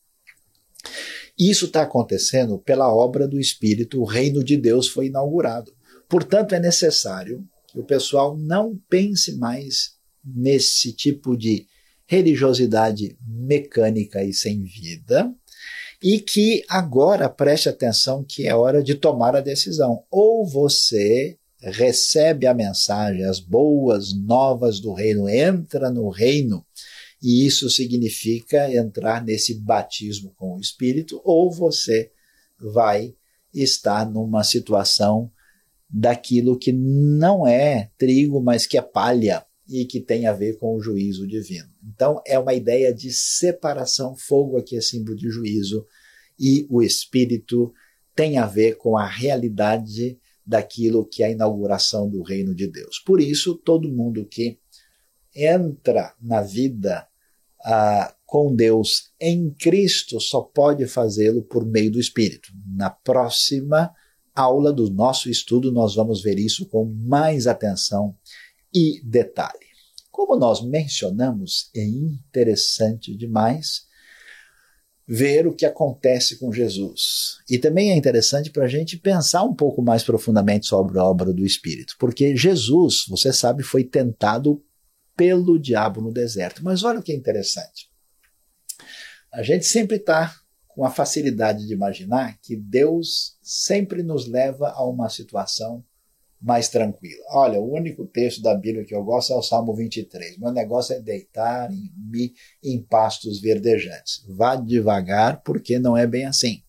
Isso 1.39 1.67
está 1.67 1.83
acontecendo 1.83 2.59
pela 2.59 2.93
obra 2.93 3.29
do 3.29 3.39
Espírito, 3.39 4.01
o 4.01 4.05
reino 4.05 4.43
de 4.43 4.57
Deus 4.57 4.89
foi 4.89 5.09
inaugurado. 5.09 5.75
Portanto, 6.09 6.55
é 6.55 6.61
necessário 6.61 7.47
que 7.67 7.79
o 7.79 7.85
pessoal 7.85 8.37
não 8.37 8.81
pense 8.89 9.37
mais 9.37 9.97
nesse 10.25 10.93
tipo 10.93 11.37
de 11.37 11.67
religiosidade 12.13 13.17
mecânica 13.27 14.23
e 14.23 14.35
sem 14.35 14.63
vida, 14.65 15.33
e 16.03 16.19
que 16.19 16.63
agora 16.69 17.27
preste 17.27 17.71
atenção 17.71 18.23
que 18.23 18.47
é 18.47 18.55
hora 18.55 18.83
de 18.83 18.95
tomar 18.95 19.35
a 19.35 19.41
decisão. 19.41 20.05
Ou 20.11 20.47
você 20.47 21.39
recebe 21.59 22.47
a 22.47 22.53
mensagem, 22.53 23.25
as 23.25 23.41
boas 23.41 24.13
novas 24.13 24.79
do 24.79 24.93
reino, 24.93 25.27
entra 25.27 25.91
no 25.91 26.11
reino 26.11 26.63
e 27.23 27.47
isso 27.47 27.71
significa 27.71 28.71
entrar 28.75 29.25
nesse 29.25 29.55
batismo 29.55 30.35
com 30.37 30.57
o 30.57 30.61
Espírito, 30.61 31.19
ou 31.25 31.51
você 31.51 32.11
vai 32.61 33.15
estar 33.55 34.11
numa 34.11 34.45
situação 34.45 35.31
daquilo 35.89 36.59
que 36.59 36.73
não 36.73 37.47
é 37.47 37.91
trigo, 37.97 38.43
mas 38.43 38.67
que 38.67 38.77
é 38.77 38.83
palha 38.83 39.47
e 39.73 39.87
que 39.87 40.01
tem 40.01 40.27
a 40.27 40.35
ver 40.35 40.59
com 40.59 40.77
o 40.77 40.81
juízo 40.81 41.27
divino. 41.27 41.69
Então 41.83 42.21
é 42.27 42.39
uma 42.39 42.53
ideia 42.53 42.93
de 42.93 43.11
separação, 43.11 44.15
fogo 44.15 44.59
aqui 44.59 44.77
é 44.77 44.83
símbolo 44.83 45.17
de 45.17 45.31
juízo, 45.31 45.87
e 46.39 46.67
o 46.69 46.83
Espírito 46.83 47.73
tem 48.15 48.37
a 48.37 48.47
ver 48.47 48.77
com 48.77 48.99
a 48.99 49.07
realidade 49.07 50.19
daquilo 50.45 51.07
que 51.07 51.23
é 51.23 51.27
a 51.27 51.31
inauguração 51.31 52.09
do 52.09 52.23
reino 52.23 52.55
de 52.55 52.67
Deus. 52.67 52.99
Por 52.99 53.21
isso, 53.21 53.55
todo 53.55 53.91
mundo 53.91 54.27
que 54.27 54.59
entra 55.35 56.13
na 56.21 56.43
vida 56.43 57.07
ah, 57.65 58.15
com 58.27 58.55
Deus 58.55 59.13
em 59.19 59.51
Cristo 59.51 60.21
só 60.21 60.43
pode 60.43 60.87
fazê-lo 60.87 61.43
por 61.43 61.65
meio 61.65 61.93
do 61.93 62.01
Espírito. 62.01 62.51
Na 62.77 62.91
próxima 62.91 63.91
aula 64.35 64.73
do 64.73 64.91
nosso 64.91 65.31
estudo, 65.31 65.73
nós 65.73 65.95
vamos 65.95 66.23
ver 66.23 66.39
isso 66.39 66.67
com 66.67 66.85
mais 66.85 67.47
atenção 67.47 68.15
e 68.75 69.01
detalhe. 69.05 69.73
Como 70.11 70.37
nós 70.37 70.63
mencionamos, 70.63 71.71
é 71.75 71.85
interessante 71.85 73.17
demais 73.17 73.87
ver 75.07 75.47
o 75.47 75.55
que 75.55 75.67
acontece 75.67 76.39
com 76.39 76.53
Jesus. 76.53 77.39
E 77.49 77.59
também 77.59 77.91
é 77.91 77.97
interessante 77.97 78.51
para 78.51 78.65
a 78.65 78.69
gente 78.69 78.97
pensar 78.97 79.43
um 79.43 79.55
pouco 79.55 79.83
mais 79.83 80.03
profundamente 80.03 80.67
sobre 80.67 80.99
a 80.99 81.05
obra 81.05 81.33
do 81.33 81.45
Espírito, 81.45 81.97
porque 81.99 82.37
Jesus, 82.37 83.05
você 83.09 83.33
sabe, 83.33 83.63
foi 83.63 83.85
tentado 83.85 84.65
pelo 85.17 85.59
diabo 85.59 86.01
no 86.01 86.13
deserto. 86.13 86.65
Mas 86.65 86.83
olha 86.83 87.01
o 87.01 87.03
que 87.03 87.13
é 87.13 87.17
interessante. 87.17 87.91
A 89.33 89.43
gente 89.43 89.65
sempre 89.65 89.97
está 89.97 90.35
com 90.69 90.85
a 90.85 90.91
facilidade 90.91 91.67
de 91.67 91.73
imaginar 91.73 92.39
que 92.41 92.57
Deus 92.57 93.37
sempre 93.43 94.03
nos 94.03 94.27
leva 94.27 94.71
a 94.71 94.85
uma 94.85 95.09
situação 95.09 95.85
mais 96.43 96.69
tranquila. 96.69 97.23
Olha, 97.31 97.61
o 97.61 97.73
único 97.73 98.05
texto 98.05 98.43
da 98.43 98.55
Bíblia 98.55 98.85
que 98.85 98.95
eu 98.95 99.05
gosto 99.05 99.33
é 99.33 99.37
o 99.37 99.43
Salmo 99.43 99.75
23. 99.75 100.39
Meu 100.39 100.51
negócio 100.51 100.95
é 100.95 101.01
deitar-me 101.01 102.35
em 102.63 102.83
pastos 102.83 103.41
verdejantes. 103.41 104.25
Vá 104.29 104.57
devagar, 104.57 105.43
porque 105.43 105.79
não 105.79 105.97
é 105.97 106.07
bem 106.07 106.25
assim. 106.27 106.63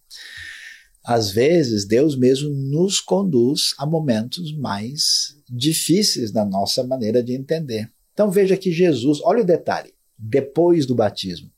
às 1.03 1.31
vezes 1.31 1.85
Deus 1.85 2.15
mesmo 2.17 2.49
nos 2.49 3.01
conduz 3.01 3.73
a 3.77 3.85
momentos 3.85 4.55
mais 4.55 5.35
difíceis 5.49 6.31
na 6.31 6.45
nossa 6.45 6.83
maneira 6.83 7.21
de 7.21 7.33
entender. 7.33 7.91
Então 8.13 8.31
veja 8.31 8.55
que 8.55 8.71
Jesus, 8.71 9.19
olha 9.21 9.41
o 9.41 9.45
detalhe, 9.45 9.93
depois 10.17 10.85
do 10.85 10.95
batismo, 10.95 11.51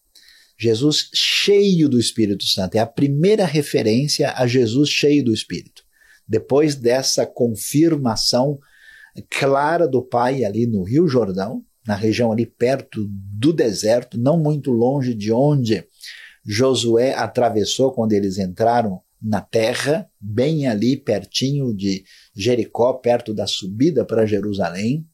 Jesus 0.57 1.09
cheio 1.13 1.87
do 1.87 1.99
Espírito 1.99 2.45
Santo, 2.45 2.75
é 2.75 2.79
a 2.79 2.87
primeira 2.87 3.45
referência 3.45 4.33
a 4.35 4.47
Jesus 4.47 4.89
cheio 4.89 5.23
do 5.23 5.33
Espírito. 5.33 5.84
Depois 6.27 6.75
dessa 6.75 7.25
confirmação 7.25 8.59
clara 9.29 9.87
do 9.87 10.01
Pai 10.01 10.43
ali 10.43 10.65
no 10.65 10.83
Rio 10.83 11.07
Jordão, 11.07 11.63
na 11.87 11.95
região 11.95 12.31
ali 12.31 12.45
perto 12.45 13.07
do 13.09 13.53
deserto, 13.53 14.17
não 14.17 14.37
muito 14.37 14.71
longe 14.71 15.13
de 15.13 15.31
onde 15.31 15.87
Josué 16.45 17.13
atravessou 17.13 17.91
quando 17.91 18.13
eles 18.13 18.37
entraram 18.37 19.01
na 19.21 19.41
terra, 19.41 20.07
bem 20.19 20.67
ali 20.67 20.95
pertinho 20.95 21.75
de 21.75 22.03
Jericó, 22.35 22.93
perto 22.93 23.33
da 23.33 23.47
subida 23.47 24.05
para 24.05 24.25
Jerusalém. 24.25 25.05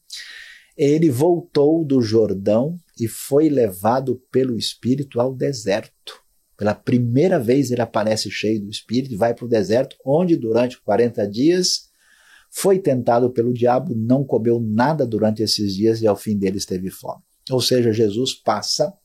Ele 0.76 1.10
voltou 1.10 1.84
do 1.84 2.02
Jordão 2.02 2.76
e 2.98 3.08
foi 3.08 3.48
levado 3.48 4.22
pelo 4.30 4.56
Espírito 4.56 5.20
ao 5.20 5.34
deserto. 5.34 6.21
Pela 6.62 6.76
primeira 6.76 7.40
vez 7.40 7.72
ele 7.72 7.82
aparece 7.82 8.30
cheio 8.30 8.60
do 8.60 8.70
Espírito 8.70 9.12
e 9.12 9.16
vai 9.16 9.34
para 9.34 9.44
o 9.44 9.48
deserto, 9.48 9.96
onde 10.06 10.36
durante 10.36 10.80
40 10.80 11.26
dias 11.26 11.90
foi 12.48 12.78
tentado 12.78 13.30
pelo 13.30 13.52
diabo, 13.52 13.96
não 13.96 14.22
comeu 14.22 14.60
nada 14.60 15.04
durante 15.04 15.42
esses 15.42 15.74
dias 15.74 16.00
e 16.00 16.06
ao 16.06 16.14
fim 16.14 16.38
deles 16.38 16.64
teve 16.64 16.88
fome. 16.88 17.20
Ou 17.50 17.60
seja, 17.60 17.92
Jesus 17.92 18.34
passa 18.34 18.96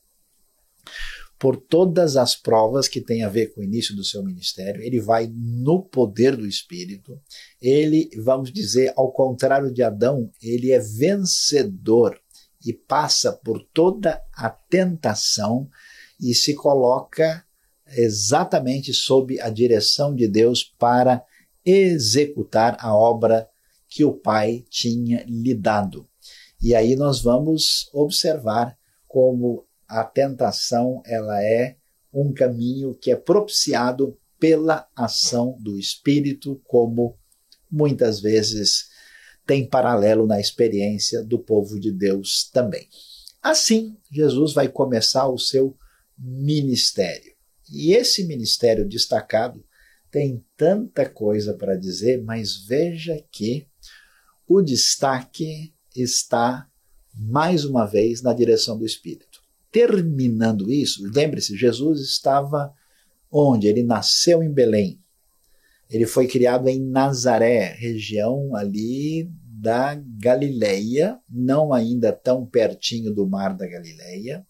por 1.36 1.56
todas 1.56 2.16
as 2.16 2.36
provas 2.36 2.86
que 2.86 3.00
têm 3.00 3.24
a 3.24 3.28
ver 3.28 3.52
com 3.52 3.60
o 3.60 3.64
início 3.64 3.92
do 3.96 4.04
seu 4.04 4.22
ministério, 4.22 4.80
ele 4.80 5.00
vai 5.00 5.26
no 5.26 5.82
poder 5.82 6.36
do 6.36 6.46
Espírito, 6.46 7.20
ele, 7.60 8.08
vamos 8.22 8.52
dizer, 8.52 8.92
ao 8.94 9.10
contrário 9.10 9.72
de 9.72 9.82
Adão, 9.82 10.30
ele 10.40 10.70
é 10.70 10.78
vencedor 10.78 12.16
e 12.64 12.72
passa 12.72 13.32
por 13.32 13.60
toda 13.74 14.22
a 14.32 14.48
tentação 14.48 15.68
e 16.20 16.32
se 16.32 16.54
coloca 16.54 17.44
exatamente 17.96 18.92
sob 18.92 19.40
a 19.40 19.48
direção 19.48 20.14
de 20.14 20.28
Deus 20.28 20.64
para 20.78 21.24
executar 21.64 22.76
a 22.80 22.94
obra 22.94 23.48
que 23.88 24.04
o 24.04 24.12
Pai 24.12 24.64
tinha 24.68 25.24
lhe 25.26 25.54
dado. 25.54 26.06
E 26.60 26.74
aí 26.74 26.96
nós 26.96 27.20
vamos 27.20 27.88
observar 27.92 28.76
como 29.06 29.66
a 29.86 30.04
tentação 30.04 31.02
ela 31.06 31.42
é 31.42 31.76
um 32.12 32.32
caminho 32.32 32.94
que 32.94 33.10
é 33.10 33.16
propiciado 33.16 34.18
pela 34.38 34.88
ação 34.94 35.56
do 35.60 35.78
Espírito, 35.78 36.60
como 36.64 37.16
muitas 37.70 38.20
vezes 38.20 38.88
tem 39.46 39.66
paralelo 39.66 40.26
na 40.26 40.38
experiência 40.38 41.22
do 41.22 41.38
povo 41.38 41.80
de 41.80 41.90
Deus 41.90 42.50
também. 42.52 42.88
Assim, 43.42 43.96
Jesus 44.10 44.52
vai 44.52 44.68
começar 44.68 45.28
o 45.28 45.38
seu 45.38 45.76
ministério. 46.18 47.37
E 47.70 47.92
esse 47.92 48.24
ministério 48.24 48.88
destacado 48.88 49.64
tem 50.10 50.44
tanta 50.56 51.08
coisa 51.08 51.54
para 51.54 51.76
dizer, 51.76 52.22
mas 52.22 52.56
veja 52.56 53.22
que 53.30 53.66
o 54.46 54.62
destaque 54.62 55.74
está 55.94 56.66
mais 57.14 57.64
uma 57.64 57.84
vez 57.84 58.22
na 58.22 58.32
direção 58.32 58.78
do 58.78 58.86
Espírito 58.86 59.28
terminando 59.70 60.70
isso, 60.70 61.02
lembre-se, 61.12 61.56
Jesus 61.56 62.00
estava 62.00 62.72
onde? 63.30 63.66
Ele 63.66 63.82
nasceu 63.82 64.42
em 64.42 64.52
Belém. 64.52 64.98
Ele 65.90 66.06
foi 66.06 66.26
criado 66.26 66.68
em 66.68 66.80
Nazaré, 66.80 67.74
região 67.74 68.54
ali 68.54 69.30
da 69.44 69.94
Galileia, 70.20 71.18
não 71.28 71.72
ainda 71.72 72.12
tão 72.12 72.46
pertinho 72.46 73.12
do 73.12 73.26
mar 73.26 73.56
da 73.56 73.66
Galileia. 73.66 74.46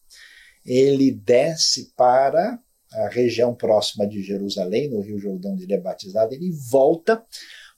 Ele 0.64 1.10
desce 1.10 1.92
para 1.96 2.58
a 2.92 3.08
região 3.08 3.54
próxima 3.54 4.06
de 4.06 4.22
Jerusalém, 4.22 4.88
no 4.88 5.00
Rio 5.00 5.18
Jordão, 5.18 5.52
onde 5.52 5.64
ele 5.64 5.74
é 5.74 5.80
batizado, 5.80 6.34
ele 6.34 6.50
volta 6.70 7.22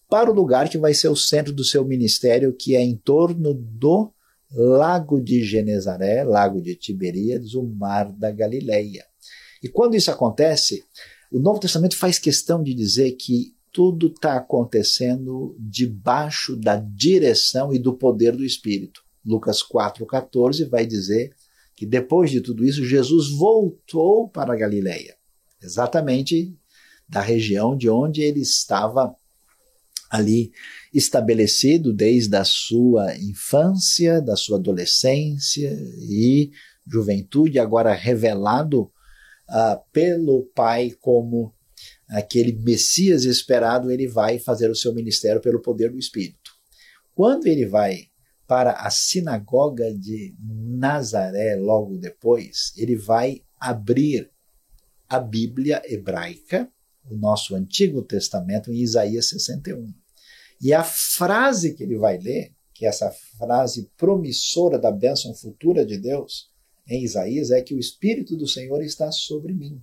para 0.09 0.31
o 0.31 0.35
lugar 0.35 0.69
que 0.69 0.79
vai 0.79 0.93
ser 0.93 1.09
o 1.09 1.17
centro 1.17 1.53
do 1.53 1.65
seu 1.65 1.85
ministério, 1.85 2.53
que 2.53 2.75
é 2.75 2.81
em 2.81 2.97
torno 2.97 3.55
do 3.55 4.13
Lago 4.53 5.21
de 5.21 5.45
Genezaré, 5.45 6.25
Lago 6.25 6.61
de 6.61 6.75
Tiberíades, 6.75 7.55
o 7.55 7.63
Mar 7.63 8.11
da 8.13 8.31
Galileia. 8.33 9.05
E 9.63 9.69
quando 9.69 9.95
isso 9.95 10.11
acontece, 10.11 10.85
o 11.31 11.39
Novo 11.39 11.61
Testamento 11.61 11.97
faz 11.97 12.19
questão 12.19 12.63
de 12.63 12.75
dizer 12.75 13.13
que 13.13 13.55
tudo 13.73 14.09
está 14.09 14.37
acontecendo 14.37 15.57
debaixo 15.59 16.57
da 16.57 16.77
direção 16.77 17.73
e 17.73 17.79
do 17.79 17.95
poder 17.95 18.35
do 18.35 18.45
Espírito. 18.45 19.03
Lucas 19.25 19.63
4,14 19.63 20.69
vai 20.69 20.85
dizer 20.85 21.33
que 21.81 21.87
depois 21.87 22.31
de 22.31 22.43
tudo 22.43 22.63
isso, 22.63 22.85
Jesus 22.85 23.31
voltou 23.31 24.29
para 24.29 24.53
a 24.53 24.57
Galileia, 24.57 25.17
exatamente 25.63 26.55
da 27.09 27.23
região 27.23 27.75
de 27.75 27.89
onde 27.89 28.21
ele 28.21 28.41
estava 28.41 29.17
ali 30.11 30.53
estabelecido 30.93 31.91
desde 31.91 32.37
a 32.37 32.45
sua 32.45 33.17
infância, 33.17 34.21
da 34.21 34.37
sua 34.37 34.59
adolescência 34.59 35.75
e 36.03 36.51
juventude, 36.87 37.59
agora 37.59 37.95
revelado 37.95 38.83
uh, 38.83 39.81
pelo 39.91 40.51
Pai 40.55 40.91
como 41.01 41.55
aquele 42.11 42.53
Messias 42.53 43.25
esperado, 43.25 43.91
ele 43.91 44.07
vai 44.07 44.39
fazer 44.39 44.71
o 44.71 44.77
seu 44.77 44.93
ministério 44.93 45.41
pelo 45.41 45.63
poder 45.63 45.91
do 45.91 45.99
Espírito. 45.99 46.51
Quando 47.15 47.47
ele 47.47 47.65
vai 47.65 48.10
para 48.51 48.73
a 48.73 48.91
sinagoga 48.91 49.95
de 49.95 50.35
Nazaré 50.41 51.55
logo 51.55 51.97
depois, 51.97 52.73
ele 52.77 52.97
vai 52.97 53.45
abrir 53.61 54.29
a 55.09 55.21
Bíblia 55.21 55.81
hebraica, 55.85 56.69
o 57.09 57.15
nosso 57.15 57.55
Antigo 57.55 58.03
Testamento, 58.03 58.73
em 58.73 58.79
Isaías 58.79 59.29
61. 59.29 59.95
E 60.61 60.75
a 60.75 60.83
frase 60.83 61.75
que 61.75 61.85
ele 61.85 61.97
vai 61.97 62.19
ler, 62.19 62.53
que 62.75 62.85
é 62.85 62.89
essa 62.89 63.13
frase 63.39 63.89
promissora 63.97 64.81
da 64.81 64.91
bênção 64.91 65.33
futura 65.33 65.87
de 65.87 65.97
Deus, 65.97 66.51
em 66.89 67.05
Isaías, 67.05 67.53
é 67.53 67.63
que 67.63 67.73
o 67.77 67.79
Espírito 67.79 68.37
do 68.37 68.49
Senhor 68.49 68.83
está 68.83 69.13
sobre 69.13 69.55
mim. 69.55 69.81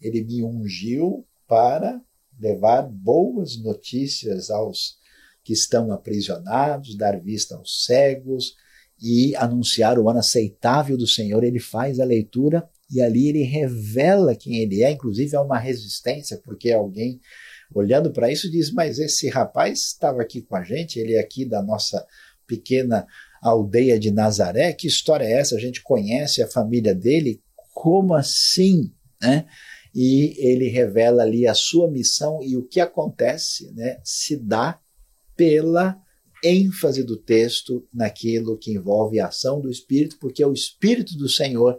Ele 0.00 0.22
me 0.22 0.44
ungiu 0.44 1.26
para 1.48 2.00
levar 2.38 2.82
boas 2.82 3.56
notícias 3.56 4.50
aos 4.50 4.97
que 5.48 5.54
estão 5.54 5.90
aprisionados, 5.90 6.94
dar 6.94 7.18
vista 7.18 7.56
aos 7.56 7.86
cegos 7.86 8.54
e 9.00 9.34
anunciar 9.34 9.98
o 9.98 10.06
ano 10.10 10.18
aceitável 10.18 10.94
do 10.94 11.06
Senhor. 11.06 11.42
Ele 11.42 11.58
faz 11.58 11.98
a 11.98 12.04
leitura 12.04 12.68
e 12.90 13.00
ali 13.00 13.28
ele 13.30 13.44
revela 13.44 14.36
quem 14.36 14.58
ele 14.58 14.82
é, 14.82 14.90
inclusive 14.90 15.34
há 15.34 15.40
uma 15.40 15.58
resistência, 15.58 16.38
porque 16.44 16.70
alguém 16.70 17.18
olhando 17.74 18.12
para 18.12 18.30
isso, 18.30 18.50
diz: 18.50 18.70
Mas 18.70 18.98
esse 18.98 19.30
rapaz 19.30 19.86
estava 19.86 20.20
aqui 20.20 20.42
com 20.42 20.54
a 20.54 20.62
gente, 20.62 20.98
ele 20.98 21.14
é 21.14 21.18
aqui 21.18 21.46
da 21.46 21.62
nossa 21.62 22.06
pequena 22.46 23.06
aldeia 23.40 23.98
de 23.98 24.10
Nazaré, 24.10 24.74
que 24.74 24.86
história 24.86 25.24
é 25.24 25.32
essa? 25.32 25.56
A 25.56 25.58
gente 25.58 25.82
conhece 25.82 26.42
a 26.42 26.46
família 26.46 26.94
dele? 26.94 27.40
Como 27.72 28.12
assim? 28.12 28.92
Né? 29.18 29.46
E 29.94 30.34
ele 30.46 30.68
revela 30.68 31.22
ali 31.22 31.46
a 31.46 31.54
sua 31.54 31.90
missão 31.90 32.38
e 32.42 32.54
o 32.54 32.68
que 32.68 32.80
acontece 32.80 33.72
né, 33.72 33.98
se 34.04 34.36
dá 34.36 34.78
pela 35.38 35.96
ênfase 36.44 37.04
do 37.04 37.16
texto 37.16 37.86
naquilo 37.94 38.58
que 38.58 38.72
envolve 38.72 39.20
a 39.20 39.28
ação 39.28 39.60
do 39.60 39.70
Espírito, 39.70 40.18
porque 40.20 40.42
é 40.42 40.46
o 40.46 40.52
Espírito 40.52 41.16
do 41.16 41.28
Senhor 41.28 41.78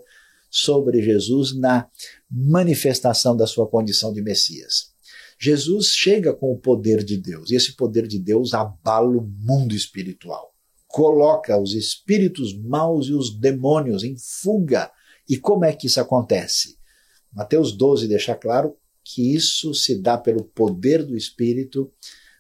sobre 0.50 1.02
Jesus 1.02 1.56
na 1.56 1.88
manifestação 2.32 3.36
da 3.36 3.46
sua 3.46 3.68
condição 3.68 4.12
de 4.14 4.22
Messias. 4.22 4.90
Jesus 5.38 5.88
chega 5.88 6.34
com 6.34 6.52
o 6.52 6.58
poder 6.58 7.04
de 7.04 7.18
Deus, 7.18 7.52
e 7.52 7.56
esse 7.56 7.76
poder 7.76 8.08
de 8.08 8.18
Deus 8.18 8.54
abala 8.54 9.18
o 9.18 9.22
mundo 9.22 9.76
espiritual. 9.76 10.54
Coloca 10.88 11.58
os 11.58 11.74
espíritos 11.74 12.58
maus 12.58 13.08
e 13.08 13.14
os 13.14 13.38
demônios 13.38 14.04
em 14.04 14.16
fuga. 14.18 14.92
E 15.30 15.38
como 15.38 15.64
é 15.64 15.72
que 15.72 15.88
isso 15.88 16.02
acontece? 16.02 16.78
Mateus 17.32 17.72
12 17.72 18.08
deixa 18.08 18.36
claro 18.36 18.76
que 19.04 19.34
isso 19.36 19.74
se 19.74 19.96
dá 19.96 20.18
pelo 20.18 20.44
poder 20.44 21.06
do 21.06 21.16
Espírito. 21.16 21.92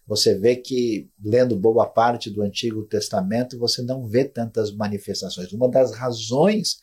Você 0.10 0.38
vê 0.38 0.57
que, 0.57 1.07
lendo 1.23 1.56
boa 1.56 1.86
parte 1.86 2.30
do 2.30 2.41
Antigo 2.41 2.84
Testamento, 2.84 3.57
você 3.57 3.81
não 3.81 4.06
vê 4.06 4.26
tantas 4.26 4.72
manifestações. 4.72 5.53
Uma 5.53 5.69
das 5.69 5.94
razões 5.94 6.80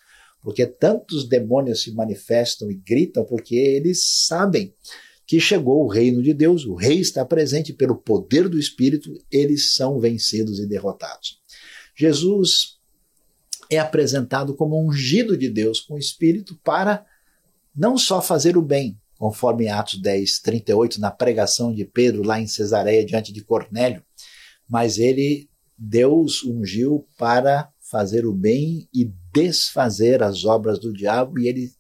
porque 0.47 0.65
tantos 0.65 1.29
demônios 1.29 1.83
se 1.83 1.91
manifestam 1.91 2.71
e 2.71 2.75
gritam, 2.77 3.25
porque 3.25 3.57
eles 3.57 4.27
sabem 4.29 4.73
que 5.27 5.41
chegou 5.41 5.85
o 5.85 5.89
reino 5.89 6.23
de 6.23 6.33
Deus, 6.33 6.65
o 6.65 6.77
rei 6.77 7.01
está 7.01 7.25
presente 7.25 7.73
pelo 7.73 7.97
poder 7.97 8.49
do 8.49 8.57
Espírito, 8.57 9.13
eles 9.29 9.75
são 9.75 9.99
vencidos 9.99 10.61
e 10.61 10.67
derrotados. 10.69 11.41
Jesus 11.97 12.79
é 13.69 13.77
apresentado 13.77 14.55
como 14.55 14.81
ungido 14.81 15.37
de 15.37 15.49
Deus 15.49 15.81
com 15.81 15.95
o 15.95 15.99
Espírito 15.99 16.57
para 16.63 17.05
não 17.75 17.99
só 17.99 18.23
fazer 18.23 18.57
o 18.57 18.63
bem, 18.63 18.97
conforme 19.19 19.69
Atos 19.69 20.01
10, 20.01 20.41
38, 20.41 21.01
na 21.01 21.11
pregação 21.11 21.73
de 21.73 21.85
Pedro 21.85 22.23
lá 22.23 22.41
em 22.41 22.47
Cesareia 22.47 23.05
diante 23.05 23.33
de 23.33 23.43
Cornélio, 23.43 24.03
mas 24.69 24.99
ele, 24.99 25.49
Deus 25.77 26.45
ungiu 26.45 27.07
para 27.19 27.71
fazer 27.91 28.27
o 28.27 28.33
bem 28.33 28.89
e 28.93 29.11
desfazer 29.33 30.23
as 30.23 30.45
obras 30.45 30.79
do 30.79 30.93
diabo 30.93 31.39
e 31.39 31.49
ele 31.49 31.71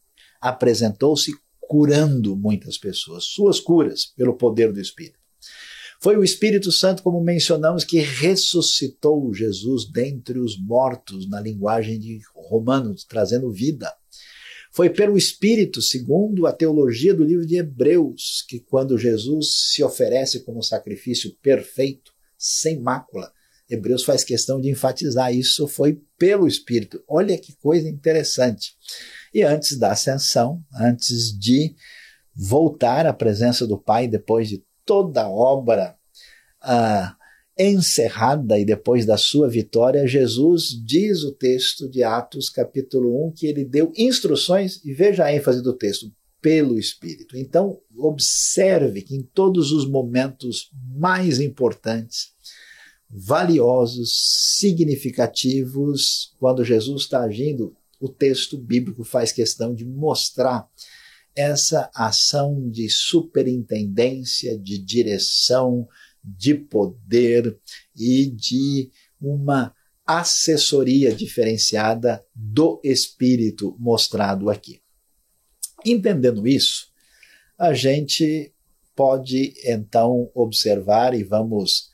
apresentou-se 0.40 1.32
curando 1.60 2.36
muitas 2.36 2.78
pessoas, 2.78 3.24
suas 3.24 3.58
curas 3.58 4.06
pelo 4.06 4.36
poder 4.36 4.72
do 4.72 4.80
Espírito. 4.80 5.18
Foi 6.00 6.16
o 6.16 6.22
Espírito 6.22 6.70
Santo, 6.70 7.02
como 7.02 7.20
mencionamos, 7.20 7.82
que 7.82 7.98
ressuscitou 7.98 9.32
Jesus 9.34 9.90
dentre 9.90 10.38
os 10.38 10.56
mortos, 10.58 11.28
na 11.28 11.40
linguagem 11.40 11.98
de 11.98 12.20
Romanos, 12.34 13.04
trazendo 13.04 13.50
vida. 13.50 13.92
Foi 14.76 14.90
pelo 14.90 15.16
Espírito, 15.16 15.80
segundo 15.80 16.46
a 16.46 16.52
teologia 16.52 17.14
do 17.14 17.24
livro 17.24 17.46
de 17.46 17.56
Hebreus, 17.56 18.44
que 18.46 18.60
quando 18.60 18.98
Jesus 18.98 19.70
se 19.72 19.82
oferece 19.82 20.40
como 20.40 20.62
sacrifício 20.62 21.34
perfeito, 21.40 22.12
sem 22.36 22.78
mácula, 22.78 23.32
Hebreus 23.70 24.04
faz 24.04 24.22
questão 24.22 24.60
de 24.60 24.68
enfatizar 24.68 25.34
isso, 25.34 25.66
foi 25.66 26.02
pelo 26.18 26.46
Espírito. 26.46 27.02
Olha 27.08 27.38
que 27.38 27.56
coisa 27.56 27.88
interessante. 27.88 28.74
E 29.32 29.42
antes 29.42 29.78
da 29.78 29.92
ascensão, 29.92 30.62
antes 30.74 31.32
de 31.32 31.74
voltar 32.34 33.06
à 33.06 33.14
presença 33.14 33.66
do 33.66 33.78
Pai, 33.78 34.06
depois 34.06 34.46
de 34.46 34.62
toda 34.84 35.22
a 35.22 35.30
obra 35.30 35.96
ah, 36.60 37.16
encerrada 37.58 38.58
e 38.58 38.64
depois 38.64 39.06
da 39.06 39.16
sua 39.16 39.48
vitória, 39.48 40.06
Jesus 40.06 40.70
diz 40.84 41.22
o 41.22 41.32
texto 41.32 41.88
de 41.88 42.02
Atos, 42.02 42.50
capítulo 42.50 43.28
1, 43.28 43.32
que 43.32 43.46
ele 43.46 43.64
deu 43.64 43.92
instruções, 43.96 44.84
e 44.84 44.92
veja 44.92 45.24
a 45.24 45.34
ênfase 45.34 45.62
do 45.62 45.72
texto, 45.72 46.12
pelo 46.40 46.78
Espírito. 46.78 47.36
Então, 47.36 47.80
observe 47.96 49.02
que 49.02 49.16
em 49.16 49.22
todos 49.22 49.72
os 49.72 49.88
momentos 49.88 50.70
mais 50.94 51.40
importantes, 51.40 52.34
valiosos, 53.08 54.56
significativos, 54.58 56.34
quando 56.38 56.64
Jesus 56.64 57.02
está 57.02 57.22
agindo, 57.22 57.74
o 57.98 58.08
texto 58.08 58.58
bíblico 58.58 59.02
faz 59.02 59.32
questão 59.32 59.74
de 59.74 59.84
mostrar 59.84 60.68
essa 61.34 61.90
ação 61.94 62.68
de 62.68 62.88
superintendência, 62.88 64.58
de 64.58 64.78
direção, 64.78 65.88
de 66.26 66.54
poder 66.54 67.56
e 67.96 68.26
de 68.26 68.90
uma 69.20 69.74
assessoria 70.04 71.14
diferenciada 71.14 72.24
do 72.34 72.80
Espírito 72.82 73.76
mostrado 73.78 74.50
aqui. 74.50 74.80
Entendendo 75.84 76.46
isso, 76.46 76.88
a 77.56 77.72
gente 77.72 78.52
pode 78.94 79.54
então 79.64 80.30
observar 80.34 81.14
e 81.14 81.22
vamos 81.22 81.90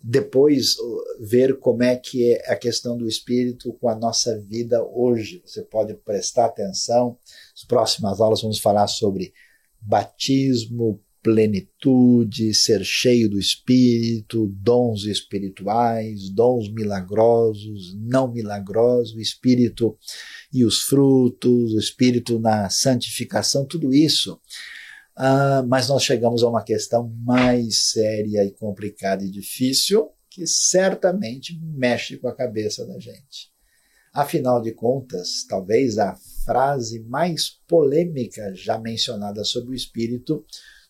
depois 0.00 0.76
ver 1.20 1.58
como 1.58 1.82
é 1.82 1.96
que 1.96 2.32
é 2.32 2.52
a 2.52 2.56
questão 2.56 2.96
do 2.96 3.06
espírito 3.06 3.72
com 3.74 3.88
a 3.88 3.96
nossa 3.96 4.38
vida 4.38 4.82
hoje. 4.82 5.42
Você 5.44 5.62
pode 5.62 5.92
prestar 5.94 6.46
atenção. 6.46 7.18
Nas 7.54 7.64
próximas 7.64 8.20
aulas 8.20 8.40
vamos 8.40 8.58
falar 8.58 8.86
sobre 8.86 9.32
batismo, 9.80 11.00
plenitude, 11.22 12.54
ser 12.54 12.84
cheio 12.84 13.28
do 13.28 13.38
espírito, 13.38 14.46
dons 14.56 15.04
espirituais, 15.04 16.30
dons 16.30 16.72
milagrosos, 16.72 17.96
não 17.98 18.32
milagrosos, 18.32 19.14
o 19.14 19.20
espírito 19.20 19.96
e 20.52 20.64
os 20.64 20.82
frutos, 20.82 21.74
o 21.74 21.78
espírito 21.78 22.38
na 22.38 22.70
santificação, 22.70 23.64
tudo 23.64 23.92
isso 23.92 24.40
ah, 25.20 25.64
mas 25.66 25.88
nós 25.88 26.04
chegamos 26.04 26.44
a 26.44 26.48
uma 26.48 26.62
questão 26.62 27.12
mais 27.24 27.90
séria 27.90 28.44
e 28.44 28.52
complicada 28.52 29.24
e 29.24 29.28
difícil, 29.28 30.12
que 30.30 30.46
certamente 30.46 31.58
mexe 31.60 32.16
com 32.16 32.28
a 32.28 32.34
cabeça 32.34 32.86
da 32.86 33.00
gente. 33.00 33.50
Afinal 34.14 34.62
de 34.62 34.70
contas, 34.70 35.44
talvez 35.48 35.98
a 35.98 36.16
frase 36.44 37.00
mais 37.00 37.50
polêmica 37.66 38.54
já 38.54 38.78
mencionada 38.78 39.42
sobre 39.42 39.72
o 39.72 39.74
Espírito 39.74 40.46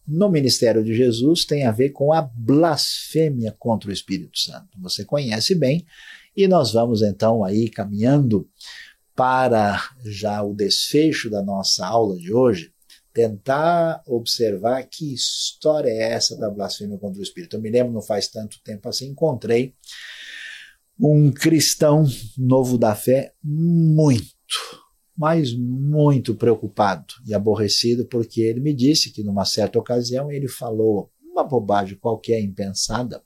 no 0.09 0.31
ministério 0.31 0.83
de 0.83 0.95
Jesus 0.95 1.45
tem 1.45 1.67
a 1.67 1.71
ver 1.71 1.91
com 1.91 2.13
a 2.13 2.23
blasfêmia 2.23 3.55
contra 3.59 3.91
o 3.91 3.93
Espírito 3.93 4.39
Santo. 4.39 4.81
Você 4.81 5.05
conhece 5.05 5.55
bem, 5.55 5.85
e 6.35 6.49
nós 6.49 6.73
vamos 6.73 7.03
então 7.03 7.45
aí 7.45 7.69
caminhando 7.69 8.49
para 9.15 9.83
já 10.05 10.43
o 10.43 10.55
desfecho 10.55 11.29
da 11.29 11.43
nossa 11.43 11.87
aula 11.87 12.17
de 12.17 12.33
hoje, 12.33 12.73
tentar 13.13 14.01
observar 14.07 14.85
que 14.85 15.13
história 15.13 15.91
é 15.91 16.13
essa 16.13 16.37
da 16.39 16.49
blasfêmia 16.49 16.97
contra 16.97 17.19
o 17.19 17.23
Espírito. 17.23 17.57
Eu 17.57 17.61
me 17.61 17.69
lembro, 17.69 17.93
não 17.93 18.01
faz 18.01 18.29
tanto 18.29 18.63
tempo 18.63 18.89
assim, 18.89 19.09
encontrei 19.09 19.75
um 20.99 21.31
cristão 21.31 22.07
novo 22.37 22.79
da 22.79 22.95
fé 22.95 23.33
muito, 23.43 24.35
mas 25.19 25.53
muito 25.53 26.33
preocupado 26.37 27.15
e 27.27 27.35
aborrecido, 27.35 28.07
porque 28.07 28.41
ele 28.41 28.61
me 28.61 28.73
disse 28.73 29.11
que 29.11 29.25
numa 29.25 29.45
certa 29.45 29.77
ocasião 29.77 30.31
ele 30.31 30.47
falou 30.47 31.11
uma 31.21 31.43
bobagem 31.43 31.99
qualquer 31.99 32.41
impensada, 32.41 33.21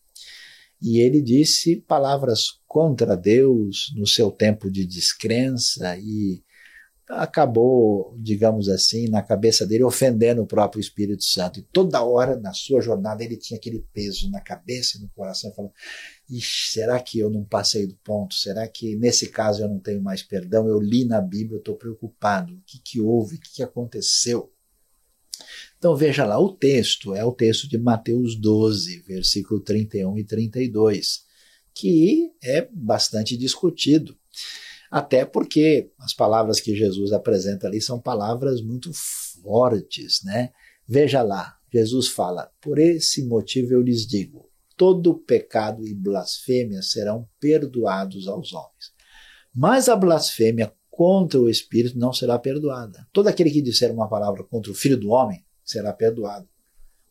e 0.81 0.99
ele 1.01 1.21
disse 1.21 1.77
palavras 1.77 2.61
contra 2.67 3.15
Deus 3.15 3.93
no 3.95 4.07
seu 4.07 4.31
tempo 4.31 4.71
de 4.71 4.87
descrença 4.87 5.97
e 5.99 6.43
acabou, 7.09 8.17
digamos 8.19 8.69
assim, 8.69 9.09
na 9.09 9.23
cabeça 9.23 9.67
dele 9.67 9.85
ofendendo 9.85 10.43
o 10.43 10.47
próprio 10.47 10.81
Espírito 10.81 11.25
Santo. 11.25 11.61
E 11.61 11.63
toda 11.63 12.03
hora 12.03 12.37
na 12.37 12.53
sua 12.53 12.81
jornada 12.81 13.23
ele 13.23 13.37
tinha 13.37 13.59
aquele 13.59 13.85
peso 13.93 14.31
na 14.31 14.41
cabeça 14.41 14.97
e 14.97 15.03
no 15.03 15.09
coração, 15.11 15.53
falando: 15.55 15.73
será 16.41 17.01
que 17.01 17.19
eu 17.19 17.29
não 17.29 17.45
passei 17.45 17.87
do 17.87 17.97
ponto? 17.97 18.35
Será 18.35 18.67
que 18.67 18.97
nesse 18.97 19.29
caso 19.29 19.63
eu 19.63 19.69
não 19.69 19.79
tenho 19.79 20.01
mais 20.01 20.23
perdão? 20.23 20.67
Eu 20.67 20.81
li 20.81 21.05
na 21.05 21.21
Bíblia, 21.21 21.57
eu 21.57 21.59
estou 21.59 21.77
preocupado. 21.77 22.55
O 22.55 22.63
que, 22.67 22.79
que 22.79 23.01
houve? 23.01 23.37
O 23.37 23.41
que, 23.41 23.57
que 23.57 23.63
aconteceu? 23.63 24.53
Então 25.79 25.97
veja 25.97 26.25
lá, 26.25 26.39
o 26.39 26.53
texto 26.53 27.15
é 27.15 27.25
o 27.25 27.33
texto 27.33 27.69
de 27.69 27.77
Mateus 27.77 28.37
12, 28.37 29.01
versículo 29.01 29.61
31 29.61 30.19
e 30.19 30.25
32, 30.25 31.25
que 31.75 32.31
é 32.43 32.69
bastante 32.73 33.37
discutido. 33.37 34.17
Até 34.91 35.25
porque 35.25 35.91
as 35.99 36.13
palavras 36.13 36.61
que 36.61 36.77
Jesus 36.77 37.13
apresenta 37.13 37.67
ali 37.67 37.81
são 37.81 37.99
palavras 37.99 38.61
muito 38.61 38.91
fortes, 39.43 40.23
né? 40.23 40.51
Veja 40.87 41.23
lá, 41.23 41.57
Jesus 41.73 42.09
fala: 42.09 42.51
Por 42.61 42.79
esse 42.79 43.25
motivo 43.25 43.73
eu 43.73 43.81
lhes 43.81 44.07
digo: 44.07 44.42
todo 44.83 45.15
pecado 45.15 45.87
e 45.87 45.95
blasfêmia 45.95 46.83
serão 46.83 47.29
perdoados 47.39 48.27
aos 48.27 48.53
homens. 48.53 48.91
Mas 49.55 49.89
a 49.89 49.95
blasfêmia 49.95 50.75
contra 50.91 51.39
o 51.39 51.49
Espírito 51.49 51.97
não 51.97 52.13
será 52.13 52.37
perdoada. 52.37 53.07
Todo 53.13 53.29
aquele 53.29 53.53
que 53.53 53.63
disser 53.63 53.93
uma 53.93 54.09
palavra 54.09 54.43
contra 54.43 54.73
o 54.73 54.75
Filho 54.75 54.97
do 54.97 55.11
Homem 55.11 55.47
será 55.65 55.93
perdoado. 55.93 56.49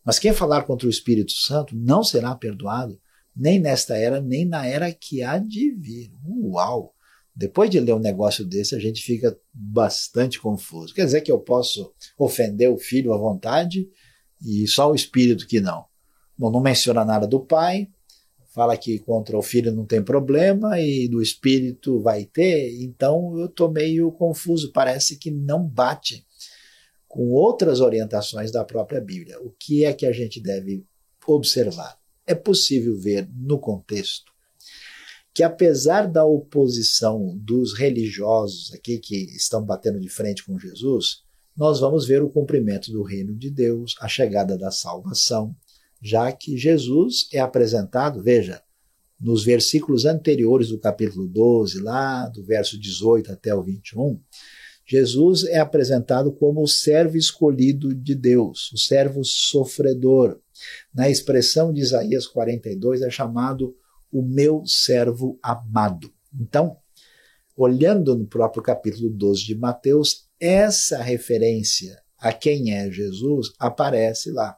Mas 0.03 0.19
quem 0.19 0.34
falar 0.34 0.64
contra 0.64 0.85
o 0.85 0.89
Espírito 0.89 1.31
Santo 1.31 1.73
não 1.73 2.03
será 2.03 2.35
perdoado, 2.35 2.99
nem 3.34 3.57
nesta 3.57 3.95
era, 3.95 4.19
nem 4.19 4.45
na 4.45 4.68
era 4.68 4.91
que 4.91 5.23
há 5.23 5.38
de 5.38 5.72
vir. 5.72 6.11
Uau! 6.26 6.93
Depois 7.34 7.69
de 7.69 7.80
ler 7.80 7.93
um 7.93 7.99
negócio 7.99 8.43
desse, 8.43 8.76
a 8.76 8.80
gente 8.80 9.02
fica 9.02 9.39
bastante 9.53 10.41
confuso. 10.41 10.93
Quer 10.93 11.06
dizer 11.06 11.22
que 11.22 11.31
eu 11.31 11.39
posso 11.39 11.93
ofender 12.19 12.69
o 12.69 12.77
filho 12.77 13.14
à 13.14 13.18
vontade 13.18 13.88
e 14.41 14.68
só 14.68 14.91
o 14.91 14.95
espírito 14.95 15.48
que 15.48 15.61
não. 15.61 15.89
Bom, 16.42 16.50
não 16.50 16.60
menciona 16.60 17.06
nada 17.06 17.28
do 17.28 17.40
pai, 17.40 17.88
fala 18.48 18.76
que 18.76 18.98
contra 18.98 19.38
o 19.38 19.44
filho 19.44 19.72
não 19.72 19.86
tem 19.86 20.02
problema 20.02 20.80
e 20.80 21.08
do 21.08 21.22
espírito 21.22 22.02
vai 22.02 22.26
ter, 22.26 22.82
então 22.82 23.38
eu 23.38 23.46
estou 23.46 23.72
meio 23.72 24.12
confuso. 24.12 24.72
Parece 24.72 25.18
que 25.18 25.30
não 25.30 25.64
bate 25.64 26.26
com 27.08 27.30
outras 27.30 27.80
orientações 27.80 28.52
da 28.52 28.66
própria 28.66 29.00
Bíblia. 29.00 29.40
O 29.40 29.52
que 29.52 29.86
é 29.86 29.94
que 29.94 30.04
a 30.04 30.12
gente 30.12 30.42
deve 30.42 30.84
observar? 31.28 32.00
É 32.26 32.34
possível 32.34 32.98
ver 32.98 33.30
no 33.36 33.60
contexto 33.60 34.32
que 35.36 35.44
apesar 35.44 36.08
da 36.08 36.26
oposição 36.26 37.38
dos 37.38 37.78
religiosos 37.78 38.74
aqui 38.74 38.98
que 38.98 39.16
estão 39.36 39.64
batendo 39.64 40.00
de 40.00 40.10
frente 40.10 40.44
com 40.44 40.58
Jesus, 40.58 41.22
nós 41.56 41.80
vamos 41.80 42.08
ver 42.08 42.24
o 42.24 42.32
cumprimento 42.32 42.92
do 42.92 43.04
reino 43.04 43.36
de 43.36 43.52
Deus, 43.52 43.96
a 44.02 44.08
chegada 44.08 44.58
da 44.58 44.72
salvação, 44.72 45.56
já 46.02 46.32
que 46.32 46.57
Jesus 46.57 47.28
é 47.32 47.40
apresentado, 47.40 48.22
veja, 48.22 48.61
nos 49.19 49.44
versículos 49.44 50.06
anteriores 50.06 50.69
do 50.69 50.80
capítulo 50.80 51.28
12, 51.28 51.80
lá 51.80 52.28
do 52.28 52.44
verso 52.44 52.80
18 52.80 53.32
até 53.32 53.53
o 53.53 53.61
21, 53.61 54.19
Jesus 54.84 55.44
é 55.45 55.60
apresentado 55.60 56.32
como 56.34 56.64
o 56.64 56.68
servo 56.68 57.15
escolhido 57.15 57.94
de 57.94 58.15
Deus, 58.15 58.72
o 58.73 58.78
servo 58.78 59.23
sofredor. 59.23 60.40
Na 60.94 61.10
expressão 61.10 61.72
de 61.72 61.82
Isaías 61.82 62.26
42 62.28 63.02
é 63.02 63.10
chamado 63.10 63.76
o 64.11 64.22
meu 64.22 64.64
servo 64.65 65.40
amado. 65.41 66.11
Então, 66.34 66.76
olhando 67.56 68.18
no 68.18 68.26
próprio 68.26 68.64
capítulo 68.64 69.10
12 69.10 69.45
de 69.45 69.56
Mateus, 69.56 70.28
essa 70.40 71.02
referência 71.02 72.02
a 72.18 72.34
quem 72.34 72.73
é 72.73 72.91
Jesus 72.91 73.53
aparece 73.60 74.32
lá. 74.32 74.57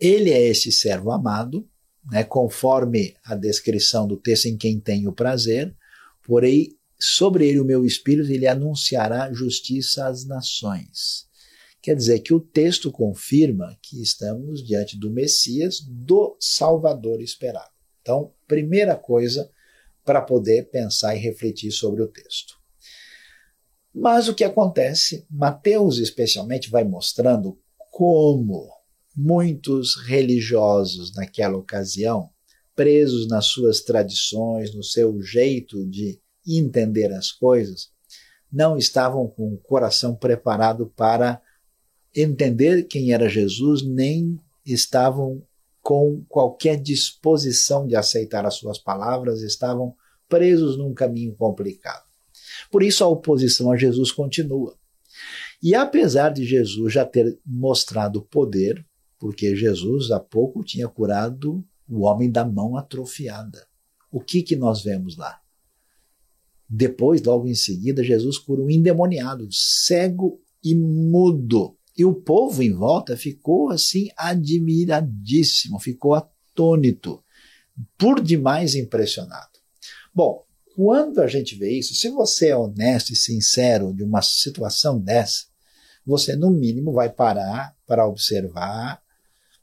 Ele 0.00 0.30
é 0.30 0.46
esse 0.46 0.70
servo 0.70 1.10
amado, 1.10 1.68
né, 2.10 2.24
conforme 2.24 3.14
a 3.24 3.34
descrição 3.34 4.06
do 4.06 4.16
texto 4.16 4.46
em 4.46 4.56
quem 4.56 4.80
tenho 4.80 5.12
prazer, 5.12 5.74
porém 6.24 6.76
sobre 6.98 7.46
ele 7.48 7.60
o 7.60 7.64
meu 7.64 7.84
espírito 7.84 8.30
ele 8.30 8.46
anunciará 8.46 9.32
justiça 9.32 10.06
às 10.06 10.24
nações. 10.24 11.26
Quer 11.80 11.94
dizer 11.94 12.20
que 12.20 12.34
o 12.34 12.40
texto 12.40 12.90
confirma 12.90 13.78
que 13.80 14.02
estamos 14.02 14.64
diante 14.64 14.98
do 14.98 15.10
Messias, 15.10 15.80
do 15.80 16.36
Salvador 16.40 17.20
esperado. 17.20 17.70
Então, 18.02 18.32
primeira 18.46 18.96
coisa 18.96 19.50
para 20.04 20.20
poder 20.20 20.70
pensar 20.70 21.14
e 21.14 21.18
refletir 21.18 21.70
sobre 21.70 22.02
o 22.02 22.08
texto. 22.08 22.56
Mas 23.94 24.28
o 24.28 24.34
que 24.34 24.44
acontece, 24.44 25.26
Mateus 25.30 25.98
especialmente 25.98 26.70
vai 26.70 26.84
mostrando 26.84 27.60
como 27.90 28.77
muitos 29.20 29.96
religiosos 29.96 31.12
naquela 31.12 31.56
ocasião, 31.56 32.30
presos 32.76 33.26
nas 33.26 33.46
suas 33.46 33.80
tradições, 33.80 34.72
no 34.72 34.84
seu 34.84 35.20
jeito 35.20 35.84
de 35.84 36.20
entender 36.46 37.12
as 37.12 37.32
coisas, 37.32 37.90
não 38.50 38.78
estavam 38.78 39.26
com 39.26 39.52
o 39.52 39.58
coração 39.58 40.14
preparado 40.14 40.86
para 40.94 41.42
entender 42.14 42.84
quem 42.84 43.12
era 43.12 43.28
Jesus, 43.28 43.82
nem 43.82 44.38
estavam 44.64 45.42
com 45.82 46.24
qualquer 46.28 46.80
disposição 46.80 47.88
de 47.88 47.96
aceitar 47.96 48.46
as 48.46 48.54
suas 48.54 48.78
palavras, 48.78 49.42
estavam 49.42 49.96
presos 50.28 50.78
num 50.78 50.94
caminho 50.94 51.34
complicado. 51.34 52.04
Por 52.70 52.84
isso 52.84 53.02
a 53.02 53.08
oposição 53.08 53.72
a 53.72 53.76
Jesus 53.76 54.12
continua. 54.12 54.78
E 55.60 55.74
apesar 55.74 56.30
de 56.30 56.44
Jesus 56.44 56.92
já 56.92 57.04
ter 57.04 57.36
mostrado 57.44 58.22
poder, 58.22 58.86
porque 59.18 59.56
Jesus 59.56 60.10
há 60.10 60.20
pouco 60.20 60.64
tinha 60.64 60.88
curado 60.88 61.64
o 61.88 62.02
homem 62.02 62.30
da 62.30 62.44
mão 62.44 62.76
atrofiada. 62.76 63.66
O 64.10 64.20
que 64.20 64.42
que 64.42 64.56
nós 64.56 64.82
vemos 64.82 65.16
lá? 65.16 65.40
Depois, 66.68 67.22
logo 67.22 67.48
em 67.48 67.54
seguida, 67.54 68.04
Jesus 68.04 68.38
cura 68.38 68.62
um 68.62 68.70
endemoniado, 68.70 69.48
cego 69.50 70.40
e 70.62 70.74
mudo. 70.74 71.76
E 71.96 72.04
o 72.04 72.14
povo 72.14 72.62
em 72.62 72.72
volta 72.72 73.16
ficou 73.16 73.70
assim 73.70 74.08
admiradíssimo, 74.16 75.80
ficou 75.80 76.14
atônito, 76.14 77.22
por 77.96 78.22
demais 78.22 78.74
impressionado. 78.74 79.58
Bom, 80.14 80.44
quando 80.76 81.20
a 81.20 81.26
gente 81.26 81.56
vê 81.56 81.76
isso, 81.76 81.94
se 81.94 82.08
você 82.08 82.48
é 82.48 82.56
honesto 82.56 83.12
e 83.12 83.16
sincero 83.16 83.92
de 83.92 84.04
uma 84.04 84.22
situação 84.22 85.00
dessa, 85.00 85.46
você 86.06 86.36
no 86.36 86.50
mínimo 86.50 86.92
vai 86.92 87.10
parar 87.10 87.76
para 87.86 88.06
observar 88.06 89.02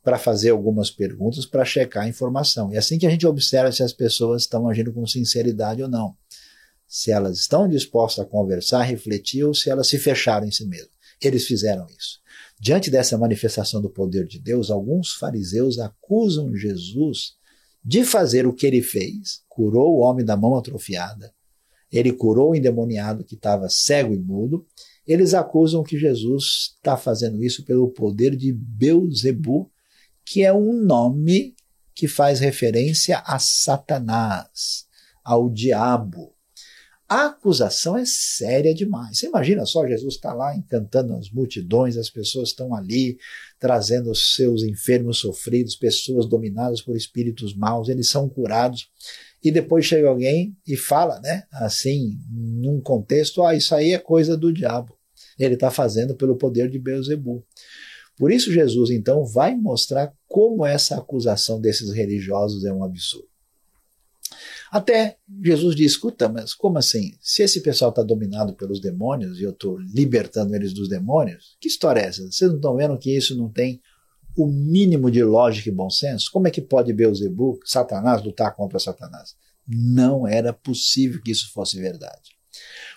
para 0.06 0.20
fazer 0.20 0.52
algumas 0.52 0.92
perguntas, 0.92 1.48
para 1.48 1.66
checar 1.66 2.04
a 2.04 2.08
informação. 2.08 2.72
E 2.72 2.76
é 2.76 2.78
assim 2.78 3.00
que 3.00 3.08
a 3.08 3.10
gente 3.10 3.26
observa 3.26 3.72
se 3.72 3.82
as 3.82 3.92
pessoas 3.92 4.44
estão 4.44 4.70
agindo 4.70 4.94
com 4.94 5.06
sinceridade 5.08 5.82
ou 5.82 5.90
não. 5.90 6.16
Se 6.88 7.10
elas 7.10 7.40
estão 7.40 7.68
dispostas 7.68 8.24
a 8.24 8.28
conversar, 8.28 8.84
refletir, 8.84 9.44
ou 9.44 9.56
se 9.56 9.68
elas 9.68 9.88
se 9.88 9.98
fecharam 9.98 10.46
em 10.46 10.52
si 10.52 10.64
mesmas. 10.68 10.92
Eles 11.20 11.48
fizeram 11.48 11.88
isso. 11.88 12.20
Diante 12.62 12.92
dessa 12.92 13.18
manifestação 13.18 13.82
do 13.82 13.90
poder 13.90 14.28
de 14.28 14.38
Deus, 14.40 14.70
alguns 14.70 15.14
fariseus 15.14 15.80
acusam 15.80 16.56
Jesus 16.56 17.34
de 17.84 18.06
fazer 18.06 18.46
o 18.46 18.54
que 18.54 18.68
ele 18.68 18.84
fez, 18.84 19.42
curou 19.50 19.96
o 19.96 20.02
homem 20.02 20.24
da 20.24 20.38
mão 20.38 20.56
atrofiada, 20.56 21.34
ele 21.92 22.12
curou 22.12 22.52
o 22.52 22.56
endemoniado 22.56 23.24
que 23.24 23.34
estava 23.34 23.70
cego 23.70 24.14
e 24.14 24.20
mudo. 24.20 24.68
Eles 25.08 25.34
acusam 25.34 25.82
que 25.82 25.98
Jesus 25.98 26.76
está 26.76 26.96
fazendo 26.96 27.44
isso 27.44 27.64
pelo 27.64 27.90
poder 27.90 28.36
de 28.36 28.52
Beuzebu, 28.54 29.72
que 30.26 30.44
é 30.44 30.52
um 30.52 30.74
nome 30.74 31.56
que 31.94 32.08
faz 32.08 32.40
referência 32.40 33.20
a 33.20 33.40
Satanás, 33.40 34.86
ao 35.24 35.50
diabo. 35.50 36.36
A 37.08 37.28
acusação 37.28 37.96
é 37.96 38.04
séria 38.04 38.74
demais. 38.74 39.20
Você 39.20 39.28
imagina 39.28 39.64
só, 39.66 39.88
Jesus 39.88 40.16
está 40.16 40.34
lá 40.34 40.56
encantando 40.58 41.14
as 41.14 41.30
multidões, 41.30 41.98
as 41.98 42.10
pessoas 42.10 42.50
estão 42.50 42.74
ali 42.74 43.18
trazendo 43.60 44.10
os 44.10 44.36
seus 44.36 44.64
enfermos 44.64 45.20
sofridos, 45.20 45.76
pessoas 45.76 46.26
dominadas 46.26 46.82
por 46.82 46.96
espíritos 46.96 47.56
maus, 47.56 47.90
eles 47.90 48.10
são 48.10 48.28
curados. 48.28 48.90
E 49.44 49.52
depois 49.52 49.86
chega 49.86 50.10
alguém 50.10 50.58
e 50.66 50.76
fala, 50.76 51.20
né, 51.20 51.44
assim, 51.52 52.18
num 52.28 52.82
contexto, 52.82 53.44
ah, 53.44 53.54
isso 53.54 53.76
aí 53.76 53.92
é 53.92 54.00
coisa 54.00 54.36
do 54.36 54.52
diabo. 54.52 54.98
Ele 55.38 55.54
está 55.54 55.70
fazendo 55.70 56.16
pelo 56.16 56.36
poder 56.36 56.70
de 56.70 56.80
Beuzebu. 56.80 57.46
Por 58.18 58.32
isso, 58.32 58.52
Jesus 58.52 58.90
então 58.90 59.26
vai 59.26 59.56
mostrar 59.56 60.14
como 60.28 60.66
essa 60.66 60.98
acusação 60.98 61.60
desses 61.60 61.92
religiosos 61.92 62.64
é 62.64 62.72
um 62.72 62.84
absurdo. 62.84 63.28
Até 64.72 65.18
Jesus 65.44 65.76
diz: 65.76 65.92
escuta, 65.92 66.28
mas 66.28 66.54
como 66.54 66.78
assim? 66.78 67.14
Se 67.22 67.44
esse 67.44 67.62
pessoal 67.62 67.90
está 67.90 68.04
dominado 68.04 68.54
pelos 68.56 68.80
demônios 68.80 69.40
e 69.40 69.44
eu 69.44 69.52
estou 69.52 69.78
libertando 69.78 70.56
eles 70.56 70.74
dos 70.74 70.90
demônios, 70.90 71.56
que 71.60 71.68
história 71.68 72.02
é 72.02 72.08
essa? 72.08 72.22
Vocês 72.30 72.50
não 72.50 72.58
estão 72.58 72.76
vendo 72.76 72.98
que 72.98 73.16
isso 73.16 73.38
não 73.38 73.50
tem 73.50 73.82
o 74.38 74.48
mínimo 74.48 75.10
de 75.10 75.24
lógica 75.24 75.70
e 75.70 75.72
bom 75.72 75.90
senso? 75.90 76.30
Como 76.32 76.48
é 76.48 76.52
que 76.52 76.62
pode 76.62 76.92
Beuzebu, 76.92 77.60
Satanás, 77.64 78.24
lutar 78.24 78.56
contra 78.56 78.80
Satanás? 78.80 79.36
Não 79.68 80.28
era 80.28 80.52
possível 80.52 81.22
que 81.22 81.32
isso 81.32 81.52
fosse 81.54 81.80
verdade. 81.80 82.36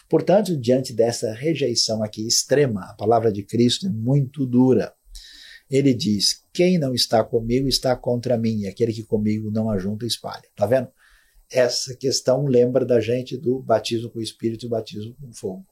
Portanto, 0.09 0.57
diante 0.57 0.93
dessa 0.93 1.33
rejeição 1.33 2.03
aqui 2.03 2.27
extrema, 2.27 2.87
a 2.87 2.95
palavra 2.95 3.31
de 3.31 3.43
Cristo 3.43 3.87
é 3.87 3.91
muito 3.91 4.47
dura 4.47 4.93
ele 5.71 5.93
diz: 5.93 6.45
Quem 6.53 6.79
não 6.79 6.95
está 6.95 7.23
comigo 7.23 7.69
está 7.69 7.95
contra 7.95 8.39
mim, 8.39 8.61
e 8.61 8.67
aquele 8.67 8.93
que 8.93 9.03
comigo 9.03 9.51
não 9.51 9.71
ajunta 9.71 10.07
espalha. 10.07 10.45
Tá 10.57 10.67
vendo? 10.67 10.89
Essa 11.51 11.95
questão 11.95 12.47
lembra 12.47 12.85
da 12.85 13.01
gente 13.01 13.37
do 13.37 13.61
batismo 13.61 14.11
com 14.11 14.19
o 14.19 14.23
Espírito 14.23 14.67
e 14.67 14.69
batismo 14.69 15.15
com 15.21 15.33
fogo. 15.33 15.67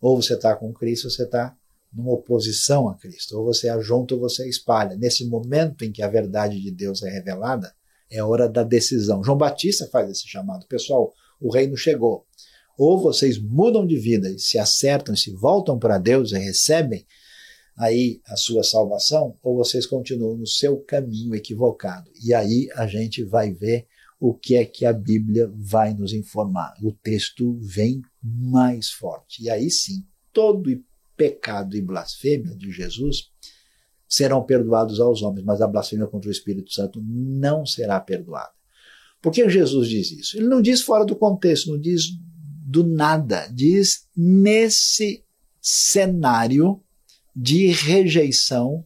Ou 0.00 0.20
você 0.20 0.34
está 0.34 0.54
com 0.54 0.72
Cristo, 0.72 1.04
ou 1.04 1.10
você 1.10 1.24
está 1.24 1.56
numa 1.92 2.12
oposição 2.12 2.88
a 2.88 2.96
Cristo. 2.96 3.38
Ou 3.38 3.44
você 3.44 3.68
ajunta 3.68 4.14
ou 4.14 4.20
você 4.20 4.48
espalha. 4.48 4.96
Nesse 4.96 5.24
momento 5.26 5.84
em 5.84 5.92
que 5.92 6.02
a 6.02 6.08
verdade 6.08 6.60
de 6.60 6.70
Deus 6.70 7.02
é 7.02 7.10
revelada, 7.10 7.72
é 8.10 8.22
hora 8.22 8.48
da 8.48 8.62
decisão. 8.62 9.22
João 9.24 9.38
Batista 9.38 9.88
faz 9.88 10.10
esse 10.10 10.28
chamado. 10.28 10.66
Pessoal, 10.66 11.12
o 11.40 11.52
reino 11.52 11.76
chegou. 11.76 12.26
Ou 12.78 13.00
vocês 13.00 13.38
mudam 13.38 13.86
de 13.86 13.96
vida 13.96 14.30
e 14.30 14.38
se 14.38 14.58
acertam, 14.58 15.14
se 15.14 15.30
voltam 15.32 15.78
para 15.78 15.98
Deus 15.98 16.32
e 16.32 16.38
recebem 16.38 17.06
aí 17.76 18.20
a 18.26 18.36
sua 18.36 18.62
salvação 18.62 19.36
ou 19.42 19.56
vocês 19.56 19.86
continuam 19.86 20.36
no 20.36 20.46
seu 20.46 20.78
caminho 20.78 21.34
equivocado. 21.34 22.10
E 22.24 22.34
aí 22.34 22.68
a 22.74 22.86
gente 22.86 23.22
vai 23.24 23.52
ver 23.52 23.86
o 24.20 24.34
que 24.34 24.54
é 24.54 24.64
que 24.64 24.86
a 24.86 24.92
Bíblia 24.92 25.50
vai 25.54 25.94
nos 25.94 26.12
informar. 26.12 26.74
O 26.82 26.92
texto 26.92 27.58
vem 27.60 28.02
mais 28.22 28.90
forte. 28.90 29.42
E 29.42 29.50
aí 29.50 29.70
sim, 29.70 30.04
todo 30.32 30.70
pecado 31.16 31.76
e 31.76 31.80
blasfêmia 31.80 32.54
de 32.56 32.70
Jesus 32.70 33.30
serão 34.08 34.44
perdoados 34.44 35.00
aos 35.00 35.22
homens, 35.22 35.44
mas 35.44 35.60
a 35.60 35.66
blasfêmia 35.66 36.06
contra 36.06 36.28
o 36.28 36.32
Espírito 36.32 36.72
Santo 36.72 37.02
não 37.02 37.64
será 37.64 37.98
perdoada. 37.98 38.52
Por 39.22 39.32
que 39.32 39.48
Jesus 39.48 39.88
diz 39.88 40.10
isso? 40.10 40.36
Ele 40.36 40.48
não 40.48 40.60
diz 40.60 40.82
fora 40.82 41.04
do 41.04 41.16
contexto, 41.16 41.70
não 41.70 41.78
diz 41.78 42.08
do 42.66 42.84
nada, 42.84 43.46
diz 43.48 44.08
nesse 44.16 45.24
cenário 45.60 46.81
de 47.34 47.68
rejeição 47.68 48.84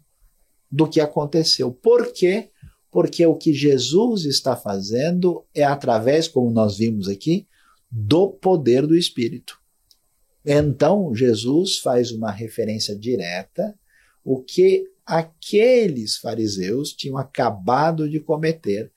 do 0.71 0.89
que 0.89 1.01
aconteceu. 1.01 1.71
Por 1.73 2.13
quê? 2.13 2.51
Porque 2.91 3.25
o 3.27 3.35
que 3.35 3.53
Jesus 3.53 4.25
está 4.25 4.57
fazendo 4.57 5.45
é 5.55 5.65
através, 5.65 6.29
como 6.29 6.51
nós 6.51 6.79
vimos 6.79 7.09
aqui, 7.09 7.47
do 7.91 8.31
poder 8.31 8.87
do 8.87 8.97
Espírito. 8.97 9.59
Então, 10.45 11.15
Jesus 11.15 11.79
faz 11.79 12.13
uma 12.13 12.31
referência 12.31 12.97
direta 12.97 13.75
o 14.25 14.43
que 14.43 14.85
aqueles 15.05 16.17
fariseus 16.17 16.93
tinham 16.93 17.17
acabado 17.17 18.09
de 18.11 18.19
cometer, 18.19 18.93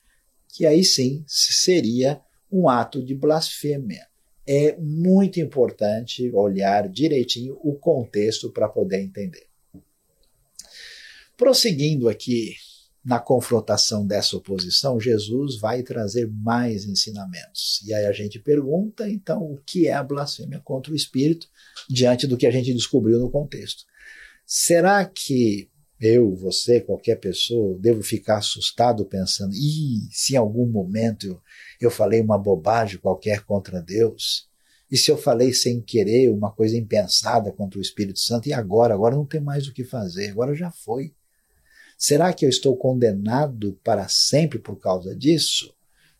que 0.47 0.65
aí 0.65 0.83
sim 0.83 1.23
seria 1.27 2.19
um 2.51 2.67
ato 2.67 3.03
de 3.03 3.13
blasfêmia 3.13 4.08
é 4.51 4.75
muito 4.79 5.39
importante 5.39 6.27
olhar 6.31 6.89
direitinho 6.89 7.59
o 7.61 7.75
contexto 7.75 8.51
para 8.51 8.67
poder 8.67 8.99
entender. 8.99 9.45
Prosseguindo 11.37 12.09
aqui 12.09 12.55
na 13.05 13.19
confrontação 13.19 14.07
dessa 14.07 14.35
oposição, 14.35 14.99
Jesus 14.99 15.59
vai 15.59 15.83
trazer 15.83 16.27
mais 16.27 16.83
ensinamentos. 16.85 17.79
E 17.85 17.93
aí 17.93 18.07
a 18.07 18.11
gente 18.11 18.39
pergunta, 18.39 19.07
então, 19.07 19.43
o 19.43 19.57
que 19.63 19.87
é 19.87 19.93
a 19.93 20.01
blasfêmia 20.01 20.59
contra 20.59 20.91
o 20.91 20.95
Espírito 20.95 21.47
diante 21.87 22.25
do 22.25 22.35
que 22.35 22.47
a 22.47 22.51
gente 22.51 22.73
descobriu 22.73 23.19
no 23.19 23.29
contexto? 23.29 23.83
Será 24.47 25.05
que 25.05 25.69
eu, 26.01 26.35
você, 26.35 26.81
qualquer 26.81 27.17
pessoa, 27.17 27.77
devo 27.77 28.01
ficar 28.01 28.37
assustado 28.37 29.05
pensando, 29.05 29.53
e 29.53 30.07
se 30.11 30.33
em 30.33 30.37
algum 30.37 30.65
momento 30.65 31.27
eu, 31.27 31.41
eu 31.85 31.91
falei 31.91 32.21
uma 32.21 32.37
bobagem 32.37 32.99
qualquer 32.99 33.43
contra 33.45 33.81
Deus, 33.81 34.49
E 34.91 34.97
se 34.97 35.11
eu 35.11 35.17
falei 35.17 35.53
sem 35.53 35.79
querer 35.79 36.29
uma 36.29 36.51
coisa 36.51 36.75
impensada 36.75 37.51
contra 37.51 37.77
o 37.77 37.81
Espírito 37.81 38.19
Santo, 38.19 38.49
e 38.49 38.53
agora? 38.53 38.93
Agora 38.93 39.15
não 39.15 39.25
tem 39.25 39.39
mais 39.39 39.67
o 39.67 39.73
que 39.73 39.83
fazer, 39.83 40.31
agora 40.31 40.55
já 40.55 40.71
foi. 40.71 41.13
Será 41.97 42.33
que 42.33 42.45
eu 42.45 42.49
estou 42.49 42.75
condenado 42.75 43.79
para 43.83 44.07
sempre 44.07 44.57
por 44.57 44.79
causa 44.79 45.15
disso? 45.15 45.73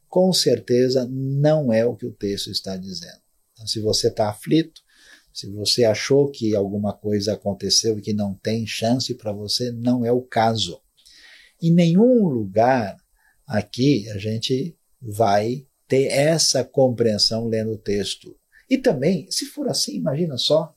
Com 0.08 0.32
certeza 0.32 1.08
não 1.10 1.74
é 1.74 1.86
o 1.86 1.96
que 1.96 2.06
o 2.06 2.12
texto 2.12 2.52
está 2.52 2.78
dizendo. 2.78 3.22
Então, 3.54 3.66
se 3.66 3.80
você 3.80 4.10
está 4.10 4.30
aflito, 4.30 4.82
se 5.34 5.50
você 5.50 5.84
achou 5.84 6.30
que 6.30 6.56
alguma 6.56 6.94
coisa 6.94 7.34
aconteceu 7.34 7.98
e 7.98 8.02
que 8.02 8.14
não 8.14 8.34
tem 8.36 8.68
chance 8.68 9.14
para 9.16 9.32
você, 9.32 9.72
não 9.72 10.06
é 10.06 10.12
o 10.12 10.22
caso. 10.22 10.82
Em 11.62 11.72
nenhum 11.72 12.28
lugar 12.28 12.98
aqui 13.48 14.10
a 14.10 14.18
gente 14.18 14.76
vai 15.02 15.68
ter 15.88 16.08
essa 16.08 16.64
compreensão 16.64 17.48
lendo 17.48 17.74
o 17.74 17.78
texto. 17.78 18.38
E 18.70 18.78
também, 18.78 19.30
se 19.32 19.46
for 19.46 19.68
assim, 19.68 19.96
imagina 19.96 20.38
só, 20.38 20.76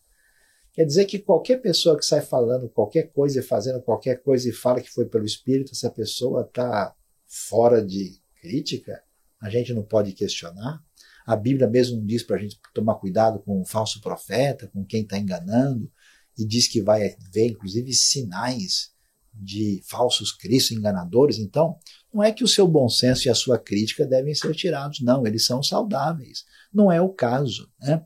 quer 0.73 0.85
dizer 0.85 1.05
que 1.05 1.19
qualquer 1.19 1.59
pessoa 1.61 1.99
que 1.99 2.05
sai 2.05 2.23
falando 2.23 2.69
qualquer 2.69 3.13
coisa 3.13 3.41
e 3.41 3.43
fazendo 3.43 3.83
qualquer 3.83 4.23
coisa 4.23 4.49
e 4.49 4.53
fala 4.53 4.81
que 4.81 4.91
foi 4.91 5.07
pelo 5.07 5.27
Espírito, 5.27 5.73
essa 5.73 5.91
pessoa 5.91 6.43
está 6.43 6.95
fora 7.27 7.85
de 7.85 8.21
crítica, 8.41 9.03
a 9.41 9.51
gente 9.51 9.75
não 9.75 9.83
pode 9.83 10.13
questionar. 10.13 10.83
A 11.27 11.37
Bíblia 11.37 11.69
mesmo 11.69 12.05
diz 12.05 12.23
para 12.23 12.37
a 12.37 12.39
gente 12.39 12.59
tomar 12.75 12.97
cuidado 12.97 13.39
com 13.41 13.61
o 13.61 13.67
falso 13.67 14.01
profeta, 14.01 14.69
com 14.69 14.85
quem 14.85 15.03
está 15.03 15.19
enganando, 15.19 15.91
e 16.39 16.47
diz 16.47 16.67
que 16.67 16.81
vai 16.81 17.15
haver, 17.29 17.51
inclusive, 17.51 17.93
sinais 17.93 18.93
de 19.33 19.83
falsos 19.85 20.33
cristos 20.33 20.77
enganadores. 20.77 21.39
Então, 21.39 21.79
não 22.13 22.23
é 22.23 22.33
que 22.33 22.45
o 22.45 22.49
seu 22.49 22.67
bom 22.69 22.89
senso 22.89 23.27
e 23.27 23.31
a 23.31 23.35
sua 23.35 23.59
crítica 23.59 24.07
devem 24.07 24.35
ser 24.35 24.55
tirados, 24.55 25.01
não, 25.01 25.27
eles 25.27 25.45
são 25.45 25.63
saudáveis. 25.63 26.45
Não 26.73 26.91
é 26.91 27.01
o 27.01 27.09
caso. 27.09 27.71
Né? 27.81 28.03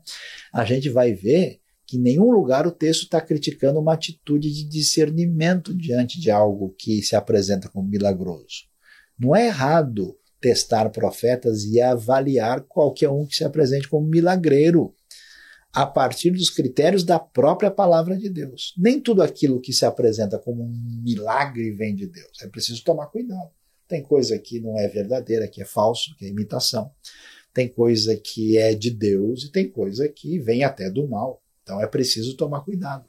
A 0.53 0.63
gente 0.63 0.89
vai 0.89 1.13
ver 1.13 1.59
que 1.85 1.97
em 1.97 2.01
nenhum 2.01 2.31
lugar 2.31 2.67
o 2.67 2.71
texto 2.71 3.03
está 3.03 3.21
criticando 3.21 3.79
uma 3.79 3.93
atitude 3.93 4.51
de 4.51 4.65
discernimento 4.65 5.73
diante 5.73 6.19
de 6.19 6.29
algo 6.29 6.75
que 6.77 7.01
se 7.01 7.15
apresenta 7.15 7.69
como 7.69 7.87
milagroso. 7.87 8.65
Não 9.17 9.35
é 9.35 9.47
errado 9.47 10.17
testar 10.39 10.89
profetas 10.89 11.63
e 11.63 11.81
avaliar 11.81 12.61
qualquer 12.61 13.09
um 13.09 13.25
que 13.25 13.35
se 13.35 13.43
apresente 13.43 13.87
como 13.87 14.07
milagreiro 14.07 14.93
a 15.73 15.85
partir 15.85 16.31
dos 16.31 16.49
critérios 16.49 17.03
da 17.03 17.19
própria 17.19 17.71
palavra 17.71 18.17
de 18.17 18.29
Deus. 18.29 18.73
Nem 18.77 18.99
tudo 18.99 19.21
aquilo 19.21 19.61
que 19.61 19.73
se 19.73 19.85
apresenta 19.85 20.37
como 20.37 20.63
um 20.63 21.01
milagre 21.03 21.71
vem 21.71 21.95
de 21.95 22.07
Deus. 22.07 22.41
É 22.41 22.47
preciso 22.47 22.83
tomar 22.83 23.07
cuidado. 23.07 23.51
Tem 23.87 24.03
coisa 24.03 24.37
que 24.37 24.59
não 24.59 24.77
é 24.77 24.87
verdadeira, 24.87 25.47
que 25.47 25.61
é 25.61 25.65
falso, 25.65 26.15
que 26.17 26.25
é 26.25 26.29
imitação. 26.29 26.91
Tem 27.53 27.67
coisa 27.67 28.15
que 28.15 28.57
é 28.57 28.73
de 28.73 28.91
Deus 28.91 29.45
e 29.45 29.51
tem 29.51 29.69
coisa 29.69 30.07
que 30.07 30.37
vem 30.39 30.63
até 30.63 30.89
do 30.89 31.07
mal. 31.07 31.41
Então 31.63 31.81
é 31.81 31.87
preciso 31.87 32.35
tomar 32.35 32.61
cuidado. 32.61 33.05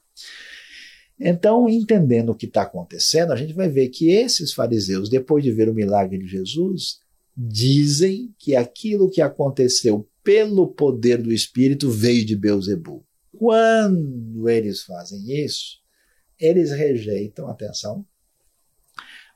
Então, 1.20 1.68
entendendo 1.68 2.30
o 2.30 2.34
que 2.34 2.46
está 2.46 2.62
acontecendo, 2.62 3.32
a 3.32 3.36
gente 3.36 3.52
vai 3.52 3.68
ver 3.68 3.88
que 3.88 4.10
esses 4.10 4.52
fariseus, 4.52 5.08
depois 5.08 5.42
de 5.42 5.50
ver 5.50 5.68
o 5.68 5.74
milagre 5.74 6.16
de 6.16 6.28
Jesus, 6.28 7.00
dizem 7.36 8.32
que 8.38 8.54
aquilo 8.54 9.10
que 9.10 9.20
aconteceu 9.20 10.08
pelo 10.22 10.68
poder 10.68 11.20
do 11.20 11.32
Espírito 11.32 11.90
veio 11.90 12.24
de 12.24 12.36
Beuzebu. 12.36 13.04
Quando 13.36 14.48
eles 14.48 14.82
fazem 14.82 15.44
isso, 15.44 15.78
eles 16.38 16.70
rejeitam, 16.70 17.48
atenção, 17.48 18.06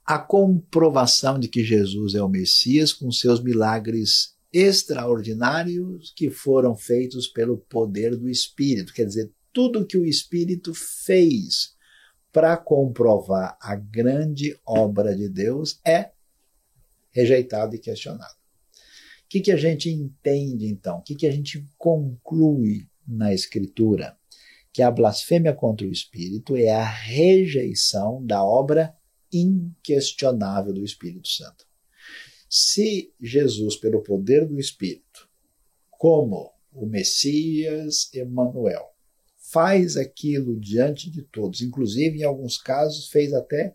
a 0.05 0.19
comprovação 0.19 1.39
de 1.39 1.49
que 1.49 1.63
Jesus 1.63 2.15
é 2.15 2.23
o 2.23 2.29
Messias 2.29 2.93
com 2.93 3.11
seus 3.11 3.43
milagres 3.43 4.37
extraordinários 4.53 6.13
que 6.17 6.31
foram 6.31 6.77
feitos 6.77 7.27
pelo 7.29 7.57
poder 7.57 8.17
do 8.17 8.29
Espírito. 8.29 8.93
Quer 8.93 9.07
dizer, 9.07 9.33
tudo 9.53 9.87
que 9.87 9.97
o 9.97 10.05
Espírito 10.05 10.75
fez 10.75 11.75
para 12.33 12.57
comprovar 12.57 13.57
a 13.61 13.77
grande 13.77 14.59
obra 14.67 15.15
de 15.15 15.29
Deus 15.29 15.79
é 15.87 16.11
rejeitado 17.11 17.77
e 17.77 17.79
questionado. 17.79 18.35
O 19.25 19.29
que, 19.29 19.41
que 19.41 19.53
a 19.53 19.57
gente 19.57 19.91
entende 19.91 20.67
então? 20.67 20.99
O 20.99 21.03
que, 21.03 21.15
que 21.15 21.27
a 21.27 21.31
gente 21.31 21.65
conclui 21.79 22.89
na 23.07 23.33
Escritura? 23.33 24.17
Que 24.73 24.83
a 24.83 24.91
blasfêmia 24.91 25.55
contra 25.55 25.87
o 25.87 25.93
Espírito 25.93 26.57
é 26.57 26.71
a 26.71 26.85
rejeição 26.85 28.25
da 28.25 28.43
obra 28.43 28.95
inquestionável 29.33 30.73
do 30.73 30.85
Espírito 30.85 31.29
Santo. 31.29 31.65
Se 32.49 33.13
Jesus, 33.21 33.77
pelo 33.77 34.03
poder 34.03 34.47
do 34.47 34.59
Espírito, 34.59 35.29
como 35.91 36.53
o 36.73 36.87
Messias 36.87 38.13
Emanuel, 38.13 38.93
faz 39.37 39.97
aquilo 39.97 40.59
diante 40.59 41.11
de 41.11 41.23
todos, 41.23 41.61
inclusive 41.61 42.21
em 42.21 42.25
alguns 42.25 42.57
casos 42.57 43.09
fez 43.09 43.33
até 43.33 43.75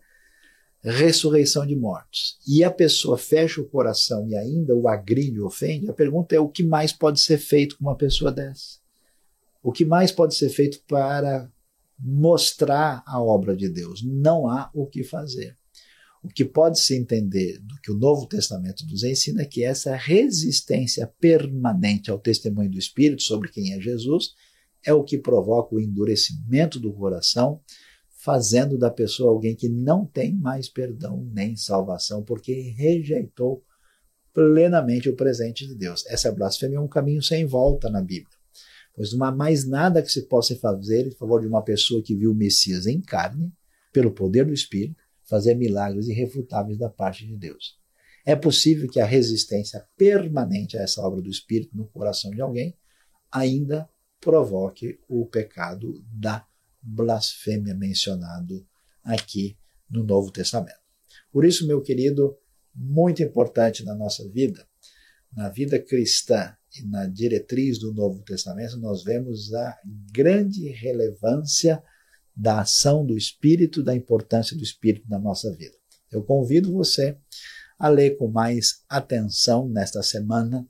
ressurreição 0.80 1.66
de 1.66 1.74
mortos, 1.74 2.38
e 2.46 2.62
a 2.62 2.70
pessoa 2.70 3.18
fecha 3.18 3.60
o 3.60 3.68
coração 3.68 4.28
e 4.28 4.36
ainda 4.36 4.74
o 4.74 4.88
agride, 4.88 5.40
ofende, 5.40 5.90
a 5.90 5.92
pergunta 5.92 6.34
é 6.34 6.40
o 6.40 6.48
que 6.48 6.62
mais 6.62 6.92
pode 6.92 7.20
ser 7.20 7.38
feito 7.38 7.76
com 7.76 7.84
uma 7.84 7.96
pessoa 7.96 8.30
dessa? 8.30 8.78
O 9.62 9.72
que 9.72 9.84
mais 9.84 10.12
pode 10.12 10.34
ser 10.34 10.48
feito 10.50 10.80
para 10.86 11.50
mostrar 11.98 13.02
a 13.06 13.20
obra 13.20 13.56
de 13.56 13.68
Deus? 13.68 14.02
Não 14.02 14.48
há 14.48 14.70
o 14.74 14.86
que 14.86 15.02
fazer. 15.02 15.56
O 16.22 16.28
que 16.28 16.44
pode 16.44 16.80
se 16.80 16.96
entender 16.96 17.58
do 17.60 17.80
que 17.80 17.90
o 17.90 17.96
Novo 17.96 18.26
Testamento 18.26 18.84
nos 18.86 19.04
ensina 19.04 19.42
é 19.42 19.46
que 19.46 19.64
essa 19.64 19.94
resistência 19.94 21.06
permanente 21.20 22.10
ao 22.10 22.18
testemunho 22.18 22.70
do 22.70 22.78
Espírito 22.78 23.22
sobre 23.22 23.50
quem 23.50 23.72
é 23.72 23.80
Jesus 23.80 24.34
é 24.84 24.92
o 24.92 25.04
que 25.04 25.18
provoca 25.18 25.74
o 25.74 25.80
endurecimento 25.80 26.78
do 26.80 26.92
coração, 26.92 27.60
fazendo 28.20 28.76
da 28.76 28.90
pessoa 28.90 29.30
alguém 29.30 29.54
que 29.54 29.68
não 29.68 30.04
tem 30.04 30.34
mais 30.34 30.68
perdão 30.68 31.24
nem 31.32 31.56
salvação, 31.56 32.22
porque 32.22 32.74
rejeitou 32.76 33.62
plenamente 34.32 35.08
o 35.08 35.16
presente 35.16 35.66
de 35.66 35.74
Deus. 35.74 36.04
Essa 36.06 36.30
blasfêmia 36.32 36.76
é 36.76 36.80
um 36.80 36.88
caminho 36.88 37.22
sem 37.22 37.44
volta 37.46 37.88
na 37.88 38.00
Bíblia, 38.02 38.37
pois 38.98 39.12
não 39.12 39.24
há 39.24 39.30
mais 39.30 39.64
nada 39.64 40.02
que 40.02 40.10
se 40.10 40.22
possa 40.22 40.56
fazer 40.56 41.06
em 41.06 41.12
favor 41.12 41.40
de 41.40 41.46
uma 41.46 41.62
pessoa 41.62 42.02
que 42.02 42.16
viu 42.16 42.32
o 42.32 42.34
Messias 42.34 42.84
em 42.84 43.00
carne, 43.00 43.52
pelo 43.92 44.10
poder 44.10 44.44
do 44.44 44.52
Espírito, 44.52 45.00
fazer 45.22 45.54
milagres 45.54 46.08
irrefutáveis 46.08 46.76
da 46.76 46.90
parte 46.90 47.24
de 47.24 47.36
Deus. 47.36 47.78
É 48.26 48.34
possível 48.34 48.90
que 48.90 48.98
a 48.98 49.06
resistência 49.06 49.86
permanente 49.96 50.76
a 50.76 50.82
essa 50.82 51.00
obra 51.00 51.22
do 51.22 51.30
Espírito 51.30 51.76
no 51.76 51.86
coração 51.86 52.32
de 52.32 52.40
alguém 52.40 52.76
ainda 53.30 53.88
provoque 54.20 54.98
o 55.08 55.24
pecado 55.26 56.04
da 56.12 56.44
blasfêmia 56.82 57.76
mencionado 57.76 58.66
aqui 59.04 59.56
no 59.88 60.02
Novo 60.02 60.32
Testamento. 60.32 60.80
Por 61.30 61.44
isso, 61.44 61.68
meu 61.68 61.80
querido, 61.80 62.36
muito 62.74 63.22
importante 63.22 63.84
na 63.84 63.94
nossa 63.94 64.28
vida, 64.28 64.66
na 65.32 65.48
vida 65.48 65.78
cristã 65.78 66.57
na 66.86 67.06
diretriz 67.06 67.78
do 67.78 67.92
Novo 67.92 68.22
Testamento, 68.22 68.76
nós 68.78 69.02
vemos 69.02 69.52
a 69.54 69.78
grande 70.12 70.68
relevância 70.68 71.82
da 72.34 72.60
ação 72.60 73.04
do 73.04 73.16
Espírito, 73.16 73.82
da 73.82 73.94
importância 73.94 74.56
do 74.56 74.62
Espírito 74.62 75.08
na 75.08 75.18
nossa 75.18 75.52
vida. 75.54 75.76
Eu 76.10 76.22
convido 76.22 76.72
você 76.72 77.16
a 77.78 77.88
ler 77.88 78.16
com 78.16 78.28
mais 78.28 78.82
atenção 78.88 79.68
nesta 79.68 80.02
semana 80.02 80.66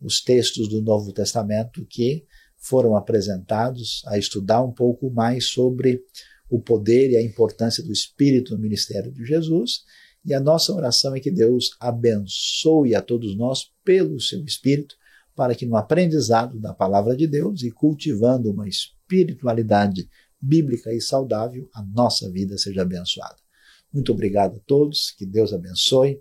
os 0.00 0.20
textos 0.20 0.68
do 0.68 0.82
Novo 0.82 1.12
Testamento 1.12 1.84
que 1.86 2.26
foram 2.56 2.96
apresentados, 2.96 4.02
a 4.06 4.16
estudar 4.16 4.62
um 4.62 4.72
pouco 4.72 5.10
mais 5.10 5.46
sobre 5.46 6.02
o 6.48 6.60
poder 6.60 7.10
e 7.10 7.16
a 7.16 7.22
importância 7.22 7.82
do 7.82 7.92
Espírito 7.92 8.54
no 8.54 8.60
ministério 8.60 9.10
de 9.10 9.24
Jesus. 9.24 9.82
E 10.24 10.32
a 10.32 10.40
nossa 10.40 10.72
oração 10.72 11.14
é 11.14 11.20
que 11.20 11.30
Deus 11.30 11.70
abençoe 11.80 12.94
a 12.94 13.02
todos 13.02 13.36
nós 13.36 13.72
pelo 13.84 14.20
seu 14.20 14.44
Espírito, 14.44 14.96
para 15.34 15.54
que 15.54 15.66
no 15.66 15.76
aprendizado 15.76 16.58
da 16.58 16.74
palavra 16.74 17.16
de 17.16 17.26
Deus 17.26 17.62
e 17.62 17.70
cultivando 17.70 18.50
uma 18.50 18.68
espiritualidade 18.68 20.08
bíblica 20.40 20.92
e 20.92 21.00
saudável, 21.00 21.68
a 21.72 21.82
nossa 21.82 22.30
vida 22.30 22.58
seja 22.58 22.82
abençoada. 22.82 23.36
Muito 23.92 24.12
obrigado 24.12 24.56
a 24.56 24.60
todos, 24.60 25.10
que 25.10 25.24
Deus 25.24 25.52
abençoe. 25.52 26.20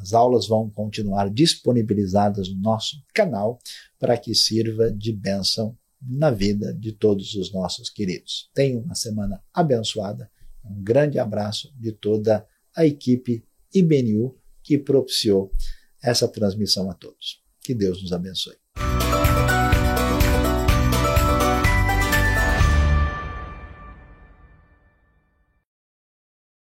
As 0.00 0.12
aulas 0.12 0.46
vão 0.46 0.70
continuar 0.70 1.28
disponibilizadas 1.30 2.48
no 2.48 2.60
nosso 2.60 3.02
canal 3.12 3.58
para 3.98 4.16
que 4.16 4.34
sirva 4.34 4.90
de 4.90 5.12
bênção 5.12 5.76
na 6.00 6.30
vida 6.30 6.72
de 6.72 6.92
todos 6.92 7.34
os 7.34 7.52
nossos 7.52 7.90
queridos. 7.90 8.50
Tenham 8.54 8.80
uma 8.80 8.94
semana 8.94 9.42
abençoada. 9.52 10.30
Um 10.64 10.82
grande 10.82 11.18
abraço 11.18 11.72
de 11.78 11.92
toda 11.92 12.46
a 12.76 12.84
equipe 12.86 13.44
IBNU 13.72 14.36
que 14.62 14.78
propiciou 14.78 15.52
essa 16.02 16.28
transmissão 16.28 16.90
a 16.90 16.94
todos. 16.94 17.43
Que 17.64 17.74
Deus 17.74 18.02
nos 18.02 18.12
abençoe. 18.12 18.63